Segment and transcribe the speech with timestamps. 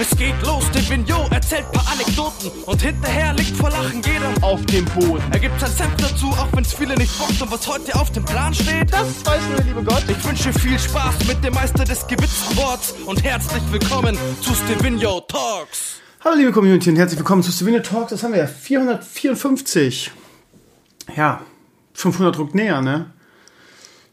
[0.00, 4.64] Es geht los, der Vignot erzählt paar Anekdoten und hinterher liegt vor Lachen jeder auf
[4.64, 5.22] dem Boden.
[5.30, 8.24] Er gibt sein Senf dazu, auch wenn's viele nicht bockt und was heute auf dem
[8.24, 8.90] Plan steht.
[8.90, 10.02] Das weiß nur der liebe Gott.
[10.08, 15.20] Ich wünsche viel Spaß mit dem Meister des gewitzten Worts und herzlich willkommen zu Stevino
[15.20, 16.00] Talks.
[16.24, 18.08] Hallo liebe Community und herzlich willkommen zu Stevino Talks.
[18.08, 20.12] Das haben wir ja 454.
[21.14, 21.42] Ja,
[21.92, 23.10] 500 Druck näher, ne?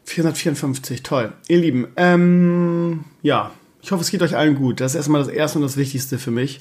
[0.04, 1.32] 454, toll.
[1.48, 3.52] Ihr Lieben, ähm, ja,
[3.88, 4.82] ich hoffe, es geht euch allen gut.
[4.82, 6.60] Das ist erstmal das Erste und das Wichtigste für mich.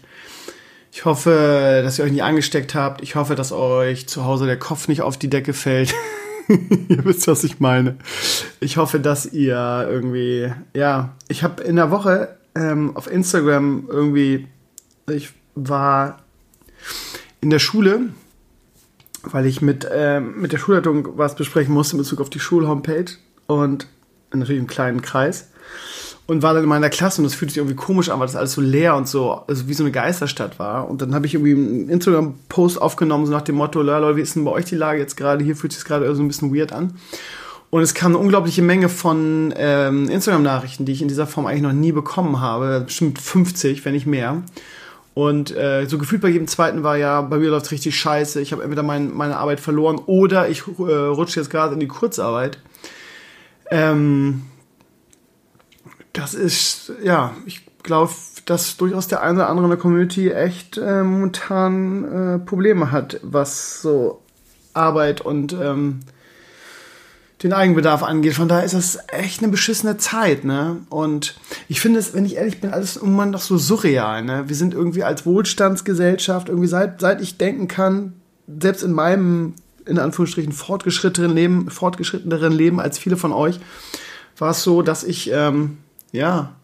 [0.93, 3.01] Ich hoffe, dass ihr euch nicht angesteckt habt.
[3.01, 5.93] Ich hoffe, dass euch zu Hause der Kopf nicht auf die Decke fällt.
[6.47, 7.97] ihr wisst, was ich meine.
[8.61, 14.47] Ich hoffe, dass ihr irgendwie, ja, ich habe in der Woche ähm, auf Instagram irgendwie,
[15.11, 16.19] ich war
[17.41, 18.03] in der Schule,
[19.23, 23.17] weil ich mit, ähm, mit der Schulleitung was besprechen musste in Bezug auf die Schulhomepage
[23.47, 23.85] und
[24.31, 25.49] natürlich im kleinen Kreis
[26.27, 28.35] und war dann in meiner Klasse und das fühlte sich irgendwie komisch an, weil das
[28.35, 30.89] alles so leer und so, also wie so eine Geisterstadt war.
[30.89, 34.35] Und dann habe ich irgendwie einen Instagram-Post aufgenommen, so nach dem Motto, Leute, wie ist
[34.35, 35.43] denn bei euch die Lage jetzt gerade?
[35.43, 36.95] Hier fühlt sich gerade so ein bisschen weird an.
[37.69, 41.63] Und es kam eine unglaubliche Menge von ähm, Instagram-Nachrichten, die ich in dieser Form eigentlich
[41.63, 42.81] noch nie bekommen habe.
[42.85, 44.43] Bestimmt 50, wenn nicht mehr.
[45.13, 48.51] Und äh, so gefühlt bei jedem zweiten war ja, bei mir läuft richtig scheiße, ich
[48.51, 52.59] habe entweder mein, meine Arbeit verloren oder ich äh, rutsche jetzt gerade in die Kurzarbeit.
[53.71, 54.43] Ähm,
[56.17, 58.11] das ist, ja, ich glaube,
[58.45, 63.19] dass durchaus der eine oder andere in der Community echt äh, momentan äh, Probleme hat,
[63.21, 64.21] was so
[64.73, 65.99] Arbeit und ähm,
[67.43, 68.33] den Eigenbedarf angeht.
[68.33, 70.77] Von daher ist das echt eine beschissene Zeit, ne?
[70.89, 74.45] Und ich finde es, wenn ich ehrlich bin, alles Moment noch so surreal, ne?
[74.47, 78.13] Wir sind irgendwie als Wohlstandsgesellschaft, irgendwie seit, seit ich denken kann,
[78.47, 79.53] selbst in meinem,
[79.85, 83.59] in Anführungsstrichen, fortgeschrittenen Leben, fortgeschritteneren Leben als viele von euch,
[84.37, 85.77] war es so, dass ich, ähm,
[86.11, 86.55] ja,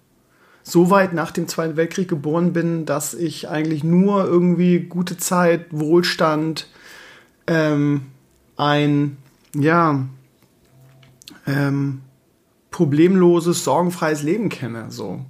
[0.64, 5.66] so weit nach dem Zweiten Weltkrieg geboren bin, dass ich eigentlich nur irgendwie gute Zeit,
[5.72, 6.68] Wohlstand,
[7.48, 8.04] ähm,
[8.56, 9.18] ein,
[9.56, 10.06] ja,
[11.46, 12.02] ähm,
[12.72, 15.26] problemloses, sorgenfreies Leben kenne, so.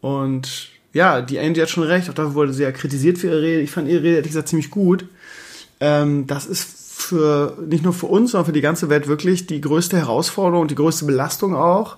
[0.00, 3.42] Und ja, die Angie hat schon recht, auch dafür wurde sie ja kritisiert für ihre
[3.42, 3.60] Rede.
[3.62, 5.06] Ich fand ihre Rede, ehrlich gesagt, ziemlich gut.
[5.80, 9.60] Ähm, das ist für, nicht nur für uns, sondern für die ganze Welt wirklich die
[9.60, 11.96] größte Herausforderung und die größte Belastung auch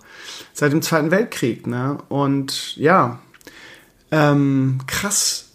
[0.53, 1.67] seit dem Zweiten Weltkrieg.
[1.67, 1.99] Ne?
[2.09, 3.19] Und ja,
[4.11, 5.51] ähm, krass.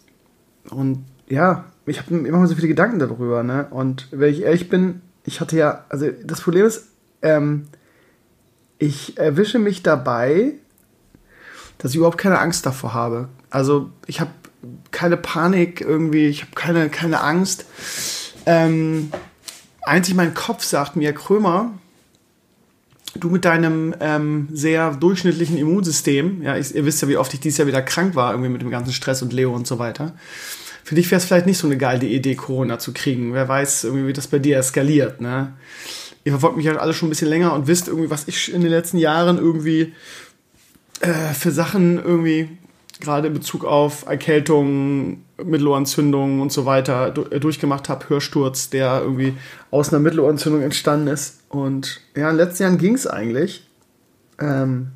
[0.69, 3.43] Und ja, ich habe immer so viele Gedanken darüber.
[3.43, 3.67] Ne?
[3.69, 6.87] Und wenn ich ehrlich bin, ich hatte ja, also das Problem ist,
[7.21, 7.67] ähm,
[8.77, 10.53] ich erwische mich dabei,
[11.77, 13.29] dass ich überhaupt keine Angst davor habe.
[13.49, 14.31] Also ich habe
[14.91, 17.65] keine Panik irgendwie, ich habe keine, keine Angst.
[18.45, 19.11] Ähm,
[19.83, 21.73] einzig mein Kopf sagt mir, Krömer,
[23.15, 27.39] du mit deinem ähm, sehr durchschnittlichen Immunsystem, ja, ich, ihr wisst ja, wie oft ich
[27.39, 30.15] dieses Jahr wieder krank war, irgendwie mit dem ganzen Stress und Leo und so weiter.
[30.83, 33.33] Für dich wäre es vielleicht nicht so eine geile Idee, Corona zu kriegen.
[33.33, 35.53] Wer weiß, irgendwie, wie das bei dir eskaliert, ne?
[36.23, 38.61] Ihr verfolgt mich ja alle schon ein bisschen länger und wisst irgendwie, was ich in
[38.61, 39.93] den letzten Jahren irgendwie
[41.01, 42.49] äh, für Sachen irgendwie
[42.99, 49.33] gerade in Bezug auf Erkältung, Mittelohrentzündung und so weiter äh, durchgemacht habe, Hörsturz, der irgendwie
[49.71, 51.41] aus einer Mittelohrentzündung entstanden ist.
[51.49, 53.67] Und ja, in den letzten Jahren ging es eigentlich.
[54.39, 54.91] Ähm,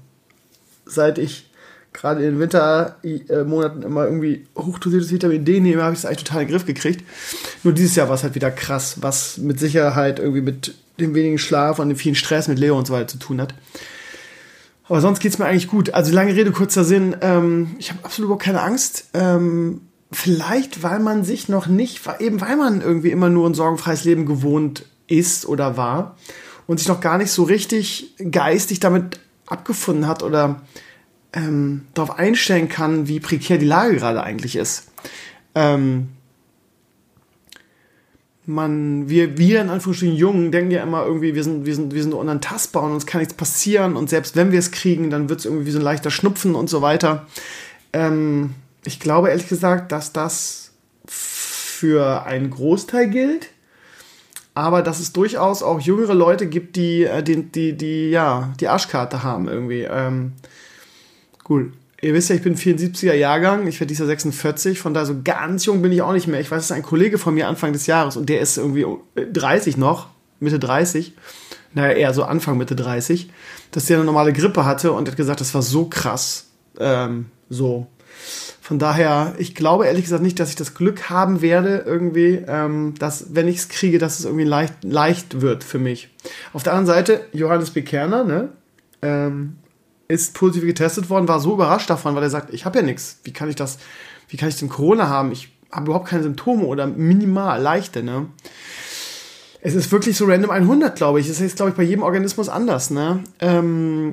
[0.86, 1.50] seit ich
[1.94, 6.42] gerade in den Wintermonaten immer irgendwie hochdosiertes Vitamin D nehme, habe ich es eigentlich total
[6.42, 7.04] in den Griff gekriegt.
[7.64, 11.38] Nur dieses Jahr war es halt wieder krass, was mit Sicherheit irgendwie mit dem wenigen
[11.38, 13.54] Schlaf und dem vielen Stress mit Leo und so weiter zu tun hat.
[14.90, 15.94] Aber sonst geht es mir eigentlich gut.
[15.94, 17.16] Also lange Rede, kurzer Sinn.
[17.22, 19.10] Ähm, ich habe absolut überhaupt keine Angst.
[19.14, 24.04] Ähm, vielleicht, weil man sich noch nicht, eben weil man irgendwie immer nur ein sorgenfreies
[24.04, 26.18] Leben gewohnt ist oder war
[26.68, 30.62] und sich noch gar nicht so richtig geistig damit abgefunden hat oder
[31.34, 34.92] ähm, darauf einstellen kann, wie prekär die Lage gerade eigentlich ist.
[35.56, 36.10] Ähm,
[38.50, 42.02] man, wir, wir in Anführungsstrichen Jungen denken ja immer irgendwie, wir sind, wir sind, wir
[42.02, 45.40] sind unantastbar und uns kann nichts passieren und selbst wenn wir es kriegen, dann wird
[45.40, 47.28] es irgendwie wie so ein leichter Schnupfen und so weiter.
[47.94, 50.72] Ähm, ich glaube ehrlich gesagt, dass das
[51.06, 53.50] für einen Großteil gilt,
[54.56, 58.68] aber dass es durchaus auch jüngere Leute gibt, die, äh, die, die, die ja, die
[58.68, 59.84] Arschkarte haben irgendwie.
[59.84, 60.34] Ähm,
[61.44, 61.72] gut,
[62.02, 65.66] ihr wisst ja, ich bin 74er Jahrgang, ich werde dieser 46, von da so ganz
[65.66, 66.40] jung bin ich auch nicht mehr.
[66.40, 68.86] Ich weiß, es ist ein Kollege von mir Anfang des Jahres und der ist irgendwie
[69.16, 70.08] 30 noch,
[70.40, 71.14] Mitte 30,
[71.74, 73.30] naja, eher so Anfang Mitte 30,
[73.72, 76.48] dass der eine normale Grippe hatte und hat gesagt, das war so krass.
[76.80, 77.88] Ähm, so.
[78.62, 82.94] Von daher, ich glaube ehrlich gesagt nicht, dass ich das Glück haben werde, irgendwie, ähm,
[83.00, 86.10] dass, wenn ich es kriege, dass es irgendwie leicht, leicht wird für mich.
[86.54, 87.82] Auf der anderen Seite, Johannes B.
[87.82, 88.50] Kerner, ne?
[89.02, 89.56] Ähm,
[90.10, 93.20] ist positiv getestet worden, war so überrascht davon, weil er sagt, ich habe ja nichts.
[93.24, 93.78] Wie kann ich das,
[94.28, 95.32] wie kann ich denn Corona haben?
[95.32, 98.26] Ich habe überhaupt keine Symptome oder minimal leichte, ne?
[99.62, 101.28] Es ist wirklich so random 100, glaube ich.
[101.28, 103.24] Das ist, glaube ich, bei jedem Organismus anders, ne?
[103.40, 104.12] Ähm,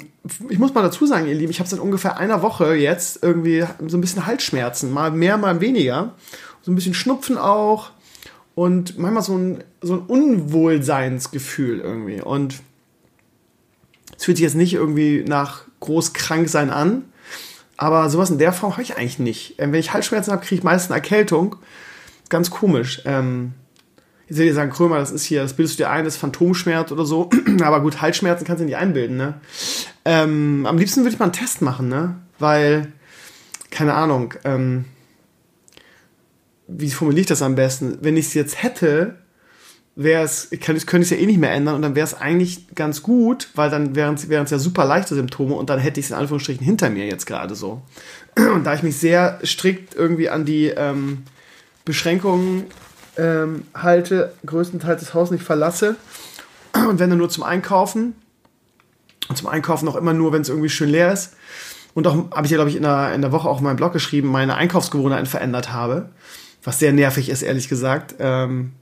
[0.50, 3.64] ich muss mal dazu sagen, ihr Lieben, ich habe seit ungefähr einer Woche jetzt irgendwie
[3.87, 4.92] so ein bisschen Halsschmerzen.
[4.92, 6.14] Mal mehr, mal weniger.
[6.62, 7.90] So ein bisschen Schnupfen auch.
[8.54, 12.20] Und manchmal so ein, so ein Unwohlseinsgefühl irgendwie.
[12.20, 12.60] Und
[14.19, 17.05] es fühlt sich jetzt nicht irgendwie nach groß krank sein an.
[17.76, 19.55] Aber sowas in der Form habe ich eigentlich nicht.
[19.58, 21.56] Ähm, wenn ich Halsschmerzen habe, kriege ich meistens eine Erkältung.
[22.28, 23.02] Ganz komisch.
[23.05, 23.52] Ähm,
[24.28, 27.05] ich sagen, Krömer, das ist hier, das bildest du dir ein, das ist Phantomschmerz oder
[27.05, 27.31] so.
[27.62, 29.34] Aber gut, Halsschmerzen kannst du nicht einbilden, ne?
[30.05, 32.17] Ähm, am liebsten würde ich mal einen Test machen, ne?
[32.38, 32.93] Weil,
[33.70, 34.87] keine Ahnung, ähm,
[36.67, 37.99] wie formuliere ich das am besten?
[38.00, 39.17] Wenn ich es jetzt hätte,
[39.96, 42.75] wäre es, könnte ich es ja eh nicht mehr ändern und dann wäre es eigentlich
[42.75, 46.10] ganz gut, weil dann wären es ja super leichte Symptome und dann hätte ich es
[46.10, 47.82] in Anführungsstrichen hinter mir jetzt gerade so.
[48.37, 51.25] Und da ich mich sehr strikt irgendwie an die ähm,
[51.87, 52.64] Beschränkungen
[53.16, 55.96] ähm, halte, größtenteils das Haus nicht verlasse
[56.75, 58.14] und wenn dann nur zum Einkaufen
[59.28, 61.34] und zum Einkaufen auch immer nur, wenn es irgendwie schön leer ist.
[61.94, 63.76] Und auch habe ich ja, glaube ich, in der, in der Woche auch in meinem
[63.76, 66.10] Blog geschrieben, meine Einkaufsgewohnheiten verändert habe.
[66.62, 68.16] Was sehr nervig ist, ehrlich gesagt.
[68.19, 68.72] Ähm,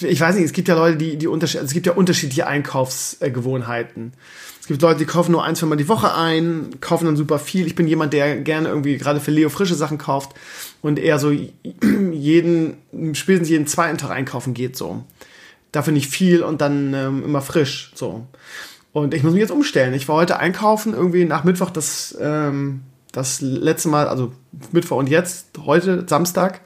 [0.00, 2.46] ich weiß nicht, es gibt ja Leute, die, die unterschied also es gibt ja unterschiedliche
[2.46, 4.12] Einkaufsgewohnheiten.
[4.60, 7.66] Es gibt Leute, die kaufen nur ein, zwei die Woche ein, kaufen dann super viel.
[7.66, 10.34] Ich bin jemand, der gerne irgendwie gerade für Leo frische Sachen kauft
[10.80, 11.30] und eher so
[12.12, 12.78] jeden,
[13.12, 15.04] spätestens jeden zweiten Tag einkaufen geht so.
[15.70, 18.26] Dafür nicht viel und dann ähm, immer frisch so.
[18.92, 19.92] Und ich muss mich jetzt umstellen.
[19.92, 22.82] Ich war heute einkaufen, irgendwie nach Mittwoch das, ähm,
[23.12, 24.32] das letzte Mal, also
[24.72, 26.60] Mittwoch und jetzt, heute, Samstag.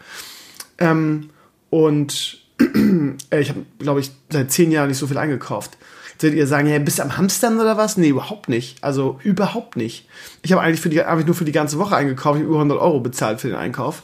[0.79, 1.31] Ähm,
[1.71, 2.48] und
[3.31, 5.77] ich habe, glaube ich, seit zehn Jahren nicht so viel eingekauft.
[6.21, 7.97] Solltet ihr sagen, hey, bist du am Hamstern oder was?
[7.97, 8.83] Nee, überhaupt nicht.
[8.83, 10.09] Also überhaupt nicht.
[10.43, 12.39] Ich habe eigentlich für die, hab nur für die ganze Woche eingekauft.
[12.39, 14.03] Ich habe über 100 Euro bezahlt für den Einkauf.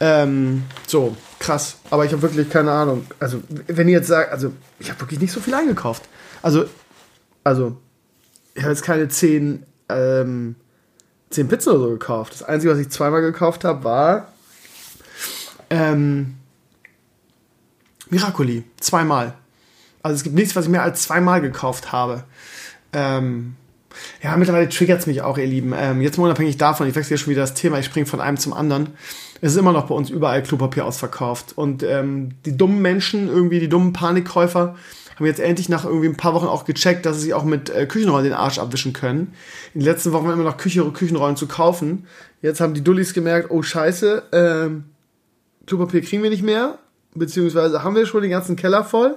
[0.00, 1.76] Ähm, so, krass.
[1.90, 3.04] Aber ich habe wirklich keine Ahnung.
[3.18, 6.04] Also, wenn ihr jetzt sagt, also, ich habe wirklich nicht so viel eingekauft.
[6.40, 6.64] Also,
[7.44, 7.76] also,
[8.54, 10.56] ich habe jetzt keine 10, ähm,
[11.28, 12.32] 10 Pizzen oder so gekauft.
[12.32, 14.32] Das Einzige, was ich zweimal gekauft habe, war,
[15.68, 16.36] ähm,
[18.10, 18.64] Miracoli.
[18.78, 19.34] Zweimal.
[20.02, 22.24] Also es gibt nichts, was ich mehr als zweimal gekauft habe.
[22.92, 23.56] Ähm,
[24.22, 25.74] ja, mittlerweile triggert es mich auch, ihr Lieben.
[25.76, 28.20] Ähm, jetzt mal unabhängig davon, ich wechsle hier schon wieder das Thema, ich springe von
[28.20, 28.90] einem zum anderen.
[29.40, 31.56] Es ist immer noch bei uns überall Klopapier ausverkauft.
[31.56, 34.76] Und ähm, die dummen Menschen, irgendwie die dummen Panikkäufer,
[35.16, 37.68] haben jetzt endlich nach irgendwie ein paar Wochen auch gecheckt, dass sie sich auch mit
[37.68, 39.34] äh, Küchenrollen den Arsch abwischen können.
[39.74, 42.06] In den letzten Wochen immer noch Küche, Küchenrollen zu kaufen.
[42.42, 44.84] Jetzt haben die Dullis gemerkt, oh scheiße, ähm,
[45.66, 46.78] Klopapier kriegen wir nicht mehr.
[47.14, 49.16] Beziehungsweise haben wir schon den ganzen Keller voll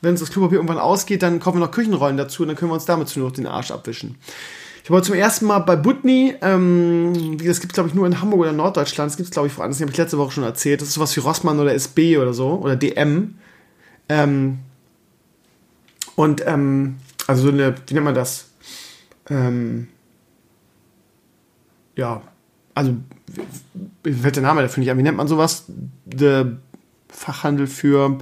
[0.00, 2.70] wenn uns das Klopapier irgendwann ausgeht, dann kommen wir noch Küchenrollen dazu und dann können
[2.70, 4.16] wir uns damit nur den Arsch abwischen.
[4.84, 8.20] Ich war zum ersten Mal bei Butni, ähm, das gibt es glaube ich nur in
[8.20, 10.32] Hamburg oder Norddeutschland, das gibt es glaube ich vor allem, das habe ich letzte Woche
[10.32, 13.34] schon erzählt, das ist sowas wie Rossmann oder SB oder so, oder DM.
[14.08, 14.60] Ähm,
[16.14, 16.96] und, ähm,
[17.26, 18.46] also so eine, wie nennt man das?
[19.28, 19.88] Ähm,
[21.96, 22.22] ja,
[22.74, 22.94] also,
[24.04, 24.98] wie fällt der Name dafür nicht an?
[24.98, 25.64] Wie nennt man sowas?
[26.06, 26.56] Der
[27.10, 28.18] Fachhandel für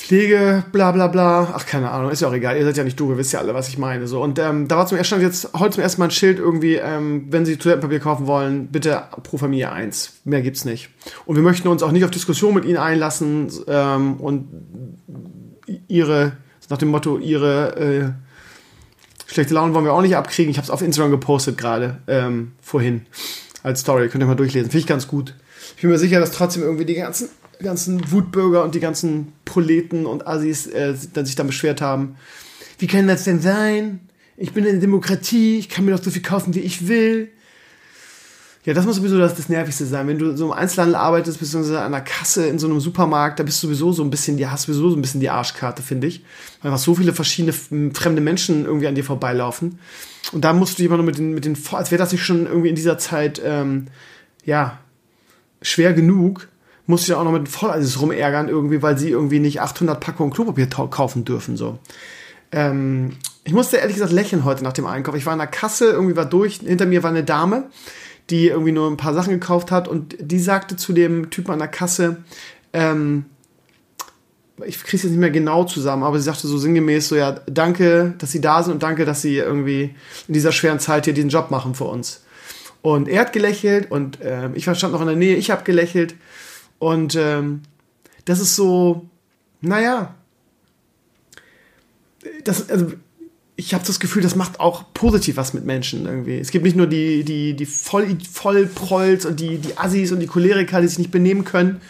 [0.00, 1.52] Pflege, bla bla bla.
[1.54, 2.56] Ach, keine Ahnung, ist ja auch egal.
[2.56, 4.06] Ihr seid ja nicht du, ihr wisst ja alle, was ich meine.
[4.06, 4.22] So.
[4.22, 7.26] Und ähm, da war zum ersten jetzt heute zum ersten Mal ein Schild irgendwie, ähm,
[7.28, 10.14] wenn Sie Toilettenpapier kaufen wollen, bitte pro Familie eins.
[10.24, 10.88] Mehr gibt's nicht.
[11.26, 14.48] Und wir möchten uns auch nicht auf Diskussion mit Ihnen einlassen ähm, und
[15.86, 16.32] Ihre,
[16.70, 20.50] nach dem Motto, Ihre äh, schlechte Laune wollen wir auch nicht abkriegen.
[20.50, 23.02] Ich habe es auf Instagram gepostet gerade, ähm, vorhin,
[23.62, 24.08] als Story.
[24.08, 24.70] Könnt ihr mal durchlesen.
[24.70, 25.34] Finde ich ganz gut.
[25.76, 27.28] Ich bin mir sicher, dass trotzdem irgendwie die ganzen
[27.62, 32.16] ganzen Wutbürger und die ganzen Proleten und Assis äh, dann sich dann beschwert haben.
[32.78, 34.00] Wie kann das denn sein?
[34.36, 37.28] Ich bin in der Demokratie, ich kann mir doch so viel kaufen, wie ich will.
[38.64, 40.06] Ja, das muss sowieso das, das Nervigste sein.
[40.06, 43.42] Wenn du so im Einzelhandel arbeitest, beziehungsweise an der Kasse in so einem Supermarkt, da
[43.42, 46.06] bist du sowieso so ein bisschen, die hast sowieso so ein bisschen die Arschkarte, finde
[46.06, 46.24] ich.
[46.60, 49.78] Weil einfach so viele verschiedene fremde Menschen irgendwie an dir vorbeilaufen.
[50.32, 52.46] Und da musst du immer nur mit den, mit den, als wäre das nicht schon
[52.46, 53.86] irgendwie in dieser Zeit, ähm,
[54.44, 54.78] ja,
[55.62, 56.48] schwer genug,
[56.86, 60.66] muss sich auch noch mit Vollalsis rumärgern irgendwie, weil sie irgendwie nicht 800 Packungen Klopapier
[60.66, 61.78] kaufen dürfen, so.
[62.52, 65.14] Ähm, ich musste ehrlich gesagt lächeln heute nach dem Einkauf.
[65.14, 67.70] Ich war in der Kasse, irgendwie war durch, hinter mir war eine Dame,
[68.28, 71.58] die irgendwie nur ein paar Sachen gekauft hat und die sagte zu dem Typen an
[71.58, 72.18] der Kasse,
[72.72, 73.24] ähm,
[74.66, 77.40] ich kriege es jetzt nicht mehr genau zusammen, aber sie sagte so sinngemäß so, ja,
[77.46, 79.94] danke, dass Sie da sind und danke, dass Sie irgendwie
[80.28, 82.22] in dieser schweren Zeit hier diesen Job machen für uns.
[82.82, 86.14] Und er hat gelächelt und äh, ich stand noch in der Nähe, ich habe gelächelt
[86.78, 87.62] und ähm,
[88.24, 89.08] das ist so,
[89.60, 90.14] naja,
[92.44, 92.92] das, also,
[93.56, 96.38] ich habe das Gefühl, das macht auch positiv was mit Menschen irgendwie.
[96.38, 100.26] Es gibt nicht nur die, die, die Voll, Vollprolls und die, die Assis und die
[100.26, 101.82] Choleriker, die sich nicht benehmen können.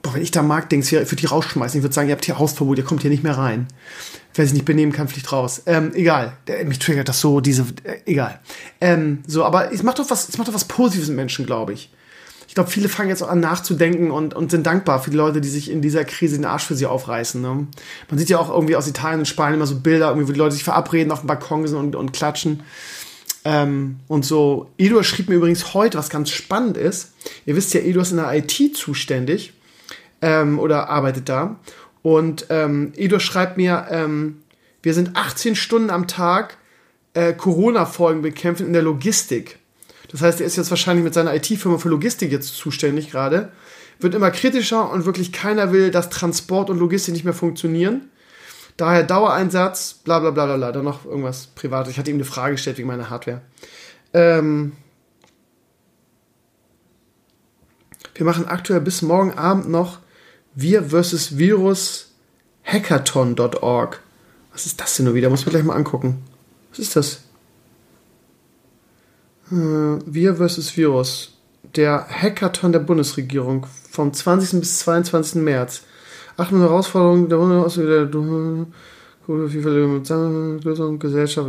[0.00, 1.78] Boah, wenn ich da Marktdings hier, würde die rausschmeißen.
[1.78, 3.68] Ich würde sagen, ihr habt hier Hausverbot, ihr kommt hier nicht mehr rein.
[4.34, 5.62] Wer sich nicht benehmen kann, fliegt raus.
[5.66, 6.34] Ähm, egal.
[6.64, 8.38] Mich triggert das so, diese, äh, egal.
[8.80, 11.72] Ähm, so, aber es macht doch was, es macht doch was Positives mit Menschen, glaube
[11.72, 11.90] ich
[12.50, 15.40] ich glaube, viele fangen jetzt auch an nachzudenken und, und sind dankbar für die Leute,
[15.40, 17.40] die sich in dieser Krise den Arsch für sie aufreißen.
[17.40, 17.68] Ne?
[18.08, 20.38] Man sieht ja auch irgendwie aus Italien und Spanien immer so Bilder, irgendwie, wo die
[20.40, 22.64] Leute sich verabreden, auf dem Balkon sind und, und klatschen.
[23.44, 27.12] Ähm, und so, Edu schrieb mir übrigens heute, was ganz spannend ist.
[27.46, 29.52] Ihr wisst ja, Edu ist in der IT zuständig
[30.20, 31.54] ähm, oder arbeitet da.
[32.02, 34.42] Und ähm, Edu schreibt mir, ähm,
[34.82, 36.56] wir sind 18 Stunden am Tag
[37.14, 39.58] äh, Corona-Folgen bekämpfen in der Logistik.
[40.10, 43.52] Das heißt, er ist jetzt wahrscheinlich mit seiner IT-Firma für Logistik jetzt zuständig gerade.
[44.00, 48.08] Wird immer kritischer und wirklich keiner will, dass Transport und Logistik nicht mehr funktionieren.
[48.76, 50.72] Daher Dauereinsatz, bla bla bla bla bla.
[50.72, 51.92] Dann noch irgendwas Privates.
[51.92, 53.42] Ich hatte ihm eine Frage gestellt wegen meiner Hardware.
[54.14, 54.72] Ähm
[58.14, 59.98] wir machen aktuell bis morgen Abend noch
[60.60, 61.38] Wir vs.
[61.38, 62.12] Virus
[62.64, 64.00] Hackathon.org.
[64.52, 65.30] Was ist das denn nur wieder?
[65.30, 66.22] Muss man gleich mal angucken.
[66.70, 67.22] Was ist das?
[69.50, 69.54] Äh,
[70.04, 70.76] Wir vs.
[70.76, 71.38] Virus.
[71.76, 74.60] Der Hackathon der Bundesregierung vom 20.
[74.60, 75.36] bis 22.
[75.36, 75.82] März.
[76.36, 77.38] Acht Herausforderungen der
[80.98, 81.48] Gesellschaft.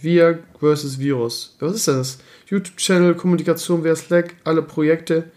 [0.00, 0.98] Wir vs.
[0.98, 1.54] Virus.
[1.60, 2.18] Was ist das?
[2.46, 5.30] YouTube-Channel, Kommunikation via Slack, alle Projekte,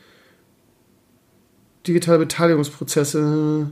[1.88, 3.70] digitale Beteiligungsprozesse,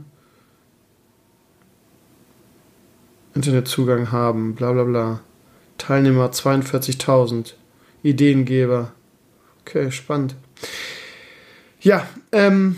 [3.34, 5.20] Internetzugang haben, bla bla bla.
[5.78, 7.54] Teilnehmer 42.000.
[8.02, 8.92] Ideengeber.
[9.62, 10.36] Okay, spannend.
[11.80, 12.76] Ja, ähm,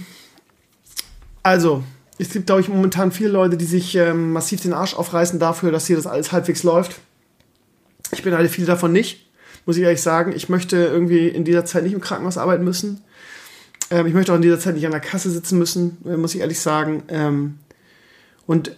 [1.43, 1.83] also,
[2.19, 5.73] es gibt, glaube ich, momentan viele Leute, die sich ähm, massiv den Arsch aufreißen dafür,
[5.73, 7.00] dass hier das alles halbwegs läuft.
[8.12, 9.26] Ich bin halt viel davon nicht,
[9.66, 10.33] muss ich ehrlich sagen.
[10.33, 13.02] Ich möchte irgendwie in dieser Zeit nicht im Krankenhaus arbeiten müssen.
[13.90, 16.35] Ähm, ich möchte auch in dieser Zeit nicht an der Kasse sitzen müssen, äh, muss
[16.35, 17.02] ich ehrlich sagen.
[17.09, 17.59] Ähm,
[18.47, 18.76] und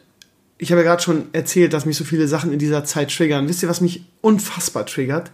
[0.59, 3.49] ich habe ja gerade schon erzählt, dass mich so viele Sachen in dieser Zeit triggern.
[3.49, 5.31] Wisst ihr, was mich unfassbar triggert?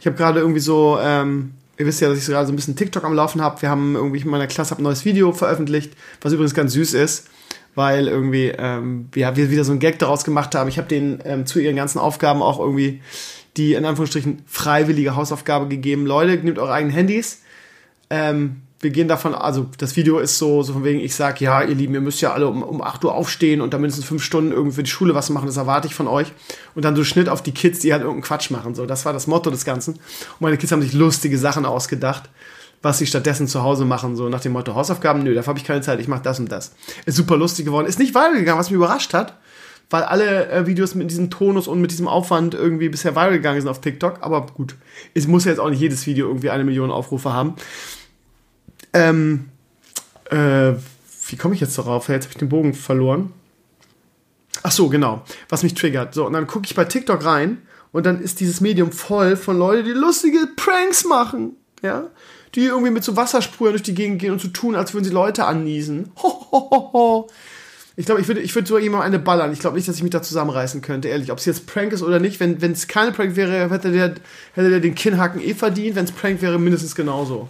[0.00, 2.76] Ich habe gerade irgendwie so, ähm, ihr wisst ja, dass ich gerade so ein bisschen
[2.76, 3.62] TikTok am Laufen habe.
[3.62, 7.28] Wir haben irgendwie, in meiner Klasse ein neues Video veröffentlicht, was übrigens ganz süß ist,
[7.74, 10.68] weil irgendwie ähm, ja, wir wieder so ein Gag daraus gemacht haben.
[10.68, 13.00] Ich habe denen ähm, zu ihren ganzen Aufgaben auch irgendwie
[13.56, 16.06] die in Anführungsstrichen freiwillige Hausaufgabe gegeben.
[16.06, 17.42] Leute, nehmt eure eigenen Handys.
[18.10, 21.62] Ähm, wir gehen davon, also das Video ist so, so von wegen, ich sag, ja,
[21.62, 24.22] ihr Lieben, ihr müsst ja alle um, um 8 Uhr aufstehen und dann mindestens fünf
[24.22, 26.32] Stunden irgendwie die Schule was machen, das erwarte ich von euch.
[26.76, 28.76] Und dann so Schnitt auf die Kids, die halt irgendeinen Quatsch machen.
[28.76, 29.94] So, das war das Motto des Ganzen.
[29.94, 32.30] Und meine Kids haben sich lustige Sachen ausgedacht,
[32.80, 35.64] was sie stattdessen zu Hause machen, so nach dem Motto Hausaufgaben, nö, dafür habe ich
[35.64, 36.76] keine Zeit, ich mache das und das.
[37.04, 37.88] Ist super lustig geworden.
[37.88, 39.36] Ist nicht viral gegangen, was mich überrascht hat,
[39.90, 43.60] weil alle äh, Videos mit diesem Tonus und mit diesem Aufwand irgendwie bisher viral gegangen
[43.60, 44.18] sind auf TikTok.
[44.20, 44.76] Aber gut,
[45.14, 47.54] es muss ja jetzt auch nicht jedes Video irgendwie eine Million Aufrufe haben.
[48.92, 49.50] Ähm,
[50.30, 50.72] äh,
[51.28, 52.08] wie komme ich jetzt darauf?
[52.08, 53.32] Jetzt habe ich den Bogen verloren.
[54.62, 55.22] Ach so, genau.
[55.48, 56.14] Was mich triggert.
[56.14, 59.58] So, und dann gucke ich bei TikTok rein und dann ist dieses Medium voll von
[59.58, 61.56] Leuten, die lustige Pranks machen.
[61.82, 62.08] Ja?
[62.54, 65.10] Die irgendwie mit so Wassersprühern durch die Gegend gehen und so tun, als würden sie
[65.10, 66.10] Leute anniesen.
[66.22, 67.28] Ho.
[67.96, 69.52] Ich glaube, ich würde ich würd so jemandem eine ballern.
[69.52, 71.32] Ich glaube nicht, dass ich mich da zusammenreißen könnte, ehrlich.
[71.32, 72.38] Ob es jetzt Prank ist oder nicht.
[72.38, 74.14] Wenn es keine Prank wäre, hätte der,
[74.54, 75.96] hätte der den Kinnhaken eh verdient.
[75.96, 77.48] Wenn es Prank wäre, mindestens genauso.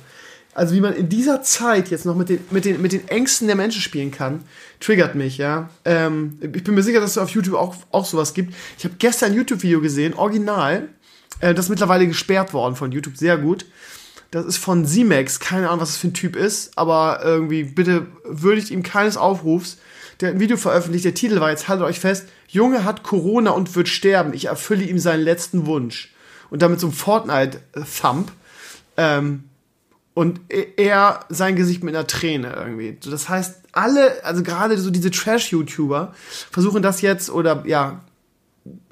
[0.58, 3.46] Also wie man in dieser Zeit jetzt noch mit den, mit den, mit den Ängsten
[3.46, 4.42] der Menschen spielen kann,
[4.80, 5.70] triggert mich, ja.
[5.84, 8.52] Ähm, ich bin mir sicher, dass es auf YouTube auch, auch sowas gibt.
[8.76, 10.88] Ich habe gestern ein YouTube-Video gesehen, original.
[11.38, 13.66] Äh, das ist mittlerweile gesperrt worden von YouTube, sehr gut.
[14.32, 18.08] Das ist von Z-Max, keine Ahnung, was das für ein Typ ist, aber irgendwie, bitte
[18.24, 19.78] würdigt ihm keines Aufrufs.
[20.20, 23.52] Der hat ein Video veröffentlicht, der Titel war jetzt, haltet euch fest, Junge hat Corona
[23.52, 26.12] und wird sterben, ich erfülle ihm seinen letzten Wunsch.
[26.50, 28.32] Und damit so ein Fortnite-Thump.
[28.96, 29.44] Ähm,
[30.18, 30.40] und
[30.76, 32.98] er sein Gesicht mit einer Träne irgendwie.
[33.08, 36.12] Das heißt, alle, also gerade so diese Trash-YouTuber
[36.50, 38.00] versuchen das jetzt oder ja,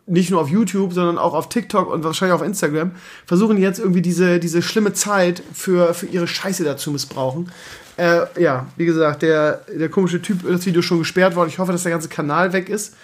[0.07, 2.93] nicht nur auf YouTube, sondern auch auf TikTok und wahrscheinlich auf Instagram,
[3.27, 7.51] versuchen jetzt irgendwie diese, diese schlimme Zeit für, für ihre Scheiße dazu missbrauchen.
[7.97, 11.49] Äh, ja, wie gesagt, der, der komische Typ, das Video schon gesperrt worden.
[11.49, 12.95] Ich hoffe, dass der ganze Kanal weg ist.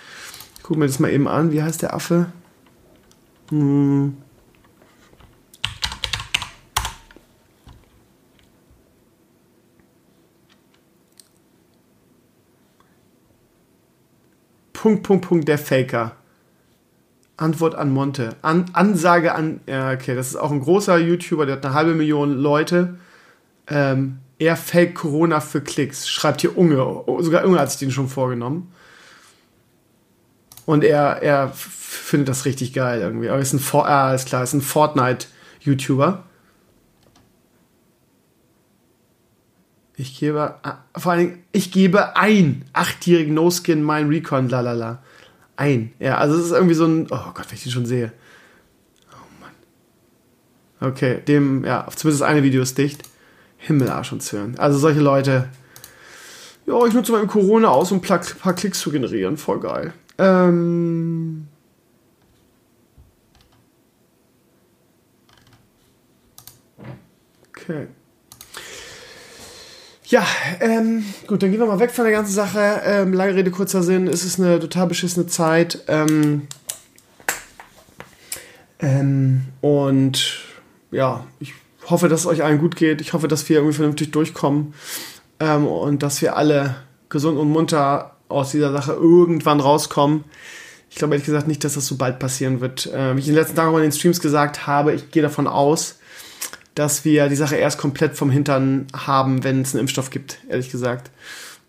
[0.58, 1.50] Ich gucke mir das mal eben an.
[1.50, 2.26] Wie heißt der Affe?
[3.48, 4.16] Hm.
[14.82, 16.16] Punkt, Punkt, Punkt, der Faker.
[17.36, 18.34] Antwort an Monte.
[18.42, 19.60] An, Ansage an.
[19.68, 22.98] Ja, okay, das ist auch ein großer YouTuber, der hat eine halbe Million Leute.
[23.68, 26.08] Ähm, er fake Corona für Klicks.
[26.08, 27.04] Schreibt hier Unge.
[27.20, 28.72] Sogar Unge hat sich den schon vorgenommen.
[30.66, 33.28] Und er, er findet das richtig geil irgendwie.
[33.28, 36.24] Aber ist ein, For äh, ist klar, ist ein Fortnite-YouTuber.
[40.02, 45.00] Ich gebe, äh, vor allen Dingen, ich gebe ein achtjährigen No-Skin mein Recon, lalala.
[45.54, 45.92] Ein.
[46.00, 48.12] Ja, also es ist irgendwie so ein, oh Gott, wenn ich den schon sehe.
[49.12, 50.90] Oh Mann.
[50.90, 53.04] Okay, dem, ja, zumindest eine Video ist dicht.
[53.58, 54.58] Himmel, Arsch und Zwirn.
[54.58, 55.48] Also solche Leute,
[56.66, 59.36] ja, ich nutze mal Corona aus, um ein paar Klicks zu generieren.
[59.36, 59.92] Voll geil.
[60.18, 61.46] Ähm.
[67.50, 67.86] Okay.
[70.12, 70.26] Ja,
[70.60, 72.82] ähm, gut, dann gehen wir mal weg von der ganzen Sache.
[72.84, 74.06] Ähm, lange Rede, kurzer Sinn.
[74.06, 75.84] Es ist eine total beschissene Zeit.
[75.88, 76.48] Ähm,
[78.78, 80.40] ähm, und
[80.90, 81.54] ja, ich
[81.88, 83.00] hoffe, dass es euch allen gut geht.
[83.00, 84.74] Ich hoffe, dass wir irgendwie vernünftig durchkommen
[85.40, 86.76] ähm, und dass wir alle
[87.08, 90.24] gesund und munter aus dieser Sache irgendwann rauskommen.
[90.90, 92.84] Ich glaube ehrlich gesagt nicht, dass das so bald passieren wird.
[92.92, 95.22] Äh, wie ich in den letzten Tagen auch in den Streams gesagt habe, ich gehe
[95.22, 96.00] davon aus,
[96.74, 100.70] dass wir die Sache erst komplett vom Hintern haben, wenn es einen Impfstoff gibt, ehrlich
[100.70, 101.10] gesagt.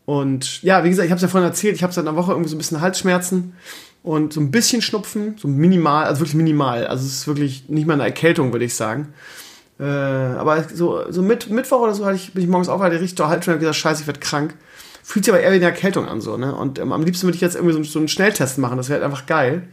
[0.06, 2.32] Und ja, wie gesagt, ich habe es ja vorhin erzählt, ich habe seit einer Woche
[2.32, 3.54] irgendwie so ein bisschen Halsschmerzen
[4.02, 6.88] und so ein bisschen Schnupfen, so minimal, also wirklich minimal.
[6.88, 9.14] Also es ist wirklich nicht mal eine Erkältung, würde ich sagen.
[9.80, 12.96] Äh, aber so, so mit, Mittwoch oder so hatte ich, bin ich morgens auf, hatte
[12.96, 14.56] ich richtig Halsschmerzen und gesagt, scheiße, ich werde krank.
[15.04, 16.56] Fühlt sich aber eher wie eine Erkältung an, so, ne?
[16.56, 19.02] Und ähm, am liebsten würde ich jetzt irgendwie so, so einen Schnelltest machen, das wäre
[19.02, 19.64] halt einfach geil.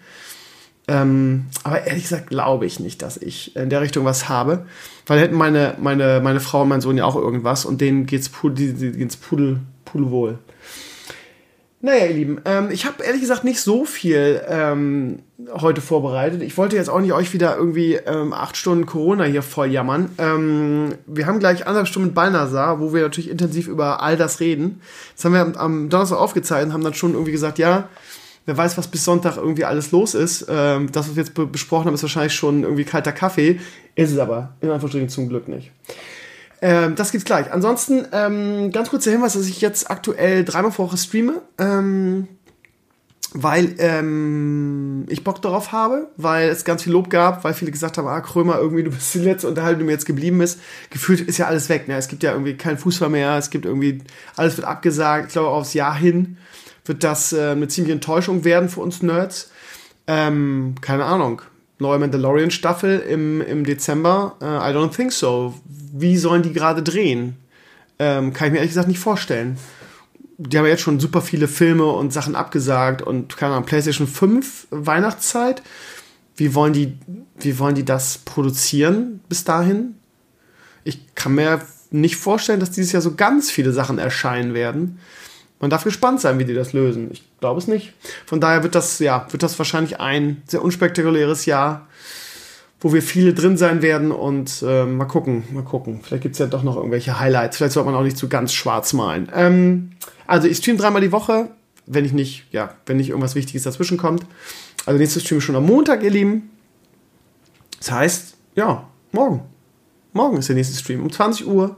[0.90, 4.66] Ähm, aber ehrlich gesagt glaube ich nicht, dass ich in der Richtung was habe.
[5.06, 8.28] Weil hätten meine, meine, meine Frau und mein Sohn ja auch irgendwas und denen geht's,
[8.28, 10.38] pudel, die, geht's pudel, pudelwohl.
[11.80, 15.20] Naja, ihr Lieben, ähm, ich habe ehrlich gesagt nicht so viel ähm,
[15.52, 16.42] heute vorbereitet.
[16.42, 20.10] Ich wollte jetzt auch nicht euch wieder irgendwie ähm, acht Stunden Corona hier voll jammern.
[20.18, 24.40] Ähm, wir haben gleich anderthalb Stunden mit Balnasar, wo wir natürlich intensiv über all das
[24.40, 24.82] reden.
[25.14, 27.88] Das haben wir am, am Donnerstag aufgezeichnet und haben dann schon irgendwie gesagt, ja,
[28.46, 30.46] wer weiß, was bis Sonntag irgendwie alles los ist.
[30.48, 33.60] Ähm, das, was wir jetzt be besprochen haben, ist wahrscheinlich schon irgendwie kalter Kaffee.
[33.94, 35.70] Ist es aber in Anführungsstrichen zum Glück nicht.
[36.62, 37.52] Ähm, das gibt's gleich.
[37.52, 41.42] Ansonsten, ähm, ganz kurzer Hinweis, dass ich jetzt aktuell dreimal vor Woche streame.
[41.58, 42.28] Ähm,
[43.32, 47.96] weil ähm, ich Bock darauf habe, weil es ganz viel Lob gab, weil viele gesagt
[47.96, 50.58] haben, ah, Krömer, irgendwie, du bist die letzte Unterhaltung, die mir jetzt geblieben bist.
[50.90, 51.86] Gefühlt ist ja alles weg.
[51.86, 51.96] Ne?
[51.96, 54.02] Es gibt ja irgendwie keinen Fußball mehr, es gibt irgendwie,
[54.36, 55.28] alles wird abgesagt.
[55.28, 56.38] Ich glaube, aufs Jahr hin
[56.90, 59.50] wird das äh, eine ziemliche Enttäuschung werden für uns Nerds.
[60.06, 61.42] Ähm, keine Ahnung
[61.80, 64.36] neue Mandalorian-Staffel im, im Dezember?
[64.40, 65.54] Uh, I don't think so.
[65.64, 67.36] Wie sollen die gerade drehen?
[67.98, 69.56] Ähm, kann ich mir ehrlich gesagt nicht vorstellen.
[70.36, 74.68] Die haben jetzt schon super viele Filme und Sachen abgesagt und keine Ahnung, PlayStation 5
[74.70, 75.62] Weihnachtszeit.
[76.36, 76.98] Wie wollen die,
[77.38, 79.96] wie wollen die das produzieren bis dahin?
[80.84, 84.98] Ich kann mir nicht vorstellen, dass dieses Jahr so ganz viele Sachen erscheinen werden
[85.60, 87.10] man darf gespannt sein, wie die das lösen.
[87.12, 87.92] Ich glaube es nicht.
[88.26, 91.86] Von daher wird das, ja, wird das wahrscheinlich ein sehr unspektakuläres Jahr,
[92.80, 96.00] wo wir viele drin sein werden und äh, mal gucken, mal gucken.
[96.02, 97.58] Vielleicht gibt es ja doch noch irgendwelche Highlights.
[97.58, 99.30] Vielleicht sollte man auch nicht zu ganz schwarz malen.
[99.34, 99.92] Ähm,
[100.26, 101.50] also ich stream dreimal die Woche,
[101.84, 104.24] wenn ich nicht, ja, wenn nicht irgendwas Wichtiges dazwischen kommt.
[104.86, 106.50] Also nächstes Stream schon am Montag, ihr Lieben.
[107.80, 109.42] Das heißt, ja, morgen.
[110.12, 111.76] Morgen ist der nächste Stream um 20 Uhr.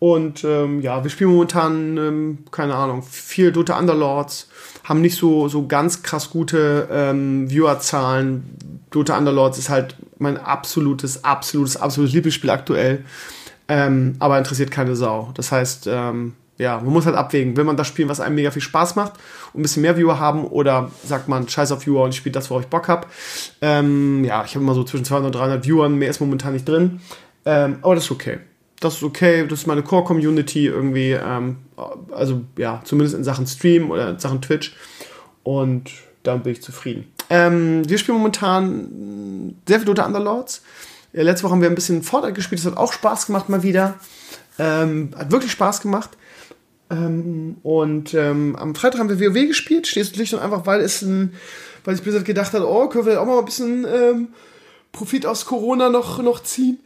[0.00, 4.48] Und ähm, ja, wir spielen momentan, ähm, keine Ahnung, viel Dota Underlords,
[4.82, 8.56] haben nicht so, so ganz krass gute ähm, Viewerzahlen.
[8.90, 13.04] Dota Underlords ist halt mein absolutes, absolutes, absolutes Lieblingsspiel aktuell.
[13.68, 15.32] Ähm, aber interessiert keine Sau.
[15.34, 18.50] Das heißt, ähm, ja, man muss halt abwägen, will man das spielen, was einem mega
[18.50, 19.12] viel Spaß macht
[19.52, 22.32] und ein bisschen mehr Viewer haben oder sagt man, scheiß auf Viewer und ich spiele
[22.32, 23.06] das, worauf ich Bock habe.
[23.60, 26.66] Ähm, ja, ich habe immer so zwischen 200 und 300 Viewern, mehr ist momentan nicht
[26.66, 27.02] drin.
[27.44, 28.38] Ähm, aber das ist okay
[28.80, 31.58] das ist okay, das ist meine Core-Community irgendwie, ähm,
[32.10, 34.74] also ja, zumindest in Sachen Stream oder in Sachen Twitch.
[35.42, 35.90] Und
[36.22, 37.12] damit bin ich zufrieden.
[37.28, 40.62] Ähm, wir spielen momentan sehr viel Dota Underlords.
[41.12, 43.62] Ja, letzte Woche haben wir ein bisschen Fortnite gespielt, das hat auch Spaß gemacht mal
[43.62, 43.98] wieder.
[44.58, 46.10] Ähm, hat wirklich Spaß gemacht.
[46.90, 51.02] Ähm, und ähm, am Freitag haben wir WoW gespielt, stehst du und einfach, weil es
[51.02, 51.34] ein,
[51.84, 54.28] weil sich Blizzard gedacht hat, oh, können wir auch mal ein bisschen ähm,
[54.90, 56.78] Profit aus Corona noch, noch ziehen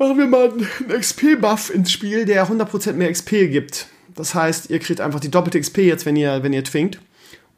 [0.00, 3.86] machen wir mal einen XP-Buff ins Spiel, der 100% mehr XP gibt.
[4.16, 6.98] Das heißt, ihr kriegt einfach die doppelte XP jetzt, wenn ihr, wenn ihr twingt.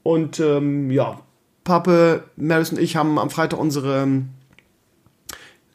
[0.03, 1.21] Und ähm, ja,
[1.63, 4.23] Pape, Maris und ich haben am Freitag unsere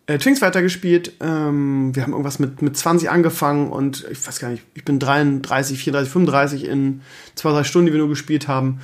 [0.07, 1.13] äh, Twinks weitergespielt.
[1.21, 4.99] Ähm, wir haben irgendwas mit, mit 20 angefangen und ich weiß gar nicht, ich bin
[4.99, 7.01] 33, 34, 35 in
[7.35, 8.81] zwei, drei Stunden, die wir nur gespielt haben.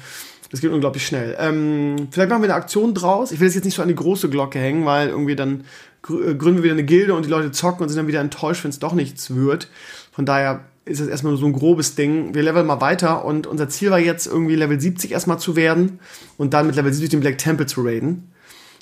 [0.52, 1.36] Das geht unglaublich schnell.
[1.38, 3.34] Ähm, vielleicht machen wir eine Aktion draus.
[3.34, 5.66] Ich will das jetzt nicht so an die große Glocke hängen, weil irgendwie dann
[6.04, 8.72] gründen wir wieder eine Gilde und die Leute zocken und sind dann wieder enttäuscht, wenn
[8.72, 9.70] es doch nichts wird.
[10.12, 12.36] Von daher ist das erstmal nur so ein grobes Ding.
[12.36, 16.00] Wir leveln mal weiter und unser Ziel war jetzt irgendwie Level 70 erstmal zu werden
[16.38, 18.32] und dann mit Level 70 den Black Temple zu raiden.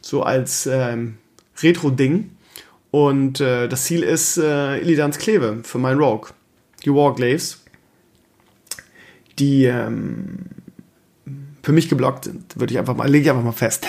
[0.01, 1.17] So als ähm,
[1.61, 2.31] Retro-Ding.
[2.89, 6.31] Und äh, das Ziel ist äh, Illidans Kleve für meinen Rogue.
[6.83, 7.63] Die Warglaves.
[9.37, 10.39] Die ähm,
[11.61, 12.59] für mich geblockt sind.
[12.59, 13.85] Würde ich einfach mal, lege ich einfach mal fest.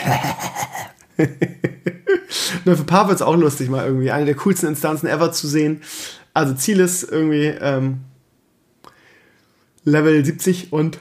[2.65, 5.83] Für paar wird es auch lustig, mal irgendwie eine der coolsten Instanzen ever zu sehen.
[6.35, 8.01] Also Ziel ist irgendwie ähm,
[9.85, 10.99] Level 70 und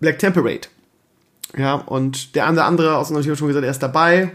[0.00, 0.68] Black Temperate.
[1.56, 4.32] Ja, und der andere, andere aus unserem Team schon gesagt, er ist dabei.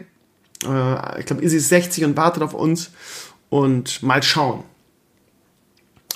[0.66, 2.92] Äh, ich glaube, Izzy ist 60 und wartet auf uns.
[3.50, 4.64] Und mal schauen.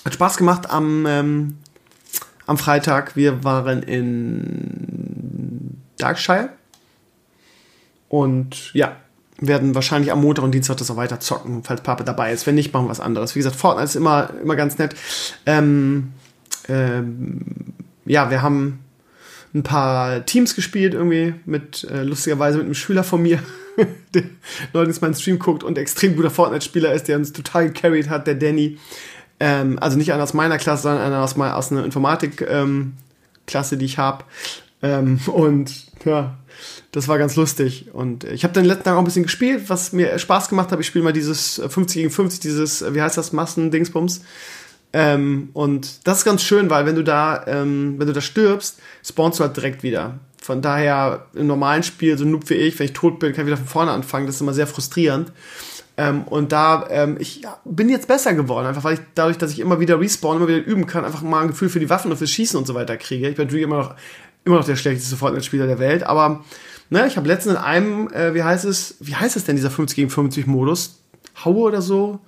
[0.06, 1.58] Hat Spaß gemacht am, ähm,
[2.45, 3.15] am Freitag.
[3.15, 6.50] Wir waren in Darkshire.
[8.08, 8.95] Und ja,
[9.39, 12.48] werden wahrscheinlich am Montag und Dienstag das auch weiter zocken, falls Papa dabei ist.
[12.48, 13.36] Wenn nicht, machen wir was anderes.
[13.36, 14.95] Wie gesagt, Fortnite ist immer, immer ganz nett.
[15.45, 16.13] Ähm,
[16.69, 17.41] ähm,
[18.06, 18.80] ja, wir haben
[19.54, 23.39] ein paar Teams gespielt, irgendwie mit, äh, lustigerweise mit einem Schüler von mir,
[24.13, 24.24] der
[24.74, 28.36] neulich meinen Stream guckt und extrem guter Fortnite-Spieler ist, der uns total gecarried hat, der
[28.36, 28.78] Danny.
[29.39, 33.86] Ähm, also nicht einer aus meiner Klasse, sondern einer aus, aus einer Informatik-Klasse, ähm, die
[33.86, 34.24] ich habe.
[34.82, 35.74] Ähm, und
[36.06, 36.38] ja,
[36.95, 37.88] das war ganz lustig.
[37.91, 40.79] Und ich habe den letzten Tag auch ein bisschen gespielt, was mir Spaß gemacht hat.
[40.79, 44.21] Ich spiele mal dieses 50 gegen 50, dieses, wie heißt das, Massen-Dingsbums.
[44.93, 48.79] Ähm, und das ist ganz schön, weil wenn du da, ähm, wenn du da stirbst,
[49.03, 50.19] spawnst du halt direkt wieder.
[50.41, 53.47] Von daher im normalen Spiel, so Noob wie ich, wenn ich tot bin, kann ich
[53.47, 54.25] wieder von vorne anfangen.
[54.25, 55.34] Das ist immer sehr frustrierend.
[55.97, 59.51] Ähm, und da, ähm, ich ja, bin jetzt besser geworden, einfach weil ich dadurch, dass
[59.51, 62.10] ich immer wieder respawn, immer wieder üben kann, einfach mal ein Gefühl für die Waffen
[62.10, 63.27] und fürs Schießen und so weiter kriege.
[63.27, 63.95] Ich bin natürlich immer noch,
[64.45, 66.45] immer noch der schlechteste Fortnite-Spieler der Welt, aber
[66.89, 69.71] ne, ich habe letztens in einem, äh, wie heißt es, wie heißt es denn, dieser
[69.71, 71.00] 50 gegen 50 Modus?
[71.43, 72.19] Haue oder so?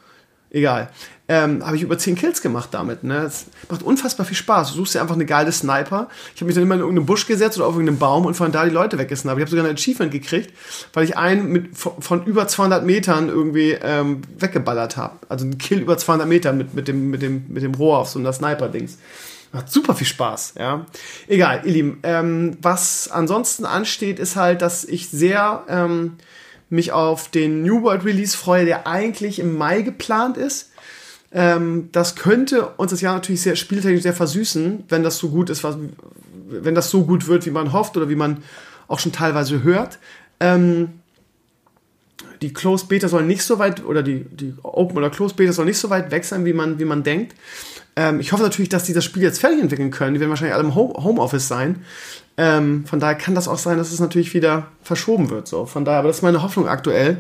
[0.50, 0.90] Egal.
[1.30, 3.04] Ähm, habe ich über 10 Kills gemacht damit.
[3.04, 3.18] Ne?
[3.18, 4.70] Es macht unfassbar viel Spaß.
[4.72, 6.08] Du suchst dir einfach eine geile Sniper.
[6.34, 8.54] Ich habe mich dann immer in irgendeinen Busch gesetzt oder auf irgendeinen Baum und von
[8.54, 9.40] da die Leute weggesnipert.
[9.40, 10.54] Ich habe sogar ein Achievement gekriegt,
[10.94, 15.18] weil ich einen mit, von, von über 200 Metern irgendwie ähm, weggeballert habe.
[15.28, 18.10] Also ein Kill über 200 Metern mit, mit, dem, mit, dem, mit dem Rohr auf
[18.10, 18.98] so einer Sniper-Dings.
[19.52, 20.86] Macht super viel Spaß, ja.
[21.28, 22.00] Egal, ihr Lieben.
[22.04, 26.18] Ähm, was ansonsten ansteht, ist halt, dass ich sehr ähm,
[26.70, 30.72] mich auf den New World Release freue, der eigentlich im Mai geplant ist.
[31.32, 35.50] Ähm, das könnte uns das Jahr natürlich sehr spieltechnisch sehr versüßen, wenn das so gut
[35.50, 35.78] ist, was,
[36.50, 38.44] wenn das so gut wird, wie man hofft oder wie man
[38.88, 40.00] auch schon teilweise hört.
[40.40, 41.00] Ähm,
[42.42, 45.66] die Closed Beta soll nicht so weit, oder die, die Open oder Closed Beta soll
[45.66, 47.36] nicht so weit weg sein, wie man, wie man denkt.
[47.96, 50.14] Ähm, ich hoffe natürlich, dass die das Spiel jetzt fertig entwickeln können.
[50.14, 51.84] Die werden wahrscheinlich alle im Homeoffice sein.
[52.38, 55.48] Ähm, von daher kann das auch sein, dass es natürlich wieder verschoben wird.
[55.48, 55.66] So.
[55.66, 57.18] Von daher, aber das ist meine Hoffnung aktuell,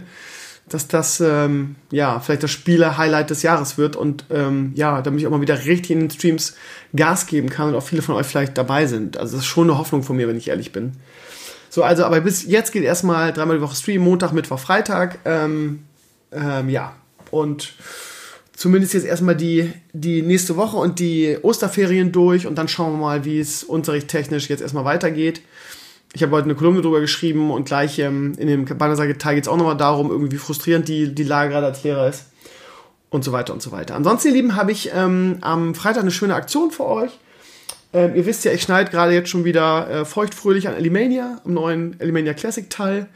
[0.69, 5.27] dass das ähm, ja vielleicht das Spiele-Highlight des Jahres wird und ähm, ja, damit ich
[5.27, 6.55] auch mal wieder richtig in den Streams
[6.95, 9.17] Gas geben kann und auch viele von euch vielleicht dabei sind.
[9.17, 10.93] Also das ist schon eine Hoffnung von mir, wenn ich ehrlich bin.
[11.69, 15.19] So, also, aber bis jetzt geht erstmal dreimal die Woche Stream, Montag, Mittwoch, Freitag.
[15.25, 15.83] Ähm,
[16.31, 16.95] ähm, ja,
[17.31, 17.73] und
[18.55, 22.99] zumindest jetzt erstmal die, die nächste Woche und die Osterferien durch und dann schauen wir
[22.99, 25.41] mal, wie es unterrichttechnisch jetzt erstmal weitergeht.
[26.13, 29.47] Ich habe heute eine Kolumne drüber geschrieben und gleich ähm, in dem Bannerseite-Teil geht es
[29.47, 32.25] auch nochmal darum, irgendwie wie frustrierend die, die Lage gerade als Lehrer ist
[33.09, 33.95] und so weiter und so weiter.
[33.95, 37.11] Ansonsten, ihr Lieben, habe ich ähm, am Freitag eine schöne Aktion für euch.
[37.97, 41.53] Ähm, ihr wisst ja, ich schneide gerade jetzt schon wieder äh, feuchtfröhlich an Elimania, am
[41.55, 43.07] neuen Elimania Classic Teil.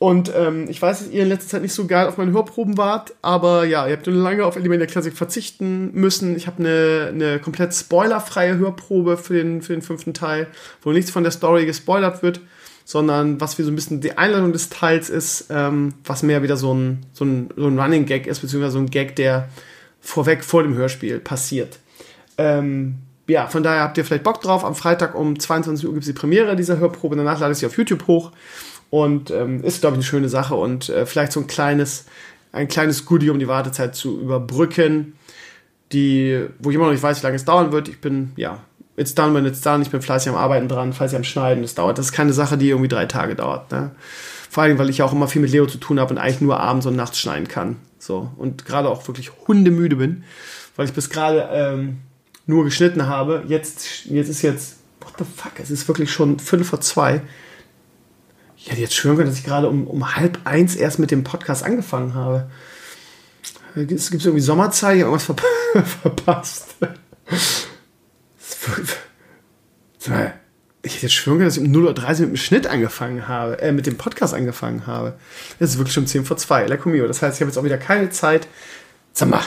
[0.00, 2.76] Und ähm, ich weiß, dass ihr in letzter Zeit nicht so geil auf meine Hörproben
[2.76, 6.34] wart, aber ja, ihr habt lange auf Elimania Classic verzichten müssen.
[6.34, 10.48] Ich habe eine, eine komplett spoilerfreie Hörprobe für den, für den fünften Teil,
[10.82, 12.40] wo nichts von der Story gespoilert wird,
[12.84, 16.56] sondern was wie so ein bisschen die Einladung des Teils ist, ähm, was mehr wieder
[16.56, 19.48] so ein, so, ein, so ein Running Gag ist, beziehungsweise so ein Gag, der
[20.00, 21.78] vorweg vor dem Hörspiel passiert.
[22.38, 22.96] Ähm,
[23.26, 24.64] ja, von daher habt ihr vielleicht Bock drauf.
[24.64, 27.16] Am Freitag um 22 Uhr gibt es die Premiere dieser Hörprobe.
[27.16, 28.32] Danach lade ich sie auf YouTube hoch.
[28.90, 30.54] Und ähm, ist, glaube ich, eine schöne Sache.
[30.54, 32.06] Und äh, vielleicht so ein kleines,
[32.52, 35.14] ein kleines Goodie, um die Wartezeit zu überbrücken.
[35.92, 37.88] Die, wo ich immer noch nicht weiß, wie lange es dauern wird.
[37.88, 38.60] Ich bin, ja,
[38.96, 39.82] it's done when it's done.
[39.82, 41.62] Ich bin fleißig am Arbeiten dran, fleißig am Schneiden.
[41.62, 41.98] Das dauert.
[41.98, 43.70] Das ist keine Sache, die irgendwie drei Tage dauert.
[43.70, 43.92] Ne?
[44.50, 46.60] Vor allem, weil ich auch immer viel mit Leo zu tun habe und eigentlich nur
[46.60, 47.76] abends und nachts schneiden kann.
[47.98, 48.30] So.
[48.36, 50.24] Und gerade auch wirklich hundemüde bin.
[50.76, 51.98] Weil ich bis gerade ähm,
[52.46, 53.44] nur geschnitten habe.
[53.46, 57.22] Jetzt, jetzt ist jetzt, what the fuck, es ist wirklich schon Viertel vor zwei.
[58.56, 61.24] Ich hätte jetzt schwören können, dass ich gerade um, um halb eins erst mit dem
[61.24, 62.48] Podcast angefangen habe.
[63.74, 65.42] Es gibt irgendwie Sommerzeit, ich habe irgendwas verp
[66.02, 66.76] verpasst.
[70.84, 73.60] Ich hätte jetzt schwören können, dass ich um 0.30 Uhr mit dem Schnitt angefangen habe,
[73.60, 75.14] äh, mit dem Podcast angefangen habe.
[75.58, 77.06] Es ist wirklich schon 10 vor 2, Lecco mio.
[77.06, 78.46] Das heißt, ich habe jetzt auch wieder keine Zeit.
[79.12, 79.42] Sag mal,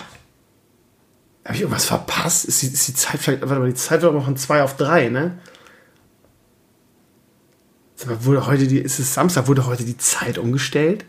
[1.46, 2.46] Habe ich irgendwas verpasst?
[2.46, 4.78] Ist die, ist die Zeit vielleicht, warte mal, die Zeit war noch von 2 auf
[4.78, 5.38] 3, ne?
[8.22, 11.06] Wurde heute die, ist es Samstag, wurde heute die Zeit umgestellt?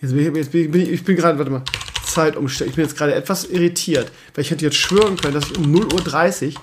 [0.00, 1.62] Jetzt bin ich, jetzt bin ich, ich bin gerade, warte mal,
[2.04, 2.70] Zeit umgestellt.
[2.70, 5.74] Ich bin jetzt gerade etwas irritiert, weil ich hätte jetzt schwören können, dass ich um
[5.74, 6.62] 0.30 Uhr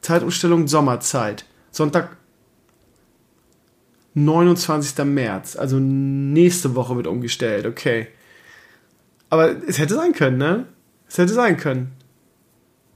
[0.00, 1.44] Zeitumstellung Sommerzeit.
[1.70, 2.16] Sonntag,
[4.14, 5.04] 29.
[5.04, 5.56] März.
[5.56, 8.08] Also nächste Woche wird umgestellt, okay.
[9.28, 10.66] Aber es hätte sein können, ne?
[11.08, 11.92] Es hätte sein können.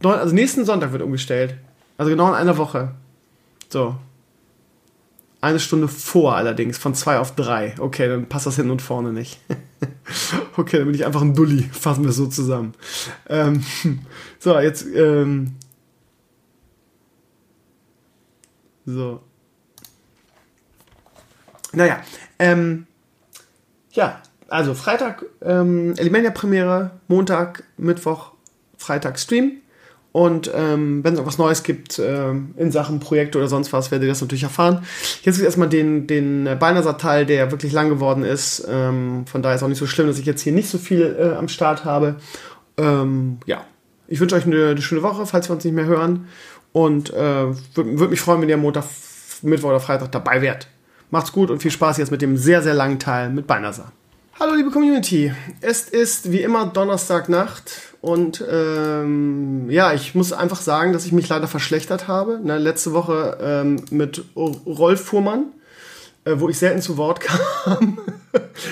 [0.03, 1.57] Also nächsten Sonntag wird umgestellt.
[1.97, 2.94] Also genau in einer Woche.
[3.68, 3.97] So.
[5.40, 7.75] Eine Stunde vor allerdings, von zwei auf drei.
[7.79, 9.38] Okay, dann passt das hinten und vorne nicht.
[10.57, 11.62] okay, dann bin ich einfach ein Dulli.
[11.62, 12.75] Fassen wir es so zusammen.
[13.29, 13.64] Ähm,
[14.38, 14.85] so, jetzt.
[14.87, 15.55] Ähm,
[18.85, 19.21] so.
[21.73, 22.03] Naja,
[22.38, 22.87] ähm,
[23.92, 28.33] ja, also Freitag ähm, Elemania-Premiere, Montag, Mittwoch,
[28.77, 29.59] Freitag Stream.
[30.11, 34.07] Und ähm, wenn es irgendwas Neues gibt äh, in Sachen Projekte oder sonst was, werdet
[34.07, 34.85] ihr das natürlich erfahren.
[35.23, 38.67] Jetzt gibt erstmal den, den Beinerser-Teil, der wirklich lang geworden ist.
[38.69, 41.17] Ähm, von daher ist auch nicht so schlimm, dass ich jetzt hier nicht so viel
[41.19, 42.17] äh, am Start habe.
[42.79, 43.65] Ähm, ja,
[44.09, 46.27] ich wünsche euch eine, eine, schöne Woche, falls wir uns nicht mehr hören.
[46.73, 48.85] Und äh, würde würd mich freuen, wenn ihr Montag,
[49.43, 50.69] Mittwoch oder Freitag dabei wärt.
[51.11, 53.93] Macht's gut und viel Spaß jetzt mit dem sehr, sehr langen Teil mit Beinerser.
[54.40, 60.92] Hallo liebe Community, es ist wie immer Donnerstagnacht und ähm, ja, ich muss einfach sagen,
[60.92, 62.38] dass ich mich leider verschlechtert habe.
[62.40, 65.46] Ne, letzte Woche ähm, mit Rolf Fuhrmann,
[66.24, 67.98] äh, wo ich selten zu Wort kam.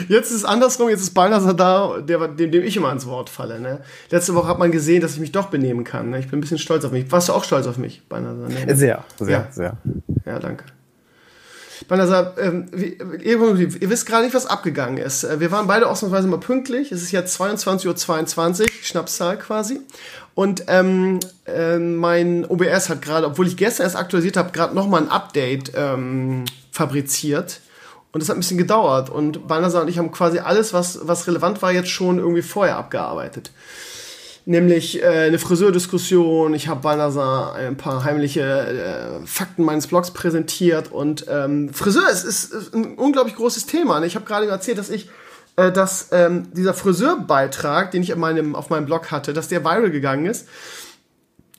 [0.09, 3.29] jetzt ist es andersrum, jetzt ist Balnasar da, der, dem, dem ich immer ans Wort
[3.29, 3.59] falle.
[3.59, 3.81] Ne?
[4.11, 6.11] Letzte Woche hat man gesehen, dass ich mich doch benehmen kann.
[6.11, 6.21] Ne?
[6.21, 7.11] Ich bin ein bisschen stolz auf mich.
[7.11, 8.49] Warst du auch stolz auf mich, Balnasar?
[8.49, 8.77] Ne?
[8.77, 9.49] Sehr, sehr, ja.
[9.51, 9.77] sehr.
[10.27, 10.65] Ja, danke.
[11.89, 15.25] Banasa, ähm, ihr, ihr, wisst gerade nicht, was abgegangen ist.
[15.25, 16.93] Äh, wir waren beide ausnahmsweise mal pünktlich.
[16.93, 19.81] Es ist jetzt 22.22 Uhr, 22, Schnapszahl quasi.
[20.35, 25.03] Und ähm, äh, mein OBS hat gerade, obwohl ich gestern erst aktualisiert habe, gerade nochmal
[25.03, 27.61] ein Update ähm, fabriziert.
[28.13, 29.11] Und das hat ein bisschen gedauert.
[29.11, 32.77] Und Banasa und ich haben quasi alles, was, was relevant war, jetzt schon irgendwie vorher
[32.77, 33.51] abgearbeitet
[34.47, 36.55] nämlich äh, eine Friseurdiskussion.
[36.55, 42.25] Ich habe Balnasar ein paar heimliche äh, Fakten meines Blogs präsentiert und ähm, Friseur ist,
[42.25, 44.03] ist, ein unglaublich großes Thema.
[44.05, 45.11] Ich habe gerade erzählt, dass ich
[45.57, 49.65] äh, dass ähm, dieser Friseurbeitrag, den ich auf meinem, auf meinem Blog hatte, dass der
[49.65, 50.49] viral gegangen ist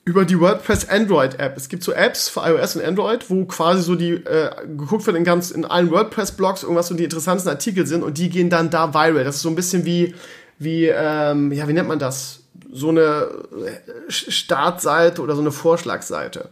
[0.05, 1.57] über die WordPress Android App.
[1.57, 5.17] Es gibt so Apps für iOS und Android, wo quasi so die äh, geguckt wird
[5.17, 8.49] in ganz in allen WordPress Blogs irgendwas so die interessantesten Artikel sind und die gehen
[8.49, 9.25] dann da viral.
[9.25, 10.15] Das ist so ein bisschen wie
[10.57, 12.46] wie ähm, ja wie nennt man das?
[12.71, 13.27] So eine
[14.09, 16.49] Startseite oder so eine Vorschlagsseite.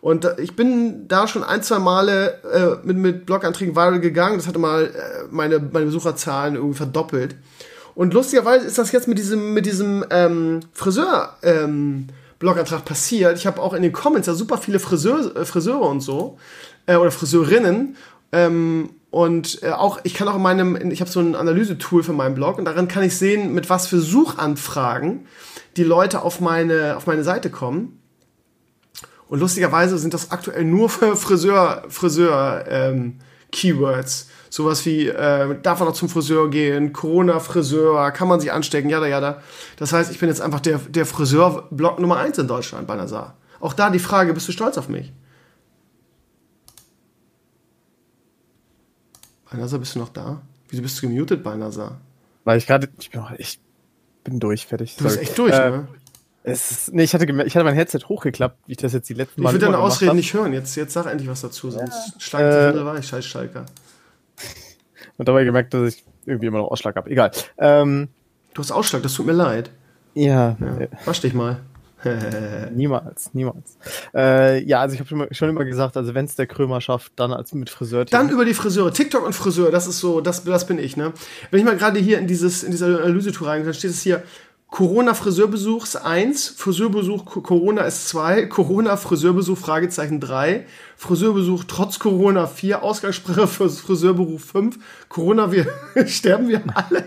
[0.00, 4.36] Und ich bin da schon ein, zwei Male äh, mit, mit Bloganträgen viral gegangen.
[4.36, 7.34] Das hatte mal äh, meine, meine Besucherzahlen irgendwie verdoppelt.
[7.94, 13.38] Und lustigerweise ist das jetzt mit diesem, mit diesem ähm, Friseur ähm, Blogantrag passiert.
[13.38, 16.38] Ich habe auch in den Comments ja super viele Friseur, äh, Friseure und so
[16.86, 17.96] äh, oder Friseurinnen.
[18.32, 22.12] Ähm, und äh, auch, ich kann auch in meinem, ich habe so ein Analysetool für
[22.12, 25.26] meinen Blog und darin kann ich sehen, mit was für Suchanfragen
[25.76, 28.00] die Leute auf meine, auf meine Seite kommen.
[29.28, 33.18] Und lustigerweise sind das aktuell nur Friseur, Friseur ähm,
[33.52, 34.28] Keywords.
[34.48, 39.04] Sowas wie, äh, darf man noch zum Friseur gehen, Corona-Friseur, kann man sich anstecken, ja,
[39.04, 39.42] ja, da.
[39.76, 43.36] Das heißt, ich bin jetzt einfach der, der Friseur-Blog Nummer eins in Deutschland bei Nazar.
[43.60, 45.12] Auch da die Frage, bist du stolz auf mich?
[49.50, 50.42] Balnasar, bist du noch da?
[50.68, 51.98] Wieso bist du gemutet, Balnasar?
[52.44, 53.58] Weil ich gerade, ich ich
[54.26, 54.96] bin durch, fertig.
[54.96, 55.88] Du bist echt durch, äh, ne?
[56.42, 59.14] Es ist, nee, ich hatte, ich hatte mein Headset hochgeklappt, wie ich das jetzt die
[59.14, 59.48] letzten Mal.
[59.48, 60.52] Ich will deine Ausreden nicht hören.
[60.52, 62.20] Jetzt, jetzt sag endlich was dazu, sonst ja.
[62.20, 63.66] schlagt äh, die weich, scheiß Schalker.
[65.16, 67.10] Und dabei gemerkt, dass ich irgendwie immer noch Ausschlag habe.
[67.10, 67.32] Egal.
[67.58, 68.08] Ähm,
[68.54, 69.70] du hast Ausschlag, das tut mir leid.
[70.14, 70.56] Ja.
[70.60, 70.86] ja.
[71.04, 71.60] Wasch dich mal.
[72.74, 73.78] niemals, niemals.
[74.14, 77.12] Äh, ja, also ich habe schon, schon, immer gesagt, also wenn es der Krömer schafft,
[77.16, 78.04] dann als mit Friseur.
[78.04, 78.92] Dann über die Friseure.
[78.92, 81.12] TikTok und Friseur, das ist so, das, das bin ich, ne?
[81.50, 84.22] Wenn ich mal gerade hier in dieses, in diese Analysetour rein, dann steht es hier,
[84.68, 92.82] Corona Friseurbesuch 1, Friseurbesuch Corona ist 2, Corona Friseurbesuch Fragezeichen 3, Friseurbesuch trotz Corona 4,
[92.82, 94.78] Ausgangssprache für Friseurberuf 5,
[95.08, 95.66] Corona, wir
[96.06, 97.04] sterben wir alle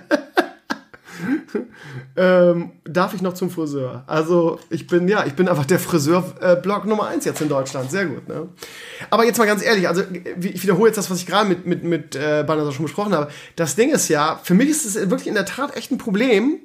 [2.18, 4.04] ähm, darf ich noch zum Friseur?
[4.08, 7.92] Also ich bin, ja, ich bin einfach der Friseur-Blog Nummer eins jetzt in Deutschland.
[7.92, 8.28] Sehr gut.
[8.28, 8.50] Ne?
[9.10, 10.04] Aber jetzt mal ganz ehrlich, also
[10.42, 13.30] ich wiederhole jetzt das, was ich gerade mit, mit, mit äh, Banner schon besprochen habe.
[13.56, 16.60] Das Ding ist ja, für mich ist es wirklich in der Tat echt ein Problem,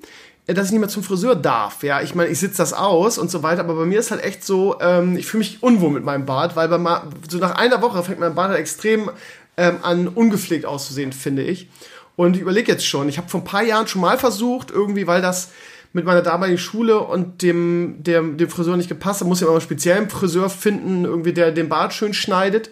[0.46, 1.82] äh, dass ich nicht mehr zum Friseur darf.
[1.82, 4.22] Ja, ich meine, ich sitze das aus und so weiter, aber bei mir ist halt
[4.22, 7.82] echt so, ähm, ich fühle mich unwohl mit meinem Bart, weil bei so nach einer
[7.82, 9.10] Woche fängt mein Bart halt extrem
[9.56, 11.68] ähm, an ungepflegt auszusehen, finde ich.
[12.16, 15.06] Und ich überlege jetzt schon, ich habe vor ein paar Jahren schon mal versucht, irgendwie,
[15.06, 15.50] weil das
[15.92, 19.20] mit meiner damaligen Schule und dem, dem, dem Friseur nicht gepasst.
[19.20, 22.70] Da muss ich aber einen speziellen Friseur finden, irgendwie der den Bart schön schneidet.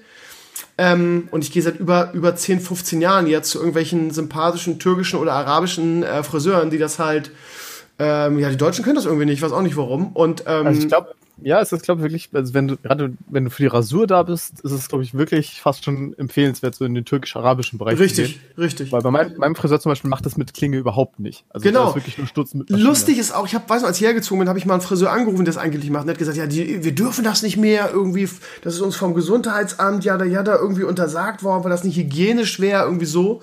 [0.78, 5.18] Ähm, und ich gehe seit über, über 10, 15 Jahren jetzt zu irgendwelchen sympathischen türkischen
[5.18, 7.30] oder arabischen äh, Friseuren, die das halt,
[7.98, 10.12] ähm, ja, die Deutschen können das irgendwie nicht, ich weiß auch nicht warum.
[10.14, 13.12] Und, ähm, Also ich glaube, ja, es ist, glaube ich, wirklich, also wenn du, gerade
[13.28, 16.74] wenn du für die Rasur da bist, ist es, glaube ich, wirklich fast schon empfehlenswert,
[16.74, 18.62] so in den türkisch-arabischen Bereich zu richtig, gehen.
[18.62, 18.92] richtig.
[18.92, 21.44] Weil bei meinem, meinem Friseur zum Beispiel macht das mit Klinge überhaupt nicht.
[21.50, 21.88] Also Genau.
[21.90, 22.88] ist wirklich nur Sturz mit Maschine.
[22.88, 24.82] Lustig ist auch, ich habe, weiß noch, als ich hergezogen bin, habe ich mal einen
[24.82, 26.04] Friseur angerufen, der das angeblich macht.
[26.04, 28.28] Und hat gesagt, ja, die, wir dürfen das nicht mehr irgendwie,
[28.62, 31.96] das ist uns vom Gesundheitsamt ja da, ja da irgendwie untersagt worden, weil das nicht
[31.96, 33.42] hygienisch wäre, irgendwie so.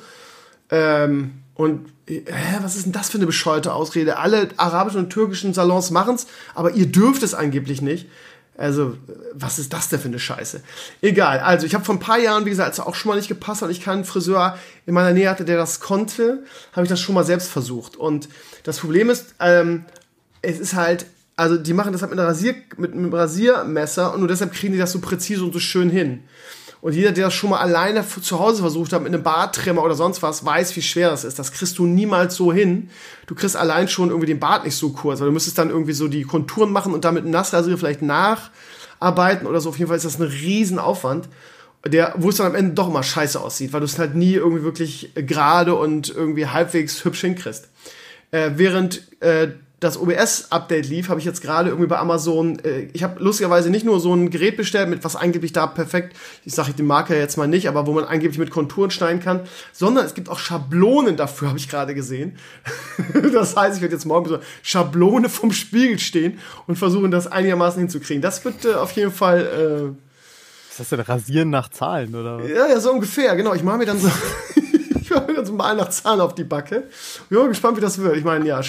[0.69, 4.17] Ähm, und hä, was ist denn das für eine bescheuerte Ausrede?
[4.17, 8.07] Alle arabischen und türkischen Salons machen's, aber ihr dürft es angeblich nicht.
[8.57, 8.97] Also,
[9.33, 10.61] was ist das denn für eine Scheiße?
[11.01, 13.29] Egal, also ich habe vor ein paar Jahren, wie gesagt, als auch schon mal nicht
[13.29, 16.43] gepasst und ich keinen Friseur in meiner Nähe hatte, der das konnte,
[16.73, 17.95] habe ich das schon mal selbst versucht.
[17.95, 18.27] Und
[18.63, 19.85] das Problem ist, ähm,
[20.41, 21.05] es ist halt,
[21.37, 24.73] also die machen das halt mit, einer Rasier, mit einem Rasiermesser und nur deshalb kriegen
[24.73, 26.25] die das so präzise und so schön hin.
[26.81, 29.95] Und jeder, der das schon mal alleine zu Hause versucht hat, mit einem Barttrimmer oder
[29.95, 31.37] sonst was, weiß, wie schwer das ist.
[31.37, 32.89] Das kriegst du niemals so hin.
[33.27, 35.93] Du kriegst allein schon irgendwie den Bart nicht so kurz, weil du müsstest dann irgendwie
[35.93, 39.69] so die Konturen machen und dann mit einem Nassrasierer vielleicht nacharbeiten oder so.
[39.69, 41.27] Auf jeden Fall ist das ein Riesenaufwand,
[41.85, 44.33] der, wo es dann am Ende doch immer scheiße aussieht, weil du es halt nie
[44.33, 47.67] irgendwie wirklich gerade und irgendwie halbwegs hübsch hinkriegst.
[48.31, 53.03] Äh, während äh, das OBS-Update lief, habe ich jetzt gerade irgendwie bei Amazon, äh, ich
[53.03, 56.73] habe lustigerweise nicht nur so ein Gerät bestellt, mit was angeblich da perfekt, ich sage
[56.73, 60.13] die Marke jetzt mal nicht, aber wo man angeblich mit Konturen schneiden kann, sondern es
[60.13, 62.37] gibt auch Schablonen dafür, habe ich gerade gesehen.
[63.33, 67.79] das heißt, ich werde jetzt morgen so Schablone vom Spiegel stehen und versuchen, das einigermaßen
[67.79, 68.21] hinzukriegen.
[68.21, 69.39] Das wird äh, auf jeden Fall...
[69.39, 69.95] Äh,
[70.69, 70.99] Was ist das denn?
[70.99, 72.43] Rasieren nach Zahlen, oder?
[72.45, 73.53] ja, ja, so ungefähr, genau.
[73.53, 74.11] Ich mache mir dann so,
[75.01, 76.83] ich mache mir dann so mal nach Zahn auf die Backe.
[76.89, 78.17] Ich bin mal gespannt, wie das wird.
[78.17, 78.61] Ich meine, ja,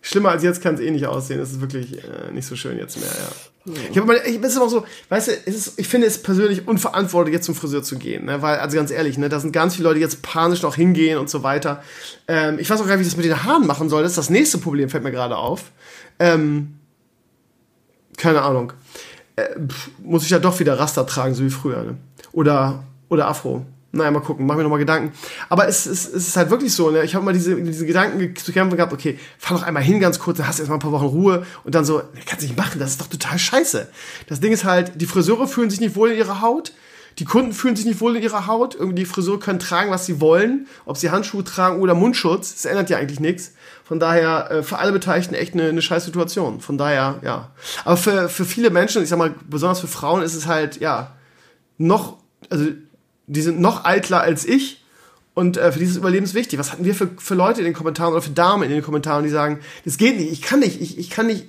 [0.00, 1.40] schlimmer als jetzt kann es eh nicht aussehen.
[1.40, 3.74] Es ist wirklich äh, nicht so schön jetzt mehr, ja.
[3.90, 7.34] Ich habe mal, ich bin immer so, weißt du, ist, ich finde es persönlich unverantwortlich,
[7.34, 8.40] jetzt zum Friseur zu gehen, ne?
[8.40, 11.18] weil, also ganz ehrlich, ne, da sind ganz viele Leute, die jetzt panisch noch hingehen
[11.18, 11.82] und so weiter.
[12.28, 14.02] Ähm, ich weiß auch gar nicht, wie ich das mit den Haaren machen soll.
[14.02, 15.64] Das ist das nächste Problem, fällt mir gerade auf.
[16.18, 16.78] Ähm,
[18.16, 18.72] keine Ahnung.
[19.36, 21.82] Äh, pf, muss ich ja doch wieder Raster tragen, so wie früher.
[21.84, 21.96] Ne?
[22.32, 23.66] Oder, oder Afro.
[23.90, 25.12] Naja, mal gucken, mach mir nochmal Gedanken.
[25.48, 27.04] Aber es, es, es ist halt wirklich so, ne?
[27.04, 29.98] Ich habe mal diese, diese Gedanken ge- zu kämpfen gehabt, okay, fahr doch einmal hin
[29.98, 32.04] ganz kurz, dann hast du erst mal ein paar Wochen Ruhe und dann so, ne,
[32.26, 33.88] kannst nicht machen, das ist doch total scheiße.
[34.28, 36.72] Das Ding ist halt, die Friseure fühlen sich nicht wohl in ihrer Haut,
[37.18, 40.04] die Kunden fühlen sich nicht wohl in ihrer Haut, irgendwie die Friseure können tragen, was
[40.04, 43.54] sie wollen, ob sie Handschuhe tragen oder Mundschutz, das ändert ja eigentlich nichts.
[43.84, 46.60] Von daher, äh, für alle Beteiligten echt eine, eine scheiß Situation.
[46.60, 47.52] Von daher, ja.
[47.86, 51.16] Aber für, für viele Menschen, ich sag mal, besonders für Frauen ist es halt, ja,
[51.78, 52.18] noch,
[52.50, 52.66] also
[53.28, 54.84] die sind noch eitler als ich
[55.34, 56.58] und äh, für dieses Überleben ist wichtig.
[56.58, 59.22] Was hatten wir für, für Leute in den Kommentaren oder für Damen in den Kommentaren,
[59.22, 61.46] die sagen, das geht nicht, ich kann nicht, ich, ich kann nicht,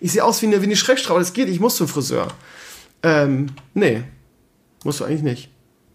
[0.00, 2.28] ich sehe aus wie eine, wie eine Schreckstraube, das geht ich muss zum Friseur.
[3.02, 4.02] Ähm, nee,
[4.84, 5.50] musst du eigentlich nicht.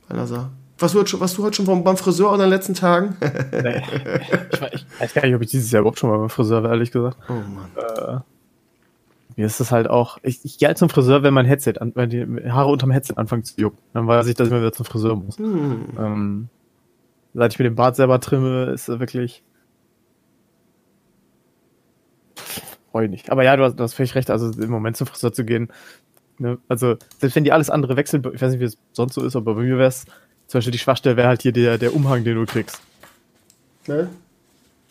[0.10, 0.50] Sah.
[0.78, 3.16] Was du, schon, was du heute schon vom, beim Friseur in den letzten Tagen?
[3.22, 3.82] Nee.
[4.52, 6.92] ich, weiß- gar nicht, ob ich dieses Jahr überhaupt schon mal beim Friseur war, ehrlich
[6.92, 7.18] gesagt.
[7.30, 8.24] oh Mann.
[9.36, 10.18] Mir ist das halt auch.
[10.24, 13.16] Ich, ich gehe halt zum Friseur, wenn mein Headset, an, wenn die Haare unterm Headset
[13.18, 13.80] anfangen zu jucken.
[13.94, 15.38] Dann weiß ich, dass ich mal wieder zum Friseur muss.
[15.38, 15.86] Hm.
[16.00, 16.50] Ähm,
[17.34, 19.44] seit ich mir den Bart selber trimme, ist er wirklich.
[22.92, 23.30] Freu nicht.
[23.30, 24.30] Aber ja, du hast, du hast völlig recht.
[24.30, 25.70] Also im Moment zum Friseur zu gehen.
[26.38, 26.58] Ne?
[26.70, 29.36] Also, selbst wenn die alles andere wechseln, ich weiß nicht, wie es sonst so ist,
[29.36, 30.06] aber bei mir wäre es,
[30.48, 32.82] zum Beispiel die Schwachstelle wäre halt hier der, der Umhang, den du kriegst.
[33.88, 34.10] Ne?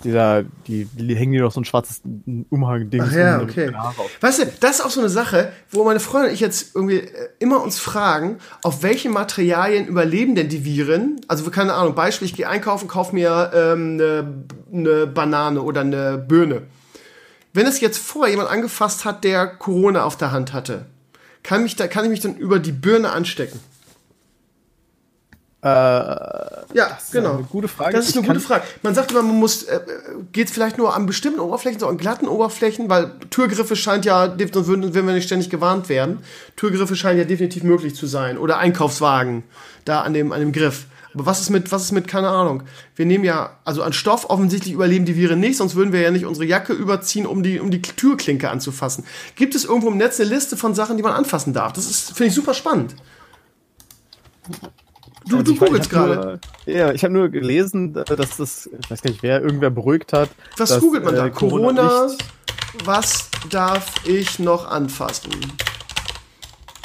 [0.04, 2.02] Dieser, die, die hängen dir noch so ein schwarzes
[2.50, 3.02] Umhang-Ding.
[3.02, 3.72] Ach ja, okay.
[4.20, 6.98] Weißt du, das ist auch so eine Sache, wo meine Freundin und ich jetzt irgendwie
[6.98, 11.20] äh, immer uns fragen, auf welche Materialien überleben denn die Viren?
[11.26, 16.18] Also, keine Ahnung, Beispiel, ich gehe einkaufen, kaufe mir ähm, eine, eine Banane oder eine
[16.18, 16.62] Birne.
[17.54, 20.86] Wenn es jetzt vorher jemand angefasst hat, der Corona auf der Hand hatte,
[21.42, 23.60] kann, mich da, kann ich mich dann über die Birne anstecken?
[25.64, 25.66] Äh,
[26.74, 27.36] Ja, genau.
[27.36, 27.96] eine gute Frage.
[27.96, 28.64] Das ist eine gute Frage.
[28.82, 29.80] Man sagt immer, man muss, äh,
[30.32, 34.36] geht es vielleicht nur an bestimmten Oberflächen, so an glatten Oberflächen, weil Türgriffe scheint ja,
[34.52, 36.18] sonst würden, würden wir nicht ständig gewarnt werden.
[36.56, 38.36] Türgriffe scheinen ja definitiv möglich zu sein.
[38.36, 39.42] Oder Einkaufswagen,
[39.86, 40.84] da an dem, an dem Griff.
[41.14, 42.64] Aber was ist mit, was ist mit, keine Ahnung.
[42.94, 46.10] Wir nehmen ja, also an Stoff offensichtlich überleben die Viren nicht, sonst würden wir ja
[46.10, 49.04] nicht unsere Jacke überziehen, um die, um die Türklinke anzufassen.
[49.36, 51.72] Gibt es irgendwo im Netz eine Liste von Sachen, die man anfassen darf?
[51.72, 52.96] Das ist, finde ich super spannend.
[55.28, 56.38] Du, Also du googelst gerade.
[56.66, 60.28] Ja, ich habe nur gelesen, dass das, ich weiß gar nicht, wer irgendwer beruhigt hat.
[60.58, 61.26] Was dass, googelt man da?
[61.26, 62.24] äh, Corona, nicht-
[62.84, 65.30] was darf ich noch anfassen?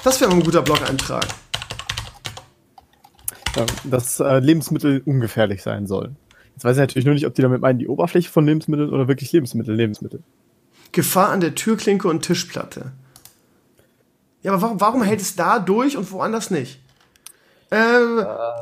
[0.04, 1.26] Das wäre ein guter Blog-Eintrag.
[3.56, 6.16] Ja, dass äh, Lebensmittel ungefährlich sein sollen.
[6.56, 9.08] Jetzt weiß ich natürlich nur nicht, ob die damit meinen, die Oberfläche von Lebensmitteln oder
[9.08, 10.22] wirklich Lebensmittel, Lebensmittel.
[10.92, 12.92] Gefahr an der Türklinke und Tischplatte.
[14.44, 16.80] Ja, aber warum, warum hält es da durch und woanders nicht?
[17.72, 18.00] Äh,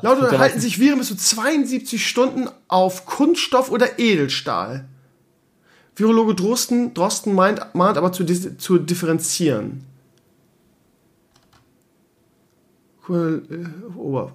[0.01, 4.85] laut halten sich Viren bis zu 72 Stunden auf Kunststoff oder Edelstahl.
[5.95, 8.25] Virologe Drosten, Drosten meint, mahnt aber zu,
[8.57, 9.85] zu differenzieren.
[13.09, 13.39] Äh,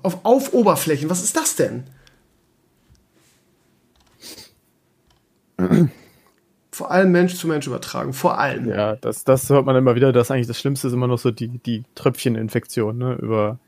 [0.02, 1.84] auf, auf Oberflächen, was ist das denn?
[6.72, 8.68] Vor allem Mensch zu Mensch übertragen, vor allem.
[8.68, 11.30] Ja, das, das hört man immer wieder, dass eigentlich das Schlimmste ist immer noch so
[11.30, 13.58] die, die Tröpfcheninfektion, ne, über,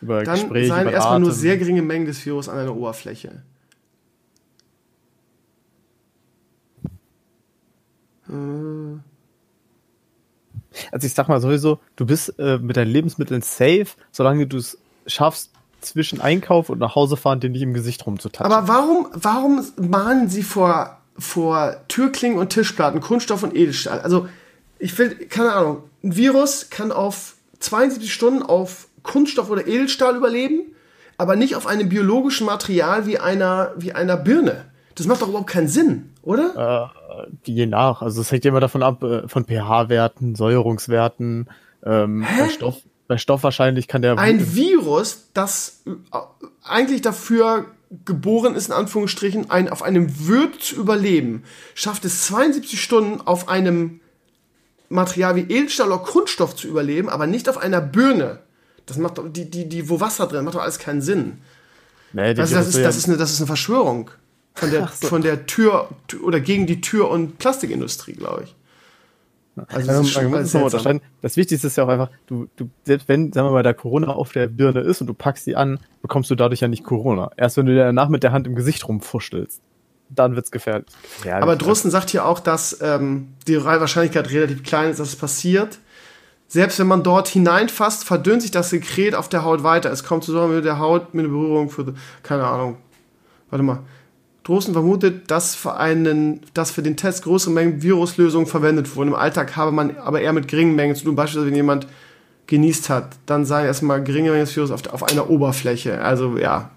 [0.00, 0.68] über Dann Gespräche.
[0.68, 3.42] Seien erstmal nur sehr geringe Mengen des Virus an einer Oberfläche.
[8.28, 8.32] Äh.
[10.92, 14.78] Also ich sag mal sowieso, du bist äh, mit deinen Lebensmitteln safe, solange du es
[15.06, 18.52] schaffst, zwischen Einkauf und nach Hause fahren, den nicht im Gesicht rumzutatschen.
[18.52, 24.00] Aber warum, warum mahnen sie vor, vor Türklingen und Tischplatten Kunststoff und Edelstahl?
[24.00, 24.28] Also,
[24.78, 30.74] ich will, keine Ahnung, ein Virus kann auf 72 Stunden auf Kunststoff oder Edelstahl überleben,
[31.16, 34.66] aber nicht auf einem biologischen Material wie einer, wie einer Birne.
[34.94, 36.92] Das macht doch überhaupt keinen Sinn, oder?
[37.24, 38.02] Äh, je nach.
[38.02, 41.48] Also es hängt immer davon ab, äh, von pH-Werten, Säuerungswerten,
[41.84, 42.76] ähm, bei Stoff,
[43.06, 44.18] bei Stoff wahrscheinlich kann der.
[44.18, 46.18] Ein Virus, das äh,
[46.62, 47.66] eigentlich dafür
[48.04, 51.44] geboren ist, in Anführungsstrichen, ein, auf einem Wirt zu überleben,
[51.74, 54.00] schafft es 72 Stunden auf einem
[54.88, 58.40] Material wie Edelstahl oder Kunststoff zu überleben, aber nicht auf einer Birne.
[58.88, 61.38] Das macht doch, die, die, die, wo Wasser drin, macht doch alles keinen Sinn.
[62.12, 64.10] Nee, also das, ist, das, ist eine, das ist eine Verschwörung
[64.54, 65.06] von der, so.
[65.06, 65.90] von der Tür
[66.22, 68.54] oder gegen die Tür- und Plastikindustrie, glaube ich.
[69.66, 71.00] Also das, man muss es unterscheiden.
[71.20, 74.08] Das Wichtigste ist ja auch einfach, du, du, selbst wenn, sagen wir mal, da Corona
[74.08, 77.30] auf der Birne ist und du packst sie an, bekommst du dadurch ja nicht Corona.
[77.36, 79.60] Erst wenn du dir danach mit der Hand im Gesicht rumfuschelst,
[80.10, 80.86] dann wird's gefährlich.
[81.16, 81.42] gefährlich.
[81.42, 85.78] Aber Drosten sagt hier auch, dass ähm, die Wahrscheinlichkeit relativ klein ist, dass es passiert.
[86.48, 89.92] Selbst wenn man dort hineinfasst, verdünnt sich das Sekret auf der Haut weiter.
[89.92, 92.78] Es kommt zusammen mit der Haut mit einer Berührung für, keine Ahnung.
[93.50, 93.80] Warte mal.
[94.44, 99.08] Drosten vermutet, dass für, einen, dass für den Test größere Mengen Viruslösungen verwendet wurden.
[99.08, 101.16] Im Alltag habe man aber eher mit geringen Mengen zu tun.
[101.16, 101.86] Beispielsweise, wenn jemand
[102.46, 106.00] genießt hat, dann seien erstmal geringe Mengen des Virus auf, auf einer Oberfläche.
[106.00, 106.70] Also ja,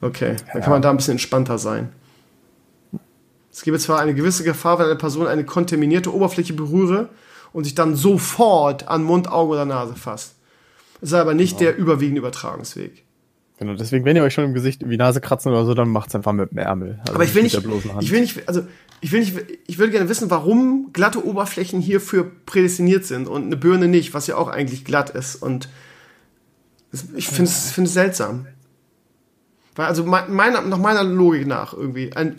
[0.00, 0.36] okay.
[0.54, 1.90] Dann kann man da ein bisschen entspannter sein.
[3.52, 7.10] Es gäbe zwar eine gewisse Gefahr, wenn eine Person eine kontaminierte Oberfläche berühre
[7.52, 10.36] und sich dann sofort an Mund, Auge oder Nase fasst.
[11.00, 11.70] Es sei aber nicht genau.
[11.70, 13.04] der überwiegende Übertragungsweg.
[13.58, 16.14] Genau, deswegen, wenn ihr euch schon im Gesicht wie Nase kratzen oder so, dann macht's
[16.14, 16.98] einfach mit dem Ärmel.
[17.02, 17.56] Also aber ich will nicht,
[18.00, 18.62] ich will nicht, also
[19.02, 19.34] ich will nicht,
[19.66, 24.26] ich würde gerne wissen, warum glatte Oberflächen hierfür prädestiniert sind und eine Birne nicht, was
[24.26, 25.36] ja auch eigentlich glatt ist.
[25.36, 25.68] Und
[27.14, 28.46] ich finde es find seltsam.
[29.76, 32.36] Weil, also mein, meiner, nach meiner Logik nach irgendwie, ein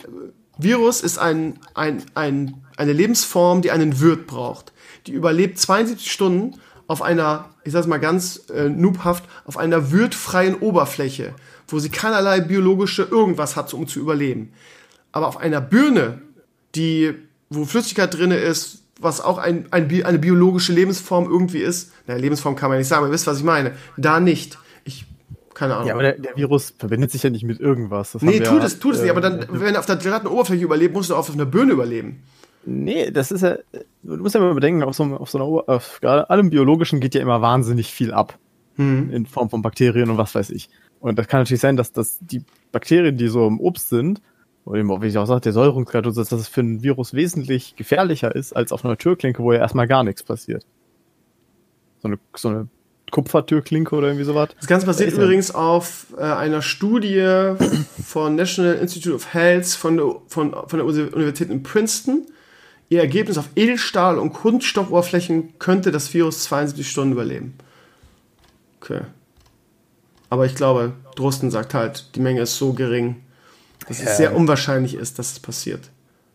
[0.58, 4.71] Virus ist ein, ein, ein, eine Lebensform, die einen Wirt braucht.
[5.06, 10.56] Die überlebt 72 Stunden auf einer, ich sag's mal ganz äh, noobhaft, auf einer würdfreien
[10.56, 11.34] Oberfläche,
[11.68, 14.52] wo sie keinerlei biologische irgendwas hat, um zu überleben.
[15.10, 16.20] Aber auf einer Birne,
[16.74, 17.14] die,
[17.50, 22.56] wo Flüssigkeit drinne ist, was auch ein, ein, eine biologische Lebensform irgendwie ist, naja, Lebensform
[22.56, 24.58] kann man nicht sagen, aber ihr wisst, was ich meine, da nicht.
[24.84, 25.06] Ich,
[25.54, 25.88] keine Ahnung.
[25.88, 28.12] Ja, aber der, der Virus verbindet sich ja nicht mit irgendwas.
[28.12, 30.26] Das nee, tut es, tut es nicht, aber dann, äh, wenn er auf der glatten
[30.26, 32.22] Oberfläche überlebt, musst du auch auf einer Birne überleben.
[32.64, 33.56] Nee, das ist ja,
[34.02, 37.14] du musst ja mal bedenken, auf so, auf so einer, auf gerade allem Biologischen geht
[37.14, 38.38] ja immer wahnsinnig viel ab.
[38.76, 39.10] Hm.
[39.10, 40.70] In Form von Bakterien und was weiß ich.
[41.00, 44.22] Und das kann natürlich sein, dass, dass die Bakterien, die so im Obst sind,
[44.64, 48.34] oder eben, wie ich auch sagte, der Säurungsgrad, dass das für ein Virus wesentlich gefährlicher
[48.34, 50.64] ist, als auf einer Türklinke, wo ja erstmal gar nichts passiert.
[52.00, 52.68] So eine, so eine
[53.10, 54.50] Kupfertürklinke oder irgendwie sowas.
[54.58, 57.54] Das Ganze basiert übrigens auf äh, einer Studie
[58.04, 62.26] von National Institute of Health von der, von, von der Universität in Princeton
[62.92, 67.54] Ihr Ergebnis auf Edelstahl- und Kunststoffoberflächen könnte das Virus 72 Stunden überleben.
[68.82, 69.00] Okay.
[70.28, 73.16] Aber ich glaube, Drosten sagt halt, die Menge ist so gering,
[73.88, 74.10] dass ja.
[74.10, 75.88] es sehr unwahrscheinlich ist, dass es passiert.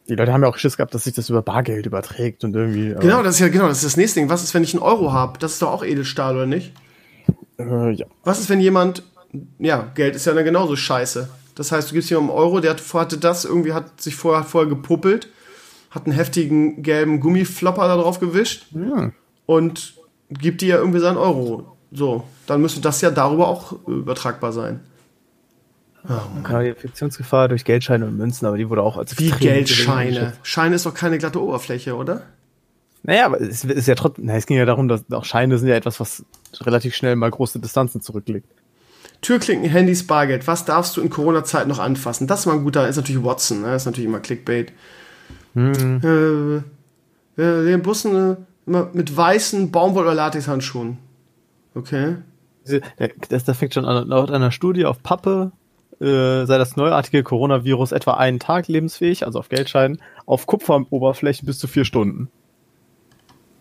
[0.09, 2.95] Die Leute haben ja auch Schiss gehabt, dass sich das über Bargeld überträgt und irgendwie.
[2.99, 4.29] Genau, das ist ja genau, das ist das nächste Ding.
[4.31, 5.37] Was ist, wenn ich einen Euro habe?
[5.37, 6.73] Das ist doch auch Edelstahl, oder nicht?
[7.59, 8.07] Äh, ja.
[8.23, 9.03] Was ist, wenn jemand,
[9.59, 11.29] ja, Geld ist ja dann genauso scheiße.
[11.53, 14.43] Das heißt, du gibst jemandem einen Euro, der hat, hatte das, irgendwie hat sich vorher,
[14.43, 15.27] vorher gepuppelt
[15.97, 19.11] hat einen heftigen gelben Gummiflopper da drauf gewischt ja.
[19.45, 19.95] und
[20.29, 21.77] gibt dir irgendwie seinen Euro.
[21.91, 24.81] So, dann müsste das ja darüber auch übertragbar sein.
[26.07, 26.13] Oh,
[26.49, 30.33] ja, die Infektionsgefahr durch Geldscheine und Münzen, aber die wurde auch als Wie Geldscheine?
[30.43, 32.21] Scheine ist doch keine glatte Oberfläche, oder?
[33.03, 35.67] Naja, aber es ist ja trotzdem, na, es ging ja darum, dass auch Scheine sind
[35.67, 36.23] ja etwas, was
[36.61, 38.47] relativ schnell mal große Distanzen zurücklegt.
[39.21, 42.27] Türklinken, Handys, Bargeld, was darfst du in Corona-Zeit noch anfassen?
[42.27, 43.75] Das ist mal ein guter, ist natürlich Watson, ne?
[43.75, 44.71] ist natürlich immer Clickbait.
[45.57, 46.63] Mhm.
[47.35, 48.35] Äh, sehen Bussen äh,
[48.67, 50.97] immer mit weißen Baumwoll- oder Latexhandschuhen.
[51.73, 52.17] Okay.
[53.29, 54.07] Das, das fängt schon an.
[54.07, 55.51] Laut einer Studie auf Pappe
[55.99, 61.57] äh, sei das neuartige Coronavirus etwa einen Tag lebensfähig, also auf Geldscheinen, auf Kupferoberflächen bis
[61.57, 62.29] zu vier Stunden.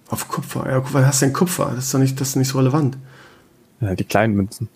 [0.08, 0.70] Auf Kupfer?
[0.70, 1.72] Ja, was hast du denn Kupfer?
[1.74, 2.98] Das ist doch nicht, das ist nicht so relevant.
[3.80, 4.68] Ja, die kleinen Münzen.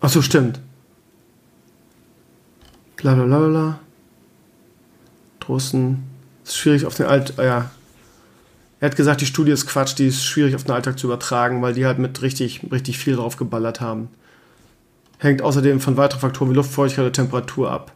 [0.00, 0.60] Ach so, stimmt.
[2.96, 3.80] Blablabla.
[5.40, 6.04] Drosten.
[6.54, 7.34] Schwierig auf den Alt.
[7.38, 7.70] Ah, ja.
[8.80, 11.62] Er hat gesagt, die Studie ist Quatsch, die ist schwierig auf den Alltag zu übertragen,
[11.62, 14.08] weil die halt mit richtig, richtig viel drauf geballert haben.
[15.18, 17.92] Hängt außerdem von weiteren Faktoren wie Luftfeuchtigkeit oder Temperatur ab.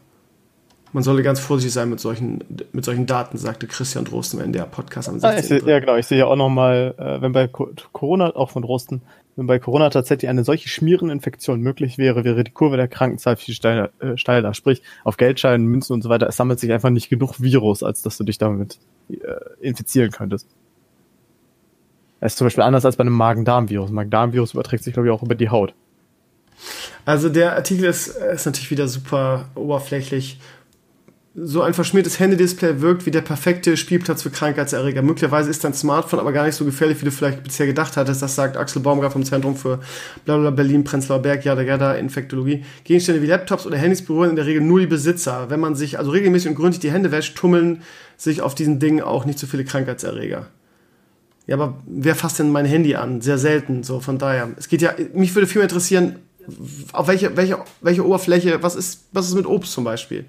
[0.92, 5.08] Man solle ganz vorsichtig sein mit solchen, mit solchen Daten, sagte Christian Drosten im NDR-Podcast
[5.08, 5.38] am 16.
[5.38, 5.96] Ah, seh, ja, genau.
[5.96, 9.02] Ich sehe ja auch nochmal, äh, wenn bei Corona, auch von Drosten,
[9.36, 13.54] wenn bei Corona tatsächlich eine solche Schmiereninfektion möglich wäre, wäre die Kurve der Krankenzahl viel
[13.54, 13.90] steiler.
[13.98, 14.52] Äh, steiler.
[14.54, 18.02] Sprich, auf Geldscheinen, Münzen und so weiter, es sammelt sich einfach nicht genug Virus, als
[18.02, 18.78] dass du dich damit
[19.08, 19.16] äh,
[19.60, 20.48] infizieren könntest.
[22.20, 23.90] Das ist zum Beispiel anders als bei einem Magen-Darm-Virus.
[23.90, 25.74] Magen-Darm-Virus überträgt sich, glaube ich, auch über die Haut.
[27.04, 30.38] Also der Artikel ist, ist natürlich wieder super oberflächlich.
[31.34, 35.00] So ein verschmiertes Handy-Display wirkt wie der perfekte Spielplatz für Krankheitserreger.
[35.00, 38.20] Möglicherweise ist dein Smartphone aber gar nicht so gefährlich, wie du vielleicht bisher gedacht hattest.
[38.20, 39.80] Das sagt Axel Baumgart vom Zentrum für
[40.26, 42.66] Blablabla Berlin, Prenzlauer Berg, Jada Jada, Infektologie.
[42.84, 45.48] Gegenstände wie Laptops oder Handys berühren in der Regel nur die Besitzer.
[45.48, 47.80] Wenn man sich also regelmäßig und gründlich die Hände wäscht, tummeln
[48.18, 50.48] sich auf diesen Dingen auch nicht so viele Krankheitserreger.
[51.46, 53.22] Ja, aber wer fasst denn mein Handy an?
[53.22, 54.50] Sehr selten, so von daher.
[54.58, 56.16] Es geht ja, mich würde viel mehr interessieren,
[56.92, 60.26] auf welche, welche, welche Oberfläche, was ist, was ist mit Obst zum Beispiel?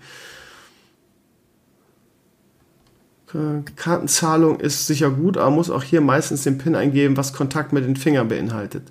[3.75, 7.85] Kartenzahlung ist sicher gut, aber muss auch hier meistens den PIN eingeben, was Kontakt mit
[7.85, 8.83] den Fingern beinhaltet.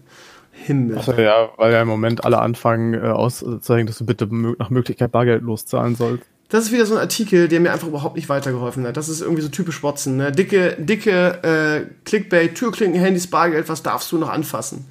[0.50, 0.98] Himmel.
[0.98, 4.28] Also ja, weil ja im Moment alle anfangen äh, auszuzeigen, dass du bitte
[4.58, 6.24] nach Möglichkeit Bargeld loszahlen sollst.
[6.48, 8.96] Das ist wieder so ein Artikel, der mir einfach überhaupt nicht weitergeholfen hat.
[8.96, 10.18] Das ist irgendwie so typisch Watson.
[10.18, 10.32] Ne?
[10.32, 14.84] Dicke, dicke äh, Clickbait, Türklinken, Handys, Bargeld, was darfst du noch anfassen?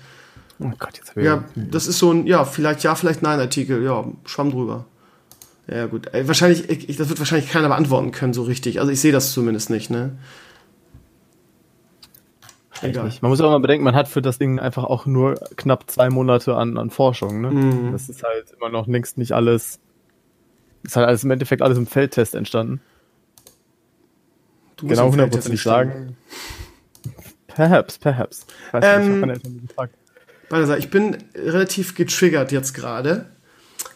[0.60, 3.40] Oh Gott, jetzt habe ich Ja, das ist so ein, ja, vielleicht ja, vielleicht nein
[3.40, 3.84] Artikel.
[3.84, 4.86] Ja, schwamm drüber.
[5.72, 6.14] Ja, gut.
[6.14, 8.80] Ey, wahrscheinlich, ich, das wird wahrscheinlich keiner beantworten können, so richtig.
[8.80, 10.18] Also ich sehe das zumindest nicht, ne?
[12.82, 13.12] Egal.
[13.22, 16.10] Man muss auch mal bedenken, man hat für das Ding einfach auch nur knapp zwei
[16.10, 17.52] Monate an, an Forschung, ne?
[17.52, 17.92] Mhm.
[17.94, 19.80] Das ist halt immer noch längst nicht alles
[20.84, 22.82] ist halt alles im Endeffekt alles im Feldtest entstanden.
[24.78, 26.18] Du genau 100% nicht sagen.
[27.48, 28.48] Perhaps, perhaps.
[28.72, 29.46] Weiß ähm, nicht,
[30.52, 33.28] ich, ich bin relativ getriggert jetzt gerade,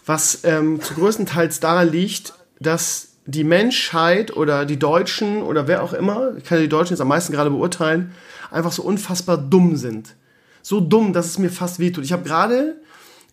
[0.05, 5.83] was ähm, zu größten Teils daran liegt, dass die Menschheit oder die Deutschen oder wer
[5.83, 8.11] auch immer, ich kann die Deutschen jetzt am meisten gerade beurteilen,
[8.51, 10.15] einfach so unfassbar dumm sind.
[10.61, 12.03] So dumm, dass es mir fast wehtut.
[12.03, 12.75] Ich habe gerade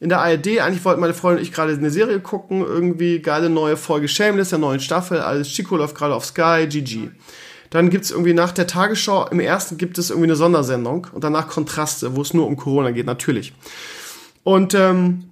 [0.00, 0.58] in der ARD.
[0.58, 4.50] Eigentlich wollten meine Freundin und ich gerade eine Serie gucken, irgendwie geile neue Folge Shameless,
[4.50, 5.20] der neuen Staffel.
[5.20, 7.10] Alles Chico läuft gerade auf Sky, GG.
[7.70, 11.24] Dann gibt es irgendwie nach der Tagesschau, im ersten gibt es irgendwie eine Sondersendung und
[11.24, 13.54] danach Kontraste, wo es nur um Corona geht, natürlich.
[14.44, 15.30] Und ähm,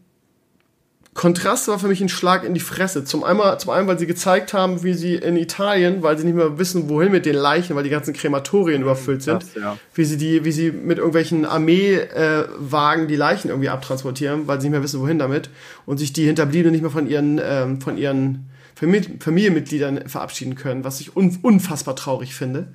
[1.13, 3.05] Kontrast war für mich ein Schlag in die Fresse.
[3.05, 6.37] Zum, einmal, zum einen, weil sie gezeigt haben, wie sie in Italien, weil sie nicht
[6.37, 9.77] mehr wissen, wohin mit den Leichen, weil die ganzen Krematorien überfüllt sind, das, ja.
[9.95, 14.69] wie sie die, wie sie mit irgendwelchen Armeewagen äh, die Leichen irgendwie abtransportieren, weil sie
[14.69, 15.51] nicht mehr wissen, wohin damit
[15.85, 21.01] und sich die Hinterbliebenen nicht mehr von ihren, ähm, von ihren Familienmitgliedern verabschieden können, was
[21.01, 22.69] ich un unfassbar traurig finde.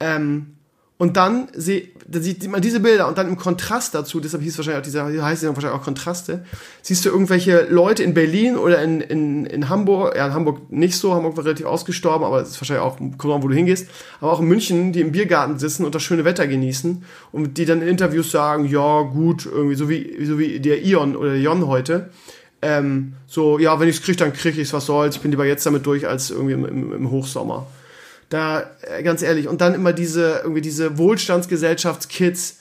[0.00, 0.56] Ähm,
[0.98, 4.56] und dann seh, da sieht man diese Bilder und dann im Kontrast dazu, deshalb hieß
[4.58, 6.44] wahrscheinlich auch dieser, heißt es wahrscheinlich auch Kontraste,
[6.82, 10.96] siehst du irgendwelche Leute in Berlin oder in, in, in Hamburg, ja, in Hamburg nicht
[10.96, 13.88] so, Hamburg war relativ ausgestorben, aber es ist wahrscheinlich auch, kommt an, wo du hingehst,
[14.20, 17.64] aber auch in München, die im Biergarten sitzen und das schöne Wetter genießen und die
[17.64, 21.40] dann in Interviews sagen, ja, gut, irgendwie so wie, so wie der Ion oder der
[21.40, 22.10] Jon heute,
[22.62, 25.66] ähm, so, ja, wenn ich's krieg, dann krieg ich's, was soll's, ich bin lieber jetzt
[25.66, 27.66] damit durch als irgendwie im, im, im Hochsommer.
[28.32, 29.46] Da, äh, ganz ehrlich.
[29.46, 32.60] Und dann immer diese, irgendwie diese Wohlstandsgesellschaftskids,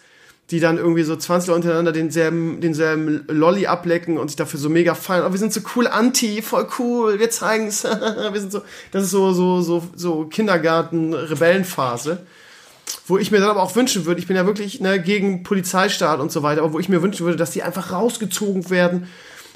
[0.50, 4.68] die dann irgendwie so 20 Leute untereinander denselben, denselben Lolly ablecken und sich dafür so
[4.68, 5.24] mega feiern.
[5.26, 7.84] Oh, wir sind so cool anti, voll cool, wir zeigen's.
[8.32, 12.20] wir sind so, das ist so, so, so, so Kindergarten-Rebellenphase.
[13.08, 16.20] Wo ich mir dann aber auch wünschen würde, ich bin ja wirklich ne, gegen Polizeistaat
[16.20, 19.08] und so weiter, aber wo ich mir wünschen würde, dass die einfach rausgezogen werden.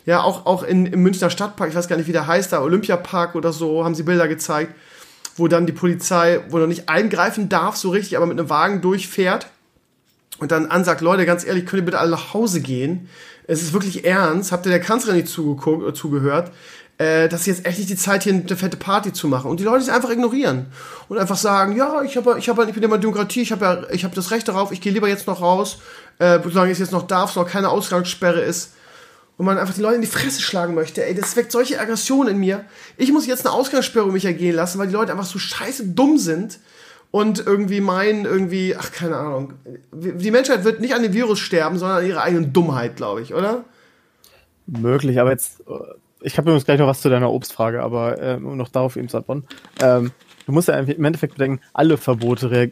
[0.06, 2.62] Ja, auch, auch in, im Münchner Stadtpark, ich weiß gar nicht, wie der heißt, da
[2.62, 4.74] Olympiapark oder so, haben sie Bilder gezeigt
[5.36, 8.82] wo dann die Polizei, wo noch nicht eingreifen darf, so richtig, aber mit einem Wagen
[8.82, 9.48] durchfährt
[10.40, 13.10] und dann ansagt, Leute, ganz ehrlich, könnt ihr bitte alle nach Hause gehen?
[13.48, 14.52] Es ist wirklich ernst.
[14.52, 16.52] Habt ihr der Kanzlerin nicht zugeguckt, oder zugehört?
[16.98, 19.50] Äh, das ist jetzt echt nicht die Zeit, hier eine fette Party zu machen.
[19.52, 20.68] Und die Leute es einfach ignorieren.
[21.10, 23.84] Und einfach sagen, ja, ich, hab, ich, hab, ich bin immer Demokratie, ich habe ja,
[23.92, 25.80] ich hab das Recht darauf, ich gehe lieber jetzt noch raus,
[26.20, 28.72] äh, solange ich es jetzt noch darf, solange keine Ausgangssperre ist
[29.38, 32.36] und man einfach die Leute in die Fresse schlagen möchte, ey, das weckt solche Aggressionen
[32.36, 32.66] in mir.
[32.98, 35.88] Ich muss jetzt eine Ausgangssperre um mich ergehen lassen, weil die Leute einfach so scheiße
[35.88, 36.60] dumm sind
[37.12, 39.54] und irgendwie meinen, irgendwie, ach, keine Ahnung.
[39.94, 43.34] Die Menschheit wird nicht an dem Virus sterben, sondern an ihrer eigenen Dummheit, glaube ich,
[43.34, 43.66] oder?
[44.68, 45.74] Möglich, aber jetzt, äh,
[46.22, 49.18] ich habe übrigens gleich noch was zu deiner Obstfrage, aber äh, noch darauf eben zu
[49.18, 49.46] antworten.
[49.82, 50.12] Ähm,
[50.46, 52.72] du musst ja im Endeffekt bedenken, alle Verbote äh,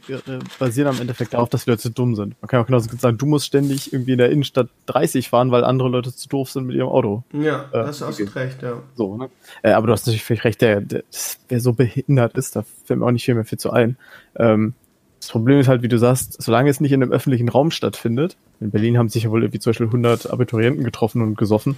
[0.60, 2.36] basieren am Endeffekt darauf, dass die Leute zu dumm sind.
[2.42, 5.52] Man kann auch genauso gut sagen, du musst ständig irgendwie in der Innenstadt 30 fahren,
[5.52, 7.24] weil andere Leute zu doof sind mit ihrem Auto.
[7.34, 8.82] Ja, äh, das hast du recht, ja.
[8.96, 9.30] So, ne?
[9.62, 11.04] Äh, aber du hast natürlich völlig recht, der, der,
[11.50, 13.98] wer so behindert ist, da fällt mir auch nicht viel mehr viel zu ein.
[14.36, 14.74] Ähm,
[15.20, 18.36] das Problem ist halt, wie du sagst, solange es nicht in einem öffentlichen Raum stattfindet,
[18.60, 21.78] in Berlin haben sich ja wohl irgendwie zum Beispiel 100 Abiturienten getroffen und gesoffen,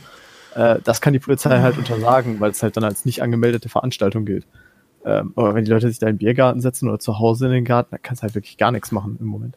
[0.56, 4.26] äh, das kann die Polizei halt untersagen, weil es halt dann als nicht angemeldete Veranstaltung
[4.26, 4.46] gilt.
[5.06, 7.52] Ähm, aber wenn die Leute sich da in den Biergarten setzen oder zu Hause in
[7.52, 9.56] den Garten, dann kannst du halt wirklich gar nichts machen im Moment.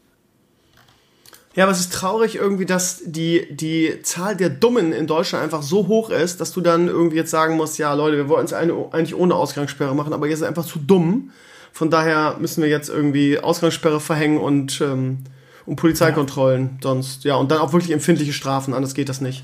[1.54, 5.62] Ja, aber es ist traurig irgendwie, dass die, die Zahl der Dummen in Deutschland einfach
[5.62, 8.52] so hoch ist, dass du dann irgendwie jetzt sagen musst, ja Leute, wir wollten es
[8.52, 11.30] eigentlich ohne Ausgangssperre machen, aber ihr seid einfach zu dumm.
[11.72, 15.18] Von daher müssen wir jetzt irgendwie Ausgangssperre verhängen und, ähm,
[15.66, 16.62] und Polizeikontrollen.
[16.74, 16.78] Ja.
[16.82, 19.42] Sonst, ja, und dann auch wirklich empfindliche Strafen, anders geht das nicht.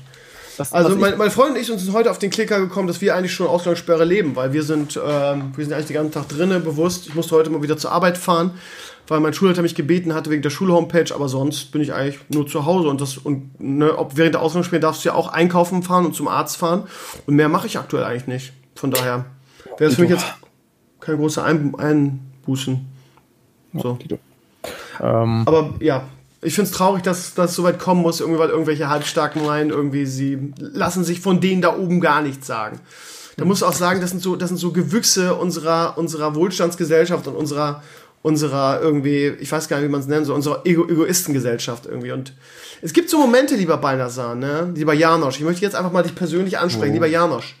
[0.57, 3.15] Das, also mein, mein Freund und ich sind heute auf den Klicker gekommen, dass wir
[3.15, 6.63] eigentlich schon Ausgangssperre leben, weil wir sind, ähm, wir sind eigentlich den ganzen Tag drinnen,
[6.63, 7.07] bewusst.
[7.07, 8.51] Ich musste heute mal wieder zur Arbeit fahren,
[9.07, 12.47] weil mein Schulleiter mich gebeten hatte wegen der Schulhomepage, aber sonst bin ich eigentlich nur
[12.47, 15.83] zu Hause und das und ne, ob während der Ausgangssperre darfst du ja auch einkaufen
[15.83, 16.83] fahren und zum Arzt fahren
[17.25, 18.53] und mehr mache ich aktuell eigentlich nicht.
[18.75, 19.25] Von daher
[19.77, 20.25] wäre es für mich jetzt
[21.01, 22.85] keine große Ein Einbußen.
[23.73, 23.97] So.
[25.01, 25.43] Ähm.
[25.45, 26.05] Aber ja,
[26.45, 29.71] ich finde es traurig, dass das so weit kommen muss, irgendwie, weil irgendwelche Halbstarken meinen,
[29.71, 32.79] irgendwie, sie lassen sich von denen da oben gar nichts sagen.
[33.37, 33.49] Da mhm.
[33.49, 37.35] musst du auch sagen, das sind so, das sind so Gewüchse unserer, unserer Wohlstandsgesellschaft und
[37.35, 37.83] unserer,
[38.21, 42.11] unserer irgendwie, ich weiß gar nicht, wie man es nennen soll, unserer Ego Egoistengesellschaft irgendwie.
[42.11, 42.33] Und
[42.81, 44.71] es gibt so Momente, lieber Balnasar, ne?
[44.75, 46.93] lieber Janosch, ich möchte jetzt einfach mal dich persönlich ansprechen, oh.
[46.93, 47.55] lieber Janosch.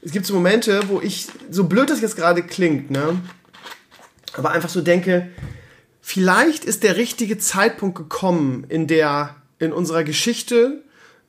[0.00, 3.20] Es gibt so Momente, wo ich, so blöd das jetzt gerade klingt, ne?
[4.36, 5.28] aber einfach so denke,
[6.02, 10.82] vielleicht ist der richtige Zeitpunkt gekommen in der, in unserer Geschichte,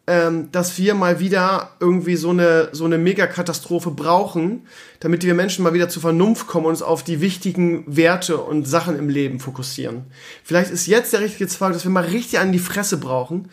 [0.06, 4.68] ähm, dass wir mal wieder irgendwie so eine, so eine Megakatastrophe brauchen,
[5.00, 8.68] damit wir Menschen mal wieder zur Vernunft kommen und uns auf die wichtigen Werte und
[8.68, 10.04] Sachen im Leben fokussieren.
[10.44, 13.48] Vielleicht ist jetzt der richtige Zeitpunkt, dass wir mal richtig an die Fresse brauchen,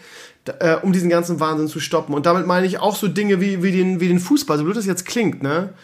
[0.58, 2.14] äh, um diesen ganzen Wahnsinn zu stoppen.
[2.14, 4.76] Und damit meine ich auch so Dinge wie, wie, den, wie den Fußball, so blöd
[4.76, 5.74] das jetzt klingt, ne?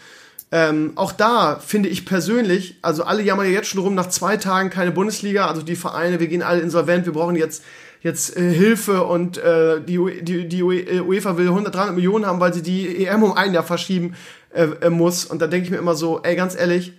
[0.49, 4.37] Ähm, auch da finde ich persönlich, also alle jammern ja jetzt schon rum, nach zwei
[4.37, 7.63] Tagen keine Bundesliga, also die Vereine, wir gehen alle insolvent, wir brauchen jetzt,
[8.01, 12.39] jetzt äh, Hilfe und äh, die, die, die äh, UEFA will 100, 300 Millionen haben,
[12.39, 14.15] weil sie die EM um ein Jahr verschieben
[14.53, 15.25] äh, äh, muss.
[15.25, 16.93] Und da denke ich mir immer so, ey, ganz ehrlich,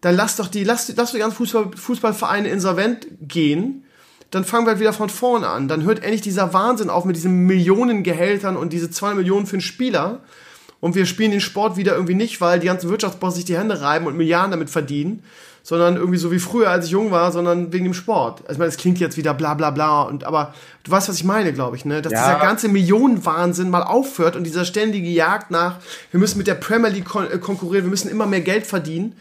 [0.00, 3.84] dann lass doch die, lass, lass die ganzen Fußball, Fußballvereine insolvent gehen
[4.32, 5.68] dann fangen wir halt wieder von vorne an.
[5.68, 9.60] Dann hört endlich dieser Wahnsinn auf mit diesen Millionengehältern und diese zwei Millionen für einen
[9.60, 10.20] Spieler
[10.82, 13.80] und wir spielen den Sport wieder irgendwie nicht, weil die ganzen Wirtschaftsbosse sich die Hände
[13.80, 15.22] reiben und Milliarden damit verdienen,
[15.62, 18.40] sondern irgendwie so wie früher, als ich jung war, sondern wegen dem Sport.
[18.40, 20.52] Also ich meine, es klingt jetzt wieder bla bla bla und aber
[20.82, 22.02] du weißt, was ich meine, glaube ich, ne?
[22.02, 22.26] Dass ja.
[22.26, 25.76] dieser ganze Millionenwahnsinn mal aufhört und dieser ständige Jagd nach,
[26.10, 29.14] wir müssen mit der Premier League kon äh, konkurrieren, wir müssen immer mehr Geld verdienen.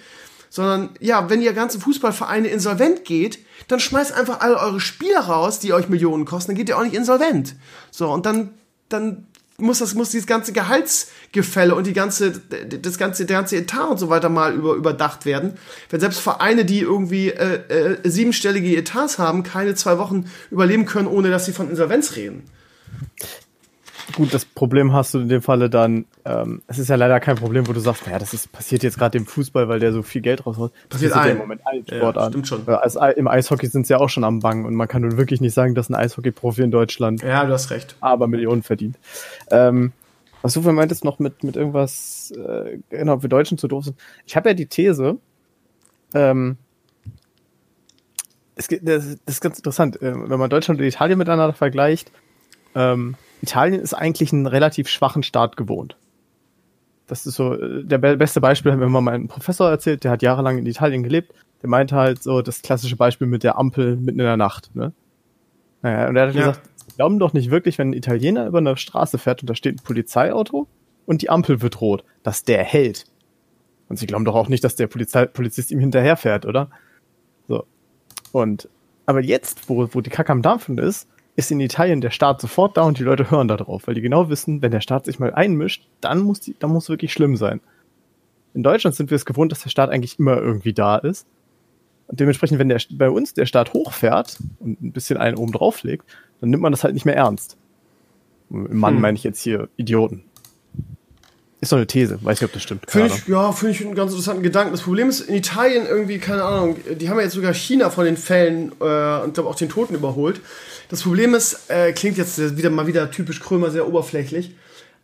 [0.49, 3.37] Sondern, ja, wenn ihr ganze Fußballvereine insolvent geht,
[3.67, 6.83] dann schmeißt einfach alle eure Spieler raus, die euch Millionen kosten, dann geht ihr auch
[6.83, 7.55] nicht insolvent.
[7.91, 8.49] So, und dann,
[8.89, 9.27] dann
[9.61, 13.97] muss das muss dieses ganze Gehaltsgefälle und die ganze das ganze der ganze Etat und
[13.97, 15.53] so weiter mal über, überdacht werden.
[15.89, 21.07] Wenn selbst Vereine, die irgendwie äh, äh, siebenstellige Etats haben, keine zwei Wochen überleben können,
[21.07, 22.43] ohne dass sie von Insolvenz reden.
[24.15, 27.35] Gut, das Problem hast du in dem Falle dann, ähm, es ist ja leider kein
[27.35, 30.01] Problem, wo du sagst, naja, das ist, passiert jetzt gerade im Fußball, weil der so
[30.01, 30.71] viel Geld raushaut.
[30.89, 31.27] Passiert ein.
[31.27, 32.67] ja im Moment allen Sport ja, Stimmt schon.
[32.67, 35.41] Als, Im Eishockey sind sie ja auch schon am Bangen und man kann nun wirklich
[35.41, 37.95] nicht sagen, dass ein Eishockey-Profi in Deutschland ja, du hast recht.
[38.01, 38.97] aber Millionen verdient.
[39.49, 39.93] Ähm,
[40.41, 43.97] was du meintest noch mit, mit irgendwas, äh, genau, wir Deutschen zu doof sind.
[44.25, 45.17] Ich habe ja die These,
[46.13, 46.57] ähm,
[48.55, 52.11] es, das, das ist ganz interessant, äh, wenn man Deutschland und Italien miteinander vergleicht,
[52.75, 55.97] ähm, Italien ist eigentlich einen relativ schwachen Staat gewohnt.
[57.07, 60.21] Das ist so, äh, der beste Beispiel hat mir mal mein Professor erzählt, der hat
[60.21, 61.33] jahrelang in Italien gelebt.
[61.61, 64.73] Der meinte halt so das klassische Beispiel mit der Ampel mitten in der Nacht.
[64.75, 64.93] Ne?
[65.81, 66.39] Naja, und er hat ja.
[66.47, 69.55] gesagt, sie glauben doch nicht wirklich, wenn ein Italiener über eine Straße fährt und da
[69.55, 70.67] steht ein Polizeiauto
[71.05, 73.05] und die Ampel wird rot, dass der hält.
[73.89, 76.69] Und sie glauben doch auch nicht, dass der Polizei Polizist ihm hinterherfährt, oder?
[77.47, 77.65] So.
[78.31, 78.69] Und
[79.05, 82.77] aber jetzt, wo, wo die Kacke am Dampfen ist, ist in Italien der Staat sofort
[82.77, 85.19] da und die Leute hören da drauf, weil die genau wissen, wenn der Staat sich
[85.19, 87.61] mal einmischt, dann muss die, dann muss wirklich schlimm sein.
[88.53, 91.25] In Deutschland sind wir es gewohnt, dass der Staat eigentlich immer irgendwie da ist.
[92.07, 95.83] Und dementsprechend, wenn der, bei uns der Staat hochfährt und ein bisschen einen oben drauf
[95.83, 96.05] legt,
[96.41, 97.55] dann nimmt man das halt nicht mehr ernst.
[98.49, 99.01] Im Mann hm.
[99.01, 100.25] meine ich jetzt hier Idioten.
[101.61, 102.89] Ist doch eine These, weiß nicht, ob das stimmt.
[102.89, 104.71] Finde ich, ja, finde ich einen ganz interessanten Gedanken.
[104.71, 108.03] Das Problem ist, in Italien irgendwie, keine Ahnung, die haben ja jetzt sogar China von
[108.03, 110.41] den Fällen äh, und glaube auch den Toten überholt.
[110.91, 114.51] Das Problem ist, äh, klingt jetzt wieder mal wieder typisch Krömer, sehr oberflächlich,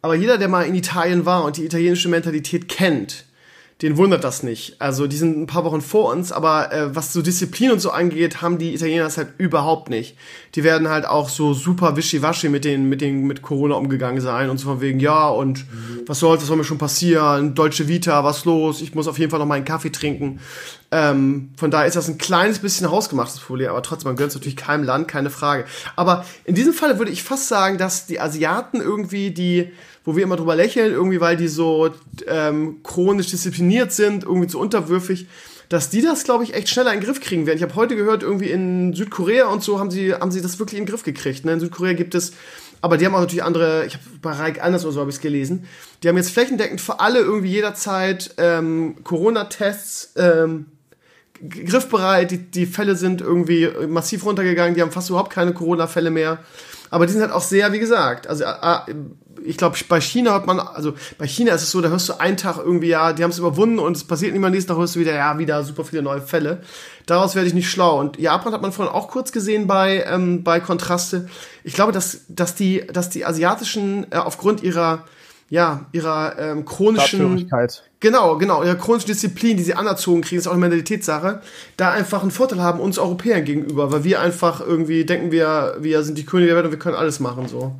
[0.02, 3.24] aber jeder, der mal in Italien war und die italienische Mentalität kennt,
[3.82, 4.82] den wundert das nicht.
[4.82, 7.92] Also die sind ein paar Wochen vor uns, aber äh, was so Disziplin und so
[7.92, 10.18] angeht, haben die Italiener das halt überhaupt nicht.
[10.56, 14.50] Die werden halt auch so super wischiwaschi mit den mit den mit Corona umgegangen sein
[14.50, 15.64] und so von wegen ja und
[16.06, 17.56] was soll was soll mir schon passieren?
[17.56, 18.82] Deutsche Vita, was los?
[18.82, 20.42] Ich muss auf jeden Fall noch meinen Kaffee trinken.
[20.90, 24.36] Ähm, von daher ist das ein kleines bisschen hausgemachtes Problem, aber trotzdem, man gönnt es
[24.36, 25.66] natürlich keinem Land, keine Frage.
[25.96, 29.72] Aber in diesem Fall würde ich fast sagen, dass die Asiaten irgendwie die
[30.08, 31.90] wo wir immer drüber lächeln, irgendwie weil die so
[32.28, 35.28] ähm, chronisch diszipliniert sind, irgendwie zu unterwürfig,
[35.68, 37.58] dass die das, glaube ich, echt schneller in den Griff kriegen werden.
[37.58, 40.80] Ich habe heute gehört, irgendwie in Südkorea und so haben sie, haben sie das wirklich
[40.80, 41.44] in den Griff gekriegt.
[41.44, 41.52] Ne?
[41.52, 42.32] In Südkorea gibt es,
[42.80, 45.18] aber die haben auch natürlich andere, ich habe bei Reich Anders oder so habe ich
[45.18, 45.68] es gelesen,
[46.02, 50.68] die haben jetzt flächendeckend für alle irgendwie jederzeit ähm, Corona-Tests ähm,
[51.48, 56.40] griffbereit, die, die Fälle sind irgendwie massiv runtergegangen, die haben fast überhaupt keine Corona-Fälle mehr.
[56.90, 58.94] Aber die sind halt auch sehr, wie gesagt, also äh,
[59.44, 62.20] ich glaube, bei China hat man, also bei China ist es so, da hörst du
[62.20, 64.78] einen Tag irgendwie, ja, die haben es überwunden und es passiert nicht mehr, nächsten Tag
[64.78, 66.62] hörst du wieder, ja, wieder super viele neue Fälle.
[67.06, 68.00] Daraus werde ich nicht schlau.
[68.00, 71.30] Und Japan hat man vorhin auch kurz gesehen bei, ähm, bei Kontraste.
[71.64, 75.06] Ich glaube, dass, dass, die, dass die asiatischen äh, aufgrund ihrer,
[75.50, 77.50] ja, ihrer ähm, chronischen.
[78.00, 81.41] Genau, genau, ihrer chronischen Disziplin, die sie anerzogen kriegen, ist auch eine Mentalitätssache,
[81.78, 86.04] da einfach einen Vorteil haben uns Europäern gegenüber, weil wir einfach irgendwie denken, wir, wir
[86.04, 87.74] sind die Könige der Welt und wir können alles machen, so.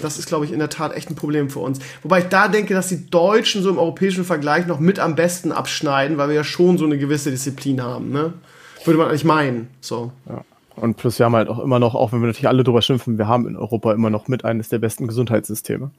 [0.00, 1.78] Das ist, glaube ich, in der Tat echt ein Problem für uns.
[2.02, 5.52] Wobei ich da denke, dass die Deutschen so im europäischen Vergleich noch mit am besten
[5.52, 8.32] abschneiden, weil wir ja schon so eine gewisse Disziplin haben, ne?
[8.84, 10.12] Würde man eigentlich meinen, so.
[10.26, 10.42] Ja.
[10.76, 13.18] Und plus wir haben halt auch immer noch, auch wenn wir natürlich alle drüber schimpfen,
[13.18, 15.90] wir haben in Europa immer noch mit eines der besten Gesundheitssysteme.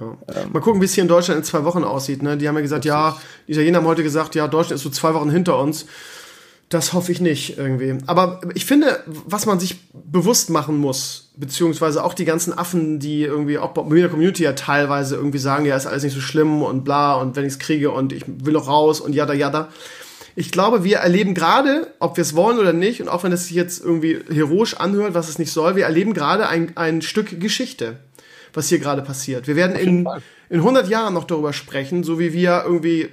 [0.00, 0.16] Ja.
[0.34, 2.22] Ähm, Mal gucken, wie es hier in Deutschland in zwei Wochen aussieht.
[2.22, 2.36] Ne?
[2.36, 3.16] Die haben ja gesagt, ja,
[3.46, 5.86] die Italiener haben heute gesagt, ja, Deutschland ist so zwei Wochen hinter uns.
[6.68, 7.96] Das hoffe ich nicht irgendwie.
[8.06, 13.22] Aber ich finde, was man sich bewusst machen muss, beziehungsweise auch die ganzen Affen, die
[13.22, 16.14] irgendwie auch bei mir in der Community ja teilweise irgendwie sagen, ja, ist alles nicht
[16.14, 19.14] so schlimm und bla und wenn ich es kriege und ich will noch raus und
[19.14, 19.68] jada jada.
[20.34, 23.46] Ich glaube, wir erleben gerade, ob wir es wollen oder nicht, und auch wenn es
[23.46, 27.40] sich jetzt irgendwie heroisch anhört, was es nicht soll, wir erleben gerade ein, ein Stück
[27.40, 28.00] Geschichte,
[28.56, 29.46] was hier gerade passiert.
[29.46, 30.08] Wir werden in,
[30.48, 33.10] in 100 Jahren noch darüber sprechen, so wie wir irgendwie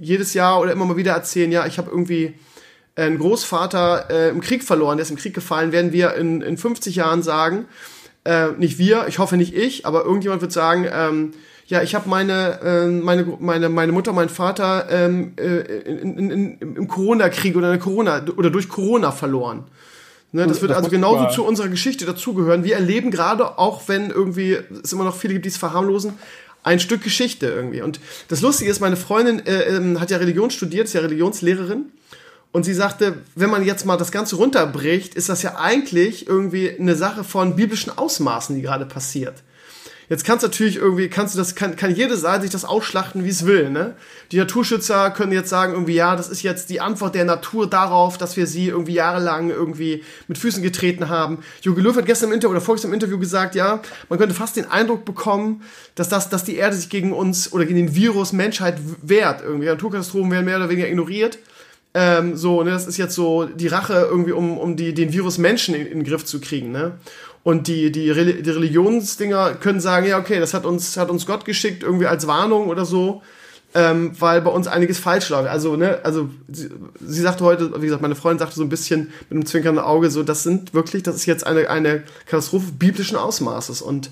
[0.00, 2.34] jedes Jahr oder immer mal wieder erzählen, ja, ich habe irgendwie
[2.96, 6.56] einen Großvater äh, im Krieg verloren, der ist im Krieg gefallen, werden wir in, in
[6.56, 7.66] 50 Jahren sagen,
[8.24, 11.32] äh, nicht wir, ich hoffe nicht ich, aber irgendjemand wird sagen, ähm,
[11.66, 16.30] ja, ich habe meine, äh, meine, meine, meine Mutter, meinen Vater ähm, äh, in, in,
[16.30, 19.64] in, im Corona-Krieg oder Corona oder durch Corona verloren.
[20.36, 22.62] Ne, das wird das also genauso zu unserer Geschichte dazugehören.
[22.62, 26.12] Wir erleben gerade, auch wenn irgendwie es immer noch viele gibt, die es verharmlosen,
[26.62, 27.80] ein Stück Geschichte irgendwie.
[27.80, 31.86] Und das Lustige ist, meine Freundin äh, äh, hat ja Religion studiert, ist ja Religionslehrerin.
[32.52, 36.70] Und sie sagte, wenn man jetzt mal das Ganze runterbricht, ist das ja eigentlich irgendwie
[36.78, 39.42] eine Sache von biblischen Ausmaßen, die gerade passiert.
[40.08, 43.24] Jetzt kannst du natürlich irgendwie, kannst du das, kann, kann jede Seite sich das ausschlachten,
[43.24, 43.96] wie es will, ne?
[44.30, 48.16] Die Naturschützer können jetzt sagen irgendwie, ja, das ist jetzt die Antwort der Natur darauf,
[48.16, 51.38] dass wir sie irgendwie jahrelang irgendwie mit Füßen getreten haben.
[51.62, 54.56] Jogi Löw hat gestern im Interview oder vorgestern im Interview gesagt, ja, man könnte fast
[54.56, 55.62] den Eindruck bekommen,
[55.96, 59.66] dass das, dass die Erde sich gegen uns oder gegen den Virus Menschheit wehrt irgendwie.
[59.66, 61.38] Naturkatastrophen werden mehr oder weniger ignoriert.
[61.94, 65.38] Ähm, so, ne, das ist jetzt so die Rache irgendwie, um, um die, den Virus
[65.38, 66.98] Menschen in, in den Griff zu kriegen, ne?
[67.46, 71.44] Und die, die, die Religionsdinger können sagen, ja, okay, das hat uns, hat uns Gott
[71.44, 73.22] geschickt, irgendwie als Warnung oder so,
[73.72, 75.48] ähm, weil bei uns einiges falsch läuft.
[75.48, 76.70] Also, ne, also sie,
[77.00, 80.10] sie sagte heute, wie gesagt, meine Freundin sagte so ein bisschen mit einem zwinkernden Auge,
[80.10, 83.80] so, das sind wirklich, das ist jetzt eine, eine Katastrophe biblischen Ausmaßes.
[83.80, 84.10] Und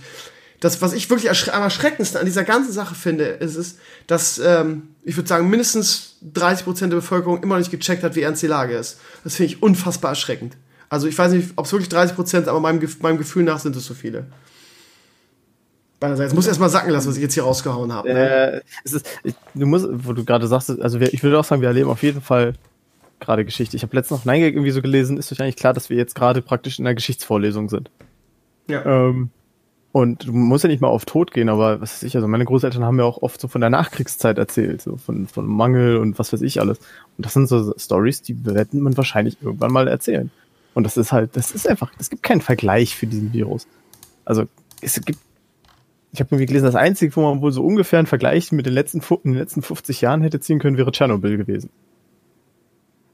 [0.60, 4.90] das, was ich wirklich am erschreckendsten an dieser ganzen Sache finde, ist, ist dass ähm,
[5.02, 8.44] ich würde sagen, mindestens 30 Prozent der Bevölkerung immer noch nicht gecheckt hat, wie ernst
[8.44, 9.00] die Lage ist.
[9.24, 10.56] Das finde ich unfassbar erschreckend.
[10.88, 13.74] Also ich weiß nicht, ob es wirklich 30 Prozent, aber meinem, meinem Gefühl nach sind
[13.76, 14.26] es so viele.
[16.00, 16.34] Beiderseits.
[16.34, 18.12] Muss erst mal sacken lassen, was ich jetzt hier rausgehauen habe.
[18.12, 18.52] Ne?
[18.52, 21.62] Äh, ist, ich, du musst, wo du gerade sagst, also wir, ich würde auch sagen,
[21.62, 22.54] wir erleben auf jeden Fall
[23.20, 23.76] gerade Geschichte.
[23.76, 26.14] Ich habe letztens noch Nein irgendwie so gelesen, ist euch eigentlich klar, dass wir jetzt
[26.14, 27.90] gerade praktisch in einer Geschichtsvorlesung sind.
[28.68, 28.84] Ja.
[28.84, 29.30] Ähm,
[29.92, 32.44] und du musst ja nicht mal auf Tod gehen, aber was weiß ich, also meine
[32.44, 36.18] Großeltern haben ja auch oft so von der Nachkriegszeit erzählt, so von, von Mangel und
[36.18, 36.78] was weiß ich alles.
[37.16, 40.32] Und das sind so Stories, die werden man wahrscheinlich irgendwann mal erzählen.
[40.74, 43.66] Und das ist halt, das ist einfach, es gibt keinen Vergleich für diesen Virus.
[44.24, 44.44] Also
[44.80, 45.18] es gibt,
[46.12, 48.72] ich habe irgendwie gelesen, das Einzige, wo man wohl so ungefähr einen Vergleich mit den
[48.72, 51.70] letzten, in den letzten 50 Jahren hätte ziehen können, wäre Tschernobyl gewesen.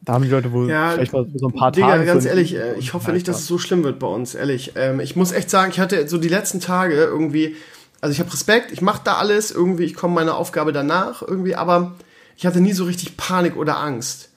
[0.03, 2.07] Da haben die Leute wohl ja, vielleicht mal so ein paar Digga, Tage.
[2.07, 4.73] ganz ehrlich, äh, ich hoffe nicht, dass es so schlimm wird bei uns, ehrlich.
[4.77, 7.57] Ähm, ich muss echt sagen, ich hatte so die letzten Tage irgendwie
[8.01, 11.55] Also ich habe Respekt, ich mache da alles irgendwie, ich komme meiner Aufgabe danach irgendwie,
[11.55, 11.93] aber
[12.37, 14.30] ich hatte nie so richtig Panik oder Angst.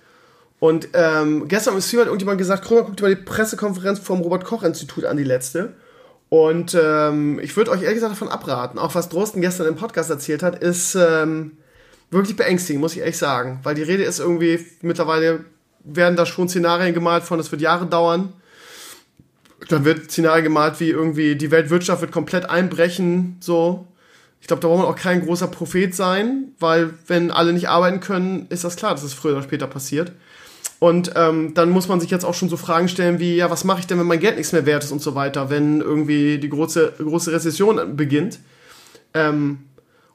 [0.63, 4.21] Und ähm, gestern im Stream hat irgendjemand gesagt, Krömer, guck dir mal die Pressekonferenz vom
[4.21, 5.73] Robert-Koch-Institut an, die letzte.
[6.29, 8.79] Und ähm, ich würde euch ehrlich gesagt davon abraten.
[8.79, 11.57] Auch was Drosten gestern im Podcast erzählt hat, ist ähm,
[12.11, 13.59] wirklich beängstigend, muss ich ehrlich sagen.
[13.63, 15.43] Weil die Rede ist irgendwie, mittlerweile
[15.83, 18.31] werden da schon Szenarien gemalt von, das wird Jahre dauern.
[19.67, 23.85] Dann wird Szenarien gemalt, wie irgendwie die Weltwirtschaft wird komplett einbrechen, so.
[24.39, 27.99] Ich glaube, da braucht man auch kein großer Prophet sein, weil wenn alle nicht arbeiten
[27.99, 30.13] können, ist das klar, dass es früher oder später passiert.
[30.83, 33.63] Und ähm, dann muss man sich jetzt auch schon so Fragen stellen wie, ja, was
[33.63, 36.39] mache ich denn, wenn mein Geld nichts mehr wert ist und so weiter, wenn irgendwie
[36.39, 38.39] die große, große Rezession beginnt.
[39.13, 39.59] Ähm,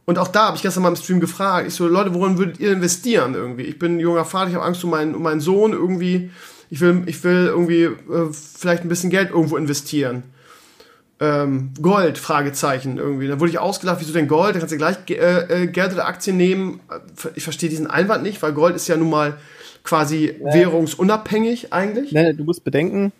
[0.04, 2.60] und auch da habe ich gestern mal im Stream gefragt, ich so, Leute, worin würdet
[2.60, 3.62] ihr investieren irgendwie?
[3.62, 6.30] Ich bin junger Vater, ich habe Angst um meinen, um meinen Sohn irgendwie.
[6.68, 10.22] Ich will, ich will irgendwie äh, vielleicht ein bisschen Geld irgendwo investieren.
[11.18, 13.26] Ähm, Gold, Fragezeichen irgendwie.
[13.26, 14.54] Dann wurde ich ausgelacht, wieso denn Gold?
[14.54, 16.80] Da kannst du gleich äh, äh, Geld oder Aktien nehmen.
[17.36, 19.38] Ich verstehe diesen Einwand nicht, weil Gold ist ja nun mal
[19.88, 20.52] quasi ja.
[20.52, 22.12] währungsunabhängig eigentlich.
[22.12, 23.10] Nein, du musst bedenken,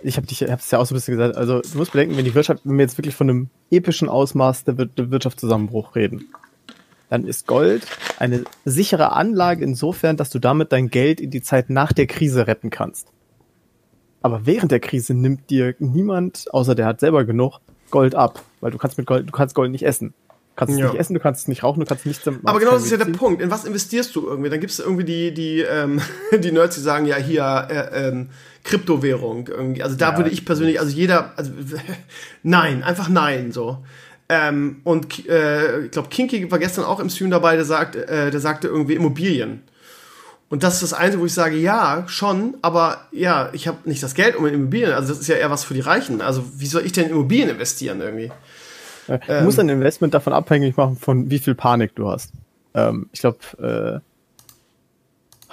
[0.00, 2.24] ich habe dich, hab's ja auch so ein bisschen gesagt, also du musst bedenken, wenn
[2.24, 6.28] die Wirtschaft, wenn wir jetzt wirklich von einem epischen Ausmaß der, der Wirtschaftszusammenbruch reden,
[7.10, 7.84] dann ist Gold
[8.18, 12.46] eine sichere Anlage insofern, dass du damit dein Geld in die Zeit nach der Krise
[12.46, 13.08] retten kannst.
[14.22, 17.58] Aber während der Krise nimmt dir niemand, außer der hat selber genug,
[17.90, 20.14] Gold ab, weil du kannst mit Gold, du kannst Gold nicht essen
[20.56, 20.86] kannst ja.
[20.86, 22.50] es nicht essen, du kannst es nicht rauchen, du kannst nichts damit machen.
[22.50, 23.42] Aber genau das ist ja der Punkt.
[23.42, 24.50] In was investierst du irgendwie?
[24.50, 26.00] Dann gibt es irgendwie die, die, ähm,
[26.38, 28.28] die Nerds, die sagen, ja, hier, äh, ähm,
[28.64, 29.82] Kryptowährung irgendwie.
[29.82, 30.16] Also da ja.
[30.16, 31.52] würde ich persönlich, also jeder, also
[32.42, 33.84] nein, einfach nein, so.
[34.28, 38.30] Ähm, und äh, ich glaube, Kinky war gestern auch im Stream dabei, der, sagt, äh,
[38.30, 39.62] der sagte irgendwie Immobilien.
[40.48, 44.02] Und das ist das Einzige, wo ich sage, ja, schon, aber ja, ich habe nicht
[44.02, 44.92] das Geld um in Immobilien.
[44.92, 46.20] Also das ist ja eher was für die Reichen.
[46.20, 48.30] Also wie soll ich denn in Immobilien investieren irgendwie?
[49.06, 52.32] Du ähm, musst ein Investment davon abhängig machen, von wie viel Panik du hast.
[52.74, 53.38] Ähm, ich glaube,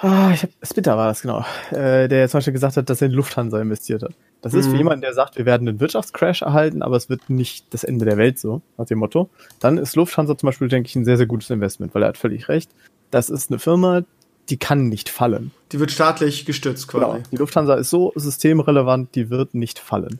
[0.00, 3.02] äh, ah, ich hab, Splitter war das genau, äh, der zum Beispiel gesagt hat, dass
[3.02, 4.12] er in Lufthansa investiert hat.
[4.40, 4.58] Das mhm.
[4.58, 4.78] ist für mhm.
[4.78, 8.16] jemanden, der sagt, wir werden einen Wirtschaftscrash erhalten, aber es wird nicht das Ende der
[8.16, 9.30] Welt so, nach dem Motto.
[9.60, 12.18] Dann ist Lufthansa zum Beispiel, denke ich, ein sehr, sehr gutes Investment, weil er hat
[12.18, 12.70] völlig recht.
[13.10, 14.02] Das ist eine Firma,
[14.48, 15.52] die kann nicht fallen.
[15.70, 17.04] Die wird staatlich gestützt quasi.
[17.04, 17.18] Genau.
[17.30, 20.18] Die Lufthansa ist so systemrelevant, die wird nicht fallen.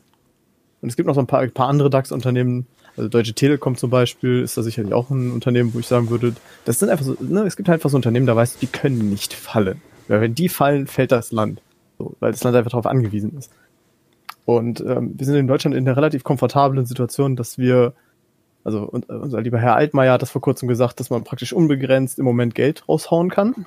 [0.81, 3.89] Und es gibt noch so ein paar, ein paar andere DAX-Unternehmen, also Deutsche Telekom zum
[3.89, 6.35] Beispiel ist da sicherlich auch ein Unternehmen, wo ich sagen würde,
[6.65, 8.71] das sind einfach so, ne, es gibt halt einfach so Unternehmen, da weißt du, die
[8.71, 9.81] können nicht fallen.
[10.07, 11.61] Weil wenn die fallen, fällt das Land.
[11.97, 13.51] So, weil das Land einfach darauf angewiesen ist.
[14.45, 17.93] Und ähm, wir sind in Deutschland in einer relativ komfortablen Situation, dass wir,
[18.63, 22.25] also unser lieber Herr Altmaier hat das vor kurzem gesagt, dass man praktisch unbegrenzt im
[22.25, 23.65] Moment Geld raushauen kann.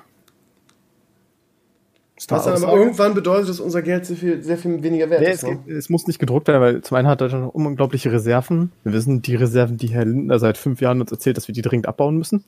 [2.29, 5.29] Was dann aber irgendwann bedeutet, dass unser Geld sehr viel, sehr viel weniger wert nee,
[5.29, 5.43] ist.
[5.43, 5.59] Es, ne?
[5.71, 8.71] es, muss nicht gedruckt werden, weil zum einen hat Deutschland unglaubliche Reserven.
[8.83, 11.61] Wir wissen, die Reserven, die Herr Lindner seit fünf Jahren uns erzählt, dass wir die
[11.61, 12.43] dringend abbauen müssen.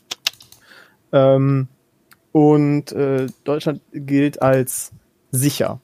[1.11, 1.67] Ähm,
[2.32, 4.91] und äh, Deutschland gilt als
[5.32, 5.80] sicher.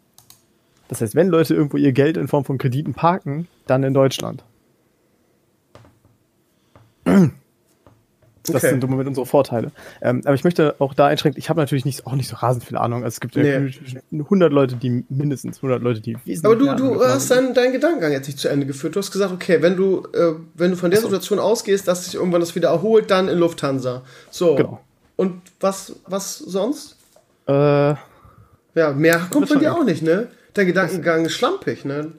[0.88, 4.44] Das heißt, wenn Leute irgendwo ihr Geld in Form von Krediten parken, dann in Deutschland.
[8.48, 8.70] Das okay.
[8.70, 9.72] sind im Moment unsere Vorteile.
[10.02, 12.64] Ähm, aber ich möchte auch da einschränken, ich habe natürlich nicht, auch nicht so rasend
[12.64, 13.04] viel Ahnung.
[13.04, 13.72] Also es gibt nee.
[14.12, 18.12] 100 Leute, die mindestens 100 Leute, die wesentlich Aber du, du hast deinen, deinen Gedankengang
[18.12, 18.96] jetzt nicht zu Ende geführt.
[18.96, 21.08] Du hast gesagt, okay, wenn du, äh, wenn du von der so.
[21.08, 24.04] Situation ausgehst, dass sich irgendwann das wieder erholt, dann in Lufthansa.
[24.30, 24.56] So.
[24.56, 24.82] Genau.
[25.16, 26.98] Und was, was sonst?
[27.48, 30.28] Äh, ja, mehr kommt von dir auch nicht, ne?
[30.56, 32.12] Der Gedankengang ist schlampig, ne?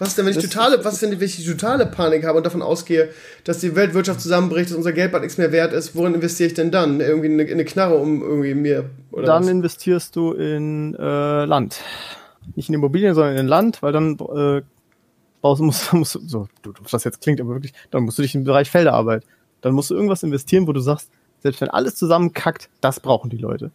[0.00, 2.62] Was ist denn, wenn ich totale, was ist, wenn ich totale Panik habe und davon
[2.62, 3.10] ausgehe,
[3.44, 5.94] dass die Weltwirtschaft zusammenbricht, dass unser Geld bald nichts mehr wert ist?
[5.94, 7.00] Worin investiere ich denn dann?
[7.00, 8.88] Irgendwie in eine, in eine Knarre, um irgendwie mir.
[9.12, 9.50] Oder dann was?
[9.50, 11.82] investierst du in äh, Land.
[12.56, 14.62] Nicht in Immobilien, sondern in Land, weil dann äh,
[15.42, 18.44] brauchst, musst, musst so, du, das jetzt klingt aber wirklich, dann musst du dich im
[18.44, 19.24] Bereich Felderarbeit.
[19.60, 23.36] Dann musst du irgendwas investieren, wo du sagst, selbst wenn alles zusammenkackt, das brauchen die
[23.36, 23.70] Leute.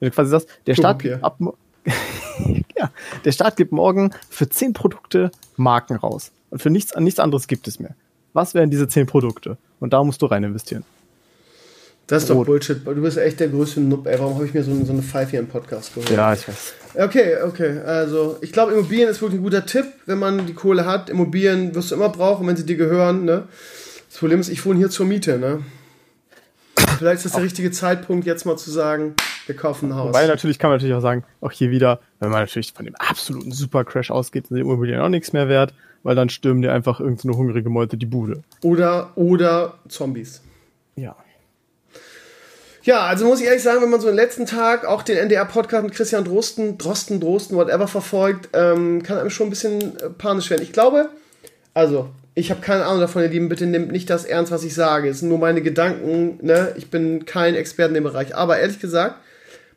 [0.00, 1.38] Wenn du quasi sagst, der Staat ab,
[2.76, 2.90] ja,
[3.24, 6.30] der Staat gibt morgen für zehn Produkte Marken raus.
[6.50, 7.94] Und für nichts, nichts anderes gibt es mehr.
[8.32, 9.56] Was wären diese zehn Produkte?
[9.80, 10.84] Und da musst du rein investieren.
[12.08, 12.86] Das ist doch Bullshit.
[12.86, 14.18] Du bist echt der größte Noob, ey.
[14.18, 16.08] Warum habe ich mir so, so eine Five hier im Podcast geholt?
[16.08, 16.72] Ja, ich weiß.
[16.94, 17.80] Okay, okay.
[17.80, 21.10] Also, ich glaube, Immobilien ist wirklich ein guter Tipp, wenn man die Kohle hat.
[21.10, 23.46] Immobilien wirst du immer brauchen, wenn sie dir gehören, ne?
[24.08, 25.62] Das Problem ist, ich wohne hier zur Miete, ne?
[26.96, 29.14] Vielleicht ist das der richtige Zeitpunkt, jetzt mal zu sagen,
[29.48, 30.08] wir kaufen ein Haus.
[30.08, 32.94] Wobei natürlich kann man natürlich auch sagen, auch hier wieder, wenn man natürlich von dem
[32.96, 37.00] absoluten Supercrash ausgeht, sind die Immobilien auch nichts mehr wert, weil dann stürmen dir einfach
[37.00, 38.42] irgendeine hungrige Meute die Bude.
[38.62, 40.42] Oder, oder Zombies.
[40.96, 41.16] Ja.
[42.82, 45.84] Ja, also muss ich ehrlich sagen, wenn man so den letzten Tag auch den NDR-Podcast
[45.84, 50.48] mit Christian Drosten, Drosten, Drosten, whatever verfolgt, ähm, kann einem schon ein bisschen äh, panisch
[50.48, 50.62] werden.
[50.62, 51.10] Ich glaube,
[51.74, 53.48] also Ich habe keine Ahnung davon, ihr Lieben.
[53.48, 55.08] Bitte nehmt nicht das ernst, was ich sage.
[55.08, 56.38] Es sind nur meine Gedanken.
[56.40, 56.72] Ne?
[56.76, 58.36] Ich bin kein Experte in dem Bereich.
[58.36, 59.16] Aber ehrlich gesagt,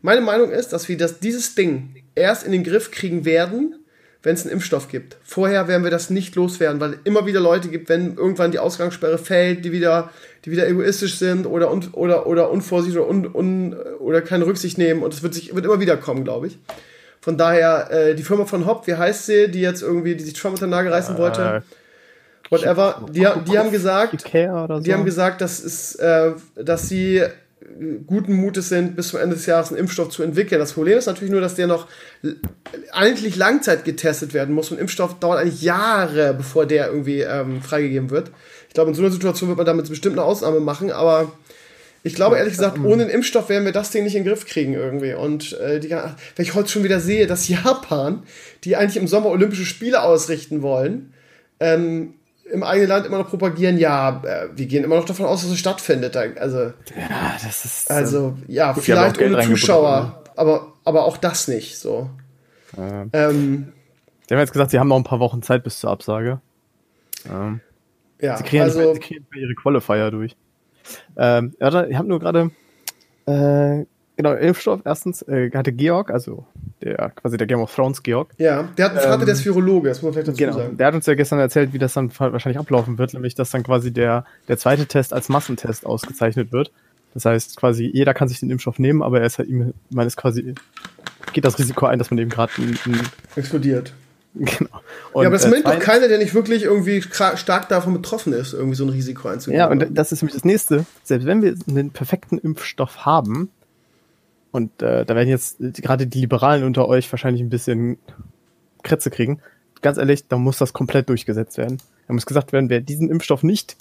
[0.02, 3.76] meine Meinung ist, dass wir das, dieses Ding erst in den Griff kriegen werden,
[4.24, 5.18] wenn es einen Impfstoff gibt.
[5.24, 9.18] Vorher werden wir das nicht loswerden, weil immer wieder Leute gibt, wenn irgendwann die Ausgangssperre
[9.18, 10.12] fällt, die wieder,
[10.46, 14.78] die wieder egoistisch sind oder, un, oder, oder unvorsichtig oder, un, un, oder keine Rücksicht
[14.78, 15.02] nehmen.
[15.02, 16.60] Und es wird, sich, wird immer wieder kommen, glaube ich.
[17.20, 20.34] Von daher, äh, die Firma von Hopp, wie heißt sie, die jetzt irgendwie, die sich
[20.34, 21.42] Trump unter den Nagel reißen wollte?
[21.42, 23.06] Äh, Whatever.
[23.10, 27.24] Die, die haben gesagt, die haben gesagt, dass, es, äh, dass sie
[28.06, 30.60] guten Mutes sind, bis zum Ende des Jahres einen Impfstoff zu entwickeln.
[30.60, 31.88] Das Problem ist natürlich nur, dass der noch
[32.92, 34.72] eigentlich Langzeit getestet werden muss.
[34.72, 38.32] Und Impfstoff dauert eigentlich Jahre, bevor der irgendwie ähm, freigegeben wird.
[38.68, 41.32] Ich glaube, in so einer Situation wird man damit bestimmt eine Ausnahme machen, aber
[42.04, 44.48] ich glaube ehrlich gesagt, ohne den Impfstoff werden wir das Ding nicht in den Griff
[44.48, 45.14] kriegen irgendwie.
[45.14, 48.24] Und äh, die, wenn ich heute schon wieder sehe, dass Japan,
[48.64, 51.14] die eigentlich im Sommer Olympische Spiele ausrichten wollen,
[51.60, 52.16] ähm,
[52.52, 55.52] im eigenen Land immer noch propagieren, ja, äh, wir gehen immer noch davon aus, dass
[55.52, 56.16] es stattfindet.
[56.16, 57.92] Also, ja, das ist.
[57.92, 62.10] also ja, gut, vielleicht ohne Zuschauer, aber, aber auch das nicht so.
[62.78, 63.72] äh, Ähm,
[64.30, 66.40] die haben jetzt gesagt, sie haben noch ein paar Wochen Zeit bis zur Absage.
[67.30, 67.62] Ähm,
[68.22, 70.36] ja, sie kriegen, also, sie kriegen ihre Qualifier durch.
[71.18, 71.64] Ähm, ich
[71.96, 72.52] habe nur gerade.
[73.26, 73.86] Äh,
[74.16, 74.82] genau, Impfstoff.
[74.86, 76.46] Erstens äh, hatte Georg, also
[76.82, 79.46] der quasi der Game of Thrones Georg, ja, der hat einen Vater, ähm, der ist
[79.46, 80.54] Virologe, das muss man vielleicht dazu Genau.
[80.54, 80.78] sagen.
[80.78, 83.64] Der hat uns ja gestern erzählt, wie das dann wahrscheinlich ablaufen wird, nämlich dass dann
[83.64, 86.72] quasi der, der zweite Test als Massentest ausgezeichnet wird.
[87.14, 90.08] Das heißt, quasi jeder kann sich den Impfstoff nehmen, aber er ist halt ihm, man
[90.08, 90.56] ist quasi,
[91.34, 92.52] geht das Risiko ein, dass man eben gerade
[93.36, 93.94] Explodiert.
[94.36, 94.70] genau.
[95.12, 98.32] Und, ja, aber das äh, meint doch keiner, der nicht wirklich irgendwie stark davon betroffen
[98.34, 99.60] ist, irgendwie so ein Risiko einzugehen.
[99.60, 100.86] Ja, und das ist nämlich das nächste.
[101.04, 103.50] Selbst wenn wir einen perfekten Impfstoff haben,
[104.52, 107.98] und äh, da werden jetzt gerade die Liberalen unter euch wahrscheinlich ein bisschen
[108.84, 109.42] Krätze kriegen,
[109.82, 111.78] ganz ehrlich, da muss das komplett durchgesetzt werden.
[112.08, 113.78] Da muss gesagt werden, wer diesen Impfstoff nicht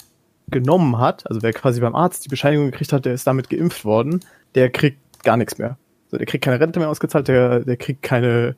[0.49, 3.85] genommen hat, also wer quasi beim Arzt die Bescheinigung gekriegt hat, der ist damit geimpft
[3.85, 4.21] worden,
[4.55, 5.77] der kriegt gar nichts mehr.
[6.09, 8.55] So, der kriegt keine Rente mehr ausgezahlt, der, der kriegt keine,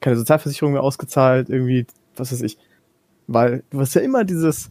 [0.00, 1.86] keine Sozialversicherung mehr ausgezahlt, irgendwie,
[2.16, 2.58] was weiß ich.
[3.26, 4.70] Weil du hast ja immer dieses,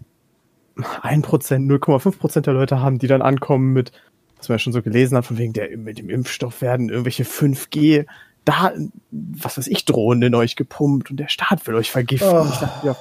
[0.78, 3.92] 1%, 0,5% der Leute haben, die dann ankommen mit,
[4.40, 7.24] was man ja schon so gelesen hat, von wegen der mit dem Impfstoff werden irgendwelche
[7.24, 8.06] 5G
[8.46, 12.30] Daten, was weiß ich, Drohnen in euch gepumpt und der Staat will euch vergiften.
[12.30, 12.46] Oh.
[12.46, 12.98] Dachte, ja,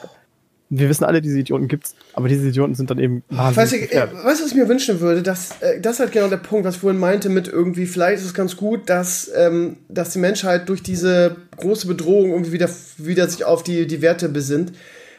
[0.70, 3.92] wir wissen alle, diese Idioten gibt's, aber diese Idioten sind dann eben Weißt du, wahnsinnig
[3.92, 5.22] äh, weißt du, was ich mir wünschen würde?
[5.22, 8.20] Dass, äh, das ist halt genau der Punkt, was ich vorhin meinte, mit irgendwie, vielleicht
[8.20, 12.68] ist es ganz gut, dass, ähm, dass die Menschheit durch diese große Bedrohung irgendwie wieder,
[12.98, 14.72] wieder sich auf die, die Werte besinnt.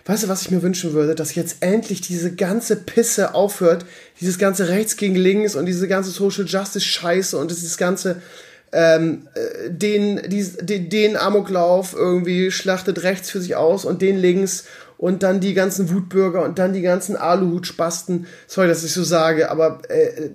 [0.10, 1.14] Weißt du, was ich mir wünschen würde?
[1.14, 3.86] Dass jetzt endlich diese ganze Pisse aufhört,
[4.20, 8.20] dieses ganze Rechts gegen Links und diese ganze Social Justice Scheiße und dieses ganze
[8.72, 14.18] ähm, äh, den, dies, den, den Amoklauf irgendwie schlachtet rechts für sich aus und den
[14.18, 14.66] links
[14.98, 18.26] und dann die ganzen Wutbürger und dann die ganzen Aluhutspasten.
[18.48, 20.32] Sorry, dass ich so sage, aber äh,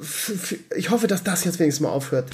[0.00, 2.28] f- ich hoffe, dass das jetzt wenigstens mal aufhört.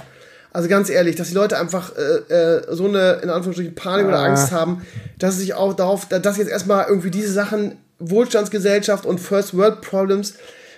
[0.56, 4.20] Also ganz ehrlich, dass die Leute einfach äh, äh, so eine, in Anführungsstrichen, Panik oder
[4.20, 4.24] Ah.
[4.24, 4.86] Angst haben,
[5.18, 9.82] dass sie sich auch darauf, dass jetzt erstmal irgendwie diese Sachen, Wohlstandsgesellschaft und First World
[9.82, 10.32] Problems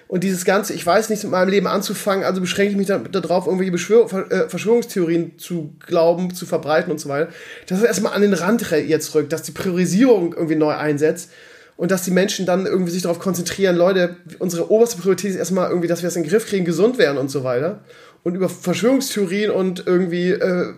[0.09, 3.09] und dieses Ganze, ich weiß nichts mit meinem Leben anzufangen, also beschränke ich mich dann
[3.13, 7.31] darauf, irgendwelche Beschwör äh, Verschwörungstheorien zu glauben, zu verbreiten und so weiter.
[7.69, 11.31] Dass es erstmal an den Rand jetzt rückt, dass die Priorisierung irgendwie neu einsetzt
[11.77, 15.69] und dass die Menschen dann irgendwie sich darauf konzentrieren, Leute, unsere oberste Priorität ist erstmal
[15.71, 17.79] irgendwie, dass wir es in den Griff kriegen, gesund werden und so weiter.
[18.25, 20.75] Und über Verschwörungstheorien und irgendwie äh,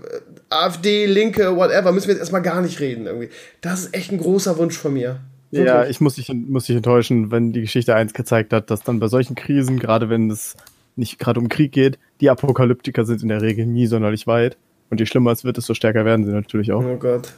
[0.51, 3.30] AfD, Linke, whatever, müssen wir jetzt erstmal gar nicht reden irgendwie.
[3.61, 5.20] Das ist echt ein großer Wunsch von mir.
[5.51, 5.91] Ja, Wirklich.
[5.91, 9.09] ich muss dich, muss dich enttäuschen, wenn die Geschichte eins gezeigt hat, dass dann bei
[9.09, 10.55] solchen Krisen, gerade wenn es
[10.95, 14.57] nicht gerade um Krieg geht, die Apokalyptiker sind in der Regel nie sonderlich weit.
[14.91, 16.84] Und je schlimmer es wird, desto stärker werden sie natürlich auch.
[16.84, 17.32] Oh Gott,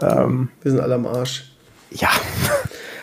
[0.00, 1.52] Ähm, wir sind alle am Arsch.
[1.90, 2.08] ja.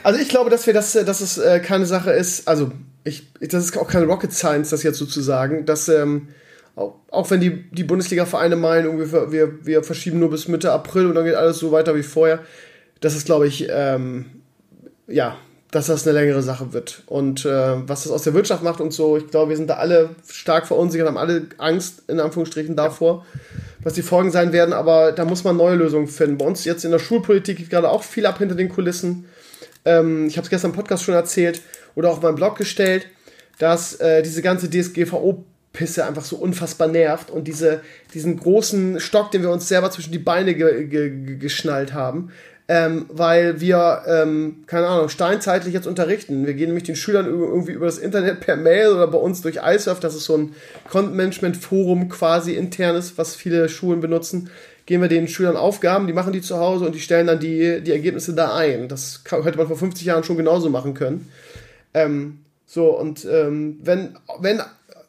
[0.03, 2.71] Also ich glaube, dass wir das, dass es äh, keine Sache ist, also
[3.03, 6.29] ich, das ist auch keine Rocket Science, das jetzt sozusagen, dass ähm,
[6.75, 11.07] auch, auch wenn die, die Bundesliga-Vereine meinen, wir, wir, wir verschieben nur bis Mitte April
[11.07, 12.39] und dann geht alles so weiter wie vorher,
[12.99, 14.25] das ist, glaube ich, ähm,
[15.07, 15.37] ja,
[15.71, 17.03] dass das eine längere Sache wird.
[17.07, 19.75] Und äh, was das aus der Wirtschaft macht und so, ich glaube, wir sind da
[19.75, 23.25] alle stark verunsichert, haben alle Angst, in Anführungsstrichen, davor,
[23.81, 26.37] was die Folgen sein werden, aber da muss man neue Lösungen finden.
[26.37, 29.25] Bei uns jetzt in der Schulpolitik geht gerade auch viel ab hinter den Kulissen.
[29.85, 31.61] Ähm, ich habe es gestern im Podcast schon erzählt
[31.95, 33.07] oder auch auf meinem Blog gestellt,
[33.59, 37.81] dass äh, diese ganze DSGVO-Pisse einfach so unfassbar nervt und diese,
[38.13, 42.31] diesen großen Stock, den wir uns selber zwischen die Beine ge ge ge geschnallt haben,
[42.67, 46.47] ähm, weil wir, ähm, keine Ahnung, steinzeitlich jetzt unterrichten.
[46.47, 49.59] Wir gehen nämlich den Schülern irgendwie über das Internet per Mail oder bei uns durch
[49.61, 50.55] iSurf, das ist so ein
[50.89, 54.49] Content-Management-Forum quasi internes, was viele Schulen benutzen,
[54.85, 57.81] geben wir den Schülern Aufgaben, die machen die zu Hause und die stellen dann die,
[57.81, 58.87] die Ergebnisse da ein.
[58.87, 61.29] Das hätte man vor 50 Jahren schon genauso machen können.
[61.93, 64.61] Ähm, so, und ähm, wenn, wenn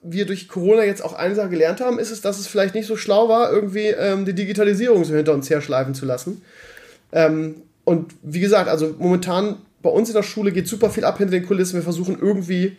[0.02, 2.86] wir durch Corona jetzt auch eine Sache gelernt haben, ist es, dass es vielleicht nicht
[2.86, 6.42] so schlau war, irgendwie ähm, die Digitalisierung so hinter uns herschleifen zu lassen.
[7.12, 11.18] Ähm, und wie gesagt, also momentan bei uns in der Schule geht super viel ab
[11.18, 11.74] hinter den Kulissen.
[11.74, 12.76] Wir versuchen irgendwie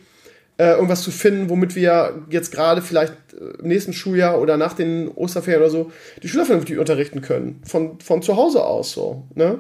[0.57, 4.73] äh, irgendwas zu finden, womit wir jetzt gerade vielleicht äh, im nächsten Schuljahr oder nach
[4.73, 5.91] den Osterferien oder so
[6.21, 7.61] die Schüler vernünftig unterrichten können.
[7.65, 9.23] Von, von zu Hause aus so.
[9.35, 9.59] Ne?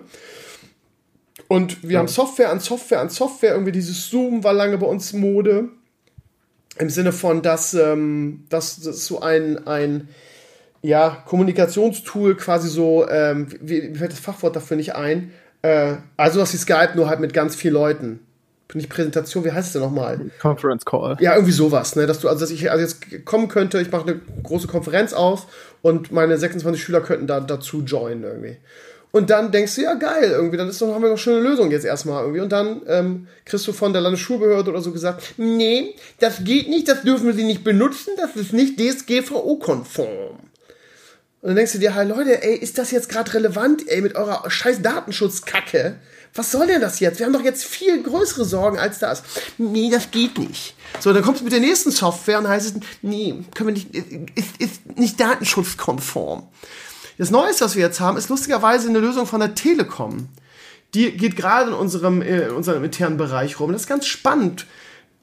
[1.53, 1.99] Und wir ja.
[1.99, 3.51] haben Software an Software an Software.
[3.51, 5.69] Irgendwie dieses Zoom war lange bei uns Mode.
[6.79, 10.09] Im Sinne von, dass, ähm, dass das so ein, ein
[10.81, 15.31] ja, Kommunikationstool quasi so, ähm, wie, wie fällt das Fachwort dafür nicht ein?
[15.61, 18.21] Äh, also was wie Skype, nur halt mit ganz vielen Leuten.
[18.73, 20.31] Nicht Präsentation, wie heißt es denn nochmal?
[20.41, 21.17] Conference Call.
[21.19, 22.07] Ja, irgendwie sowas, ne?
[22.07, 25.45] Dass du, also dass ich also jetzt kommen könnte, ich mache eine große Konferenz auf
[25.83, 28.57] und meine 26 Schüler könnten da dazu joinen irgendwie.
[29.15, 31.47] Und dann denkst du, ja geil, irgendwie, dann ist doch, haben wir doch schon eine
[31.47, 32.39] Lösung jetzt erstmal irgendwie.
[32.39, 36.87] Und dann ähm, kriegst du von der Landesschulbehörde oder so gesagt, nee, das geht nicht,
[36.87, 40.39] das dürfen sie nicht benutzen, das ist nicht DSGVO-konform.
[40.39, 44.15] Und dann denkst du dir halt, Leute, ey, ist das jetzt gerade relevant, ey, mit
[44.15, 45.97] eurer scheiß Datenschutzkacke?
[46.33, 47.19] Was soll denn das jetzt?
[47.19, 49.21] Wir haben doch jetzt viel größere Sorgen als das.
[49.59, 50.73] Nee, das geht nicht.
[50.99, 53.93] So, dann kommst du mit der nächsten Software und heißt es, nee, können wir nicht,
[53.93, 56.47] ist, ist nicht datenschutzkonform.
[57.17, 60.29] Das Neueste, was wir jetzt haben, ist lustigerweise eine Lösung von der Telekom.
[60.93, 63.71] Die geht gerade in unserem, äh, in unserem internen Bereich rum.
[63.71, 64.65] Das ist ganz spannend,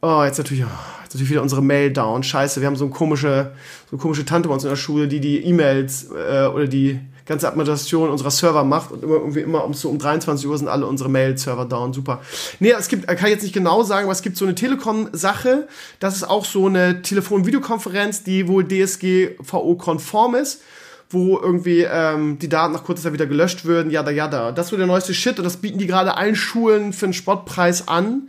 [0.02, 2.22] Oh, jetzt natürlich, oh, jetzt natürlich wieder unsere Mail down.
[2.22, 3.52] Scheiße, wir haben so eine komische,
[3.90, 7.00] so eine komische Tante bei uns in der Schule, die die E-Mails äh, oder die
[7.26, 10.68] ganze Administration unserer Server macht und immer irgendwie immer um so um 23 Uhr sind
[10.68, 11.92] alle unsere Mail-Server down.
[11.92, 12.22] Super.
[12.60, 15.68] Nee, es gibt, kann ich jetzt nicht genau sagen, aber es gibt so eine Telekom-Sache.
[16.00, 20.62] Das ist auch so eine Telefon-Videokonferenz, die wohl DSGVO-konform ist
[21.10, 24.52] wo irgendwie ähm, die Daten nach kurzer Zeit wieder gelöscht würden, jada jada.
[24.52, 27.12] Das ist so der neueste Shit und das bieten die gerade allen Schulen für einen
[27.12, 28.28] Spottpreis an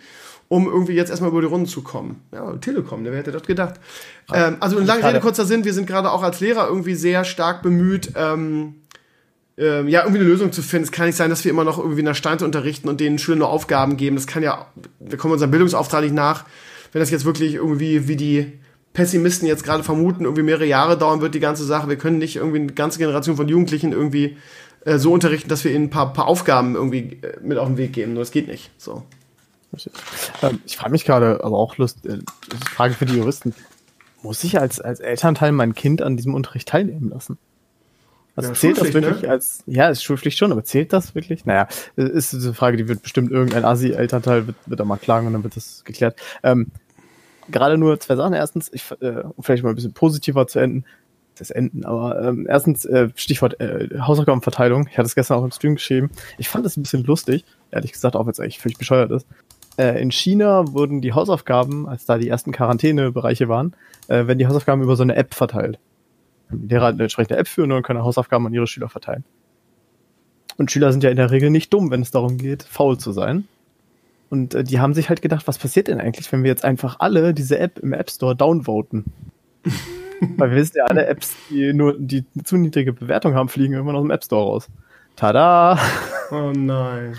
[0.51, 2.23] um irgendwie jetzt erstmal über die Runden zu kommen.
[2.33, 3.75] Ja, Telekom, wer hätte das gedacht?
[4.33, 7.23] Ähm, also in langer Rede, kurzer Sinn, wir sind gerade auch als Lehrer irgendwie sehr
[7.23, 8.75] stark bemüht, ähm,
[9.57, 10.83] ähm, ja, irgendwie eine Lösung zu finden.
[10.83, 13.17] Es kann nicht sein, dass wir immer noch irgendwie in der Steinte unterrichten und denen
[13.17, 14.17] Schülern nur Aufgaben geben.
[14.17, 14.67] Das kann ja,
[14.99, 16.43] wir kommen unserem Bildungsauftrag nicht nach.
[16.91, 18.51] Wenn das jetzt wirklich irgendwie wie die
[18.93, 21.87] Pessimisten jetzt gerade vermuten, irgendwie mehrere Jahre dauern wird, die ganze Sache.
[21.87, 24.37] Wir können nicht irgendwie eine ganze Generation von Jugendlichen irgendwie
[24.85, 27.77] äh, so unterrichten, dass wir ihnen ein paar, paar Aufgaben irgendwie äh, mit auf den
[27.77, 28.13] Weg geben.
[28.13, 28.71] Nur das geht nicht.
[28.77, 29.03] So.
[30.41, 32.19] Ähm, ich frage mich gerade, aber auch Lust, äh,
[32.73, 33.55] Frage für die Juristen.
[34.21, 37.37] Muss ich als, als Elternteil mein Kind an diesem Unterricht teilnehmen lassen?
[38.35, 39.29] Also ja, zählt das wirklich ne?
[39.29, 41.45] als, ja, ist Schulpflicht schon, aber zählt das wirklich?
[41.45, 45.33] Naja, ist eine Frage, die wird bestimmt irgendein Asi-Elternteil wird, wird da mal klagen und
[45.33, 46.15] dann wird das geklärt.
[46.43, 46.67] Ähm,
[47.49, 48.33] gerade nur zwei Sachen.
[48.33, 50.85] Erstens, ich, äh, um vielleicht mal ein bisschen positiver zu enden,
[51.37, 54.87] das enden, aber ähm, erstens, äh, Stichwort äh, Hausaufgabenverteilung.
[54.91, 56.11] Ich hatte es gestern auch im Stream geschrieben.
[56.37, 59.25] Ich fand das ein bisschen lustig, ehrlich gesagt, auch wenn es eigentlich völlig bescheuert ist
[59.77, 63.75] äh, in China wurden die Hausaufgaben, als da die ersten Quarantänebereiche waren,
[64.07, 65.79] äh, werden die Hausaufgaben über so eine App verteilt.
[66.51, 69.23] Die Lehrer eine entsprechende App führen und können Hausaufgaben an ihre Schüler verteilen.
[70.57, 73.11] Und Schüler sind ja in der Regel nicht dumm, wenn es darum geht, faul zu
[73.11, 73.47] sein.
[74.31, 76.95] Und äh, die haben sich halt gedacht, was passiert denn eigentlich, wenn wir jetzt einfach
[76.99, 79.05] alle diese App im App Store downvoten?
[80.37, 83.93] Weil wir wissen ja, alle Apps, die nur die zu niedrige Bewertung haben, fliegen immer
[83.93, 84.67] aus dem App Store raus.
[85.15, 85.77] Tada!
[86.31, 87.15] Oh nein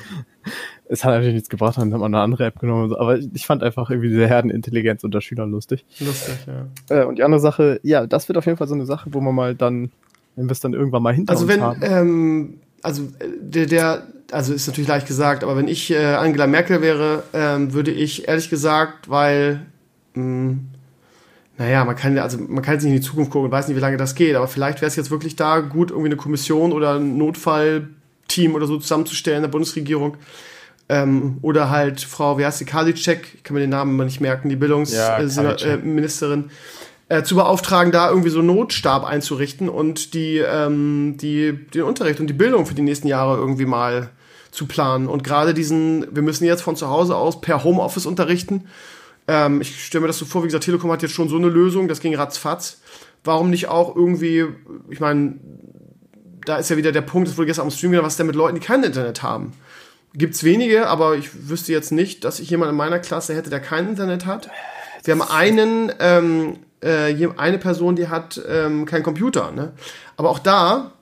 [0.93, 2.95] es hat natürlich nichts gebracht, dann hat man eine andere App genommen.
[2.95, 5.87] Aber ich fand einfach irgendwie diese Herdenintelligenz unter Schülern lustig.
[6.01, 6.67] Lustig, ja.
[6.95, 9.21] Äh, und die andere Sache, ja, das wird auf jeden Fall so eine Sache, wo
[9.23, 9.91] man mal dann,
[10.37, 11.81] wenn wir es dann irgendwann mal hinter also uns wenn, haben.
[11.83, 13.09] Ähm, also
[13.41, 17.73] der, der, also ist natürlich leicht gesagt, aber wenn ich äh, Angela Merkel wäre, ähm,
[17.73, 19.67] würde ich ehrlich gesagt, weil
[20.15, 20.69] mh, hm,
[21.59, 23.77] naja, man kann also man kann jetzt nicht in die Zukunft gucken und weiß nicht,
[23.77, 26.73] wie lange das geht, aber vielleicht wäre es jetzt wirklich da gut, irgendwie eine Kommission
[26.73, 30.17] oder ein Notfallteam oder so zusammenzustellen in der Bundesregierung,
[30.89, 34.21] ähm, oder halt Frau, wie heißt sie, Karliczek, ich kann mir den Namen mal nicht
[34.21, 36.51] merken, die Bildungsministerin,
[37.09, 41.53] ja, äh, äh, zu beauftragen, da irgendwie so einen Notstab einzurichten und die, ähm, die,
[41.53, 44.11] den Unterricht und die Bildung für die nächsten Jahre irgendwie mal
[44.53, 45.09] zu planen.
[45.09, 48.69] Und gerade diesen, wir müssen jetzt von zu Hause aus per Homeoffice unterrichten.
[49.27, 51.49] Ähm, ich stelle mir das so vor, wie gesagt, Telekom hat jetzt schon so eine
[51.49, 52.81] Lösung, das ging ratzfatz.
[53.25, 54.45] Warum nicht auch irgendwie,
[54.91, 55.35] ich meine,
[56.45, 58.27] da ist ja wieder der Punkt, das wurde gestern am Stream wieder, was ist denn
[58.27, 59.53] mit Leuten, die kein Internet haben?
[60.15, 63.61] Gibt's wenige, aber ich wüsste jetzt nicht, dass ich jemanden in meiner Klasse hätte, der
[63.61, 64.51] kein Internet hat.
[65.05, 69.53] Wir haben einen, ähm, äh, eine Person, die hat ähm, keinen Computer.
[69.53, 69.73] Ne?
[70.17, 70.93] Aber auch da,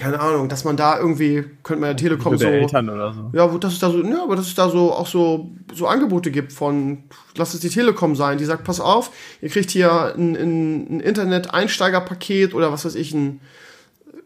[0.00, 3.30] keine Ahnung, dass man da irgendwie, könnte man ja Telekom so, Eltern oder so.
[3.34, 6.30] Ja, dass es da so, ja, aber dass es da so auch so, so Angebote
[6.30, 7.04] gibt von,
[7.36, 9.10] lass es die Telekom sein, die sagt, pass auf,
[9.42, 13.40] ihr kriegt hier ein, ein, ein Internet-Einsteigerpaket oder was weiß ich, ein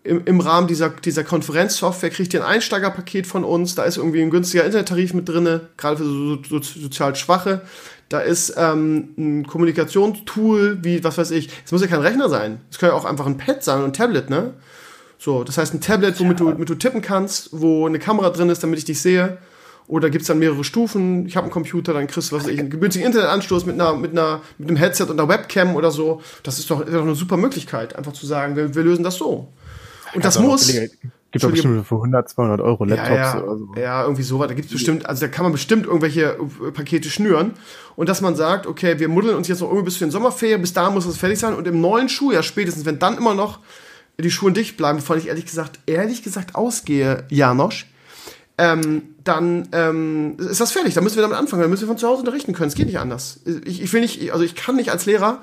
[0.05, 3.75] im, im Rahmen dieser, dieser Konferenzsoftware kriegt ihr ein Einsteigerpaket von uns.
[3.75, 7.63] Da ist irgendwie ein günstiger Internettarif mit drinne, gerade für so, so, so sozial Schwache.
[8.11, 12.61] Da ist ähm, ein Kommunikationstool, wie, was weiß ich, es muss ja kein Rechner sein.
[12.71, 14.53] Es kann ja auch einfach ein Pad sein und ein Tablet, ne?
[15.25, 18.51] So, das heißt ein Tablet, womit du, womit du tippen kannst, wo eine Kamera drin
[18.51, 19.39] ist, damit ich dich sehe.
[19.87, 21.25] Oder gibt's dann mehrere Stufen?
[21.25, 24.11] Ich habe einen Computer, dann kriegst du was ich, einen günstigen Internetanschluss mit einer, mit
[24.11, 26.21] einer, mit einem Headset und einer Webcam oder so.
[26.43, 29.17] Das ist doch, ist doch eine super Möglichkeit, einfach zu sagen, wir, wir lösen das
[29.17, 29.49] so.
[30.15, 30.67] Und das muss.
[30.67, 33.69] Gibt doch bestimmt für 100, 200 Euro Laptops Ja, ja, oder so.
[33.77, 34.49] ja, irgendwie sowas.
[34.49, 37.53] Da gibt's bestimmt, also da kann man bestimmt irgendwelche äh, Pakete schnüren.
[37.97, 40.61] Und dass man sagt, okay, wir muddeln uns jetzt noch irgendwie bis zu den Sommerferien,
[40.61, 41.55] bis da muss es fertig sein.
[41.55, 43.61] Und im neuen Schuljahr spätestens, wenn dann immer noch
[44.19, 47.87] die Schulen dicht bleiben, wovon ich ehrlich gesagt, ehrlich gesagt ausgehe, Janosch,
[48.57, 50.95] ähm, dann ähm, ist das fertig.
[50.95, 51.63] Dann müssen wir damit anfangen.
[51.63, 52.69] Dann müssen wir von zu Hause unterrichten können.
[52.69, 53.41] Es geht nicht anders.
[53.65, 55.43] Ich, ich will nicht, also ich kann nicht als Lehrer,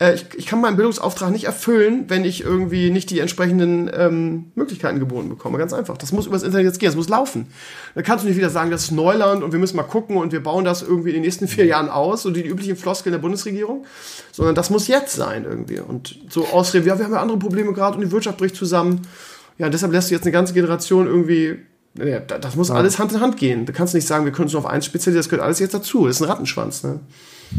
[0.00, 4.52] äh, ich, ich kann meinen Bildungsauftrag nicht erfüllen, wenn ich irgendwie nicht die entsprechenden ähm,
[4.54, 5.58] Möglichkeiten geboten bekomme.
[5.58, 5.96] Ganz einfach.
[5.98, 6.88] Das muss übers Internet jetzt gehen.
[6.88, 7.46] Das muss laufen.
[7.94, 10.32] Dann kannst du nicht wieder sagen, das ist Neuland und wir müssen mal gucken und
[10.32, 13.18] wir bauen das irgendwie in den nächsten vier Jahren aus, so die, üblichen Floskeln der
[13.20, 13.84] Bundesregierung,
[14.32, 15.80] sondern das muss jetzt sein irgendwie.
[15.80, 19.02] Und so ausreden, ja, wir haben ja andere Probleme gerade und die Wirtschaft bricht zusammen.
[19.58, 21.58] Ja, deshalb lässt du jetzt eine ganze Generation irgendwie
[21.96, 23.66] ja, da- das muss alles Hand in Hand gehen.
[23.66, 25.74] Du kannst nicht sagen, wir können uns nur auf eins spezialisieren, das gehört alles jetzt
[25.74, 26.06] dazu.
[26.06, 27.00] Das ist ein Rattenschwanz, ne?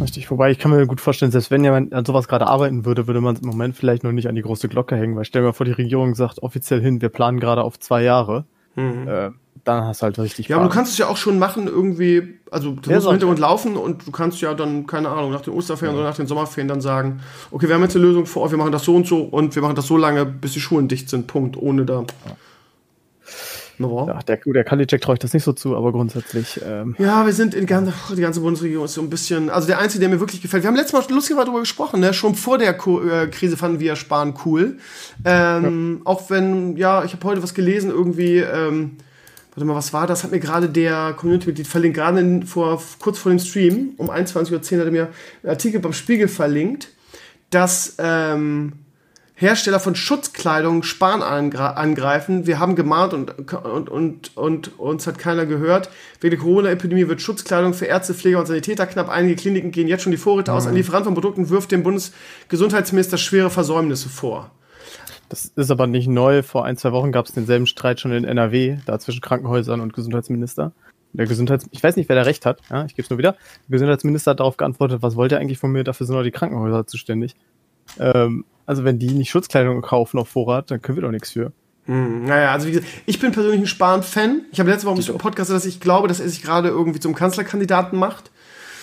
[0.01, 3.07] Richtig, wobei ich kann mir gut vorstellen, selbst wenn jemand an sowas gerade arbeiten würde,
[3.07, 5.41] würde man es im Moment vielleicht noch nicht an die große Glocke hängen, weil stell
[5.41, 8.45] dir mal vor, die Regierung sagt offiziell hin, wir planen gerade auf zwei Jahre.
[8.77, 9.31] Äh,
[9.65, 10.51] dann hast du halt richtig Mhm.
[10.51, 13.11] Ja, aber du kannst es ja auch schon machen, irgendwie, also du Ja, musst im.
[13.11, 16.27] Hintergrund laufen und du kannst ja dann, keine Ahnung, nach den Osterferien oder nach den
[16.27, 17.19] Sommerferien dann sagen,
[17.51, 19.61] okay, wir haben jetzt eine Lösung vor wir machen das so und so und wir
[19.61, 22.05] machen das so lange, bis die Schulen dicht sind, Punkt, ohne da.
[23.79, 24.05] No.
[24.07, 27.33] Ja, der, der Kalicek traue ich das nicht so zu, aber grundsätzlich, ähm, Ja, wir
[27.33, 30.19] sind in ganz, die ganze Bundesregierung ist so ein bisschen, also der einzige, der mir
[30.19, 30.63] wirklich gefällt.
[30.63, 32.13] Wir haben letztes Mal lustigerweise darüber gesprochen, ne?
[32.13, 34.77] Schon vor der Ko äh, Krise fanden wir Sparen cool.
[35.25, 38.97] Ähm, Auch wenn, ja, ich habe heute was gelesen, irgendwie, ähm,
[39.55, 40.23] warte mal, was war das?
[40.23, 44.51] Hat mir gerade der Community-Mitglied verlinkt, gerade in- vor, kurz vor dem Stream, um 21.10
[44.75, 45.07] Uhr hat er mir
[45.43, 46.89] einen Artikel beim Spiegel verlinkt,
[47.49, 48.73] dass ähm,
[49.39, 52.45] Hersteller von Schutzkleidung Sparen angre- angreifen.
[52.45, 55.89] Wir haben gemahnt und, und, und, und uns hat keiner gehört.
[56.19, 59.07] Wegen der Corona-Epidemie wird Schutzkleidung für Ärzte, Pfleger und Sanitäter knapp.
[59.07, 60.67] Einige Kliniken gehen jetzt schon die Vorräte aus.
[60.67, 64.51] Ein Lieferant von Produkten wirft dem Bundesgesundheitsminister schwere Versäumnisse vor.
[65.29, 66.43] das ist aber nicht neu.
[66.43, 69.93] Vor ein, zwei Wochen gab es denselben Streit schon in NRW, da zwischen Krankenhäusern und
[69.93, 70.73] Gesundheitsminister.
[71.13, 73.31] Der Gesundheits ich weiß nicht, wer da recht hat, ja, ich gebe es nur wieder.
[73.67, 76.31] Der Gesundheitsminister hat darauf geantwortet, was wollt ihr eigentlich von mir, dafür sind doch die
[76.31, 77.35] Krankenhäuser zuständig.
[77.99, 81.51] Ähm, also wenn die nicht Schutzkleidung kaufen auf Vorrat, dann können wir doch nichts für.
[81.85, 84.41] Hm, naja, also wie gesagt, ich bin persönlich ein Spahn-Fan.
[84.51, 86.99] Ich habe letzte Woche im Podcast gesagt, dass ich glaube, dass er sich gerade irgendwie
[86.99, 88.29] zum Kanzlerkandidaten macht.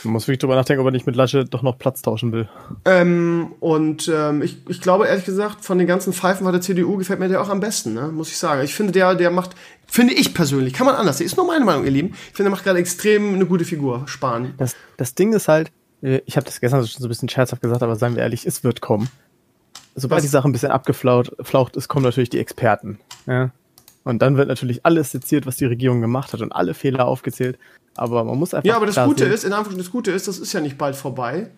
[0.03, 2.49] Man muss wirklich drüber nachdenken, ob er nicht mit Lasche doch noch Platz tauschen will.
[2.85, 6.97] Ähm, und ähm, ich, ich glaube, ehrlich gesagt, von den ganzen Pfeifen von der CDU
[6.97, 8.09] gefällt mir der auch am besten, ne?
[8.09, 8.63] muss ich sagen.
[8.63, 9.51] Ich finde, der, der macht,
[9.87, 12.09] finde ich persönlich, kann man anders, sehen, ist nur meine Meinung, ihr Lieben.
[12.09, 14.55] Ich finde, der macht gerade extrem eine gute Figur, Spahn.
[14.59, 15.71] Das, das Ding ist halt,
[16.03, 18.65] ich habe das gestern schon so ein bisschen scherzhaft gesagt, aber seien wir ehrlich, es
[18.65, 19.09] wird kommen.
[19.95, 20.25] Sobald Was?
[20.25, 22.99] die Sache ein bisschen abgeflaucht flaucht ist, kommen natürlich die Experten.
[23.27, 23.51] Ja?
[24.05, 27.59] Und dann wird natürlich alles seziert, was die Regierung gemacht hat und alle Fehler aufgezählt.
[27.97, 28.69] Aber man muss einfach.
[28.69, 30.79] Ja, aber das Gute sehen, ist, in Anführungsstrichen, das Gute ist, das ist ja nicht
[30.79, 31.51] bald vorbei.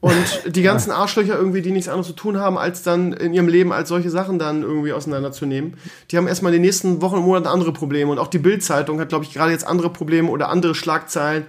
[0.00, 3.46] Und die ganzen Arschlöcher irgendwie, die nichts anderes zu tun haben, als dann in ihrem
[3.46, 5.76] Leben als solche Sachen dann irgendwie auseinanderzunehmen,
[6.10, 8.10] die haben erstmal in den nächsten Wochen und Monaten andere Probleme.
[8.10, 11.46] Und auch die Bild-Zeitung hat, glaube ich, gerade jetzt andere Probleme oder andere Schlagzeilen,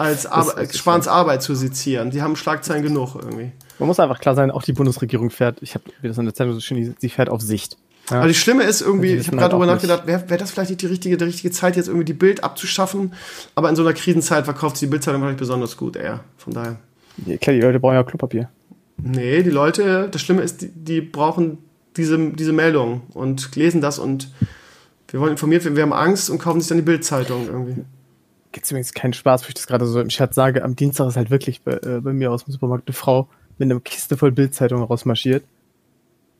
[0.00, 2.10] als ist Spahns Arbeit zu sezieren.
[2.10, 3.52] Die haben Schlagzeilen genug irgendwie.
[3.78, 6.54] Man muss einfach klar sein, auch die Bundesregierung fährt, ich habe das in der Zeitung
[6.54, 7.76] so schön, sie fährt auf Sicht.
[8.10, 8.18] Ja.
[8.18, 10.70] Aber das Schlimme ist irgendwie, ich habe gerade halt nicht- nachgedacht, wäre wär das vielleicht
[10.70, 13.12] nicht die richtige, die richtige Zeit, jetzt irgendwie die Bild abzuschaffen?
[13.54, 16.20] Aber in so einer Krisenzeit verkauft sich die Bildzeitung vielleicht besonders gut, eher.
[16.36, 16.76] Von daher.
[17.26, 18.48] Ja, Klar, die Leute brauchen ja Klopapier.
[18.96, 21.58] Nee, die Leute, das Schlimme ist, die, die brauchen
[21.96, 24.30] diese, diese Meldung und lesen das und
[25.08, 27.82] wir wollen informiert werden, wir haben Angst und kaufen sich dann die Bildzeitung irgendwie.
[28.52, 30.64] Gibt's übrigens keinen Spaß, wo ich das gerade so im Scherz sage.
[30.64, 33.28] Am Dienstag ist halt wirklich bei, äh, bei mir aus dem Supermarkt eine Frau
[33.58, 35.44] mit einer Kiste voll Bildzeitungen rausmarschiert.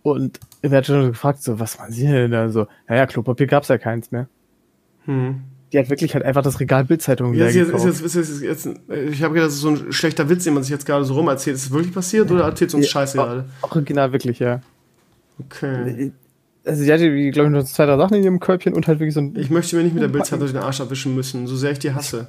[0.02, 2.48] Und er hat schon gefragt, so, was machen Sie denn da?
[2.48, 4.28] So, naja, Klopapier gab's ja keins mehr.
[5.04, 5.42] Hm.
[5.72, 8.30] Die hat wirklich halt einfach das Regal Bildzeitungen Ja, ist jetzt, ist jetzt, ist jetzt,
[8.30, 10.84] ist jetzt, ich habe gedacht, das ist so ein schlechter Witz, den man sich jetzt
[10.84, 11.56] gerade so rum erzählt.
[11.56, 13.44] Ist es wirklich passiert oder erzählt uns Ja, Scheiße gerade?
[13.62, 14.62] Original wirklich, ja.
[15.38, 16.12] Okay.
[16.64, 19.14] Also sie hatte, glaube ich, noch zwei, drei Sachen in ihrem Körbchen und halt wirklich
[19.14, 19.34] so ein.
[19.36, 21.92] Ich möchte mir nicht mit der Bildzeitung den Arsch abwischen müssen, so sehr ich die
[21.94, 22.28] hasse.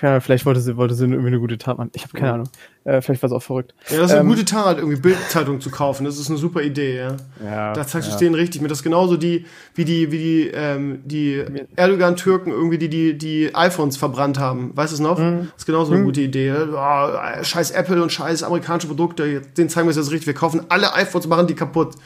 [0.00, 1.90] Ja, vielleicht wollte sie, wollte sie irgendwie eine gute Tat machen.
[1.94, 2.48] Ich habe keine Ahnung.
[2.84, 3.74] Äh, vielleicht war es auch verrückt.
[3.90, 6.06] Ja, das ist eine Ähm, gute Tat, irgendwie Bildzeitung zu kaufen.
[6.06, 7.16] Das ist eine super Idee, ja.
[7.44, 8.14] Ja, Da zeigst du ja.
[8.14, 8.62] es denen richtig.
[8.62, 9.44] Mir das genauso die,
[9.74, 11.42] wie die, wie die, ähm, die
[11.76, 14.70] Erdogan-Türken irgendwie, die, die, die iPhones verbrannt haben.
[14.74, 15.18] Weißt du es noch?
[15.18, 15.48] Mhm.
[15.52, 16.52] Das ist genauso eine gute Idee.
[16.74, 19.24] Ah, scheiß Apple und scheiß amerikanische Produkte.
[19.26, 20.26] Jetzt- Den zeigen wir es jetzt richtig.
[20.26, 21.96] Wir kaufen alle iPhones, machen die kaputt.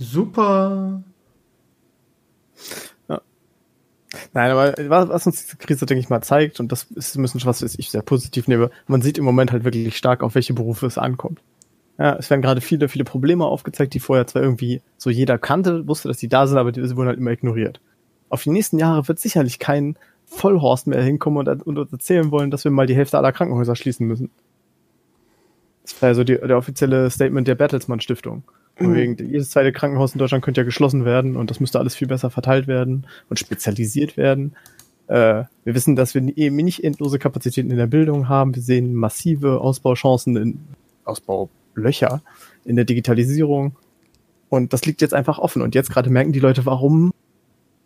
[0.00, 1.02] Super.
[4.32, 7.62] Nein, aber was uns diese Krise, denke ich mal, zeigt, und das ist müssen was
[7.62, 10.98] ich sehr positiv nehme, man sieht im Moment halt wirklich stark, auf welche Berufe es
[10.98, 11.40] ankommt.
[11.98, 15.86] Ja, es werden gerade viele, viele Probleme aufgezeigt, die vorher zwar irgendwie so jeder kannte,
[15.86, 17.80] wusste, dass die da sind, aber die wurden halt immer ignoriert.
[18.30, 22.50] Auf die nächsten Jahre wird sicherlich kein Vollhorst mehr hinkommen und, und uns erzählen wollen,
[22.50, 24.30] dass wir mal die Hälfte aller Krankenhäuser schließen müssen.
[25.82, 28.44] Das war ja so der offizielle Statement der Bertelsmann Stiftung.
[28.80, 28.94] Mhm.
[28.94, 32.08] Wegen, jedes zweite Krankenhaus in Deutschland könnte ja geschlossen werden und das müsste alles viel
[32.08, 34.56] besser verteilt werden und spezialisiert werden.
[35.06, 38.54] Äh, wir wissen, dass wir eben nicht endlose Kapazitäten in der Bildung haben.
[38.54, 40.60] Wir sehen massive Ausbauchancen in
[41.04, 42.22] Ausbaulöcher
[42.64, 43.76] in der Digitalisierung.
[44.48, 45.62] Und das liegt jetzt einfach offen.
[45.62, 47.12] Und jetzt gerade merken die Leute, warum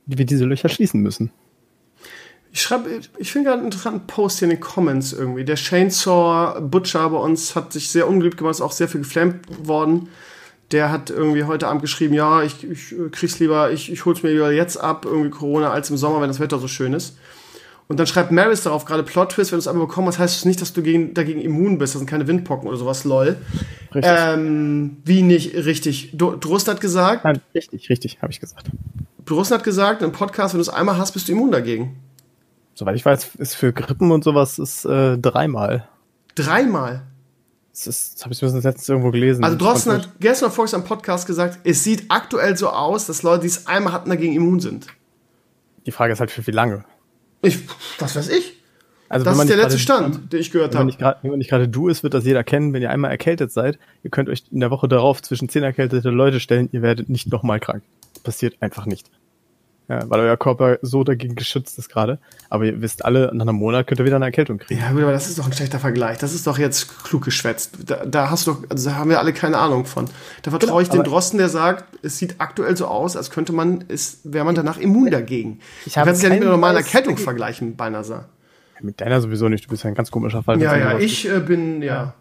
[0.06, 1.30] wir diese Löcher schließen müssen.
[2.52, 2.88] Ich schreibe,
[3.18, 5.44] ich finde gerade einen interessanten Post hier in den Comments irgendwie.
[5.44, 9.66] Der Chainsaw Butcher bei uns hat sich sehr unglücklich gemacht, ist auch sehr viel geflammt
[9.66, 10.08] worden
[10.74, 14.30] der hat irgendwie heute Abend geschrieben, ja, ich, ich krieg's lieber, ich, ich hol's mir
[14.30, 17.16] lieber jetzt ab, irgendwie Corona, als im Sommer, wenn das Wetter so schön ist.
[17.86, 20.36] Und dann schreibt Maris darauf gerade Plot Twist, wenn du es einmal bekommen hast, heißt
[20.36, 21.94] es nicht, dass du gegen, dagegen immun bist.
[21.94, 23.36] Das sind keine Windpocken oder sowas, lol.
[23.94, 24.12] Richtig.
[24.16, 26.10] Ähm, wie nicht richtig?
[26.16, 27.24] Drust hat gesagt.
[27.24, 28.70] Nein, richtig, richtig, habe ich gesagt.
[29.24, 32.00] Drust hat gesagt, im Podcast, wenn du es einmal hast, bist du immun dagegen.
[32.74, 35.86] Soweit ich weiß, ist für Grippen und sowas ist äh, dreimal.
[36.34, 37.02] Dreimal?
[37.74, 39.42] Das, ist, das habe ich zumindest letztens irgendwo gelesen.
[39.42, 43.40] Also Drosten hat gestern vor am Podcast gesagt, es sieht aktuell so aus, dass Leute,
[43.40, 44.86] die es einmal hatten, dagegen immun sind.
[45.84, 46.84] Die Frage ist halt, für wie lange?
[47.42, 47.58] Ich,
[47.98, 48.60] was weiß ich.
[49.08, 51.18] Also das ist der letzte Stand, den ich gehört habe.
[51.22, 52.72] Wenn nicht gerade du ist, wird das jeder kennen.
[52.72, 56.10] Wenn ihr einmal erkältet seid, ihr könnt euch in der Woche darauf zwischen zehn erkältete
[56.10, 57.82] Leute stellen, ihr werdet nicht nochmal krank.
[58.14, 59.10] Das passiert einfach nicht.
[59.86, 62.18] Ja, weil euer Körper so dagegen geschützt ist gerade.
[62.48, 64.80] Aber ihr wisst alle, nach einem Monat könnt ihr wieder eine Erkältung kriegen.
[64.80, 66.16] Ja, gut, aber das ist doch ein schlechter Vergleich.
[66.16, 67.76] Das ist doch jetzt klug geschwätzt.
[67.86, 70.06] Da, da hast du, also da haben wir alle keine Ahnung von.
[70.42, 73.52] Da vertraue genau, ich dem Drosten, der sagt, es sieht aktuell so aus, als könnte
[73.52, 73.84] man,
[74.24, 75.60] wäre man danach immun dagegen.
[75.84, 78.04] Ich kannst es ja nicht mit einer normalen Erkältung vergleichen, beinahe.
[78.04, 78.24] Ja,
[78.80, 79.66] mit deiner sowieso nicht.
[79.66, 80.60] Du bist ja ein ganz komischer Fall.
[80.62, 82.14] Ja, ja, ich äh, bin, ja.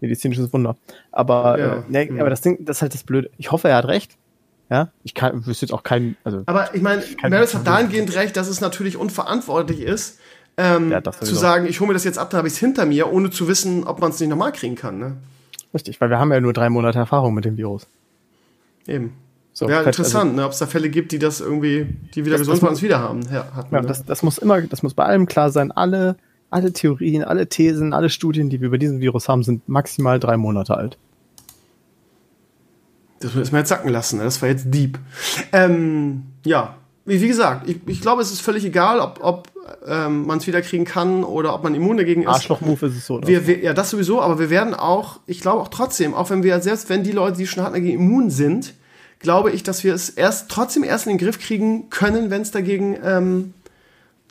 [0.00, 0.76] Medizinisches Wunder.
[1.12, 1.74] Aber, ja.
[1.76, 3.30] äh, nee, aber das Ding, das ist halt das Blöde.
[3.36, 4.16] Ich hoffe, er hat recht.
[4.70, 6.42] Ja, ich kann, wüsste jetzt auch keinen, also.
[6.46, 10.18] Aber ich meine, Meredith hat dahingehend recht, dass es natürlich unverantwortlich ist,
[10.58, 12.84] ähm, ja, zu sagen, ich hole mir das jetzt ab, dann habe ich es hinter
[12.84, 14.98] mir, ohne zu wissen, ob man es nicht nochmal kriegen kann.
[14.98, 15.16] Ne?
[15.72, 17.86] Richtig, weil wir haben ja nur drei Monate Erfahrung mit dem Virus.
[18.86, 19.14] Eben.
[19.52, 22.38] So, ja, interessant, also, ne, ob es da Fälle gibt, die das irgendwie, die wieder
[22.38, 23.22] gesund von uns wieder haben.
[23.32, 23.88] Ja, hatten, ja, ne?
[23.88, 25.72] das, das muss immer, das muss bei allem klar sein.
[25.72, 26.16] Alle,
[26.50, 30.36] alle Theorien, alle Thesen, alle Studien, die wir über diesen Virus haben, sind maximal drei
[30.36, 30.98] Monate alt.
[33.20, 34.24] Das müssen wir jetzt sacken lassen, ne?
[34.24, 34.98] das war jetzt deep.
[35.52, 39.48] Ähm, ja, wie, wie, gesagt, ich, ich glaube, es ist völlig egal, ob, ob
[39.86, 42.28] ähm, man es wieder kriegen kann oder ob man immun dagegen ist.
[42.28, 43.20] Arschlochmove ist es so.
[43.24, 46.42] Wir, wir, ja, das sowieso, aber wir werden auch, ich glaube auch trotzdem, auch wenn
[46.42, 48.74] wir, selbst wenn die Leute, die schon dagegen immun sind,
[49.20, 52.50] glaube ich, dass wir es erst trotzdem erst in den Griff kriegen können, wenn es
[52.50, 53.54] dagegen, ähm,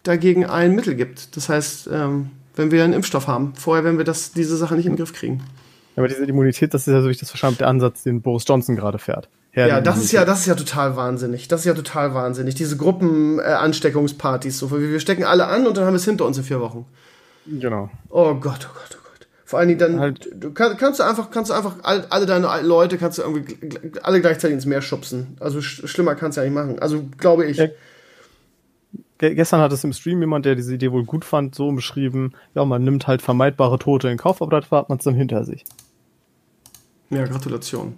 [0.03, 1.35] dagegen ein Mittel gibt.
[1.35, 3.53] Das heißt, ähm, wenn wir einen Impfstoff haben.
[3.55, 5.43] Vorher werden wir das, diese Sache nicht in den Griff kriegen.
[5.97, 8.75] Aber diese Immunität, das ist ja, so wie ich das der Ansatz, den Boris Johnson
[8.75, 9.29] gerade fährt.
[9.51, 11.47] Herr ja, das ist ja, das ist ja total wahnsinnig.
[11.47, 12.53] Das ist ja total wahnsinnig.
[12.53, 16.37] Diese Gruppenansteckungspartys, äh, so, wir stecken alle an und dann haben wir es hinter uns
[16.37, 16.85] in vier Wochen.
[17.47, 17.89] Genau.
[18.09, 19.27] Oh Gott, oh Gott, oh Gott.
[19.45, 20.29] Vor allen Dingen dann, halt.
[20.31, 23.57] du kann, kannst du einfach, kannst du einfach alle, alle deine Leute, kannst du irgendwie
[24.03, 25.35] alle gleichzeitig ins Meer schubsen.
[25.39, 26.77] Also sch schlimmer kannst du ja nicht machen.
[26.77, 27.57] Also glaube ich.
[27.57, 27.69] Ja.
[29.17, 32.63] Gestern hat es im Stream jemand, der diese Idee wohl gut fand, so beschrieben, ja,
[32.63, 35.65] man nimmt halt vermeidbare Tote in Kauf, aber das hat man es dann hinter sich.
[37.09, 37.97] Ja, Gratulation.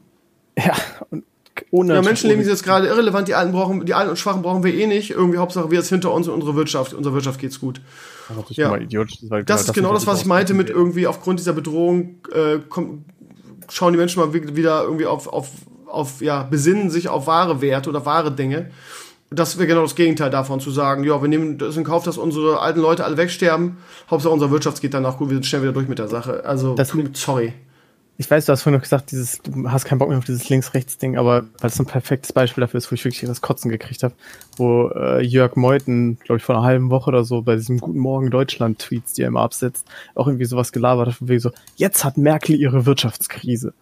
[0.57, 0.73] Ja,
[1.10, 1.23] und
[1.72, 1.95] ohne.
[1.95, 4.73] Ja, Menschenleben sind jetzt gerade irrelevant, die Alten brauchen, die Alten und Schwachen brauchen wir
[4.73, 5.11] eh nicht.
[5.11, 7.81] Irgendwie Hauptsache wir jetzt hinter uns und unsere Wirtschaft, unserer Wirtschaft geht's gut.
[8.30, 8.76] Das, ja.
[8.76, 12.18] idiotisch, das, das, das ist genau das, was ich meinte mit irgendwie aufgrund dieser Bedrohung
[12.31, 13.06] äh, kommt,
[13.69, 15.49] schauen die Menschen mal wieder irgendwie auf, auf,
[15.86, 18.72] auf, ja, besinnen sich auf wahre Werte oder wahre Dinge.
[19.31, 22.18] Das wäre genau das Gegenteil davon, zu sagen, ja, wir nehmen das in Kauf, dass
[22.18, 23.77] unsere alten Leute alle wegsterben.
[24.10, 26.45] Hauptsache unsere Wirtschaft geht danach gut, wir sind schnell wieder durch mit der Sache.
[26.45, 27.53] Also, das, sorry
[28.20, 30.50] ich weiß, du hast vorhin noch gesagt, dieses, du hast keinen Bock mehr auf dieses
[30.50, 34.04] Links-Rechts-Ding, aber weil es ein perfektes Beispiel dafür ist, wo ich wirklich das Kotzen gekriegt
[34.04, 34.14] habe,
[34.58, 37.98] wo äh, Jörg Meuthen, glaube ich, vor einer halben Woche oder so bei diesem Guten
[38.00, 42.18] Morgen Deutschland-Tweets, die er immer absetzt, auch irgendwie sowas gelabert hat, wie so, jetzt hat
[42.18, 43.74] Merkel ihre Wirtschaftskrise.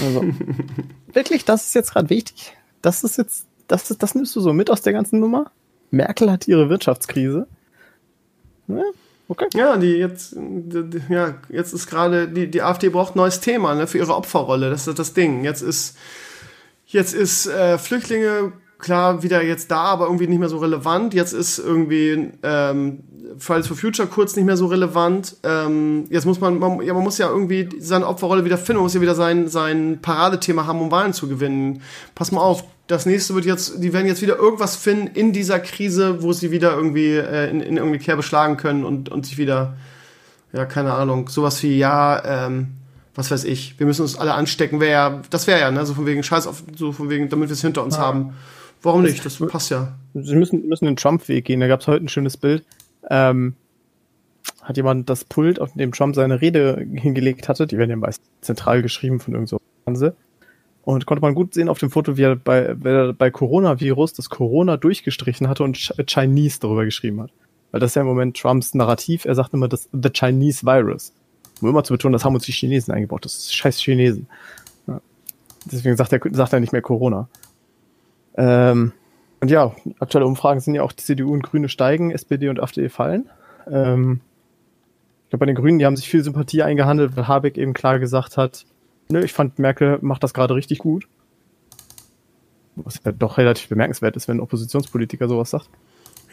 [0.00, 0.24] Also,
[1.12, 2.56] wirklich, das ist jetzt gerade wichtig.
[2.82, 5.52] Das ist jetzt, das, ist, das nimmst du so mit aus der ganzen Nummer?
[5.92, 7.46] Merkel hat ihre Wirtschaftskrise.
[8.66, 8.82] Ja,
[9.26, 9.46] Okay.
[9.54, 13.74] Ja, die jetzt, die, ja, jetzt ist gerade, die, die AfD braucht ein neues Thema
[13.74, 14.68] ne, für ihre Opferrolle.
[14.70, 15.44] Das ist das Ding.
[15.44, 15.96] Jetzt ist,
[16.86, 21.14] jetzt ist äh, Flüchtlinge klar wieder jetzt da, aber irgendwie nicht mehr so relevant.
[21.14, 23.02] Jetzt ist irgendwie ähm,
[23.38, 25.36] Fridays for Future kurz nicht mehr so relevant.
[25.42, 28.78] Ähm, jetzt muss man, man, ja, man muss ja irgendwie seine Opferrolle wieder finden.
[28.78, 31.80] Man muss ja wieder sein, sein Paradethema haben, um Wahlen zu gewinnen.
[32.14, 35.58] Pass mal auf, das nächste wird jetzt, die werden jetzt wieder irgendwas finden in dieser
[35.58, 39.38] Krise, wo sie wieder irgendwie äh, in, in irgendwie Kerbe schlagen können und, und sich
[39.38, 39.76] wieder,
[40.52, 42.68] ja, keine Ahnung, sowas wie, ja, ähm,
[43.14, 45.94] was weiß ich, wir müssen uns alle anstecken, wäre ja, das wäre ja, ne, so
[45.94, 48.02] von wegen Scheiß auf, so von wegen, damit wir es hinter uns Ja.
[48.02, 48.34] haben.
[48.82, 49.24] Warum nicht?
[49.24, 49.94] Das passt ja.
[50.12, 51.60] Sie müssen, müssen den Trump-Weg gehen.
[51.60, 52.64] Da gab es heute ein schönes Bild.
[53.08, 53.54] Ähm,
[54.60, 58.20] hat jemand das Pult, auf dem Trump seine Rede hingelegt hatte, die werden ja meist
[58.42, 60.12] zentral geschrieben von irgendeinem so Fernseh.
[60.84, 64.12] Und konnte man gut sehen auf dem Foto, wie er bei, wie er bei Coronavirus
[64.12, 67.30] das Corona durchgestrichen hatte und Ch- Chinese darüber geschrieben hat.
[67.70, 69.24] Weil das ist ja im Moment Trumps Narrativ.
[69.24, 71.12] Er sagt immer das The Chinese Virus.
[71.62, 73.24] Um immer zu betonen, das haben uns die Chinesen eingebaut.
[73.24, 74.26] Das ist scheiß Chinesen.
[74.86, 75.00] Ja.
[75.64, 77.28] Deswegen sagt er, sagt er nicht mehr Corona.
[78.36, 78.92] Ähm,
[79.40, 83.30] und ja, aktuelle Umfragen sind ja auch, CDU und Grüne steigen, SPD und AfD fallen.
[83.70, 84.20] Ähm,
[85.24, 87.98] ich glaube, bei den Grünen, die haben sich viel Sympathie eingehandelt, weil Habeck eben klar
[87.98, 88.66] gesagt hat,
[89.08, 91.06] nö, ich fand Merkel macht das gerade richtig gut.
[92.76, 95.68] Was ja doch relativ bemerkenswert ist, wenn ein Oppositionspolitiker sowas sagt.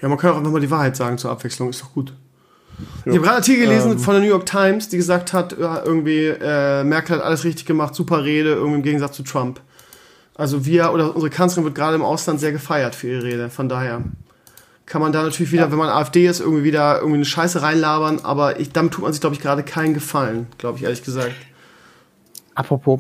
[0.02, 2.14] Ja, man kann auch einfach mal die Wahrheit sagen zur Abwechslung, ist doch gut.
[3.06, 4.00] Ich habe gerade einen Artikel gelesen Ähm.
[4.00, 7.68] von der New York Times, die gesagt hat, ja, irgendwie, äh, Merkel hat alles richtig
[7.68, 9.62] gemacht, super Rede, irgendwie im Gegensatz zu Trump.
[10.34, 13.50] Also wir oder unsere Kanzlerin wird gerade im Ausland sehr gefeiert für ihre Rede.
[13.50, 14.02] Von daher
[14.88, 18.22] kann man da natürlich wieder, wenn man AfD ist, irgendwie wieder irgendwie eine Scheiße reinlabern,
[18.24, 21.36] aber ich, damit tut man sich, glaube ich, gerade keinen Gefallen, glaube ich, ehrlich gesagt.
[22.56, 23.00] Apropos,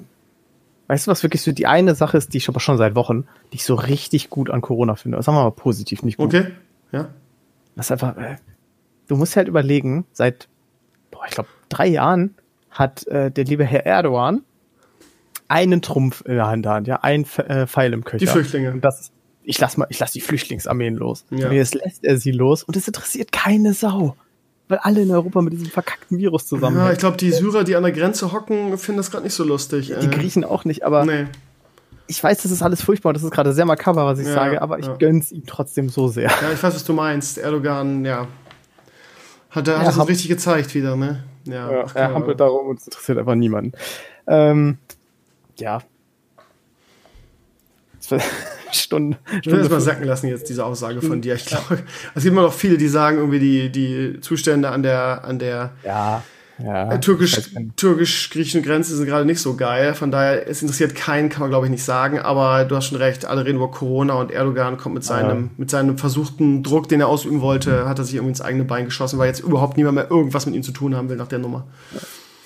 [0.88, 3.26] weißt du, was wirklich so die eine Sache ist, die ich aber schon seit Wochen,
[3.52, 5.22] die ich so richtig gut an Corona finde?
[5.22, 6.34] Sagen wir mal positiv, nicht gut.
[6.34, 6.52] Okay?
[6.91, 7.10] Ja?
[7.76, 8.38] Das ist einfach, äh,
[9.07, 10.48] du musst halt überlegen, seit,
[11.10, 12.36] boah, ich glaube, drei Jahren
[12.69, 14.44] hat äh, der liebe Herr Erdogan
[15.48, 18.19] einen Trumpf in der Hand, ja, ein äh, Pfeil im Köcher.
[18.19, 18.72] Die Flüchtlinge.
[18.72, 19.11] Und das
[19.44, 21.26] ich lass mal, ich lass die Flüchtlingsarmeen los.
[21.30, 21.49] Ja.
[21.49, 24.15] Und jetzt lässt er sie los und es interessiert keine Sau.
[24.72, 26.93] Weil alle in Europa mit diesem verkackten Virus Ja, zusammenhängen.
[26.93, 29.93] ich glaube, die Syrer, die an der Grenze hocken, finden das gerade nicht so lustig.
[30.02, 31.26] die Griechen auch nicht, aber Nee.
[32.07, 34.34] ich weiß, das ist alles furchtbar und das ist gerade sehr makaber, was ich Ja,
[34.34, 34.95] sage, aber ich ja.
[34.95, 36.30] gönn's ihm trotzdem so sehr.
[36.30, 37.38] Ja, ich weiß, was du meinst.
[37.38, 38.27] Erdogan, ja.
[39.49, 41.26] Hat er hat Ja, richtig gezeigt wieder, ne?
[41.43, 43.73] Ja, Ja, ach, er hampelt darum und es interessiert einfach niemanden.
[44.27, 44.77] Ähm,
[45.57, 45.81] ja.
[48.72, 51.35] Stunde, Ich will das mal sacken lassen jetzt, diese Aussage von dir.
[51.35, 51.80] Ich glaube,
[52.15, 55.72] es gibt immer noch viele, die sagen, irgendwie die, die Zustände an der, an der
[55.85, 56.23] Ja,
[56.64, 56.91] ja.
[56.91, 57.39] äh, türkisch,
[57.76, 59.93] türkisch-griechischen Grenze sind gerade nicht so geil.
[59.93, 62.19] Von daher, es interessiert keinen, kann man glaube ich nicht sagen.
[62.19, 65.69] Aber du hast schon recht, alle reden über Corona und Erdogan kommt mit seinem, mit
[65.69, 69.19] seinem versuchten Druck, den er ausüben wollte, hat er sich irgendwie ins eigene Bein geschossen,
[69.19, 71.65] weil jetzt überhaupt niemand mehr irgendwas mit ihm zu tun haben will nach der Nummer.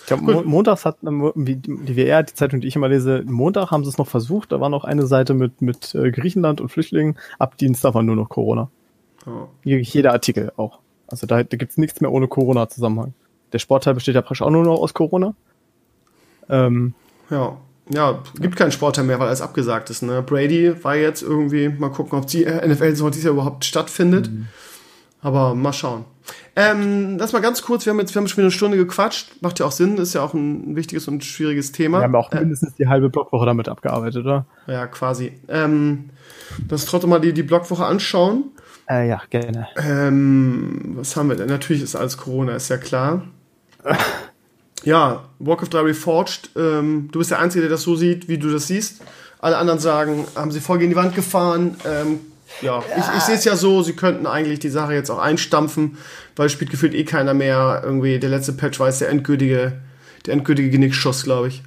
[0.05, 3.23] Ich glaube, Mo montags hat ähm, wie die WR, die Zeitung, die ich immer lese,
[3.25, 4.51] Montag haben sie es noch versucht.
[4.51, 7.17] Da war noch eine Seite mit, mit äh, Griechenland und Flüchtlingen.
[7.39, 8.69] Ab Dienstag war nur noch Corona.
[9.63, 10.77] Wirklich Jeder Artikel auch.
[11.07, 13.15] Also da, da gibt's nichts mehr ohne Corona-Zusammenhang.
[13.51, 15.33] Der Sportteil besteht ja praktisch auch nur noch aus Corona.
[16.49, 16.93] Ähm,
[17.31, 17.57] Ja,
[17.89, 20.03] ja, gibt keinen Sportteil mehr, weil alles abgesagt ist.
[20.03, 20.21] Ne?
[20.21, 24.29] Brady war jetzt irgendwie, mal gucken, ob die NFL-Saison dieses Jahr überhaupt stattfindet.
[25.21, 26.05] Aber mal schauen.
[26.55, 29.41] Ähm, das mal ganz kurz, wir haben jetzt wir haben schon wieder eine Stunde gequatscht.
[29.41, 31.99] Macht ja auch Sinn, ist ja auch ein wichtiges und schwieriges Thema.
[31.99, 34.45] wir haben auch Äh, mindestens die halbe Blockwoche damit abgearbeitet, oder?
[34.67, 35.33] ja, quasi.
[35.49, 36.09] Ähm,
[36.69, 38.45] lass trotzdem mal die, die Blogwoche anschauen.
[38.89, 39.67] Äh, ja, gerne.
[39.77, 41.47] Ähm, was haben wir denn?
[41.47, 43.23] Natürlich ist alles Corona, ist ja klar.
[44.83, 46.49] Ja, Warcraft 3 Reforged.
[46.55, 49.01] Ähm, du bist der Einzige, der das so sieht, wie du das siehst.
[49.39, 51.75] Alle anderen sagen, haben sie voll gegen die Wand gefahren.
[51.87, 52.19] Ähm,
[52.61, 55.97] ja, ich, ich sehe es ja so, sie könnten eigentlich die Sache jetzt auch einstampfen,
[56.35, 57.81] weil spielt gefühlt eh keiner mehr.
[57.83, 59.73] Irgendwie der letzte Patch war jetzt der endgültige,
[60.25, 61.63] der endgültige Genickschuss, glaube ich.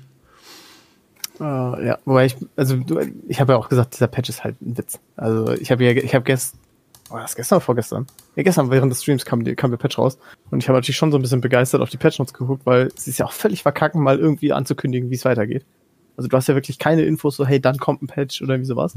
[1.40, 4.60] Äh, ja, wobei ich, also du, ich habe ja auch gesagt, dieser Patch ist halt
[4.60, 4.98] ein Witz.
[5.16, 6.58] Also ich habe ja, ich habe gestern,
[7.10, 8.06] war das gestern oder vorgestern?
[8.34, 10.18] Ja, gestern während des Streams kam, die, kam der Patch raus
[10.50, 12.88] und ich habe natürlich schon so ein bisschen begeistert auf die Patch Notes geguckt, weil
[12.96, 15.64] es ist ja auch völlig verkacken, mal irgendwie anzukündigen, wie es weitergeht.
[16.16, 18.64] Also du hast ja wirklich keine Infos, so hey, dann kommt ein Patch oder wie
[18.64, 18.94] sowas.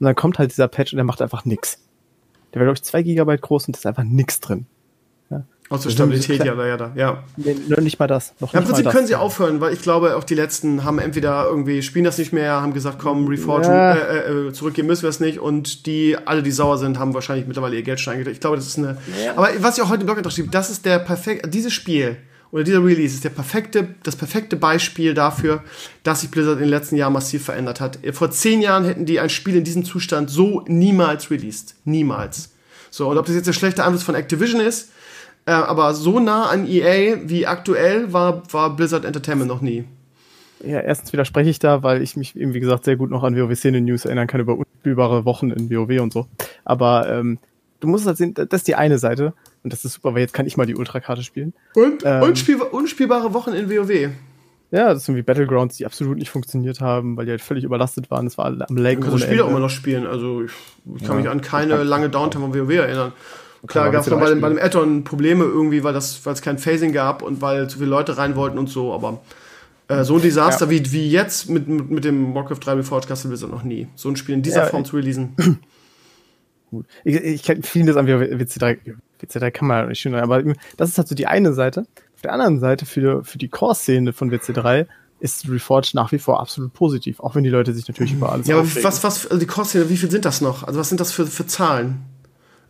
[0.00, 1.78] Und dann kommt halt dieser Patch und der macht einfach nix.
[2.52, 4.66] Der wäre glaube ich zwei Gigabyte groß und da ist einfach nix drin.
[5.70, 7.24] Außer Das Stabilität, ja, da, ja, da, ja.
[7.36, 8.32] Nee, nur nicht mal das.
[8.40, 11.44] Noch Ja, Im Prinzip können sie aufhören, weil ich glaube, auch die letzten haben entweder
[11.46, 13.92] irgendwie spielen das nicht mehr, haben gesagt, komm, Reforge, Ja.
[13.94, 17.46] äh, äh, zurückgehen müssen wir es nicht und die, alle, die sauer sind, haben wahrscheinlich
[17.46, 18.36] mittlerweile ihr Geld schon eingestellt.
[18.36, 18.96] Ich glaube, das ist eine.
[19.36, 22.16] Aber was ich auch heute im Blog schrieb, das ist der perfekte, dieses Spiel
[22.50, 25.62] oder dieser Release ist der perfekte, das perfekte Beispiel dafür,
[26.02, 27.98] dass sich Blizzard in den letzten Jahren massiv verändert hat.
[28.12, 31.74] Vor zehn Jahren hätten die ein Spiel in diesem Zustand so niemals released.
[31.84, 32.50] Niemals.
[32.90, 34.90] So, und ob das jetzt der schlechte Einfluss von Activision ist,
[35.44, 39.84] äh, aber so nah an EA wie aktuell war, war Blizzard Entertainment noch nie.
[40.64, 43.36] ja, erstens widerspreche ich da, weil ich mich eben, wie gesagt, sehr gut noch an
[43.36, 46.26] WoW-Szene-News erinnern kann über unspielbare Wochen in WoW und so.
[46.64, 47.38] Aber ähm,
[47.80, 49.34] du musst halt sehen, das ist die eine Seite.
[49.62, 51.52] Und das ist super, weil jetzt kann ich mal die Ultrakarte spielen.
[51.74, 52.22] Und Ähm.
[52.22, 54.10] unspiel unspielbare Wochen in WoW.
[54.70, 58.10] Ja, das sind wie Battlegrounds, die absolut nicht funktioniert haben, weil die halt völlig überlastet
[58.10, 58.26] waren.
[58.26, 59.00] Das war alle am Laggen.
[59.00, 60.06] Du kannst das Spiel auch immer noch spielen.
[60.06, 60.52] Also ich,
[60.96, 61.22] ich kann Ja.
[61.22, 63.12] mich an keine lange Downtime von WoW erinnern.
[63.66, 66.58] Klar gab es noch bei bei dem Add-on Probleme irgendwie, weil das, weil es kein
[66.58, 69.20] Phasing gab und weil zu viele Leute rein wollten und so, aber
[69.88, 70.70] äh, so ein Desaster Ja.
[70.70, 73.88] wie, wie jetzt mit, mit, mit dem Warcraft 3 Reforged Castle Blizzard noch nie.
[73.96, 75.34] So ein Spiel in dieser Ja, Form zu releasen.
[76.70, 76.86] Gut.
[77.04, 78.78] Ich, ich kenne vieles an WC3.
[79.22, 80.42] WC3 kann man nicht schön, aber
[80.76, 81.86] das ist halt so die eine Seite.
[82.14, 84.86] Auf der anderen Seite für, für die Core-Szene von WC3
[85.20, 88.46] ist Reforged nach wie vor absolut positiv, auch wenn die Leute sich natürlich über alles
[88.46, 90.62] Ja, aber was, was, also die Kosten, wie viel sind das noch?
[90.64, 92.04] Also was sind das für, für Zahlen?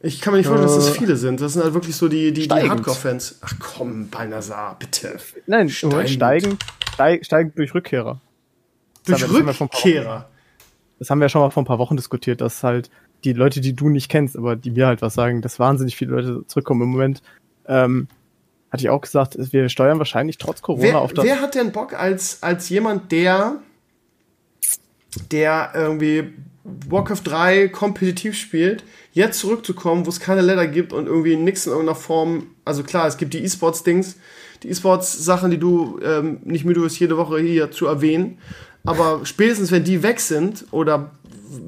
[0.01, 1.41] Ich kann mir nicht vorstellen, dass das Äh, viele sind.
[1.41, 2.71] Das sind halt wirklich so die, die, die steigend.
[2.71, 3.39] Hardcore-Fans.
[3.43, 5.19] Ach komm, Balnasar, bitte.
[5.47, 6.11] Nein, steigend.
[6.11, 6.59] steigen,
[6.95, 8.21] steigen, steigen durch Rückkehrer.
[9.05, 10.29] Durch haben das haben wir Rückkehrer.
[10.99, 12.91] Das haben wir schon mal vor ein paar Wochen diskutiert, dass halt
[13.25, 16.13] die Leute, die du nicht kennst, aber die mir halt was sagen, dass wahnsinnig viele
[16.13, 16.83] Leute zurückkommen.
[16.83, 17.23] Im Moment
[17.67, 18.09] ähm,
[18.71, 21.25] hatte ich auch gesagt, wir steuern wahrscheinlich trotz Corona Wer, auf das.
[21.25, 23.57] wer hat denn Bock als, als jemand, der,
[25.31, 26.33] der irgendwie
[26.89, 31.73] Warcraft 3 kompetitiv spielt, jetzt zurückzukommen, wo es keine Letter gibt und irgendwie nichts in
[31.73, 34.17] irgendeiner Form, also klar, es gibt die E-Sports-Dings,
[34.63, 38.39] die E-Sports-Sachen, die du ähm, nicht müde wirst, jede Woche hier zu erwähnen,
[38.85, 41.11] aber spätestens, wenn die weg sind oder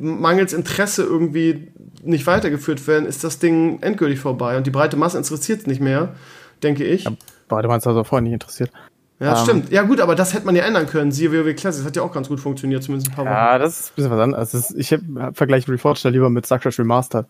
[0.01, 5.19] mangels Interesse irgendwie nicht weitergeführt werden, ist das Ding endgültig vorbei und die breite Masse
[5.19, 6.15] interessiert es nicht mehr,
[6.63, 7.07] denke ich.
[7.49, 8.71] Boah, du meinst also vorher nicht interessiert.
[9.19, 9.71] Ja, Ähm, stimmt.
[9.71, 11.13] Ja, gut, aber das hätte man ja ändern können.
[11.13, 13.35] Siehe WoW Classics hat ja auch ganz gut funktioniert, zumindest ein paar Wochen.
[13.35, 14.51] Ja, das ist ein bisschen was anderes.
[14.53, 14.99] Das ist, ich
[15.35, 17.27] vergleiche Reforged da lieber mit Starcraft Remastered.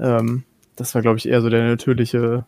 [0.00, 0.44] Ähm,
[0.76, 2.46] das war, glaube ich, eher so der natürliche,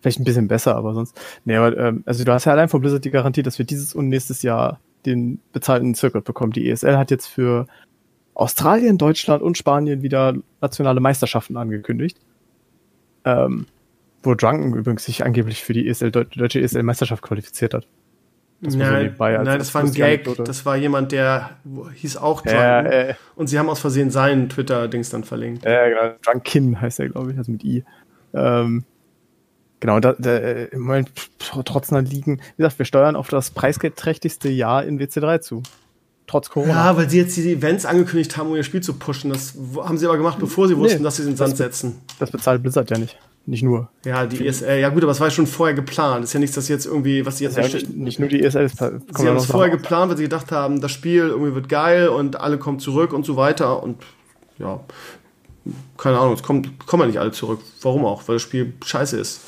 [0.00, 1.20] vielleicht ein bisschen besser, aber sonst.
[1.44, 3.94] Nee, aber, ähm, also du hast ja allein von Blizzard die Garantie, dass wir dieses
[3.94, 6.52] und nächstes Jahr den bezahlten Circuit bekommen.
[6.52, 7.66] Die ESL hat jetzt für
[8.42, 12.18] Australien, Deutschland und Spanien wieder nationale Meisterschaften angekündigt.
[13.24, 13.66] Ähm,
[14.22, 17.86] wo Drunken übrigens sich angeblich für die ESL, Deu- deutsche ESL-Meisterschaft qualifiziert hat.
[18.60, 20.28] Das war so nein, nein, das war ein Gag.
[20.44, 21.50] Das war jemand, der
[21.94, 22.56] hieß auch Drunken.
[22.60, 25.64] Ja, äh, und sie haben aus Versehen seinen Twitter-Dings dann verlinkt.
[25.64, 26.14] Ja, genau.
[26.22, 27.84] Drunkin heißt er, glaube ich, also mit I.
[28.34, 28.84] Ähm,
[29.80, 31.10] genau, da, da, äh, im Moment
[31.40, 35.64] tr- trotz einer Ligen, wie gesagt, wir steuern auf das preisgeldträchtigste Jahr in WC3 zu.
[36.32, 36.72] Trotz Corona.
[36.72, 39.30] Ja, weil sie jetzt die Events angekündigt haben, um ihr Spiel zu pushen.
[39.30, 41.58] Das haben sie aber gemacht, bevor sie wussten, Nee, dass sie es in den Sand
[41.58, 42.00] setzen.
[42.18, 43.18] Das bezahlt Blizzard ja nicht.
[43.44, 43.90] Nicht nur.
[44.06, 44.78] Ja, die ESL.
[44.80, 46.24] Ja, gut, aber es war ja schon vorher geplant.
[46.24, 48.64] ist ja nichts, dass jetzt irgendwie, was sie jetzt Ja, nicht, nicht nur die ESL.
[48.64, 49.82] Es kommen Sie haben es vorher Sachen.
[49.82, 53.26] geplant, weil sie gedacht haben, das Spiel irgendwie wird geil und alle kommen zurück und
[53.26, 53.82] so weiter.
[53.82, 53.98] Und
[54.58, 54.80] ja,
[55.98, 57.60] keine Ahnung, es kommt, kommen ja nicht alle zurück.
[57.82, 58.26] Warum auch?
[58.26, 59.40] Weil das Spiel scheiße ist.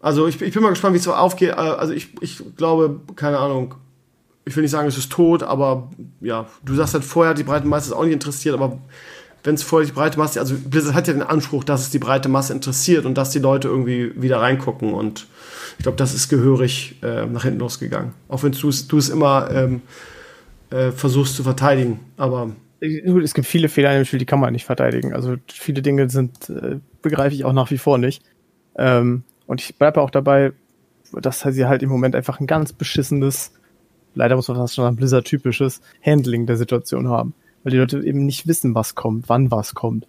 [0.00, 1.54] Also ich, ich bin mal gespannt, wie es so aufgeht.
[1.54, 3.74] Also ich, ich glaube, keine Ahnung,
[4.50, 5.88] ich will nicht sagen, es ist tot, aber
[6.20, 8.78] ja, du sagst halt vorher, die breite Masse ist auch nicht interessiert, aber
[9.44, 12.00] wenn es vorher die breite Masse, also Blizzard hat ja den Anspruch, dass es die
[12.00, 15.28] breite Masse interessiert und dass die Leute irgendwie wieder reingucken und
[15.78, 18.12] ich glaube, das ist gehörig äh, nach hinten losgegangen.
[18.28, 19.82] Auch wenn du es immer ähm,
[20.70, 22.50] äh, versuchst zu verteidigen, aber
[22.80, 25.14] Es gibt viele Fehler in dem Spiel, die kann man nicht verteidigen.
[25.14, 28.22] Also viele Dinge sind, äh, begreife ich auch nach wie vor nicht.
[28.76, 30.52] Ähm, und ich bleibe auch dabei,
[31.12, 33.52] dass sie halt im Moment einfach ein ganz beschissenes,
[34.14, 37.34] leider muss man fast schon sagen, Blizzard-typisches Handling der Situation haben.
[37.62, 40.06] Weil die Leute eben nicht wissen, was kommt, wann was kommt,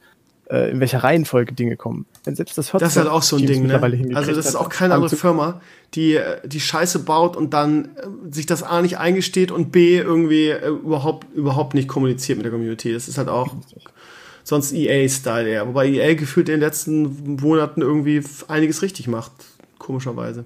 [0.51, 2.05] äh, in welcher Reihenfolge Dinge kommen.
[2.23, 4.15] Wenn selbst das das ist halt auch so ein Teams Ding, ne?
[4.15, 5.61] Also das ist auch keine andere Firma,
[5.93, 9.97] die äh, die Scheiße baut und dann äh, sich das A nicht eingesteht und B
[9.97, 12.93] irgendwie äh, überhaupt überhaupt nicht kommuniziert mit der Community.
[12.93, 13.55] Das ist halt auch
[14.43, 15.67] sonst EA-Style eher.
[15.67, 19.31] Wobei EA gefühlt in den letzten Monaten irgendwie einiges richtig macht.
[19.81, 20.45] Komischerweise.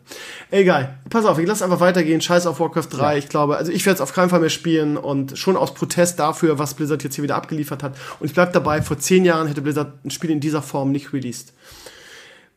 [0.49, 0.97] Egal.
[1.09, 2.21] Pass auf, ich lass einfach weitergehen.
[2.21, 3.17] Scheiß auf Warcraft 3.
[3.17, 6.19] Ich glaube, also ich werde es auf keinen Fall mehr spielen und schon aus Protest
[6.19, 7.97] dafür, was Blizzard jetzt hier wieder abgeliefert hat.
[8.21, 11.11] Und ich bleib dabei, vor zehn Jahren hätte Blizzard ein Spiel in dieser Form nicht
[11.11, 11.51] released.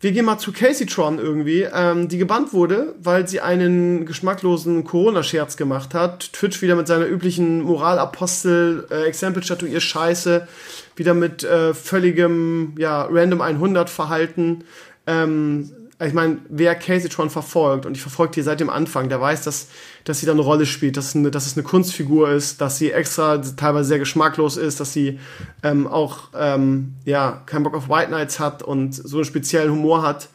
[0.01, 5.57] Wir gehen mal zu Caseytron irgendwie, ähm, die gebannt wurde, weil sie einen geschmacklosen Corona-Scherz
[5.57, 6.33] gemacht hat.
[6.33, 10.47] Twitch wieder mit seiner üblichen Moralapostel, äh, Exempel-Statuier Scheiße,
[10.95, 14.63] wieder mit äh, völligem, ja, random 100 Verhalten.
[15.09, 15.73] Ähm,
[16.07, 19.69] ich meine, wer Caseytron verfolgt, und ich verfolge die seit dem Anfang, der weiß, dass,
[20.05, 22.93] dass sie da eine Rolle spielt, dass, eine, dass es eine Kunstfigur ist, dass sie
[22.93, 25.19] extra teilweise sehr geschmacklos ist, dass sie
[25.65, 30.03] ähm, auch ähm, ja, keinen Bock auf White Knights hat und so einen speziellen Humor
[30.03, 30.29] hat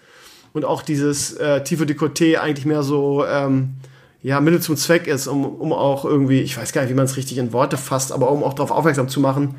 [0.52, 3.76] und auch dieses äh, tiefe Dekolleté eigentlich mehr so ähm,
[4.22, 7.06] ja, Mittel zum Zweck ist, um, um auch irgendwie, ich weiß gar nicht, wie man
[7.06, 9.56] es richtig in Worte fasst, aber um auch darauf aufmerksam zu machen.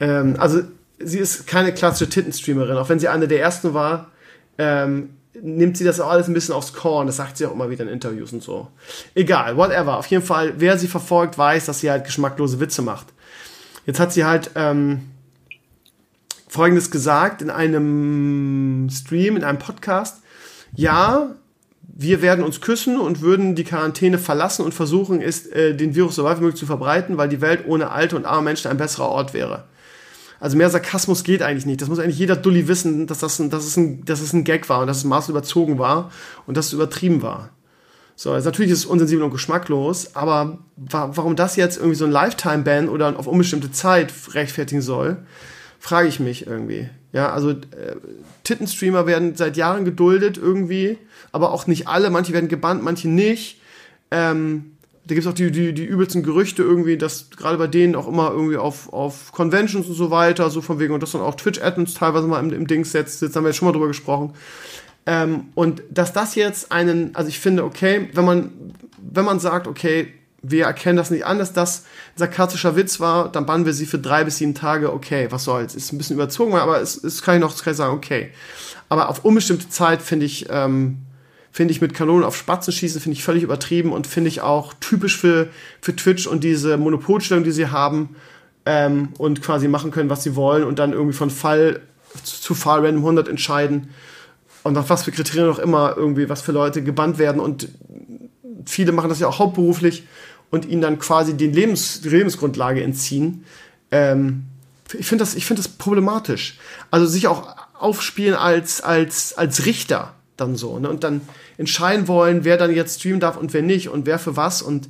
[0.00, 0.60] Ähm, also
[0.98, 4.10] sie ist keine klassische Tittenstreamerin, auch wenn sie eine der ersten war,
[4.58, 7.06] ähm, nimmt sie das auch alles ein bisschen aufs Korn.
[7.06, 8.68] Das sagt sie auch immer wieder in Interviews und so.
[9.14, 9.98] Egal, whatever.
[9.98, 13.06] Auf jeden Fall, wer sie verfolgt, weiß, dass sie halt geschmacklose Witze macht.
[13.86, 15.10] Jetzt hat sie halt ähm,
[16.48, 20.22] Folgendes gesagt in einem Stream, in einem Podcast.
[20.74, 21.34] Ja,
[21.82, 26.16] wir werden uns küssen und würden die Quarantäne verlassen und versuchen, ist, äh, den Virus
[26.16, 28.76] so weit wie möglich zu verbreiten, weil die Welt ohne alte und arme Menschen ein
[28.76, 29.64] besserer Ort wäre.
[30.40, 31.82] Also mehr Sarkasmus geht eigentlich nicht.
[31.82, 34.44] Das muss eigentlich jeder Dulli wissen, dass das ein, dass es ein, dass es ein
[34.44, 36.10] Gag war und dass es maß überzogen war
[36.46, 37.50] und dass es übertrieben war.
[38.16, 42.04] So, also natürlich ist es unsensibel und geschmacklos, aber wa warum das jetzt irgendwie so
[42.04, 45.18] ein Lifetime-Ban oder auf unbestimmte Zeit rechtfertigen soll,
[45.78, 46.88] frage ich mich irgendwie.
[47.12, 47.96] Ja, also äh,
[48.44, 50.98] Tittenstreamer werden seit Jahren geduldet irgendwie,
[51.32, 52.10] aber auch nicht alle.
[52.10, 53.60] Manche werden gebannt, manche nicht.
[54.10, 54.72] Ähm,
[55.06, 58.06] da gibt es auch die, die, die übelsten Gerüchte irgendwie, dass gerade bei denen auch
[58.06, 61.34] immer irgendwie auf, auf Conventions und so weiter, so von wegen, und dass dann auch
[61.34, 64.34] Twitch-Admins teilweise mal im, im Dings setzt, jetzt haben wir jetzt schon mal drüber gesprochen.
[65.06, 68.52] Ähm, und dass das jetzt einen, also ich finde, okay, wenn man,
[68.98, 70.12] wenn man sagt, okay,
[70.42, 71.80] wir erkennen das nicht an, dass das
[72.14, 75.44] ein sarkastischer Witz war, dann bannen wir sie für drei bis sieben Tage, okay, was
[75.44, 75.74] soll's.
[75.74, 78.30] Ist ein bisschen überzogen, aber es, es kann ich noch kann ich sagen, okay.
[78.88, 80.98] Aber auf unbestimmte Zeit finde ich, ähm,
[81.52, 84.72] finde ich mit Kanonen auf Spatzen schießen, finde ich völlig übertrieben und finde ich auch
[84.80, 85.48] typisch für,
[85.80, 88.16] für Twitch und diese Monopolstellung, die sie haben
[88.66, 91.80] ähm, und quasi machen können, was sie wollen und dann irgendwie von Fall
[92.24, 93.90] zu Fall random 100 entscheiden
[94.62, 97.68] und nach was für Kriterien auch immer irgendwie, was für Leute gebannt werden und
[98.66, 100.04] viele machen das ja auch hauptberuflich
[100.50, 103.44] und ihnen dann quasi die, Lebens, die Lebensgrundlage entziehen.
[103.90, 104.44] Ähm,
[104.92, 106.58] ich finde das, ich finde das problematisch.
[106.90, 110.88] Also sich auch aufspielen als, als, als Richter dann so, ne?
[110.88, 111.20] Und dann
[111.58, 114.88] entscheiden wollen, wer dann jetzt streamen darf und wer nicht und wer für was und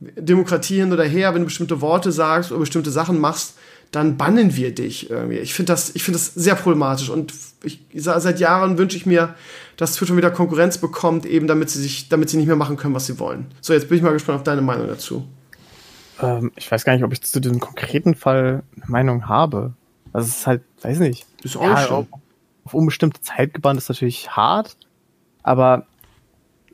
[0.00, 3.54] Demokratie hin oder her, wenn du bestimmte Worte sagst oder bestimmte Sachen machst,
[3.90, 5.38] dann bannen wir dich irgendwie.
[5.38, 7.34] Ich finde das, ich finde das sehr problematisch und
[7.64, 9.34] ich, seit Jahren wünsche ich mir,
[9.76, 12.94] dass Twitch wieder Konkurrenz bekommt, eben damit sie sich, damit sie nicht mehr machen können,
[12.94, 13.46] was sie wollen.
[13.60, 15.26] So, jetzt bin ich mal gespannt auf deine Meinung dazu.
[16.20, 19.74] Ähm, ich weiß gar nicht, ob ich zu diesem konkreten Fall eine Meinung habe.
[20.12, 21.26] Also es ist halt, weiß nicht.
[21.42, 22.06] Ist auch ja, schon
[22.70, 24.76] auf unbestimmte Zeit gebannt ist natürlich hart,
[25.42, 25.86] aber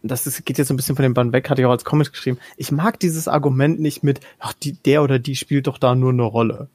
[0.02, 1.84] das ist, geht jetzt so ein bisschen von dem Band weg, hatte ich auch als
[1.84, 2.38] Comment geschrieben.
[2.58, 6.12] Ich mag dieses Argument nicht mit, ach, die, der oder die spielt doch da nur
[6.12, 6.68] eine Rolle.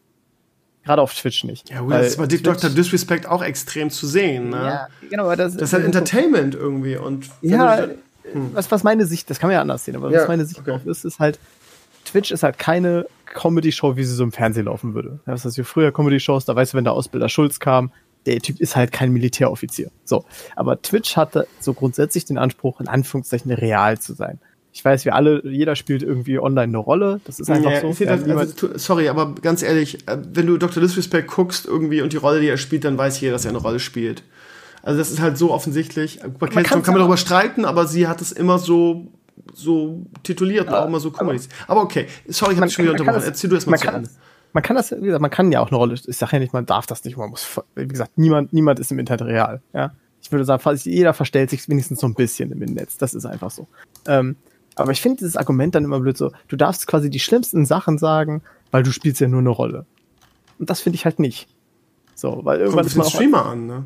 [0.83, 1.69] Gerade auf Twitch nicht.
[1.69, 2.71] Ja, gut, das ist bei Twitch, Dr.
[2.71, 4.49] Disrespect auch extrem zu sehen.
[4.49, 4.57] Ne?
[4.57, 6.97] Ja, genau, aber das, das ist halt Entertainment irgendwie.
[6.97, 7.87] Und ja,
[8.23, 8.53] hm.
[8.53, 10.59] was, was meine Sicht, das kann man ja anders sehen, aber ja, was meine Sicht
[10.59, 10.71] okay.
[10.71, 11.39] drauf ist, ist halt,
[12.05, 15.19] Twitch ist halt keine Comedy-Show, wie sie so im Fernsehen laufen würde.
[15.27, 17.91] Ja, was heißt früher Comedy-Shows, da weißt du, wenn der Ausbilder Schulz kam,
[18.25, 19.91] der Typ ist halt kein Militäroffizier.
[20.05, 20.25] So.
[20.55, 24.39] Aber Twitch hatte so grundsätzlich den Anspruch, in Anführungszeichen real zu sein.
[24.73, 27.19] Ich weiß, wir alle, jeder spielt irgendwie online eine Rolle.
[27.25, 27.93] Das ist einfach ja, so.
[28.05, 30.81] Das, also, sorry, aber ganz ehrlich, äh, wenn du Dr.
[30.81, 33.57] Disrespect guckst irgendwie und die Rolle, die er spielt, dann weiß jeder, dass er eine
[33.57, 34.23] Rolle spielt.
[34.81, 36.21] Also das ist halt so offensichtlich.
[36.39, 39.07] Bei man kann man darüber streiten, aber sie hat es immer so
[39.53, 41.53] so tituliert, aber, auch immer so kommuniziert.
[41.63, 43.23] Aber, aber okay, sorry, ich habe schon wieder unterbrochen.
[43.25, 44.09] Erzähl du erst mal zu Ende
[44.53, 46.53] man kann das, wie gesagt, man kann ja auch eine Rolle, ich sage ja nicht,
[46.53, 49.93] man darf das nicht, man muss, wie gesagt, niemand, niemand ist im Internet real, ja.
[50.21, 53.25] Ich würde sagen, fast jeder verstellt sich wenigstens so ein bisschen im Netz, das ist
[53.25, 53.67] einfach so.
[54.07, 54.35] Ähm,
[54.75, 57.97] aber ich finde dieses Argument dann immer blöd so, du darfst quasi die schlimmsten Sachen
[57.97, 59.85] sagen, weil du spielst ja nur eine Rolle.
[60.59, 61.47] Und das finde ich halt nicht.
[62.15, 63.85] So, weil irgendwann Kommt ist man auch Streamer an, ne?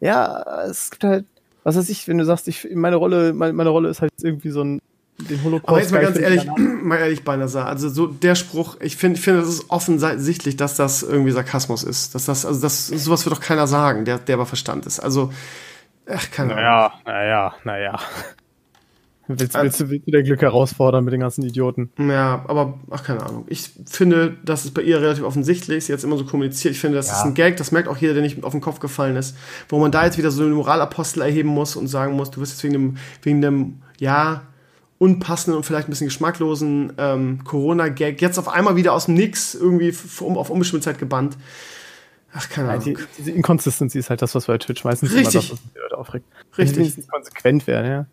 [0.00, 1.26] Ja, es gibt halt,
[1.62, 4.50] was weiß ich, wenn du sagst, ich, meine Rolle, meine, meine Rolle ist halt irgendwie
[4.50, 4.80] so ein
[5.28, 5.68] den Holocaust.
[5.68, 6.46] Aber jetzt mal ganz ehrlich,
[6.82, 10.76] mal ehrlich, Balnasar, also so der Spruch, ich finde, ich finde, das ist offensichtlich, dass
[10.76, 12.14] das irgendwie Sarkasmus ist.
[12.14, 15.00] Dass das, also das, sowas wird doch keiner sagen, der, der aber Verstand ist.
[15.00, 15.32] Also,
[16.06, 16.64] ach, keine Ahnung.
[16.64, 17.98] Naja, naja, naja.
[19.28, 21.90] Willst, willst, du, willst du dein Glück herausfordern mit den ganzen Idioten?
[21.98, 23.44] Ja, aber, ach, keine Ahnung.
[23.48, 25.84] Ich finde, das ist bei ihr relativ offensichtlich.
[25.84, 26.74] Sie hat es immer so kommuniziert.
[26.74, 27.18] Ich finde, das ja.
[27.18, 27.56] ist ein Gag.
[27.56, 29.36] Das merkt auch jeder, der nicht auf den Kopf gefallen ist.
[29.68, 32.52] Wo man da jetzt wieder so einen Moralapostel erheben muss und sagen muss, du wirst
[32.52, 34.42] jetzt wegen dem, wegen dem, ja,
[35.02, 39.52] unpassenden und vielleicht ein bisschen geschmacklosen ähm, Corona-Gag jetzt auf einmal wieder aus dem Nix
[39.52, 41.36] irgendwie um, auf unbestimmte Zeit gebannt.
[42.32, 42.86] Ach, keine Ahnung.
[42.86, 45.34] Ja, die, diese Inconsistency ist halt das, was bei Twitch meistens Richtig.
[45.34, 46.26] immer das, was die Leute aufregt.
[46.56, 46.96] Richtig.
[46.96, 48.06] Wenn konsequent werden, ja.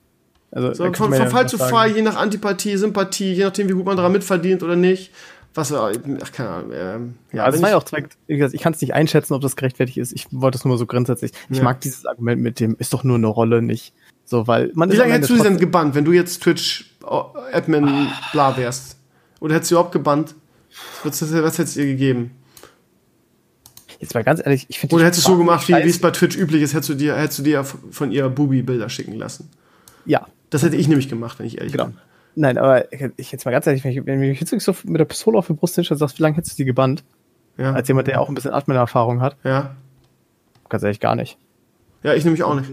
[0.52, 3.86] Also, so, von, von Fall zu Fall, je nach Antipathie, Sympathie, je nachdem, wie gut
[3.86, 5.12] man daran mitverdient oder nicht.
[5.54, 5.92] Was, ach,
[6.32, 6.72] keine Ahnung.
[6.74, 9.56] Ähm, ja, also es war ja auch zwei, ich kann es nicht einschätzen, ob das
[9.56, 10.12] gerechtfertigt ist.
[10.12, 11.34] Ich wollte es nur so grundsätzlich.
[11.50, 11.64] Ich ja.
[11.64, 13.94] mag dieses Argument mit dem, ist doch nur eine Rolle nicht.
[14.30, 18.08] So, weil man Wie lange hättest du sie denn gebannt, wenn du jetzt Twitch-Admin äh,
[18.32, 18.96] bla wärst?
[19.40, 20.36] Oder hättest du überhaupt gebannt?
[21.04, 22.30] Was, was hättest du ihr gegeben?
[24.00, 24.96] Jetzt mal ganz ehrlich, ich finde.
[24.96, 27.40] Oder hättest du so gemacht, wie es bei Twitch üblich ist, hättest du dir, hättest
[27.40, 29.50] du dir von ihr Bubi-Bilder schicken lassen?
[30.06, 30.28] Ja.
[30.52, 31.86] Das hätte ich nämlich gemacht, wenn ich ehrlich genau.
[31.86, 31.98] bin.
[32.36, 35.06] Nein, aber ich jetzt mal ganz ehrlich, wenn, ich, wenn ich jetzt so mit der
[35.06, 37.04] Pistole auf die Brust hinstelle und sagst, wie lange hättest du die gebannt?
[37.58, 37.74] Ja.
[37.74, 39.38] Als jemand, der auch ein bisschen Admin-Erfahrung hat.
[39.44, 39.76] Ja.
[40.70, 41.40] Ganz ehrlich, gar nicht.
[42.04, 42.72] Ja, ich nämlich auch nicht.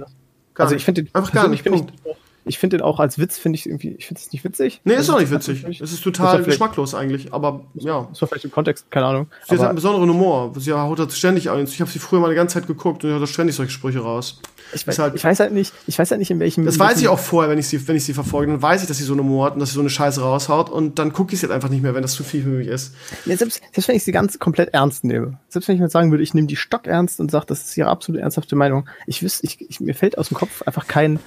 [0.56, 1.92] Gar also ich finde den Einfach gar nicht, Punkt.
[2.04, 2.16] Ich,
[2.46, 4.80] ich finde den auch als Witz, finde ich irgendwie, ich finde es nicht witzig.
[4.84, 5.64] Nee, ist Also, auch nicht witzig.
[5.80, 8.06] Es ist total geschmacklos eigentlich, aber ja.
[8.10, 9.26] Das war vielleicht im Kontext, keine Ahnung.
[9.44, 10.52] Sie hat einen Aber besonderen Humor.
[10.56, 11.64] Sie haut das ständig ein.
[11.64, 13.72] Ich habe sie früher mal die ganze Zeit geguckt und sie hat da ständig solche
[13.72, 14.40] Sprüche raus.
[14.70, 16.64] ich, ist weiß, halt- ich weiß halt nicht, ich weiß halt nicht, in welchem.
[16.64, 18.52] Das weiß ich auch vorher, wenn ich sie, wenn ich sie verfolge.
[18.52, 20.20] Dann weiß ich, dass sie so einen Humor hat und dass sie so eine Scheiße
[20.20, 20.70] raushaut.
[20.70, 22.68] Und dann gucke ich sie halt einfach nicht mehr, wenn das zu viel für mich
[22.68, 22.94] ist.
[23.24, 26.10] Ja, selbst, selbst wenn ich sie ganz komplett ernst nehme, selbst wenn ich mir sagen
[26.10, 29.22] würde, ich nehme die Stock ernst und sage, das ist ihre absolut ernsthafte Meinung, ich
[29.22, 31.18] wüsste, ich, ich, mir fällt aus dem Kopf einfach kein,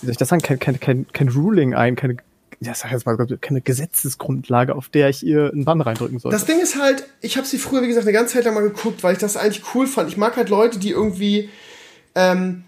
[0.00, 2.16] wie soll ich das sagen, kein, kein, kein, kein Ruling ein, keine,
[2.60, 6.36] ja, sag jetzt mal, keine Gesetzesgrundlage, auf der ich ihr einen Bann reindrücken sollte.
[6.36, 8.62] Das Ding ist halt, ich habe sie früher, wie gesagt, eine ganze Zeit lang mal
[8.62, 10.08] geguckt, weil ich das eigentlich cool fand.
[10.08, 11.50] Ich mag halt Leute, die irgendwie,
[12.14, 12.64] ähm,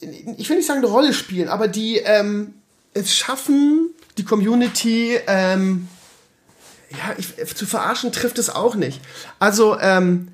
[0.00, 2.54] ich will nicht sagen, eine Rolle spielen, aber die ähm,
[2.94, 5.88] es schaffen, die Community, ähm,
[6.90, 9.00] ja, ich, zu verarschen trifft es auch nicht.
[9.38, 10.28] Also, ähm,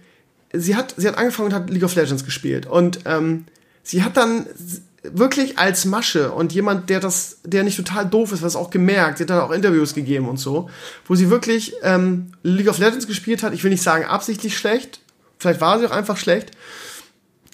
[0.52, 3.44] sie hat, sie hat angefangen und hat League of Legends gespielt und ähm,
[3.82, 4.46] sie hat dann
[5.12, 9.18] wirklich als Masche und jemand, der das, der nicht total doof ist, was auch gemerkt,
[9.18, 10.68] sie hat dann auch Interviews gegeben und so,
[11.06, 13.52] wo sie wirklich ähm, League of Legends gespielt hat.
[13.54, 15.00] Ich will nicht sagen absichtlich schlecht,
[15.38, 16.50] vielleicht war sie auch einfach schlecht.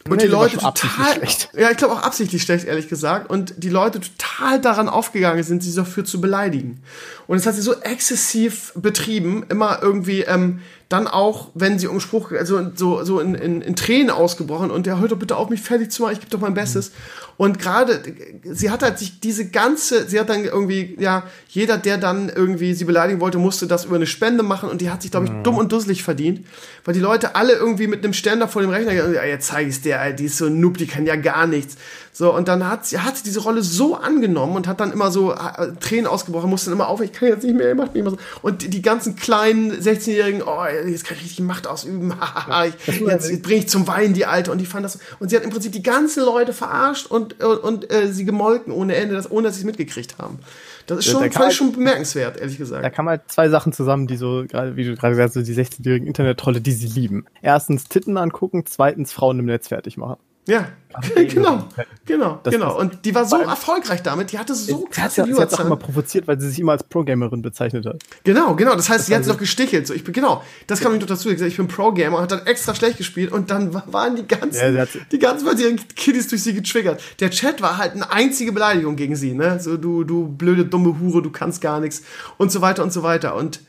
[0.06, 1.48] Und Nee, die Leute total, schlecht.
[1.54, 3.30] ja, ich glaube auch absichtlich schlecht, ehrlich gesagt.
[3.30, 6.82] Und die Leute total daran aufgegangen sind, sie dafür zu beleidigen.
[7.26, 11.98] Und das hat sie so exzessiv betrieben, immer irgendwie, ähm, dann auch, wenn sie um
[11.98, 15.48] Spruch, also so, so in, in, in Tränen ausgebrochen und der hört doch bitte auf,
[15.48, 16.92] mich fertig zu machen, ich gebe doch mein Bestes.
[17.36, 18.00] Und gerade,
[18.44, 22.74] sie hat halt sich diese ganze, sie hat dann irgendwie, ja, jeder, der dann irgendwie
[22.74, 25.32] sie beleidigen wollte, musste das über eine Spende machen und die hat sich, glaube ich,
[25.42, 26.46] dumm und dusselig verdient,
[26.84, 29.80] weil die Leute alle irgendwie mit einem Ständer vor dem Rechner, ja, jetzt zeige ich
[29.80, 31.76] dir, die ist so ein Noob, die kann ja gar nichts.
[32.16, 35.10] So, und dann hat sie, hat sie diese Rolle so angenommen und hat dann immer
[35.10, 37.92] so äh, Tränen ausgebrochen, musste dann immer auf, ich kann jetzt nicht mehr, ihr macht
[37.92, 38.18] mich immer so.
[38.40, 42.74] Und die, die ganzen kleinen 16-Jährigen, oh, jetzt kann ich richtig Macht ausüben, haha, ich,
[43.00, 44.52] jetzt, jetzt bringe ich zum Weinen die Alte.
[44.52, 47.58] Und die fand das, und sie hat im Prinzip die ganzen Leute verarscht und, und,
[47.58, 50.38] und äh, sie gemolken ohne Ende, das, ohne dass sie es mitgekriegt haben.
[50.86, 52.84] Das ist schon, da kann fand ich man- schon bemerkenswert, ehrlich gesagt.
[52.84, 55.42] Da kamen halt zwei Sachen zusammen, die so, gerade wie du gerade gesagt hast, so
[55.42, 57.24] die 16-jährigen Internet-Trolle, die sie lieben.
[57.42, 60.18] Erstens Titten angucken, zweitens Frauen im Netz fertig machen.
[60.46, 60.68] Ja,
[61.16, 61.64] genau,
[62.04, 62.68] genau, Das- genau.
[62.74, 65.54] das- Und die war so erfolgreich damit, die hatte so sie hat krasse sie hat
[65.54, 68.02] auch immer provoziert, weil sie sich immer als Pro-Gamerin bezeichnet hat.
[68.24, 68.76] Genau, genau.
[68.76, 69.86] Das heißt, sie hat sich doch gestichelt.
[69.86, 71.28] So, ich bin, genau, das kam ich noch dazu.
[71.30, 74.14] Hat gesagt, ich bin Pro-Gamer und hat dann extra schlecht gespielt und dann wa- waren
[74.16, 77.02] die ganzen, Ja, hat- die ganzen von ihren Kiddies durch sie getriggert.
[77.20, 79.58] Der Chat war halt eine einzige Beleidigung gegen sie, ne?
[79.60, 82.02] So, du, du blöde, dumme Hure, du kannst gar nichts
[82.36, 83.34] und so weiter und so weiter.
[83.34, 83.60] Und,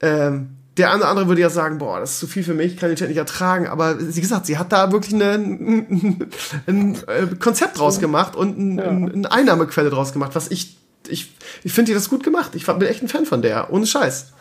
[0.00, 2.88] ähm, der eine andere würde ja sagen, boah, das ist zu viel für mich, kann
[2.88, 3.66] den Chat nicht ertragen.
[3.66, 6.30] Aber wie gesagt, sie hat da wirklich eine, ein,
[6.66, 10.78] ein, äh, Konzept draus gemacht und ein, ein, eine Einnahmequelle draus gemacht, was ich,
[11.08, 11.32] ich,
[11.64, 12.54] ich finde die das gut gemacht.
[12.54, 14.32] Ich bin echt ein Fan von der, ohne Scheiß.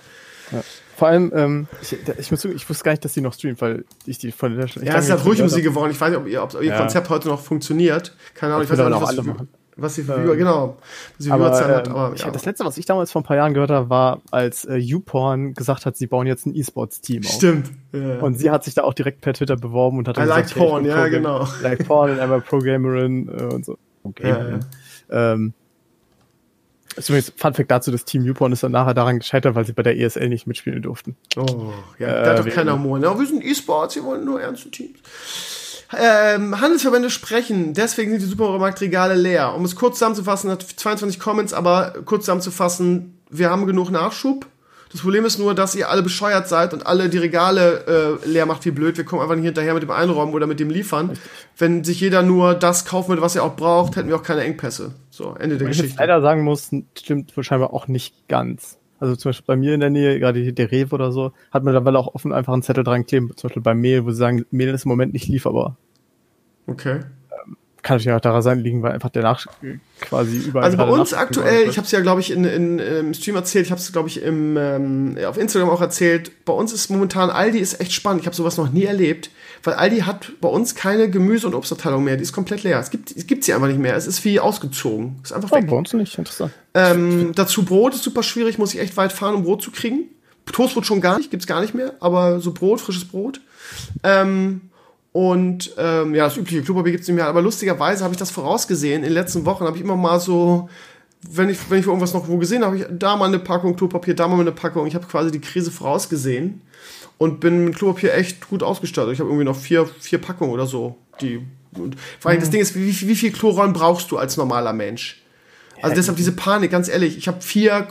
[0.96, 3.86] Vor allem, ähm, ich, ich, muss, ich wusste gar nicht, dass sie noch streamt, weil
[4.06, 5.92] ich die von der ich Ja, es ist halt ich ruhig um sie geworden.
[5.92, 6.80] Ich weiß nicht, ob ihr, ob ihr Ja.
[6.80, 8.16] Konzept heute noch funktioniert.
[8.34, 9.50] Keine Ahnung, ich Das weiß auch nicht, was, alle machen.
[9.78, 10.78] Was sie für Viewer, genau.
[11.18, 12.32] Was sie Aber, hat, ähm, aber ich, ja.
[12.32, 15.54] das letzte, was ich damals vor ein paar Jahren gehört habe, war, als äh, YouPorn
[15.54, 17.32] gesagt hat, sie bauen jetzt ein E-Sports-Team auf.
[17.32, 17.72] Stimmt.
[17.94, 18.20] Ja.
[18.20, 20.44] Und sie hat sich da auch direkt per Twitter beworben und hat dann I like
[20.44, 21.48] gesagt, hey, ich porn, ja, Pro-Game- genau.
[21.62, 23.78] Like porn and I'm a Pro-Gamerin äh, und so.
[24.04, 24.60] Pro-Gamerin.
[25.10, 25.54] Ähm,
[26.96, 29.74] ist übrigens Fun Fact dazu, das Team YouPorn ist dann nachher daran gescheitert, weil sie
[29.74, 31.16] bei der ESL nicht mitspielen durften.
[31.36, 32.98] Oh, ja, Äh, da hat doch wir- keiner Humor.
[32.98, 33.08] Ne?
[33.20, 34.98] Wir sind E-Sports, wir wollen nur ernste Teams.
[35.96, 39.54] Ähm, Handelsverbände sprechen, deswegen sind die Supermarktregale leer.
[39.56, 44.46] Um es kurz zusammenzufassen, hat 22 Comments, aber kurz zusammenzufassen, wir haben genug Nachschub.
[44.92, 48.46] Das Problem ist nur, dass ihr alle bescheuert seid und alle die Regale äh, leer
[48.46, 48.98] macht wie blöd.
[48.98, 51.18] Wir kommen einfach nicht hinterher mit dem Einräumen oder mit dem Liefern.
[51.58, 54.42] Wenn sich jeder nur das kaufen würde, was er auch braucht, hätten wir auch keine
[54.44, 54.94] Engpässe.
[55.10, 56.02] So, Ende der Was ich Geschichte.
[56.02, 58.78] leider sagen muss, stimmt wohl scheinbar auch nicht ganz.
[59.00, 61.64] Also zum Beispiel bei mir in der Nähe, gerade hier der Rewe oder so, hat
[61.64, 64.18] man mittlerweile auch offen einfach einen Zettel dran kleben, zum Beispiel beim Mehl, wo sie
[64.18, 65.78] sagen, Mehl ist im Moment nicht lieferbar.
[66.66, 67.02] Okay.
[67.88, 69.48] Kann natürlich auch daran sein, liegen, weil einfach der Nach
[70.02, 70.66] quasi überall.
[70.66, 73.66] Also bei uns aktuell, ich habe es ja, glaube ich, in, in, im Stream erzählt,
[73.66, 76.44] ich habe es, glaube ich, im, ähm, auf Instagram auch erzählt.
[76.44, 78.20] Bei uns ist momentan, Aldi ist echt spannend.
[78.20, 79.30] Ich habe sowas noch nie erlebt,
[79.64, 82.18] weil Aldi hat bei uns keine Gemüse- und Obstabteilung mehr.
[82.18, 82.78] Die ist komplett leer.
[82.78, 83.96] Es gibt, es gibt sie einfach nicht mehr.
[83.96, 85.22] Es ist wie ausgezogen.
[85.24, 85.62] Ist einfach wird.
[85.62, 85.70] weg.
[85.70, 86.52] Oh, bei uns nicht, interessant.
[86.74, 90.10] Ähm, dazu Brot ist super schwierig, muss ich echt weit fahren, um Brot zu kriegen.
[90.52, 93.40] Toastbrot schon gar nicht, gibt's gar nicht mehr, aber so Brot, frisches Brot.
[94.04, 94.60] Ähm,
[95.18, 98.98] und ähm, ja, das übliche Klopapier gibt's nicht mehr, aber lustigerweise habe ich das vorausgesehen.
[98.98, 100.70] In den letzten Wochen habe ich immer mal so,
[101.28, 104.14] wenn ich, wenn ich irgendwas noch wo gesehen habe, ich da mal eine Packung Klopapier,
[104.14, 104.86] da mal eine Packung.
[104.86, 106.62] Ich habe quasi die Krise vorausgesehen
[107.18, 109.14] und bin mit Klopapier echt gut ausgestattet.
[109.14, 110.98] Ich habe irgendwie noch vier, vier Packungen oder so.
[111.20, 111.42] Die,
[112.20, 115.24] vor allem das Ding ist, wie, wie viel Klorollen brauchst du als normaler Mensch?
[115.82, 117.18] Also deshalb diese Panik, ganz ehrlich.
[117.18, 117.88] Ich habe vier,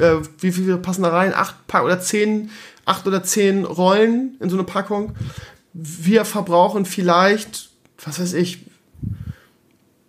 [0.00, 1.32] äh, wie viele passen da rein?
[1.32, 2.50] Acht Pa- oder zehn,
[2.86, 5.14] acht oder zehn Rollen in so eine Packung.
[5.80, 7.70] Wir verbrauchen vielleicht,
[8.04, 8.66] was weiß ich,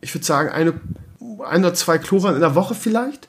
[0.01, 0.73] ich würde sagen, eine,
[1.45, 3.27] ein oder zwei Chlorern in der Woche vielleicht.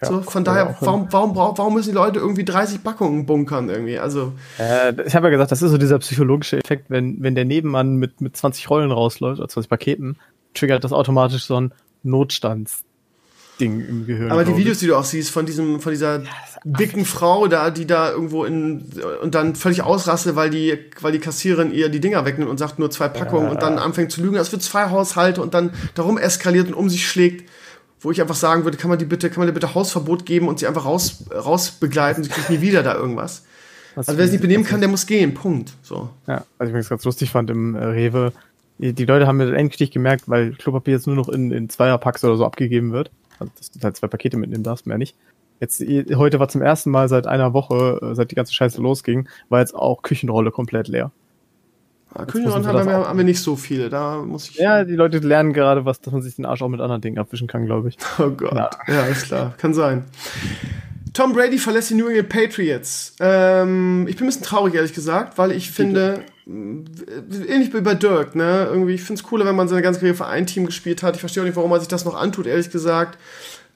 [0.00, 3.98] Ja, so, von daher, warum, warum, warum müssen die Leute irgendwie 30 Packungen bunkern irgendwie?
[3.98, 7.44] Also, Äh, ich habe ja gesagt, das ist so dieser psychologische Effekt, wenn, wenn der
[7.44, 10.16] Nebenmann mit, mit 20 Rollen rausläuft, oder 20 Paketen,
[10.54, 11.74] triggert das automatisch so ein
[13.72, 14.30] Notstandsding im Gehirn.
[14.30, 14.56] aber die.
[14.56, 16.22] Videos, die du auch siehst von diesem, von dieser
[16.64, 18.84] dicken Frau da, die da irgendwo in
[19.22, 22.78] und dann völlig ausrastet, weil die, weil die Kassiererin ihr die Dinger wegnimmt und sagt
[22.78, 26.16] nur zwei Packungen und dann anfängt zu lügen, als für zwei Haushalte und dann darum
[26.18, 27.48] eskaliert und um sich schlägt,
[28.00, 30.48] wo ich einfach sagen würde, kann man die bitte, kann man dir bitte Hausverbot geben
[30.48, 33.44] und sie einfach raus, raus begleiten, sie kriegt nie wieder da irgendwas.
[33.94, 35.72] Was- Also wer sich nicht benehmen kann, der muss gehen, Punkt.
[35.82, 36.08] So.
[36.26, 38.32] Ja, was ich übrigens ganz lustig fand im äh, Rewe,
[38.78, 42.36] die, Leute haben mir endlich gemerkt, weil Klopapier jetzt nur noch in, in Zweierpacks oder
[42.36, 43.10] so abgegeben wird.
[43.38, 45.16] Also, dass du halt zwei Pakete mitnehmen darfst, mehr nicht.
[45.60, 49.28] Jetzt, heute war zum ersten Mal seit einer Woche, äh, seit die ganze Scheiße losging,
[49.48, 51.12] war jetzt auch Küchenrolle komplett leer.
[52.14, 54.56] Ja, müssen Küchenrollen haben wir, haben wir nicht so viele, da muss ich.
[54.56, 57.18] Ja, die Leute lernen gerade was, dass man sich den Arsch auch mit anderen Dingen
[57.18, 57.96] abwischen kann, glaube ich.
[58.18, 58.54] Oh Gott.
[58.54, 58.70] Ja.
[58.86, 59.54] Ja, ist klar.
[59.58, 60.04] Kann sein.
[61.12, 63.14] Tom Brady verlässt die New England Patriots.
[63.20, 68.34] Ähm, ich bin ein bisschen traurig, ehrlich gesagt, weil ich finde, ähnlich wie bei Dirk,
[68.34, 68.68] ne?
[68.70, 71.14] Irgendwie, ich finde es cooler, wenn man seine ganze Karriere für ein Team gespielt hat.
[71.14, 73.18] Ich verstehe auch nicht, warum er sich das noch antut, ehrlich gesagt.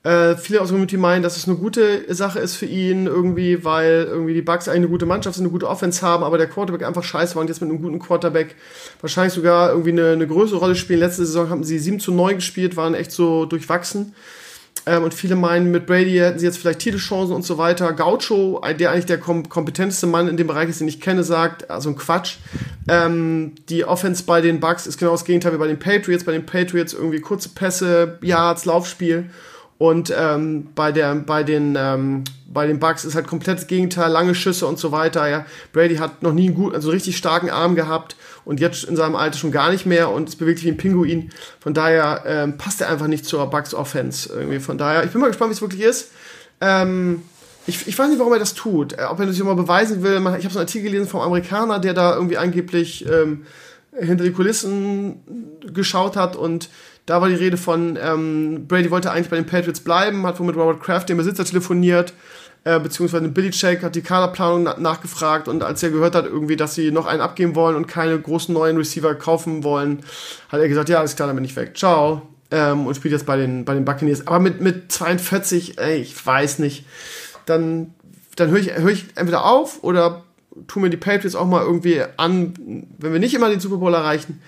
[0.05, 3.65] Äh, viele aus der Community meinen, dass es eine gute Sache ist für ihn, irgendwie,
[3.65, 6.87] weil irgendwie die Bucks eine gute Mannschaft sind, eine gute Offense haben, aber der Quarterback
[6.87, 8.55] einfach scheiße war und jetzt mit einem guten Quarterback
[9.01, 11.01] wahrscheinlich sogar irgendwie eine, eine größere Rolle spielen.
[11.01, 14.15] Letzte Saison haben sie 7 zu 9 gespielt, waren echt so durchwachsen.
[14.87, 17.93] Ähm, und viele meinen, mit Brady hätten sie jetzt vielleicht Titelchancen und so weiter.
[17.93, 21.71] Gaucho, der eigentlich der kom kompetenteste Mann in dem Bereich ist, den ich kenne, sagt,
[21.71, 22.37] also ein Quatsch.
[22.89, 26.25] Ähm, die Offense bei den Bucks ist genau das Gegenteil wie bei den Patriots.
[26.25, 29.31] Bei den Patriots irgendwie kurze Pässe, Yards, Laufspiel.
[29.79, 34.11] Und ähm, bei, der, bei, den, ähm, bei den Bucks ist halt komplett das Gegenteil,
[34.11, 35.29] lange Schüsse und so weiter.
[35.29, 35.47] Ja.
[35.73, 38.17] Brady hat noch nie einen guten, also richtig starken Arm gehabt
[38.49, 40.79] und jetzt in seinem Alter schon gar nicht mehr und ist bewegt sich wie ein
[40.79, 41.31] Pinguin.
[41.61, 44.59] Von daher ähm, passt er einfach nicht zur Bucks Offense irgendwie.
[44.59, 46.13] Von daher, ich bin mal gespannt, wie es wirklich ist.
[46.63, 47.25] Ähm,
[47.67, 48.95] ich, ich weiß nicht, warum er das tut.
[48.95, 50.15] Äh, Ob er das mal beweisen will.
[50.15, 53.45] Ich habe so einen Artikel gelesen vom Amerikaner, der da irgendwie angeblich ähm,
[53.93, 55.21] hinter die Kulissen
[55.75, 56.71] geschaut hat und
[57.05, 60.47] da war die Rede von, ähm, Brady wollte eigentlich bei den Patriots bleiben, hat wohl
[60.47, 62.13] mit Robert Kraft, dem Besitzer, telefoniert,
[62.65, 66.57] äh, beziehungsweise Billy Check hat die Kaderplanung na nachgefragt und als er gehört hat, irgendwie,
[66.57, 70.01] dass sie noch einen abgeben wollen und keine großen neuen Receiver kaufen wollen,
[70.49, 71.77] hat er gesagt, ja, alles klar, dann bin ich weg.
[71.77, 72.23] Ciao.
[72.51, 74.27] Ähm, und spielt jetzt bei den, bei den Buccaneers.
[74.27, 76.87] Aber mit, mit 42, ey, ich weiß nicht.
[77.45, 77.95] Dann,
[78.37, 80.25] dann höre ich, hör ich entweder auf oder
[80.67, 82.55] tun mir die Patriots auch mal irgendwie an,
[82.99, 84.41] wenn wir nicht immer den Super Bowl erreichen.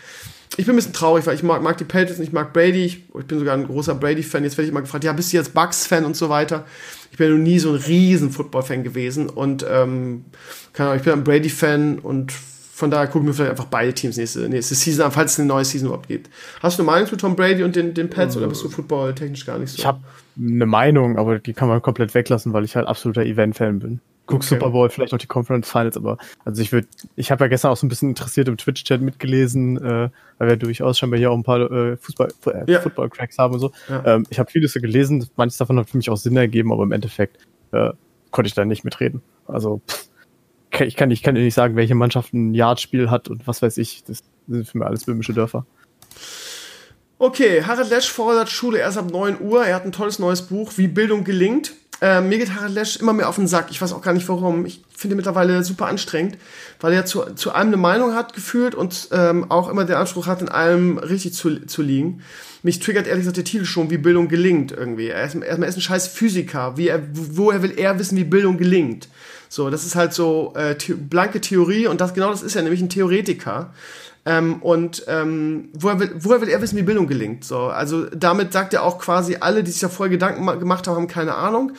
[0.57, 2.85] Ich bin ein bisschen traurig, weil ich mag, mag die Patriots und ich mag Brady.
[2.85, 4.43] Ich, ich bin sogar ein großer Brady-Fan.
[4.43, 6.67] Jetzt werde ich immer gefragt, ja, bist du jetzt Bucks-Fan und so weiter.
[7.11, 10.25] Ich bin ja noch nie so ein riesen Football-Fan gewesen und ähm,
[10.73, 14.17] keine Ahnung, ich bin ein Brady-Fan und von daher gucken wir vielleicht einfach beide Teams
[14.17, 16.31] nächste, nächste Season an, falls es eine neue Season überhaupt gibt.
[16.63, 19.45] Hast du eine Meinung zu Tom Brady und den, den Pets oder bist du football-technisch
[19.45, 19.79] gar nicht so?
[19.79, 20.01] Ich habe
[20.39, 24.01] eine Meinung, aber die kann man komplett weglassen, weil ich halt absoluter Event-Fan bin.
[24.31, 24.55] Guck Okay.
[24.55, 26.87] Super Bowl, vielleicht auch die Conference Finals, aber also ich würde,
[27.17, 30.09] ich habe ja gestern auch so ein bisschen interessiert im Twitch-Chat mitgelesen, äh,
[30.39, 32.81] weil wir durchaus scheinbar hier auch ein paar äh, Fußball, äh, Ja.
[32.81, 33.73] Football-Cracks haben und so.
[33.89, 34.05] Ja.
[34.07, 36.85] Ähm, ich habe vieles so gelesen, manches davon hat für mich auch Sinn ergeben, aber
[36.85, 37.39] im Endeffekt
[37.73, 37.91] äh,
[38.31, 39.21] konnte ich da nicht mitreden.
[39.47, 40.09] Also pff,
[40.71, 43.61] kann- ich kann, ich kann dir nicht sagen, welche Mannschaft ein Yardspiel hat und was
[43.63, 44.05] weiß ich.
[44.05, 45.67] Das sind für mich alles böhmische Dörfer.
[47.19, 49.65] Okay, Harald Lesch fordert Schule erst ab 9 Uhr.
[49.67, 51.73] Er hat ein tolles neues Buch, Wie Bildung gelingt.
[52.03, 53.67] Ähm, mir geht Harald Lesch immer mehr auf den Sack.
[53.71, 54.65] Ich weiß auch gar nicht warum.
[54.65, 56.39] Ich finde ihn mittlerweile super anstrengend,
[56.81, 60.27] weil er zu, zu allem eine Meinung hat gefühlt und ähm, auch immer den Anspruch
[60.27, 62.23] hat, in allem richtig zu, zu liegen.
[62.63, 65.09] Mich triggert ehrlich gesagt der Titel schon, wie Bildung gelingt irgendwie.
[65.09, 66.77] Er ist, er ist ein scheiß Physiker.
[66.77, 69.09] Wie er, woher will er wissen, wie Bildung gelingt?
[69.49, 72.63] So, das ist halt so äh, the blanke Theorie und das genau das ist er,
[72.63, 73.75] nämlich ein Theoretiker.
[74.27, 77.45] Ähm, und ähm, woher, will, woher will er wissen, wie Bildung gelingt?
[77.45, 80.87] So, also damit sagt er auch quasi, alle, die sich da vorher Gedanken ma- gemacht
[80.87, 81.73] haben, haben keine Ahnung.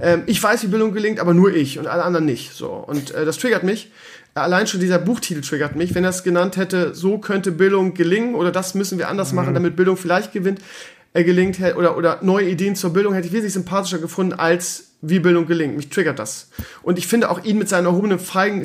[0.00, 2.52] Ähm, ich weiß, wie Bildung gelingt, aber nur ich und alle anderen nicht.
[2.52, 3.92] So, und äh, das triggert mich.
[4.34, 5.94] Allein schon dieser Buchtitel triggert mich.
[5.94, 9.54] Wenn er es genannt hätte, so könnte Bildung gelingen oder das müssen wir anders machen,
[9.54, 10.60] damit Bildung vielleicht gewinnt,
[11.12, 15.18] äh, gelingt oder, oder neue Ideen zur Bildung hätte ich wesentlich sympathischer gefunden als wie
[15.18, 15.76] Bildung gelingt.
[15.76, 16.48] Mich triggert das.
[16.82, 18.18] Und ich finde auch ihn mit seinem erhobenen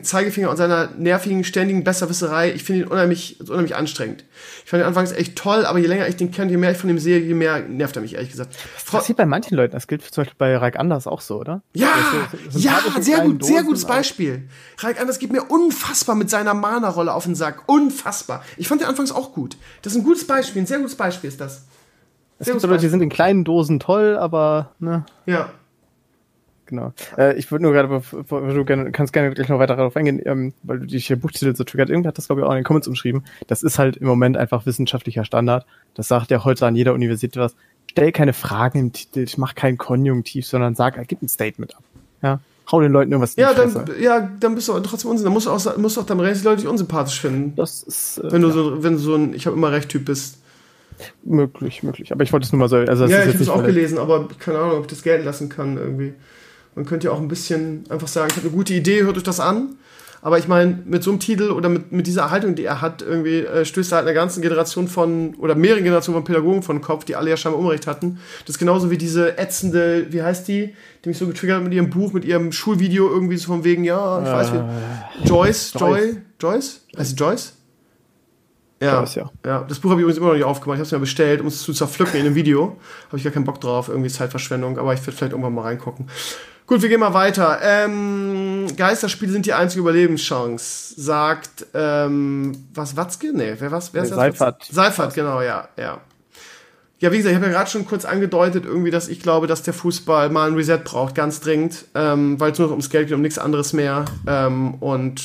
[0.04, 4.24] Zeigefinger und seiner nervigen, ständigen Besserwisserei, ich finde ihn unheimlich, unheimlich anstrengend.
[4.64, 6.78] Ich fand ihn anfangs echt toll, aber je länger ich den kenne, je mehr ich
[6.78, 8.56] von ihm sehe, je mehr nervt er mich, ehrlich gesagt.
[8.56, 11.40] Frau, Das sieht bei manchen Leuten, das gilt zum Beispiel bei Reik Anders auch so,
[11.40, 11.62] oder?
[11.74, 11.88] ja,
[12.54, 14.48] ja, sehr gut, sehr Dosen, gutes aber- Beispiel.
[14.80, 17.64] Raik Anders gibt mir unfassbar mit seiner Mana-Rolle auf den Sack.
[17.68, 18.44] Unfassbar.
[18.58, 19.58] Ich fand den anfangs auch gut.
[19.82, 21.66] Das ist ein gutes Beispiel, ein sehr gutes Beispiel ist das.
[22.42, 25.50] Es Sehr gibt gutes Leute, die sind in kleinen Dosen toll, aber ne, Ja.
[26.70, 26.94] Genau.
[27.18, 30.54] Äh, ich würde nur gerade, du gerne, kannst gerne gleich noch weiter darauf eingehen, ähm,
[30.62, 31.90] weil du dich der Buchtitel so triggert.
[31.90, 33.24] Irgendwer hat das, glaube ich, auch in den Comments umschrieben.
[33.48, 35.66] Das ist halt im Moment einfach wissenschaftlicher Standard.
[35.96, 37.56] Das sagt ja heute an jeder Universität was.
[37.90, 41.84] Stell keine Fragen im Titel, mach kein Konjunktiv, sondern sag, gib ein Statement ab.
[42.22, 42.40] Ja.
[42.72, 44.00] Hau den Leuten irgendwas Ja, dann, Fresse.
[44.00, 45.24] ja, dann bist du trotzdem unsympathisch.
[45.24, 47.56] Dann musst du auch, musst du auch dann recht die Leute dich unsympathisch finden.
[47.56, 50.06] Das ist äh, Wenn du so, wenn du so ein Ich habe immer recht Typ
[50.06, 50.38] bist.
[51.24, 52.12] möglich, möglich.
[52.12, 54.28] Aber ich wollte es nur mal so, also ja, ich habe es auch gelesen, aber
[54.38, 56.14] keine Ahnung, ob ich das gelten lassen kann irgendwie.
[56.80, 59.24] Man könnte ja auch ein bisschen einfach sagen, ich habe eine gute Idee, hört euch
[59.24, 59.76] das an.
[60.22, 63.02] Aber ich meine, mit so einem Titel oder mit, mit dieser Haltung, die er hat,
[63.02, 66.78] irgendwie äh, stößt er halt einer ganzen Generation von, oder mehreren Generationen von Pädagogen von
[66.78, 68.20] den Kopf, die alle ja scheinbar Unrecht hatten.
[68.46, 70.74] Das ist genauso wie diese ätzende, wie heißt die,
[71.04, 73.84] die mich so getriggert hat mit ihrem Buch, mit ihrem Schulvideo irgendwie so von wegen,
[73.84, 75.28] ja, ich weiß wie.
[75.28, 76.18] Joyce, Joy, Joyce.
[76.40, 76.82] Joyce?
[76.98, 77.54] Heißt sie Joyce?
[78.82, 79.00] Ja.
[79.00, 79.32] Joyce, ja.
[79.46, 79.66] ja.
[79.68, 80.78] Das Buch habe ich übrigens immer noch nicht aufgemacht.
[80.78, 82.78] Ich habe es mir bestellt, um es zu zerpflücken in einem Video.
[83.08, 86.08] Habe ich gar keinen Bock drauf, irgendwie Zeitverschwendung, aber ich werde vielleicht irgendwann mal reingucken.
[86.70, 87.58] Gut, wir gehen mal weiter.
[87.64, 93.32] Ähm, Geisterspiele sind die einzige Überlebenschance, sagt ähm, was Watzke?
[93.34, 93.92] Nee, wer was?
[93.92, 94.38] Wer ist Nee, das?
[94.38, 94.68] Seifert.
[94.72, 96.00] Seifert, genau, ja, ja.
[97.00, 99.64] Ja, wie gesagt, ich habe ja gerade schon kurz angedeutet, irgendwie, dass ich glaube, dass
[99.64, 103.08] der Fußball mal ein Reset braucht, ganz dringend, ähm, weil es nur noch ums Geld
[103.08, 104.06] geht, um nichts anderes mehr.
[104.28, 105.24] Ähm, und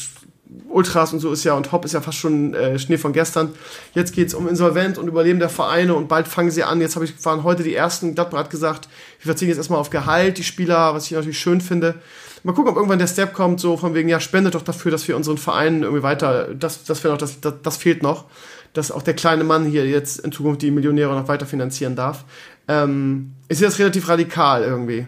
[0.68, 3.54] Ultras und so ist ja, und Hopp ist ja fast schon äh, Schnee von gestern.
[3.94, 6.80] Jetzt geht's um Insolvent und Überleben der Vereine und bald fangen sie an.
[6.80, 8.88] Jetzt habe ich, waren heute die ersten, Gladbach hat gesagt,
[9.20, 11.96] wir verzichten jetzt erstmal auf Gehalt, die Spieler, was ich natürlich schön finde.
[12.42, 15.08] Mal gucken, ob irgendwann der Step kommt, so von wegen, ja, spendet doch dafür, dass
[15.08, 18.26] wir unseren Vereinen irgendwie weiter, das, das noch, das, das, das fehlt noch,
[18.74, 22.24] dass auch der kleine Mann hier jetzt in Zukunft die Millionäre noch weiter finanzieren darf.
[22.68, 25.06] Ähm, sehe das relativ radikal irgendwie.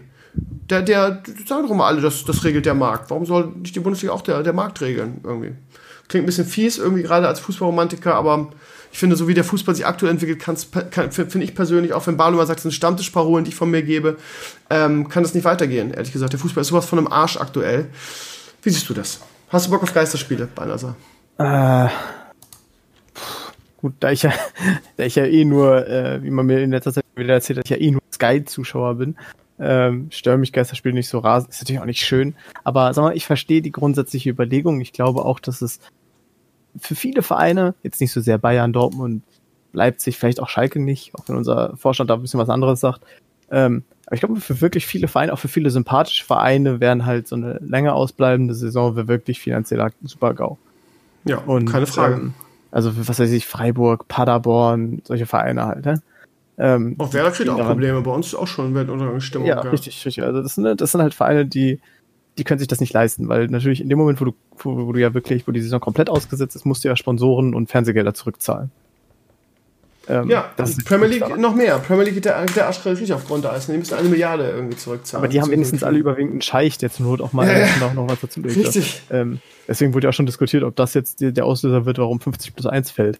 [0.69, 3.09] Der, der, sagen doch mal alle, das, das regelt der Markt.
[3.09, 5.53] Warum soll nicht die Bundesliga auch der, der Markt regeln irgendwie?
[6.07, 8.49] Klingt ein bisschen fies irgendwie gerade als Fußballromantiker, aber
[8.91, 12.17] ich finde, so wie der Fußball sich aktuell entwickelt, kann, finde ich persönlich, auch wenn
[12.17, 14.17] Barlow sagt, es sind Stammtischparolen, die ich von mir gebe,
[14.69, 16.33] ähm, kann das nicht weitergehen, ehrlich gesagt.
[16.33, 17.87] Der Fußball ist sowas von einem Arsch aktuell.
[18.63, 19.21] Wie siehst du das?
[19.49, 20.95] Hast du Bock auf Geisterspiele, Balnasar?
[21.37, 21.89] Äh,
[23.77, 24.33] gut, da ich ja,
[24.97, 27.65] da ich ja eh nur, äh, wie man mir in letzter Zeit wieder erzählt hat,
[27.65, 29.15] ich ja eh nur Sky-Zuschauer bin,
[29.59, 31.51] ähm, stören mich Geisterspiele nicht so rasend.
[31.51, 32.35] Ist natürlich auch nicht schön.
[32.63, 34.81] Aber sag mal, ich verstehe die grundsätzliche Überlegung.
[34.81, 35.79] Ich glaube auch, dass es
[36.79, 39.23] für viele Vereine, jetzt nicht so sehr Bayern, Dortmund,
[39.73, 43.01] Leipzig, vielleicht auch Schalke nicht, auch wenn unser Vorstand da ein bisschen was anderes sagt.
[43.49, 47.27] Ähm, aber ich glaube, für wirklich viele Vereine, auch für viele sympathische Vereine, wären halt
[47.27, 50.57] so eine länger ausbleibende Saison wäre wirklich finanzieller Super-GAU.
[51.25, 52.15] Ja, Und, keine Frage.
[52.15, 52.33] Ähm,
[52.71, 56.01] also was weiß ich, Freiburg, Paderborn, solche Vereine halt, ne?
[56.59, 58.01] Ähm, auch Werder kriegt auch Probleme.
[58.01, 59.47] Bei uns ist auch schon Weltuntergangsstimmung.
[59.47, 60.23] ja, richtig, richtig.
[60.23, 61.79] Also das sind, das sind halt Vereine, die,
[62.37, 64.91] die können sich das nicht leisten, weil natürlich in dem Moment, wo du, wo, wo
[64.91, 68.13] du ja wirklich, wo die Saison komplett ausgesetzt ist, musst du ja Sponsoren und Fernsehgelder
[68.15, 68.71] zurückzahlen.
[70.09, 71.41] Ähm, Ja, das ist Premier League daran.
[71.41, 71.77] noch mehr.
[71.79, 73.67] Premier League geht der, der Arsch richtig auf Grundeis.
[73.67, 75.23] Die müssen eine Milliarde irgendwie zurückzahlen.
[75.23, 77.67] Aber die haben wenigstens alle überwiegend einen Scheich, der zur Not auch mal Ja, ja.
[77.81, 78.55] noch, noch was dazu legt.
[78.55, 79.01] Richtig.
[79.11, 82.55] Ähm, deswegen wurde ja auch schon diskutiert, ob das jetzt der Auslöser wird, warum 50
[82.55, 83.19] plus 1 fällt.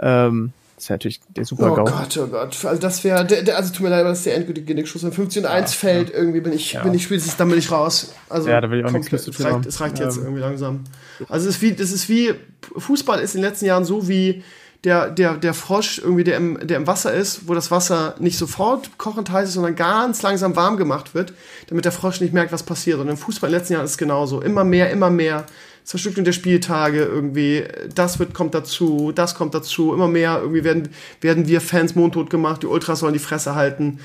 [0.00, 0.52] Ähm,
[0.82, 1.84] das ist ja natürlich der Oh Super-GAU.
[1.84, 2.64] Gott, oh Gott.
[2.64, 5.04] Also das wäre, der, also tut mir leid, aber das ist der endgültige Genickschuss.
[5.04, 8.12] Wenn 15 und 1 fällt, irgendwie bin ich, bin ich spätestens, dann bin ich raus.
[8.28, 9.68] Also Ja, da will ich auch nichts mit zu Es tun reicht, haben.
[9.68, 10.82] es reicht jetzt irgendwie langsam.
[11.28, 12.34] Also es ist wie, das ist wie,
[12.76, 14.42] Fußball ist in den letzten Jahren so wie
[14.82, 18.36] der, der, der Frosch irgendwie, der im, der im Wasser ist, wo das Wasser nicht
[18.36, 21.32] sofort kochend heiß ist, sondern ganz langsam warm gemacht wird,
[21.68, 22.98] damit der Frosch nicht merkt, was passiert.
[22.98, 24.40] Und im Fußball in den letzten Jahren ist es genauso.
[24.40, 25.46] Immer mehr, immer mehr.
[25.84, 27.64] Zerstückelung der Spieltage irgendwie,
[27.94, 30.88] das wird, kommt dazu, das kommt dazu, immer mehr, irgendwie werden,
[31.20, 33.98] werden wir Fans mundtot gemacht, die Ultras sollen die Fresse halten.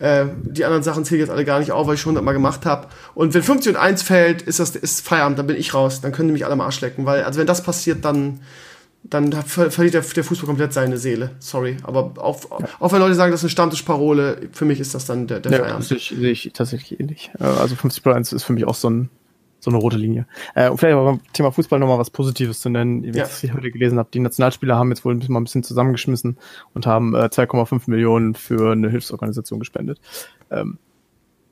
[0.00, 2.34] Äh, die anderen Sachen zähle ich jetzt alle gar nicht auf, weil ich schon hundertmal
[2.34, 2.88] gemacht habe.
[3.14, 6.00] Und wenn 50 und 1 fällt, ist das ist Feierabend, dann bin ich raus.
[6.00, 7.06] Dann können die mich alle am Arsch lecken.
[7.06, 8.40] Weil, also wenn das passiert, dann,
[9.04, 11.30] dann ver verliert der, der Fußball komplett seine Seele.
[11.38, 11.76] Sorry.
[11.84, 12.40] Aber auch,
[12.80, 15.52] auch wenn Leute sagen, das ist eine Stammtischparole, für mich ist das dann der, der
[15.52, 15.84] Ja, Feierabend.
[15.84, 17.30] sehe ich, sehe ich tatsächlich ähnlich.
[17.38, 19.10] Äh, Also 50 plus 1 ist für mich auch so, ein,
[19.64, 20.26] so eine rote Linie.
[20.54, 23.24] Äh, und vielleicht aber beim Thema Fußball nochmal was Positives zu nennen, wie Ja.
[23.24, 24.08] ich das heute gelesen habe.
[24.12, 26.36] Die Nationalspieler haben jetzt wohl ein bisschen, mal ein bisschen zusammengeschmissen
[26.74, 30.00] und haben äh, 2,5 Millionen für eine Hilfsorganisation gespendet.
[30.50, 30.78] Ähm,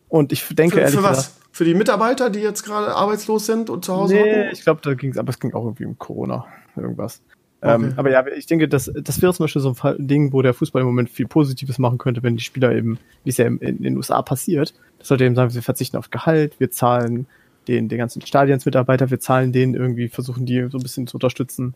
[0.09, 1.17] und ich denke Für, ehrlich für was?
[1.29, 4.51] gesagt, Für die Mitarbeiter, die jetzt gerade arbeitslos sind und zu Hause nee, hocken?
[4.53, 6.45] ich glaube, da ging es, aber es ging auch irgendwie um Corona,
[6.77, 7.23] irgendwas.
[7.63, 7.75] Okay.
[7.75, 10.53] Ähm, aber ja, ich denke, das, das wäre zum Beispiel so ein Ding, wo der
[10.53, 13.59] Fußball im Moment viel Positives machen könnte, wenn die Spieler eben, wie es ja in,
[13.59, 17.27] in den USA passiert, das sollte eben sagen, wir verzichten auf Gehalt, wir zahlen
[17.69, 21.75] den, den ganzen Stadionsmitarbeiter, wir zahlen denen irgendwie, versuchen die so ein bisschen zu unterstützen.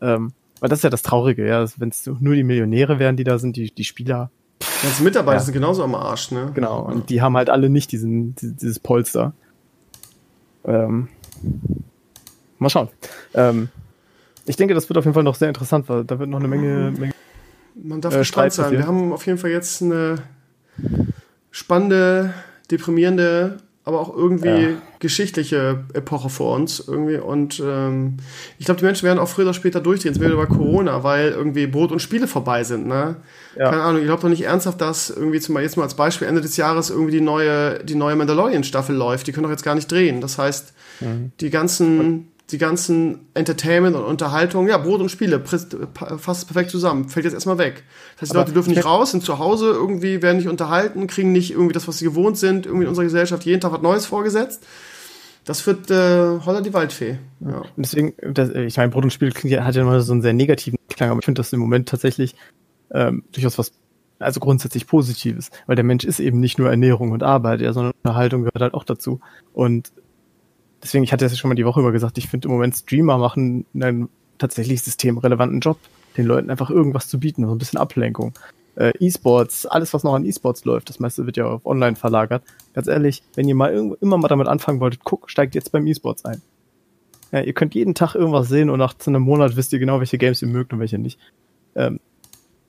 [0.00, 3.24] Ähm, weil das ist ja das Traurige, ja, wenn es nur die Millionäre wären, die
[3.24, 4.30] da sind, die, die Spieler,
[4.60, 5.42] Die ganzen Mitarbeiter Ja.
[5.42, 6.52] sind genauso am Arsch, ne?
[6.54, 9.32] genau, und die haben halt alle nicht diesen, dieses, Polster.
[10.64, 11.08] Ähm,
[12.58, 12.88] mal schauen.
[13.34, 13.70] Ähm,
[14.46, 16.48] ich denke, das wird auf jeden Fall noch sehr interessant, weil da wird noch eine
[16.48, 17.12] Menge, Menge
[17.74, 18.72] Man darf äh, gespannt sein.
[18.72, 20.22] Wir haben auf jeden Fall jetzt eine
[21.50, 22.34] spannende,
[22.70, 24.68] deprimierende aber auch irgendwie ja.
[25.00, 27.16] geschichtliche Epoche vor uns irgendwie.
[27.16, 28.18] Und ähm,
[28.58, 31.66] ich glaube, die Menschen werden auch früher oder später durchdrehen, wieder über Corona, weil irgendwie
[31.66, 32.86] Brot und Spiele vorbei sind.
[32.86, 33.16] Ne?
[33.56, 33.70] Ja.
[33.70, 36.40] Keine Ahnung, ich glaube doch nicht ernsthaft, dass irgendwie zum jetzt mal als Beispiel Ende
[36.40, 39.26] des Jahres irgendwie die neue, die neue Mandalorian-Staffel läuft.
[39.26, 40.20] Die können doch jetzt gar nicht drehen.
[40.20, 41.32] Das heißt, mhm.
[41.40, 45.76] die ganzen die ganzen Entertainment und Unterhaltung, ja, Brot und Spiele, fasst
[46.46, 47.82] perfekt zusammen, fällt jetzt erstmal weg.
[48.14, 51.32] Das heißt, die Leute dürfen nicht raus, sind zu Hause irgendwie, werden nicht unterhalten, kriegen
[51.32, 54.06] nicht irgendwie das, was sie gewohnt sind, irgendwie in unserer Gesellschaft jeden Tag was Neues
[54.06, 54.64] vorgesetzt.
[55.44, 57.18] Das wird äh, Holla die Waldfee.
[57.40, 57.62] Ja.
[57.76, 59.32] Deswegen, das, ich meine, Brot und Spiele
[59.64, 62.36] hat ja immer so einen sehr negativen Klang, aber ich finde das im Moment tatsächlich
[62.92, 63.72] ähm, durchaus was,
[64.18, 67.92] also grundsätzlich Positives, weil der Mensch ist eben nicht nur Ernährung und Arbeit, ja, sondern
[68.04, 69.20] Unterhaltung gehört halt auch dazu.
[69.52, 69.90] Und
[70.82, 72.76] deswegen, ich hatte das ja schon mal die Woche über gesagt, ich finde im Moment
[72.76, 75.78] Streamer machen einen tatsächlich systemrelevanten Job,
[76.16, 78.32] den Leuten einfach irgendwas zu bieten, so ein bisschen Ablenkung.
[78.74, 82.42] Äh, E-Sports, alles was noch an E-Sports läuft, das meiste wird ja auf online verlagert.
[82.74, 86.24] Ganz ehrlich, wenn ihr mal immer mal damit anfangen wolltet, guck, steigt jetzt beim E-Sports
[86.24, 86.40] ein.
[87.32, 90.18] Ja, ihr könnt jeden Tag irgendwas sehen und nach einem Monat wisst ihr genau, welche
[90.18, 91.18] Games ihr mögt und welche nicht.
[91.74, 92.00] Ähm,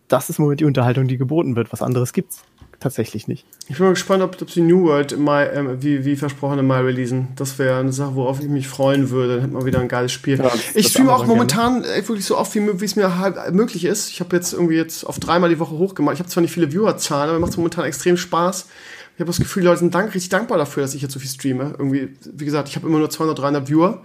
[0.08, 1.72] das ist im Moment die Unterhaltung, die geboten wird.
[1.74, 2.44] Was anderes gibt's
[2.84, 3.46] tatsächlich nicht.
[3.68, 6.60] Ich bin mal gespannt, ob, ob sie New World im Mai, äh, wie, wie versprochen
[6.60, 7.30] im Mai releasen.
[7.36, 9.36] Das wäre eine Sache, worauf ich mich freuen würde.
[9.36, 10.38] Dann hätten wir wieder ein geiles Spiel.
[10.38, 14.10] Ja, ich streame auch momentan äh, wirklich so oft, wie es mir halt möglich ist.
[14.10, 16.14] Ich habe jetzt irgendwie jetzt auf dreimal die Woche hochgemacht.
[16.14, 18.68] Ich habe zwar nicht viele Viewerzahlen, aber mir macht es momentan extrem Spaß.
[19.16, 21.20] Ich habe das Gefühl, die Leute sind dank, richtig dankbar dafür, dass ich jetzt so
[21.20, 21.76] viel streame.
[21.78, 24.04] Irgendwie, wie gesagt, ich habe immer nur 200, 300 Viewer.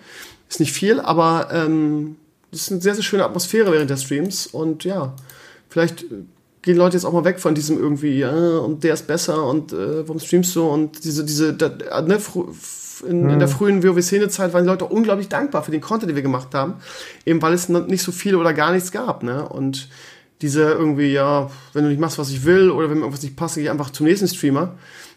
[0.48, 2.16] Ist nicht viel, aber ähm,
[2.50, 4.46] das ist eine sehr, sehr schöne Atmosphäre während der Streams.
[4.46, 5.14] Und ja,
[5.68, 6.04] vielleicht
[6.62, 9.72] gehen Leute jetzt auch mal weg von diesem irgendwie, ja, und der ist besser und
[9.72, 11.68] äh, warum streamst du und diese, diese, da,
[12.02, 12.18] ne,
[13.06, 16.22] in, in, der frühen WoW-Szene-Zeit waren die Leute unglaublich dankbar für den Content, den wir
[16.22, 16.74] gemacht haben,
[17.24, 19.88] eben weil es nicht so viel oder gar nichts gab, ne, und
[20.40, 23.36] diese irgendwie, ja, wenn du nicht machst, was ich will oder wenn mir irgendwas nicht
[23.36, 24.74] passt, gehe ich einfach zum nächsten Streamer.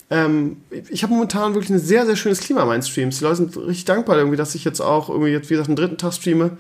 [0.09, 0.57] Ähm,
[0.89, 3.19] ich habe momentan wirklich ein sehr, sehr schönes Klima in meinen Streams.
[3.19, 5.75] Die Leute sind richtig dankbar irgendwie, dass ich jetzt auch irgendwie jetzt, wie gesagt, einen
[5.77, 6.57] dritten Tag streame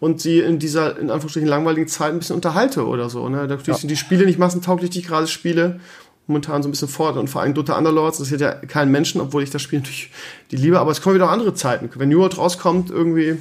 [0.00, 3.28] und sie in dieser, in Anführungsstrichen, langweiligen Zeit ein bisschen unterhalte oder so.
[3.28, 3.38] Ne?
[3.38, 3.74] Natürlich ja.
[3.74, 5.80] sind die Spiele nicht massentauglich, die ich gerade spiele.
[6.26, 9.20] Momentan so ein bisschen fort und vor allem Dota Underlords, das ist ja keinen Menschen,
[9.20, 10.10] obwohl ich das Spiel natürlich
[10.50, 11.88] die liebe, aber es kommen wieder auch andere Zeiten.
[11.94, 13.38] Wenn New World rauskommt, irgendwie,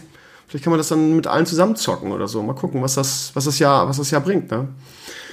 [0.48, 2.42] vielleicht kann man das dann mit allen zusammen zocken oder so.
[2.42, 4.70] Mal gucken, was das, was das Jahr, was das Jahr bringt, ne?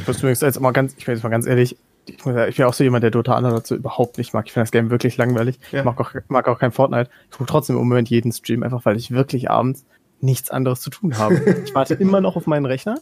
[0.01, 1.77] Ich muss übrigens jetzt mal ganz, ich bin jetzt mal ganz ehrlich,
[2.07, 4.47] ich, bin auch so jemand, der Dota Underlords so überhaupt nicht mag.
[4.47, 5.59] Ich finde das Game wirklich langweilig.
[5.71, 5.79] Ja.
[5.79, 7.09] Ich mag auch, mag auch kein Fortnite.
[7.31, 9.85] Ich gucke trotzdem im Moment jeden Stream, einfach weil ich wirklich abends
[10.25, 11.35] nichts anderes zu tun habe.
[11.65, 12.99] Ich warte immer noch auf meinen Rechner.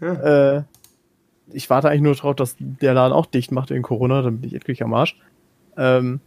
[0.00, 0.56] Ja.
[0.56, 0.62] Äh,
[1.52, 4.48] ich warte eigentlich nur darauf, dass der Laden auch dicht macht in Corona, dann bin
[4.48, 5.18] ich endlich am Arsch.
[5.76, 6.20] Ähm,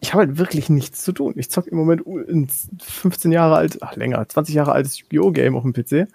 [0.00, 1.34] ich habe halt wirklich nichts zu tun.
[1.36, 2.48] Ich zocke im Moment ein
[2.80, 5.32] 15 Jahre alt, ach länger, 20 Jahre altes Yu-Gi-Oh!
[5.32, 6.08] Game auf dem PC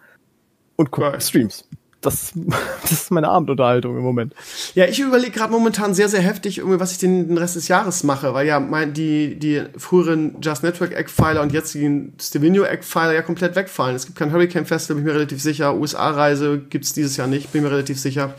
[0.77, 1.67] und gucke Streams
[2.05, 2.33] das,
[2.81, 4.33] das ist meine Abendunterhaltung im Moment.
[4.75, 7.67] Ja, ich überlege gerade momentan sehr, sehr heftig, irgendwie, was ich den, den Rest des
[7.67, 13.13] Jahres mache, weil ja mein, die, die früheren Just Network Eggpfeiler und jetzigen Stevenio Eggpfeiler
[13.13, 13.95] ja komplett wegfallen.
[13.95, 15.75] Es gibt kein Hurricane Festival, bin ich mir relativ sicher.
[15.75, 18.35] USA-Reise gibt's dieses Jahr nicht, bin ich mir relativ sicher.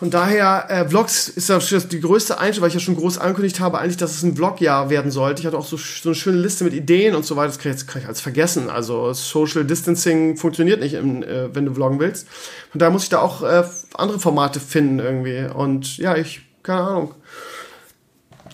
[0.00, 3.60] Von daher, äh, Vlogs ist ja die größte Einstellung, weil ich ja schon groß angekündigt
[3.60, 5.42] habe, eigentlich, dass es ein Vlogjahr werden sollte.
[5.42, 7.48] Ich hatte auch so, so eine schöne Liste mit Ideen und so weiter.
[7.48, 8.70] Das kann ich, jetzt kann ich alles vergessen.
[8.70, 12.26] Also Social Distancing funktioniert nicht, im, äh, wenn du vloggen willst.
[12.70, 13.62] Von daher muss ich da auch äh,
[13.92, 15.44] andere Formate finden irgendwie.
[15.54, 17.14] Und ja, ich, keine Ahnung.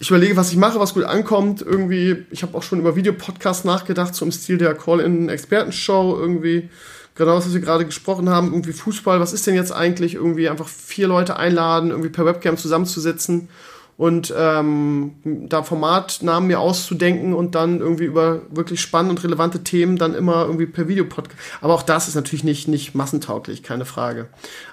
[0.00, 1.62] Ich überlege, was ich mache, was gut ankommt.
[1.62, 6.70] Irgendwie, ich habe auch schon über Videopodcasts nachgedacht, so im Stil der Call-in-Expertenshow irgendwie
[7.16, 10.48] genau das, was wir gerade gesprochen haben, irgendwie Fußball, was ist denn jetzt eigentlich, irgendwie
[10.48, 13.48] einfach vier Leute einladen, irgendwie per Webcam zusammenzusitzen
[13.96, 19.96] und ähm, da Formatnamen mir auszudenken und dann irgendwie über wirklich spannende und relevante Themen
[19.96, 21.38] dann immer irgendwie per Videopodcast.
[21.62, 24.28] Aber auch das ist natürlich nicht, nicht massentauglich, keine Frage.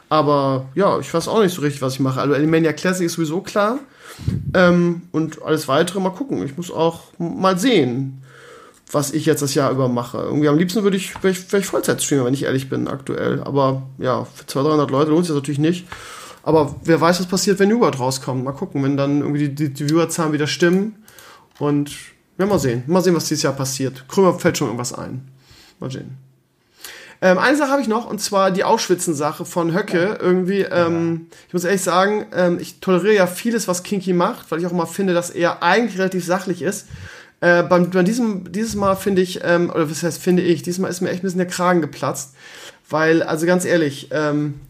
[0.09, 2.19] Aber ja, ich weiß auch nicht so richtig, was ich mache.
[2.19, 3.79] Also Alimania Classic ist sowieso klar.
[4.53, 6.43] Ähm, und alles weitere mal gucken.
[6.43, 8.22] Ich muss auch mal sehen
[8.93, 10.19] was ich jetzt das Jahr über mache.
[10.19, 13.41] Irgendwie am liebsten würde ich, wäre ich, wär ich Vollzeitstreamer, wenn ich ehrlich bin, aktuell.
[13.43, 15.87] Aber ja, für 200, 300 Leute lohnt sich das natürlich nicht.
[16.43, 18.43] Aber wer weiß, was passiert, wenn New rauskommt.
[18.43, 21.03] Mal gucken, wenn dann irgendwie die, die, die Viewerzahlen wieder stimmen.
[21.59, 21.91] Und
[22.37, 22.83] ja, mal sehen.
[22.87, 24.07] Mal sehen, was dieses Jahr passiert.
[24.07, 25.27] Krümmer fällt schon irgendwas ein.
[25.79, 26.17] Mal sehen.
[27.21, 30.17] Ähm, eine Sache habe ich noch, und zwar die Auschwitzen-Sache von Höcke.
[30.19, 34.59] Irgendwie, ähm, ich muss ehrlich sagen, ähm, ich toleriere ja vieles, was Kinky macht, weil
[34.59, 36.87] ich auch immer finde, dass er eigentlich relativ sachlich ist.
[37.43, 40.89] Äh, beim, bei diesem, dieses Mal finde ich, ähm, oder was heißt finde ich, diesmal
[40.89, 42.35] ist mir echt ein bisschen der Kragen geplatzt.
[42.89, 44.61] Weil, also ganz ehrlich, ähm,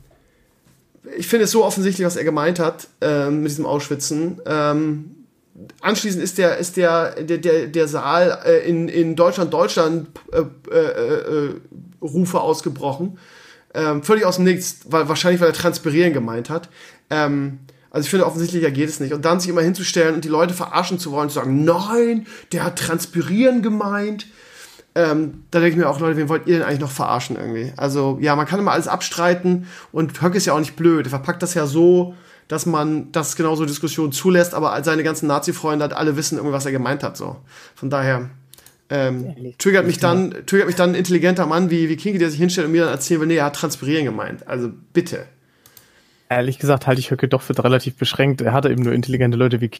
[1.16, 4.42] ich finde es so offensichtlich, was er gemeint hat ähm, mit diesem Ausschwitzen.
[4.48, 5.12] Ähm,
[5.82, 10.42] anschließend ist der, ist der, der, der, der Saal äh, in, in Deutschland, Deutschland äh,
[10.72, 11.54] äh, äh,
[12.02, 13.20] Rufe ausgebrochen.
[13.76, 16.70] Ähm, völlig aus dem Nichts, weil wahrscheinlich, weil er transpirieren gemeint hat.
[17.12, 17.60] Ähm,
[17.94, 19.14] Also ich finde, offensichtlicher geht es nicht.
[19.14, 22.26] Und dann sich immer hinzustellen und die Leute verarschen zu wollen und zu sagen, nein,
[22.52, 24.26] der hat transpirieren gemeint.
[24.96, 27.72] Ähm, da denke ich mir auch, Leute, wen wollt ihr denn eigentlich noch verarschen irgendwie?
[27.78, 31.06] Also ja, man kann immer alles abstreiten und Höck ist ja auch nicht blöd.
[31.06, 32.16] Er verpackt das ja so,
[32.48, 36.66] dass man das genauso Diskussionen zulässt, aber seine ganzen Nazi-Freunde halt alle wissen irgendwie, was
[36.66, 37.16] er gemeint hat.
[37.16, 37.38] So.
[37.76, 38.32] Von daher
[38.90, 42.40] ähm, triggert mich dann, triggert mich dann ein intelligenter Mann wie, wie Kinky, der sich
[42.40, 44.48] hinstellt und mir dann erzählen will, nee, er hat transpirieren gemeint.
[44.48, 45.28] Also bitte.
[46.38, 48.42] Ehrlich gesagt halte ich Höcke doch für relativ beschränkt.
[48.42, 49.72] Er hatte eben nur intelligente Leute wie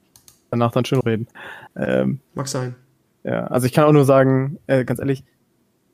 [0.50, 1.28] danach dann schön reden.
[1.76, 2.76] Ähm, Mag sein.
[3.24, 5.24] Ja, also ich kann auch nur sagen, äh, ganz ehrlich,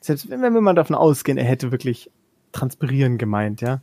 [0.01, 2.09] selbst wenn wir mal davon ausgehen, er hätte wirklich
[2.51, 3.81] transpirieren gemeint, ja,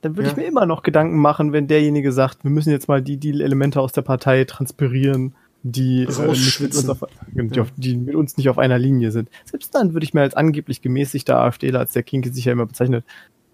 [0.00, 0.30] dann würde Ja.
[0.32, 3.30] ich mir immer noch Gedanken machen, wenn derjenige sagt, wir müssen jetzt mal die, die
[3.30, 8.14] Elemente aus der Partei transpirieren, die, äh, nicht mit uns auf, die, auf, die mit
[8.14, 9.28] uns nicht auf einer Linie sind.
[9.44, 12.66] Selbst dann würde ich mir als angeblich gemäßigter AfDler, als der Kinke sich ja immer
[12.66, 13.04] bezeichnet,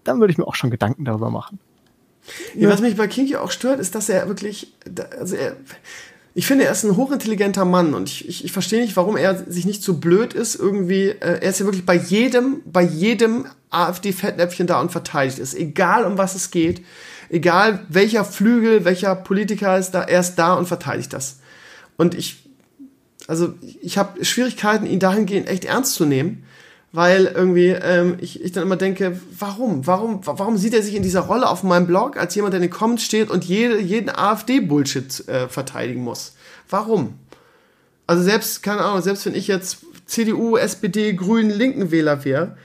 [0.03, 1.59] dann würde ich mir auch schon Gedanken darüber machen.
[2.55, 2.69] Ja.
[2.69, 4.73] Was mich bei Kinky auch stört, ist, dass er wirklich,
[5.19, 5.55] also er,
[6.35, 9.51] ich finde, er ist ein hochintelligenter Mann und ich, ich, ich verstehe nicht, warum er
[9.51, 13.45] sich nicht so blöd ist, irgendwie, äh, er ist ja wirklich bei jedem, bei jedem
[13.71, 16.83] AfD-Fettnäpfchen da und verteidigt ist, egal um was es geht,
[17.29, 21.39] egal welcher Flügel, welcher Politiker ist da, er ist da und verteidigt das.
[21.97, 22.43] Und ich,
[23.27, 26.43] also ich habe Schwierigkeiten, ihn dahingehend echt ernst zu nehmen,
[26.91, 29.85] weil irgendwie ähm, ich, ich dann immer denke, warum?
[29.85, 32.61] Warum, wa- warum sieht er sich in dieser Rolle auf meinem Blog als jemand, der
[32.61, 36.33] in den Comments steht und jede, jeden AfD-Bullshit äh, verteidigen muss?
[36.69, 37.13] Warum?
[38.07, 42.57] Also selbst, keine Ahnung, selbst wenn ich jetzt CDU, SPD, Grünen, Linken Wähler wäre,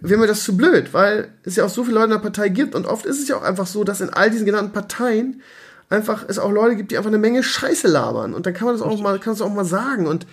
[0.00, 2.50] wäre mir das zu blöd, weil es ja auch so viele Leute in der Partei
[2.50, 5.40] gibt und oft ist es ja auch einfach so, dass in all diesen genannten Parteien
[5.88, 8.74] einfach es auch Leute gibt, die einfach eine Menge Scheiße labern und dann kann man
[8.76, 10.26] das auch mal, kann das auch mal sagen und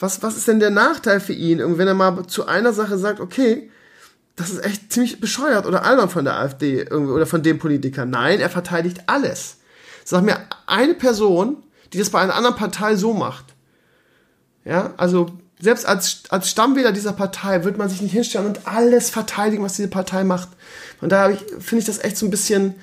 [0.00, 2.98] was, was ist denn der Nachteil für ihn, irgendwie, wenn er mal zu einer Sache
[2.98, 3.70] sagt, okay,
[4.36, 8.06] das ist echt ziemlich bescheuert oder albern von der AfD irgendwie oder von dem Politiker.
[8.06, 9.58] Nein, er verteidigt alles.
[10.04, 11.62] Sag mir eine Person,
[11.92, 13.54] die das bei einer anderen Partei so macht.
[14.64, 15.26] Ja, also
[15.60, 19.74] selbst als, als Stammwähler dieser Partei wird man sich nicht hinstellen und alles verteidigen, was
[19.74, 20.48] diese Partei macht.
[20.98, 22.76] Von daher finde ich das echt so ein bisschen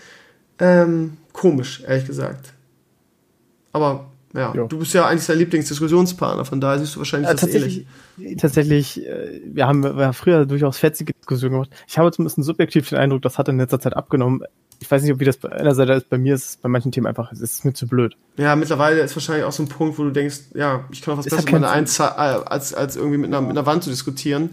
[0.60, 2.54] ähm, komisch, ehrlich gesagt.
[3.72, 4.68] Aber ja, Jo.
[4.68, 7.86] du bist ja eigentlich sein Lieblingsdiskussionspartner, von daher siehst du wahrscheinlich Ja, das ähnlich.
[8.18, 11.70] tatsächlich, tatsächlich, äh, wir haben wir haben früher durchaus fetzige Diskussionen gemacht.
[11.88, 14.44] Ich habe zumindest subjektiv den Eindruck, das hat in letzter Zeit abgenommen.
[14.80, 16.08] Ich weiß nicht, ob wie das bei einer Seite ist.
[16.10, 18.16] Bei mir ist es bei manchen Themen einfach, es ist mir zu blöd.
[18.38, 21.18] Ja, mittlerweile ist wahrscheinlich auch so ein Punkt, wo du denkst, ja, ich kann auch
[21.18, 23.84] was Besseres mit keinen einer Eins, äh, als, als irgendwie mit einer, mit einer Wand
[23.84, 24.52] zu diskutieren.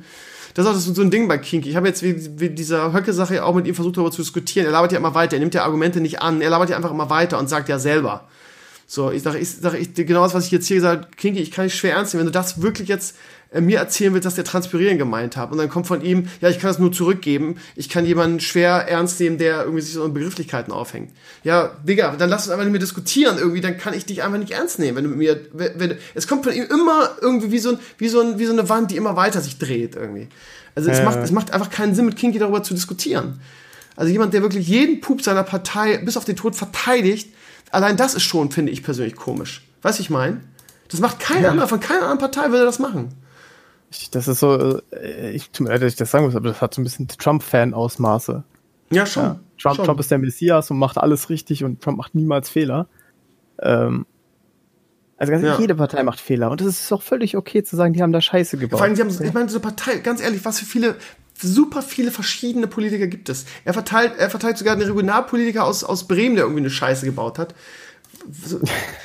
[0.55, 1.69] Das ist auch so ein Ding bei Kinky.
[1.69, 4.65] Ich habe jetzt wie, wie dieser Höcke-Sache auch mit ihm versucht, darüber zu diskutieren.
[4.67, 6.93] Er labert ja immer weiter, er nimmt ja Argumente nicht an, er labert ja einfach
[6.93, 8.27] immer weiter und sagt ja selber.
[8.95, 11.41] So, ich sage, ich sage, ich, genau das, was ich jetzt hier gesagt habe, Kinky,
[11.41, 13.17] ich kann dich schwer ernst nehmen, wenn du das wirklich jetzt
[13.51, 15.51] äh, mir erzählen willst, dass der Transpirieren gemeint hat.
[15.51, 17.57] Und dann kommt von ihm, ja, ich kann das nur zurückgeben.
[17.75, 21.11] Ich kann jemanden schwer ernst nehmen, der irgendwie sich so in Begrifflichkeiten aufhängt.
[21.43, 24.39] Ja, Digga, dann lass uns einfach nicht mehr diskutieren irgendwie, dann kann ich dich einfach
[24.39, 27.51] nicht ernst nehmen, wenn du mit mir, wenn, wenn, es kommt von ihm immer irgendwie
[27.51, 29.97] wie so, ein, wie, so ein, wie so eine Wand, die immer weiter sich dreht
[29.97, 30.29] irgendwie.
[30.77, 31.05] Also es, Äh.
[31.05, 33.41] macht, es macht einfach keinen Sinn, mit Kinky darüber zu diskutieren.
[33.97, 37.35] Also jemand, der wirklich jeden Pup seiner Partei bis auf den Tod verteidigt,
[37.75, 39.67] allein das ist schon, finde ich persönlich komisch.
[39.83, 40.41] Weißt du, ich meine?
[40.89, 43.09] Das macht kein anderer, von keiner anderen Partei würde das machen.
[43.91, 46.49] Ich, das ist so, äh, ich tut mir leid, dass ich das sagen muss, aber
[46.49, 48.45] das hat so ein bisschen Trump-Fan-Ausmaße.
[48.91, 49.23] Ja, schon.
[49.23, 49.41] Ja.
[49.61, 49.85] Trump, schon.
[49.87, 52.89] Trump ist der Messias und macht alles richtig und Trump macht niemals Fehler.
[53.61, 54.07] Ähm,
[55.17, 55.63] also ganz ehrlich, Ja.
[55.63, 58.21] jede Partei macht Fehler und es ist auch völlig okay zu sagen, die haben da
[58.21, 58.79] Scheiße gebaut.
[58.79, 60.97] Vor allem, sie haben, ich meine, so eine Partei, ganz ehrlich, was für viele,
[61.41, 63.45] super viele verschiedene Politiker gibt es.
[63.65, 67.39] Er verteilt, er verteilt sogar einen Regionalpolitiker aus, aus Bremen, der irgendwie eine Scheiße gebaut
[67.39, 67.55] hat.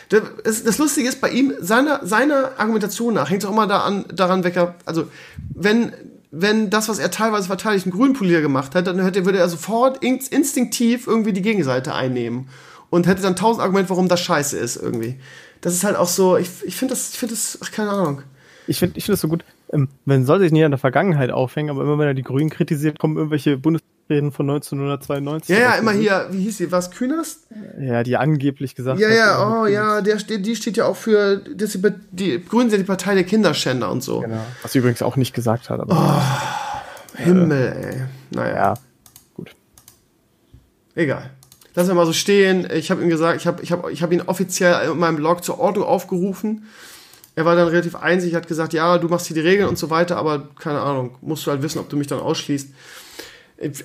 [0.09, 3.79] Das, das Lustige ist bei ihm, seiner, seiner Argumentation nach, hängt es auch immer da
[3.81, 5.09] an, daran weg, also,
[5.53, 5.93] wenn,
[6.31, 10.03] wenn das, was er teilweise verteidigt, ein Grünpolitiker gemacht hat, dann hätte, würde er sofort
[10.03, 12.49] in, instinktiv irgendwie die Gegenseite einnehmen
[12.89, 15.19] und hätte dann tausend Argumente, warum das scheiße ist, irgendwie.
[15.61, 18.21] Das ist halt auch so, ich, ich finde das, ich finde das, ach, keine Ahnung.
[18.67, 19.43] Ich finde ich find das so gut.
[19.71, 22.49] Ähm, man soll sich nicht an der Vergangenheit aufhängen, aber immer wenn er die Grünen
[22.49, 25.55] kritisiert, kommen irgendwelche Bundesreden von 1992.
[25.55, 27.47] Ja, ja, immer hier, wie hieß sie, was, Künast?
[27.79, 30.95] Ja, die angeblich gesagt Ja, hat, ja, oh äh, ja, der die steht ja auch
[30.95, 34.21] für, das ist die, die Grünen sind die Partei der Kinderschänder und so.
[34.21, 34.43] Genau.
[34.63, 36.23] Was sie übrigens auch nicht gesagt hat, aber
[37.15, 38.01] Himmel, ey.
[38.31, 38.73] Naja, ja,
[39.35, 39.55] gut.
[40.95, 41.29] egal.
[41.75, 42.67] Lass wir mal so stehen.
[42.73, 45.43] Ich habe ihm gesagt, ich habe ich hab, ich hab ihn offiziell in meinem Blog
[45.43, 46.65] zur Ordnung aufgerufen.
[47.35, 49.89] Er war dann relativ einzig, hat gesagt, ja, du machst hier die Regeln und so
[49.89, 52.69] weiter, aber keine Ahnung, musst du halt wissen, ob du mich dann ausschließt.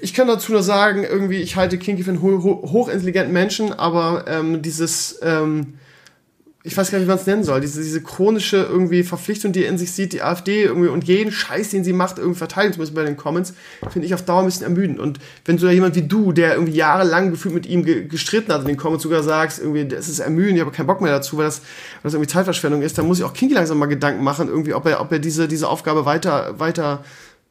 [0.00, 4.24] Ich kann dazu nur sagen, irgendwie, ich halte Kinky für einen ho hochintelligenten Menschen, aber
[4.28, 5.78] ähm, dieses, ähm,
[6.66, 9.64] ich weiß gar nicht, wie man es nennen soll, diese, diese chronische irgendwie Verpflichtung, die
[9.64, 12.72] er in sich sieht, die AfD irgendwie und jeden Scheiß, den sie macht, irgendwie verteidigen
[12.72, 13.52] zu müssen bei den Comments,
[13.90, 14.98] finde ich auf Dauer ein bisschen ermüdend.
[14.98, 18.62] Und wenn so jemand wie du, der irgendwie jahrelang gefühlt mit ihm ge gestritten hat
[18.62, 21.36] in den Comments, sogar sagst, irgendwie, das ist ermüdend, ich habe keinen Bock mehr dazu,
[21.36, 24.24] weil das, weil das irgendwie Zeitverschwendung ist, dann muss ich auch Kinky langsam mal Gedanken
[24.24, 27.04] machen, irgendwie, ob er, ob er diese, diese Aufgabe weiter, weiter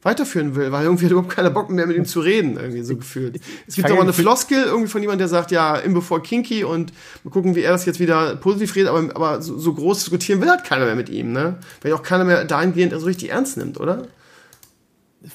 [0.04, 2.82] weiterführen will, weil irgendwie hat er überhaupt keiner Bock mehr mit ihm zu reden, irgendwie
[2.82, 3.40] so gefühlt.
[3.66, 6.92] Es gibt aber eine Floskel irgendwie von jemandem, der sagt, ja, im bevor Kinky und
[7.24, 10.40] mal gucken, wie er das jetzt wieder positiv redet, aber, aber so, so groß diskutieren
[10.40, 11.56] will halt keiner mehr mit ihm, ne?
[11.80, 14.06] Weil auch keiner mehr dahingehend so richtig ernst nimmt, oder?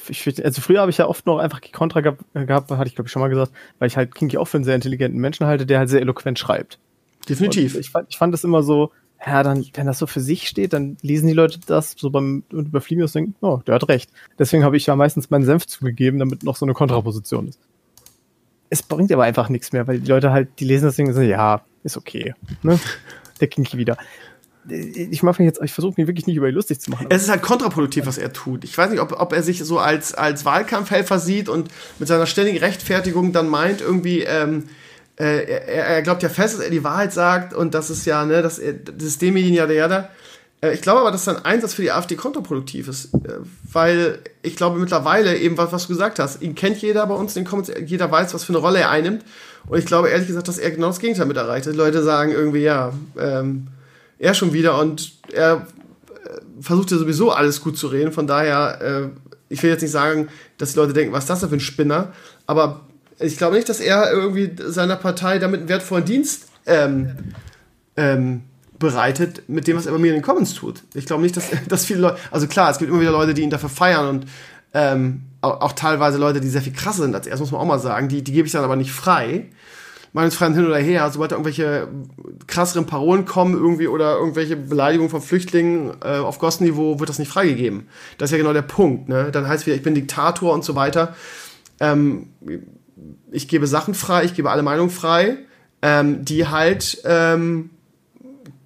[0.07, 2.95] Ich, also früher habe ich ja oft noch einfach die Kontra gehabt, gehabt hatte ich
[2.95, 5.47] glaube ich schon mal gesagt, weil ich halt Kinky auch für einen sehr intelligenten Menschen
[5.47, 6.77] halte, der halt sehr eloquent schreibt.
[7.27, 7.75] Definitiv.
[7.75, 8.91] Ich fand, ich fand das immer so,
[9.25, 12.43] ja, dann, wenn das so für sich steht, dann lesen die Leute das so beim
[12.53, 14.09] und überfliegen und denken, oh, der hat recht.
[14.37, 17.59] Deswegen habe ich ja meistens meinen Senf zugegeben, damit noch so eine Kontraposition ist.
[18.69, 21.13] Es bringt aber einfach nichts mehr, weil die Leute halt, die lesen das Ding und
[21.13, 22.33] sagen, ja, ist okay.
[22.61, 22.79] Ne?
[23.41, 23.97] Der Kinky wieder.
[24.69, 27.07] Ich mache jetzt, ich versuche mich wirklich nicht über ihn lustig zu machen.
[27.09, 28.63] Es ist halt kontraproduktiv, was er tut.
[28.63, 32.27] Ich weiß nicht, ob, ob er sich so als, als Wahlkampfhelfer sieht und mit seiner
[32.27, 34.65] ständigen Rechtfertigung dann meint, irgendwie, ähm,
[35.19, 38.25] äh, er, er, glaubt ja fest, dass er die Wahrheit sagt und das ist ja,
[38.25, 38.61] ne, das
[38.97, 40.09] System ja jada.
[40.61, 43.39] Äh, ich glaube aber, dass sein Einsatz für die AfD kontraproduktiv ist, äh,
[43.71, 47.33] weil ich glaube mittlerweile eben, was, was du gesagt hast, ihn kennt jeder bei uns,
[47.33, 49.23] den Comments, jeder weiß, was für eine Rolle er einnimmt
[49.67, 51.65] und ich glaube ehrlich gesagt, dass er genau das Gegenteil mit erreicht.
[51.65, 53.67] Die Leute sagen irgendwie, ja, ähm,
[54.17, 55.67] er schon wieder und er
[56.23, 59.09] äh, versucht ja sowieso alles gut zu reden, von daher, äh,
[59.49, 61.61] ich will jetzt nicht sagen, dass die Leute denken, was ist das denn für ein
[61.61, 62.13] Spinner,
[62.47, 62.81] aber
[63.19, 67.15] ich glaube nicht, dass er irgendwie seiner Partei damit einen wertvollen Dienst ähm,
[67.97, 68.43] ähm,
[68.77, 70.83] bereitet, mit dem, was er bei mir in den Comments tut.
[70.93, 73.41] Ich glaube nicht, dass, dass viele Leute, also klar, es gibt immer wieder Leute, die
[73.41, 74.25] ihn dafür feiern und
[74.73, 77.61] ähm, auch, auch, teilweise Leute, die sehr viel krasser sind als er, das muss man
[77.61, 79.45] auch mal sagen, die, die gebe ich dann aber nicht frei.
[80.11, 81.87] Meinungsfreiheit hin oder her, sobald da irgendwelche
[82.47, 87.31] krasseren Parolen kommen irgendwie oder irgendwelche Beleidigungen von Flüchtlingen äh, auf Gossniveau, wird das nicht
[87.31, 87.87] freigegeben.
[88.17, 89.07] Das ist ja genau der Punkt.
[89.07, 89.29] Ne?
[89.31, 91.15] Dann heißt es wieder, ich bin Diktator und so weiter.
[91.79, 92.27] Ähm,
[93.31, 95.37] ich gebe Sachen frei, ich gebe alle Meinungen frei,
[95.81, 97.69] ähm, die halt ähm,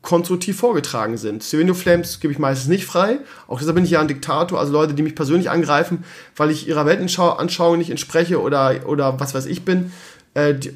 [0.02, 1.44] konstruktiv vorgetragen sind.
[1.44, 3.20] Stevenio Flames gebe ich meistens nicht frei.
[3.48, 6.04] Auch deshalb bin ich ja ein Diktator, also Leute, die mich persönlich angreifen,
[6.36, 9.92] weil ich ihrer Weltanschauung nicht entspreche oder, oder was weiß ich bin.
[10.34, 10.76] Äh, die,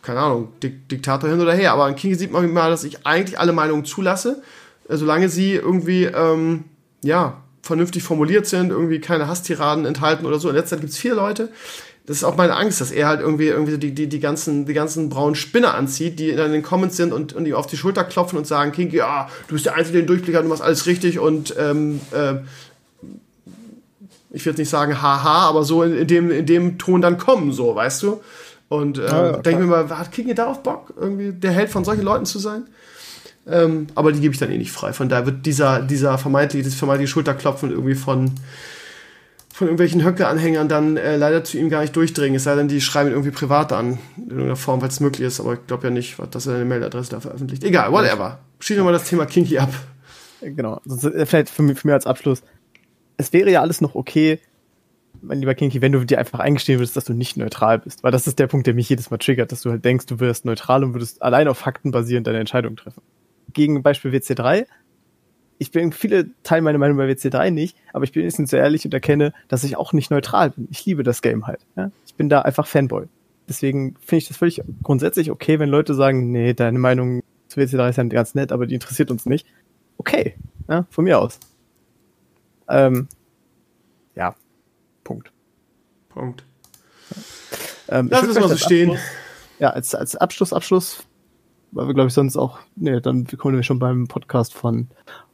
[0.00, 1.72] keine Ahnung, Dik Diktator hin oder her.
[1.72, 4.42] Aber an King sieht man mal, dass ich eigentlich alle Meinungen zulasse,
[4.88, 6.64] äh, solange sie irgendwie, ähm,
[7.02, 10.48] ja, vernünftig formuliert sind, irgendwie keine Hasstiraden enthalten oder so.
[10.48, 11.50] In letzter Zeit gibt es viele Leute,
[12.06, 14.74] das ist auch meine Angst, dass er halt irgendwie irgendwie die, die, die ganzen, die
[14.74, 17.76] ganzen braunen Spinner anzieht, die dann in den Comments sind und, und ihm auf die
[17.76, 20.48] Schulter klopfen und sagen, King, ja, du bist der Einzige, der den Durchblick hat, du
[20.48, 22.34] machst alles richtig und ähm, äh,
[24.30, 27.18] ich will jetzt nicht sagen haha, aber so in, in, dem, in dem Ton dann
[27.18, 28.20] kommen, so, weißt du?
[28.68, 31.84] Und äh, ja, ja, denke mir mal, hat King darauf Bock, irgendwie der Held von
[31.84, 32.64] solchen Leuten zu sein?
[33.46, 34.92] Ähm, aber die gebe ich dann eh nicht frei.
[34.92, 38.30] Von daher wird dieser, dieser vermeintliche, das vermeintliche Schulterklopfen irgendwie von
[39.62, 42.34] von irgendwelchen Höcke-Anhängern dann äh, leider zu ihm gar nicht durchdringen.
[42.34, 45.24] Es sei denn, die schreiben ihn irgendwie privat an, in irgendeiner Form, weil es möglich
[45.24, 45.38] ist.
[45.38, 47.62] Aber ich glaube ja nicht, dass er eine Mailadresse da veröffentlicht.
[47.62, 48.40] Egal, whatever.
[48.58, 49.72] Schließen wir mal das Thema Kinky ab.
[50.40, 50.80] Genau.
[50.84, 52.42] Also, vielleicht für mich, für mich als Abschluss.
[53.18, 54.40] Es wäre ja alles noch okay,
[55.20, 58.02] mein lieber Kinky, wenn du dir einfach eingestehen würdest, dass du nicht neutral bist.
[58.02, 60.18] Weil das ist der Punkt, der mich jedes Mal triggert, dass du halt denkst, du
[60.18, 63.02] wirst neutral und würdest allein auf Fakten basierend deine Entscheidung treffen.
[63.52, 64.66] Gegen Beispiel WC3
[65.62, 68.84] ich bin viele teilen meine Meinung bei WC3 nicht, aber ich bin jetzt so ehrlich
[68.84, 70.66] und erkenne, dass ich auch nicht neutral bin.
[70.70, 71.60] Ich liebe das Game halt.
[71.76, 71.90] Ja?
[72.04, 73.06] Ich bin da einfach Fanboy.
[73.48, 77.90] Deswegen finde ich das völlig grundsätzlich okay, wenn Leute sagen, nee, deine Meinung zu WC3
[77.90, 79.46] ist ja ganz nett, aber die interessiert uns nicht.
[79.98, 80.34] Okay,
[80.68, 81.38] ja, von mir aus.
[82.68, 83.08] Ähm,
[84.16, 84.34] ja,
[85.04, 85.30] Punkt.
[86.08, 86.44] Punkt.
[87.88, 88.90] Ähm, Lass es mal so stehen.
[88.90, 89.10] Abschluss,
[89.60, 91.04] ja, als, als Abschluss, Abschluss,
[91.70, 94.88] weil wir, glaube ich, sonst auch, nee, dann kommen wir schon beim Podcast von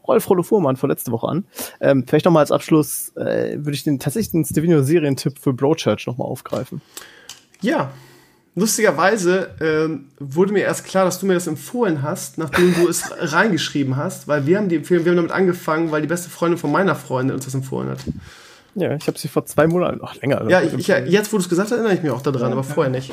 [0.09, 1.45] Rolf Rollo Fuhrmann von letzte Woche an.
[1.81, 6.07] Ähm, vielleicht nochmal als Abschluss äh, würde ich den tatsächlich den Stevino Serientipp für Broadchurch
[6.07, 6.81] nochmal aufgreifen.
[7.61, 7.91] Ja,
[8.55, 13.05] lustigerweise ähm, wurde mir erst klar, dass du mir das empfohlen hast, nachdem du es
[13.19, 16.59] reingeschrieben hast, weil wir haben die Empfehlung, wir haben damit angefangen, weil die beste Freundin
[16.59, 18.01] von meiner Freundin uns das empfohlen hat.
[18.75, 20.49] Ja, ich habe sie vor zwei Monaten, noch länger.
[20.49, 22.53] Ja, ich, ich, jetzt, wo du es gesagt hast, erinnere ich mich auch daran, ja,
[22.53, 23.13] aber vorher nicht.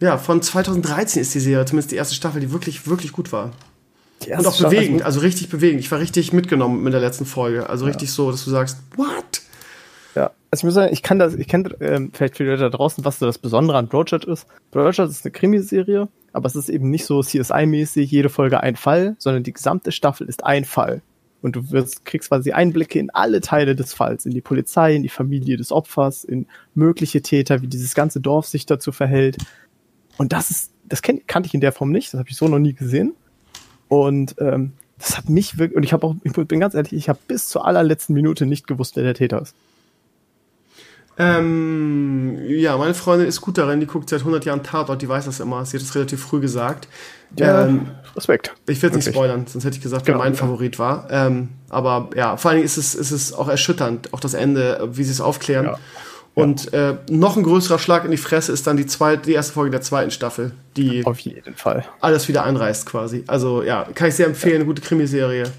[0.00, 3.52] Ja, von 2013 ist die Serie, zumindest die erste Staffel, die wirklich, wirklich gut war.
[4.26, 5.80] Und auch bewegend, also richtig bewegend.
[5.80, 7.68] Ich war richtig mitgenommen mit der letzten Folge.
[7.68, 7.92] Also ja.
[7.92, 9.42] richtig so, dass du sagst, what?
[10.14, 12.70] Ja, also ich muss sagen, ich kann das, ich kenne ähm, vielleicht die Leute da
[12.70, 14.46] draußen, was so das Besondere an Broadchurch ist.
[14.70, 19.14] Broadchurch ist eine Krimiserie, aber es ist eben nicht so CSI-mäßig, jede Folge ein Fall,
[19.18, 21.02] sondern die gesamte Staffel ist ein Fall.
[21.40, 25.04] Und du wirst, kriegst quasi Einblicke in alle Teile des Falls, in die Polizei, in
[25.04, 29.36] die Familie des Opfers, in mögliche Täter, wie dieses ganze Dorf sich dazu verhält.
[30.16, 32.48] Und das ist, das kenn, kannte ich in der Form nicht, das habe ich so
[32.48, 33.14] noch nie gesehen.
[33.88, 37.08] Und ähm, das hat mich wirklich, und ich habe auch, ich bin ganz ehrlich, ich
[37.08, 39.54] habe bis zur allerletzten Minute nicht gewusst, wer der Täter ist.
[41.20, 45.24] Ähm, ja, meine Freundin ist gut darin, die guckt seit 100 Jahren Tatort, die weiß
[45.24, 45.64] das immer.
[45.66, 46.86] Sie hat es relativ früh gesagt.
[47.36, 48.54] Ja, Ähm, Respekt.
[48.68, 50.38] ich will es nicht spoilern, sonst hätte ich gesagt, Genau, wer mein ja.
[50.38, 51.08] Favorit war.
[51.10, 54.88] Ähm, aber ja, vor allen Dingen ist es, ist es auch erschütternd, auch das Ende,
[54.92, 55.66] wie sie es aufklären.
[55.66, 55.78] Ja.
[56.38, 59.52] Und äh, noch ein größerer Schlag in die Fresse ist dann die, zweite, die erste
[59.52, 61.84] Folge der zweiten Staffel, die Auf jeden Fall.
[62.00, 63.24] alles wieder einreißt quasi.
[63.26, 65.50] Also ja, kann ich sehr empfehlen, eine gute Krimiserie.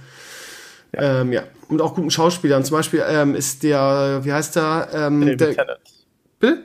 [0.94, 1.22] Ja.
[1.22, 1.44] Ähm, ja.
[1.68, 2.64] Und auch guten Schauspielern.
[2.64, 4.88] Zum Beispiel ähm, ist der, wie heißt der?
[4.94, 5.80] Ähm, David der Tennant.
[6.40, 6.64] Bill?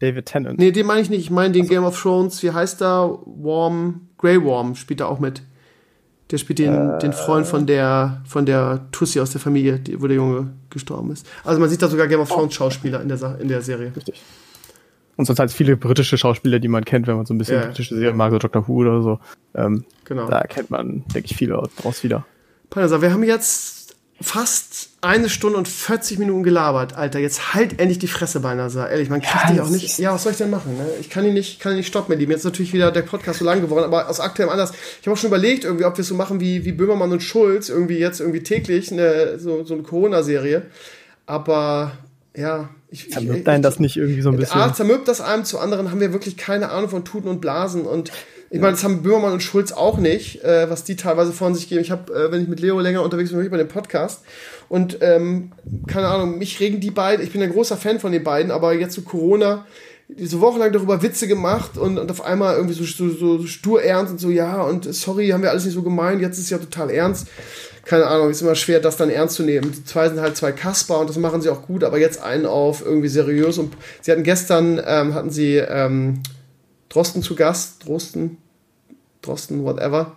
[0.00, 0.58] David Tennant.
[0.58, 1.20] Nee, den meine ich nicht.
[1.20, 2.42] Ich meine den Game of Thrones.
[2.42, 3.18] Wie heißt der?
[3.24, 5.42] Worm, Grey Worm spielt da auch mit.
[6.30, 10.06] Der spielt den, den Freund von der, von der Tussi aus der Familie, die, wo
[10.06, 11.26] der Junge gestorben ist.
[11.44, 13.92] Also man sieht da sogar Game of Thrones Schauspieler in der, Sa- in der Serie.
[13.94, 14.22] Richtig.
[15.16, 17.66] Und sonst halt viele britische Schauspieler, die man kennt, wenn man so ein bisschen Ja.
[17.66, 19.20] britische Serien mag, so Doctor Who oder so.
[19.54, 20.28] Ähm, Genau.
[20.28, 22.24] Da kennt man, denke ich, viele draus wieder.
[22.70, 23.83] Panasa, wir haben jetzt
[24.20, 27.18] fast eine Stunde und 40 Minuten gelabert, Alter.
[27.18, 28.88] Jetzt halt endlich die Fresse, Beinasa.
[28.88, 29.98] Ehrlich, man kriegt Ja, dich auch nicht.
[29.98, 30.76] Ja, was soll ich denn machen?
[30.76, 30.86] Ne?
[31.00, 32.30] Ich kann ihn nicht, kann ihn nicht stoppen, mein Lieben.
[32.30, 34.72] Jetzt ist natürlich wieder der Podcast so lang geworden, aber aus aktuellem Anlass.
[35.00, 37.22] Ich habe auch schon überlegt, irgendwie, ob wir es so machen wie, wie Böhmermann und
[37.22, 40.62] Schulz, irgendwie jetzt irgendwie täglich eine, so, so eine Corona-Serie.
[41.26, 41.92] Aber
[42.36, 43.08] ja, ich.
[43.08, 44.60] ich, Zermürbt einen das nicht irgendwie so ein bisschen?
[44.60, 47.82] A, zermürbt das einem, zu anderen haben wir wirklich keine Ahnung von Tuten und Blasen.
[47.82, 48.12] Und
[48.54, 51.68] ich meine, das haben Böhmermann und Schulz auch nicht, äh, was die teilweise von sich
[51.68, 51.80] geben.
[51.80, 54.20] Ich habe, äh, wenn ich mit Leo länger unterwegs bin, höre ich bei dem Podcast.
[54.68, 55.50] Und ähm,
[55.88, 58.72] keine Ahnung, mich regen die beiden, ich bin ein großer Fan von den beiden, aber
[58.72, 59.66] jetzt zu Corona,
[60.20, 63.08] so wochenlang darüber Witze gemacht und, und auf einmal irgendwie so, so,
[63.38, 66.38] so stur ernst und so, ja, und sorry, haben wir alles nicht so gemeint, jetzt
[66.38, 67.26] ist es ja total ernst.
[67.84, 69.72] Keine Ahnung, ist immer schwer, das dann ernst zu nehmen.
[69.72, 72.46] Die zwei sind halt zwei Kasper und das machen sie auch gut, aber jetzt einen
[72.46, 76.22] auf irgendwie seriös und sie hatten gestern, ähm, hatten sie ähm,
[76.88, 78.38] Drosten zu Gast, Drosten,
[79.24, 80.16] Drosten, whatever.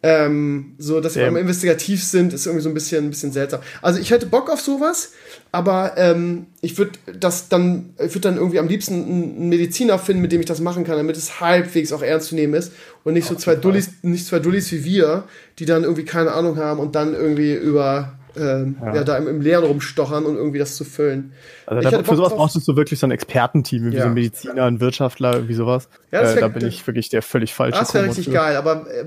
[0.00, 3.60] Ähm, so, dass sie einmal investigativ sind, ist irgendwie so ein bisschen, ein bisschen seltsam.
[3.82, 5.12] Also ich hätte Bock auf sowas,
[5.50, 10.22] aber ähm, ich würde das dann, ich würde dann irgendwie am liebsten einen Mediziner finden,
[10.22, 12.72] mit dem ich das machen kann, damit es halbwegs auch ernst zu nehmen ist
[13.02, 15.24] und nicht so zwei Dullis, nicht zwei Dullis wie wir,
[15.58, 19.04] die dann irgendwie keine Ahnung haben und dann irgendwie über ähm, ja.
[19.04, 21.32] da im, im Leeren rumstochern und irgendwie das zu füllen.
[21.66, 22.38] Also da, für sowas drauf.
[22.38, 24.02] brauchst du so wirklich so ein Expertenteam, irgendwie Ja.
[24.04, 25.88] so ein Mediziner, ein Wirtschaftler, irgendwie sowas.
[26.10, 28.32] Ja, das äh, wär- da bin ich wirklich der völlig falsche Das wäre richtig für.
[28.32, 29.04] geil, aber äh,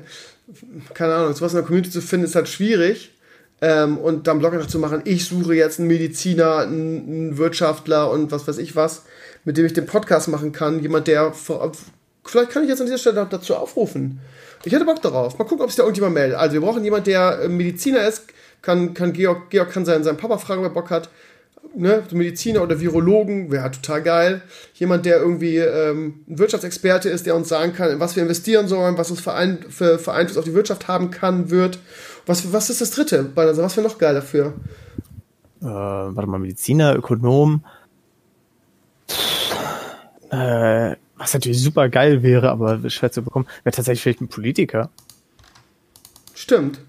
[0.94, 3.12] keine Ahnung, sowas in der Community zu finden, ist halt schwierig.
[3.64, 8.32] Ähm, und dann Blog zu machen, ich suche jetzt einen Mediziner, einen, einen Wirtschaftler und
[8.32, 9.04] was weiß ich was,
[9.46, 10.80] mit dem ich den Podcast machen kann.
[10.82, 14.20] Jemand, der vielleicht kann ich jetzt an dieser Stelle dazu aufrufen.
[14.64, 15.38] Ich hätte Bock darauf.
[15.38, 16.38] Mal gucken, ob sich da irgendjemand meldet.
[16.38, 18.26] Also wir brauchen jemanden, der äh, Mediziner ist.
[18.62, 21.10] Kann, kann Georg, Georg kann seinen, seinen Papa fragen, wer Bock hat
[21.76, 24.42] ne, Mediziner oder Virologen, wäre halt total geil.
[24.74, 28.68] Jemand, der irgendwie ähm, ein Wirtschaftsexperte ist, der uns sagen kann, in was wir investieren
[28.68, 31.80] sollen, was es für, ein, für, für Einfluss auf die Wirtschaft haben kann, wird.
[32.26, 33.32] Was, was ist das dritte?
[33.36, 34.54] Also, was wäre noch geil dafür?
[35.62, 37.64] Äh, warte mal, Mediziner, Ökonom.
[40.30, 44.90] Äh, was natürlich super geil wäre, aber schwer zu bekommen, wäre tatsächlich vielleicht ein Politiker.
[46.34, 46.80] Stimmt.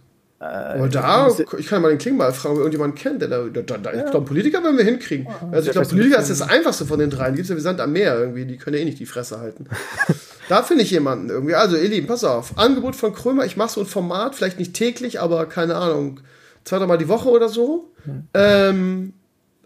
[0.43, 3.23] Äh, Aber da, ich kann mal den Klingbeil fragen, ob irgendjemand kennt.
[3.23, 5.29] Der, da, da, da, Ich glaube, Politiker werden wir hinkriegen.
[5.53, 7.35] Also ich der glaube, Politiker ist das einfachste von den dreien.
[7.35, 8.45] Die gibt es ja wie Sand am Meer irgendwie.
[8.45, 9.67] Die können ja eh nicht die Fresse halten.
[10.49, 11.55] da finde ich jemanden irgendwie.
[11.55, 12.59] Also, ihr Lieben, pass auf.
[12.59, 13.45] Angebot von Krömer.
[13.45, 16.19] Ich mache so ein Format, vielleicht nicht täglich, aber keine Ahnung,
[16.65, 17.93] zwei, dreimal die Woche oder so.
[18.35, 19.13] Ähm,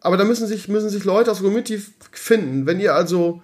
[0.02, 1.82] aber da müssen sich, müssen sich Leute aus der Community
[2.12, 2.66] finden.
[2.66, 3.40] Wenn ihr also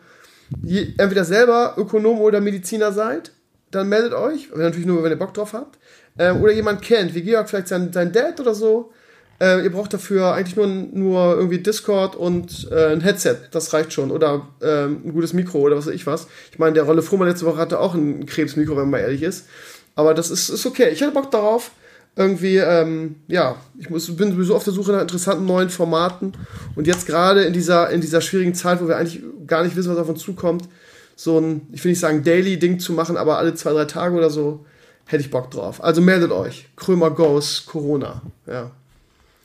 [0.63, 3.33] je, entweder selber Ökonom oder Mediziner seid,
[3.71, 4.51] dann meldet euch.
[4.55, 5.79] Natürlich nur, wenn ihr Bock drauf habt.
[6.19, 8.93] Ähm, oder jemand kennt, wie Georg vielleicht sein, sein Dad oder so.
[9.41, 13.37] Äh, ihr braucht dafür eigentlich nur, nur irgendwie Discord und äh, ein Headset.
[13.51, 14.11] Das reicht schon.
[14.11, 16.29] Oder ähm, ein gutes Mikro oder was weiß ich was.
[16.53, 19.23] Ich meine, der Rolle Fuhrmann letzte Woche hatte auch ein Krebsmikro, wenn man mal ehrlich
[19.23, 19.47] ist.
[19.95, 20.91] Aber das ist, ist okay.
[20.93, 21.73] Ich hätte Bock darauf.
[22.15, 26.35] Irgendwie, ähm, ja, ich muss, bin sowieso auf der Suche nach interessanten neuen Formaten.
[26.77, 29.91] Und jetzt gerade in dieser, in dieser schwierigen Zeit, wo wir eigentlich gar nicht wissen,
[29.91, 30.69] was auf uns zukommt,
[31.17, 34.29] so ein, ich will nicht sagen Daily-Ding zu machen, aber alle zwei, drei Tage oder
[34.29, 34.67] so,
[35.07, 35.83] hätte ich Bock drauf.
[35.83, 36.69] Also meldet euch.
[36.77, 38.23] Krömer Goes Corona.
[38.47, 38.71] Ja.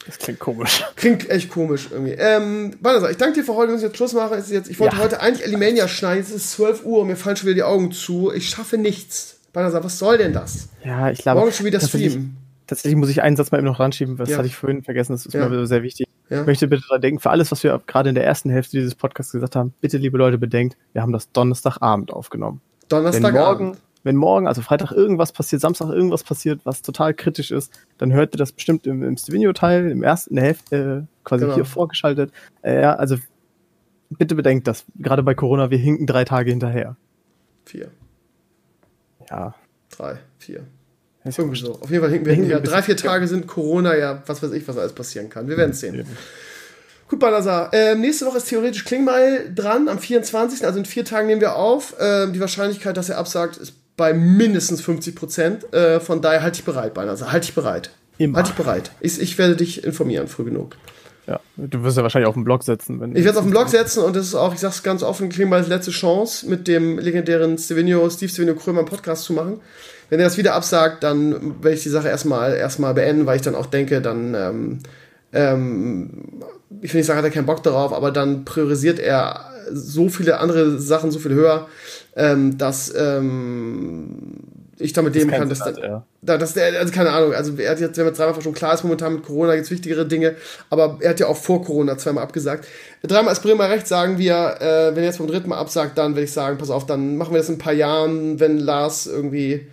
[0.06, 0.84] das klingt komisch.
[0.96, 2.14] Klingt echt komisch irgendwie.
[2.14, 3.70] Ähm, Banasa, ich danke dir für heute.
[3.70, 4.38] Wir müssen jetzt Schluss machen.
[4.38, 5.02] Es ist jetzt, ich wollte Ja.
[5.04, 6.22] heute eigentlich Elimania schneiden.
[6.24, 8.32] Es ist 12 Uhr und mir fallen schon wieder die Augen zu.
[8.34, 9.40] Ich schaffe nichts.
[9.52, 10.70] Banasa, was soll denn das?
[10.84, 11.40] Ja, ich glaube.
[11.42, 12.38] Morgen schon wieder streamen.
[12.68, 14.38] Tatsächlich muss ich einen Satz mal eben noch ranschieben, was Ja.
[14.38, 15.48] hatte ich vorhin vergessen, das ist Ja.
[15.50, 16.06] mir sehr wichtig.
[16.30, 16.42] Ja.
[16.42, 18.94] Ich möchte bitte daran denken, für alles, was wir gerade in der ersten Hälfte dieses
[18.94, 22.60] Podcasts gesagt haben, bitte, liebe Leute, bedenkt, wir haben das Donnerstagabend aufgenommen.
[22.82, 23.68] Wenn Donnerstagabend.
[23.70, 23.78] morgen,
[24.08, 28.34] wenn morgen, also Freitag irgendwas passiert, Samstag irgendwas passiert, was total kritisch ist, dann hört
[28.34, 31.56] ihr das bestimmt im, im Stevenio-Teil, im ersten, in der Hälfte, äh, quasi Genau.
[31.56, 32.32] hier vorgeschaltet.
[32.64, 33.18] Äh, ja, also
[34.10, 34.86] bitte bedenkt das.
[34.98, 36.96] Gerade bei Corona, wir hinken drei Tage hinterher.
[37.66, 37.92] Vier,
[39.30, 39.54] Ja,
[39.96, 40.64] drei, vier.
[41.26, 41.74] Irgendwie so.
[41.82, 42.62] Auf jeden Fall hinken wir hinterher.
[42.62, 45.48] Drei, vier Tage sind Corona, ja, was weiß ich, was alles passieren kann.
[45.50, 46.06] Wir werden es sehen.
[47.10, 47.70] Gut, Balazar.
[47.74, 50.66] Ähm, nächste Woche ist theoretisch Klingbeil dran, am 24.
[50.66, 51.96] Also in vier Tagen nehmen wir auf.
[52.00, 55.74] Ähm, die Wahrscheinlichkeit, dass er absagt, ist bei mindestens 50 Prozent.
[55.74, 57.32] Äh, von daher halte ich bereit, Balazar.
[57.32, 57.91] Halte ich bereit.
[58.18, 58.38] Immer.
[58.38, 58.91] Halte ich bereit.
[59.02, 60.78] Ich, ich werde dich informieren, früh genug.
[61.28, 63.02] Ja, du wirst ja wahrscheinlich auf den Blog setzen.
[63.02, 65.03] Wenn Ich werde es auf den Blog setzen und das ist auch, ich sag's ganz
[65.03, 69.60] offen, Klingbeils letzte Chance, mit dem legendären Stevenio, Steve Stevenio Krömer einen Podcast zu machen.
[70.10, 73.41] Wenn er das wieder absagt, dann werde ich die Sache erstmal erstmal beenden, weil ich
[73.41, 74.80] dann auch denke, dann ähm,
[75.34, 76.24] ähm,
[76.82, 80.40] ich will nicht sagen, hat er keinen Bock darauf, aber dann priorisiert er so viele
[80.40, 81.68] andere Sachen so viel höher,
[82.18, 84.07] ähm, dass ähm,
[84.80, 86.06] ich damit leben kann, dass, hat, da, ja.
[86.22, 88.73] da, dass der, also keine Ahnung, also er hat jetzt, wenn man dreimal schon klar
[88.73, 90.35] ist, momentan mit Corona gibt es wichtigere Dinge,
[90.69, 92.68] aber er hat ja auch vor Corona zweimal abgesagt.
[93.03, 96.15] Dreimal ist Bremer recht, sagen wir, äh, wenn er jetzt beim dritten Mal absagt, dann
[96.15, 99.07] werde ich sagen, pass auf, dann machen wir das in ein paar Jahren, wenn Lars
[99.07, 99.68] irgendwie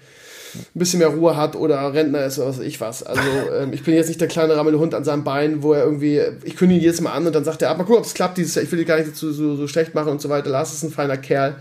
[0.54, 3.02] ein bisschen mehr Ruhe hat oder Rentner ist oder was weiß ich was.
[3.02, 3.22] Also
[3.58, 6.56] ähm, ich bin jetzt nicht der kleine Rammelhund an seinem Bein, wo er irgendwie, ich
[6.56, 8.38] kündige ihn jedes Mal an und dann sagt er, ab, mal gucken, ob es klappt
[8.38, 10.50] dieses Jahr, ich will dich gar nicht so, so, so schlecht machen und so weiter.
[10.50, 11.56] Lars ist ein feiner Kerl.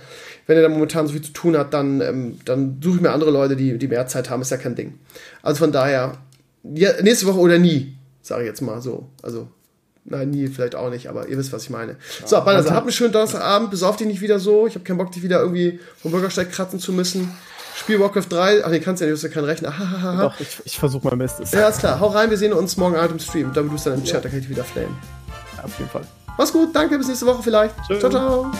[0.45, 3.11] Wenn er da momentan so viel zu tun hat, dann, ähm, dann suche ich mir
[3.11, 4.99] andere Leute, die, die mehr Zeit haben, ist ja kein Ding.
[5.41, 6.17] Also von daher,
[6.63, 9.07] ja, nächste Woche oder nie, sage ich jetzt mal so.
[9.21, 9.47] Also,
[10.05, 11.95] nein, nie vielleicht auch nicht, aber ihr wisst, was ich meine.
[12.25, 14.67] so, also, habt einen schönen Donnerstagabend, besauf dich nicht wieder so.
[14.67, 17.31] Ich habe keinen Bock, dich wieder irgendwie vom Bürgersteig kratzen zu müssen.
[17.75, 18.65] Spiel Warcraft 3.
[18.65, 19.73] Ach, nee, kannst ja nicht, du hast ja keinen Rechner.
[20.21, 21.51] Doch, ich, ich versuche mein Bestes.
[21.51, 21.99] Ja, ist klar.
[21.99, 23.51] Hau rein, wir sehen uns morgen Abend im Stream.
[23.53, 24.95] Dann du dann im Chat, da kann ich dich wieder flamen.
[25.61, 26.05] Auf jeden Fall.
[26.37, 27.75] Mach's gut, danke, bis nächste Woche vielleicht.
[27.87, 27.99] Tschö.
[27.99, 28.51] Ciao, ciao.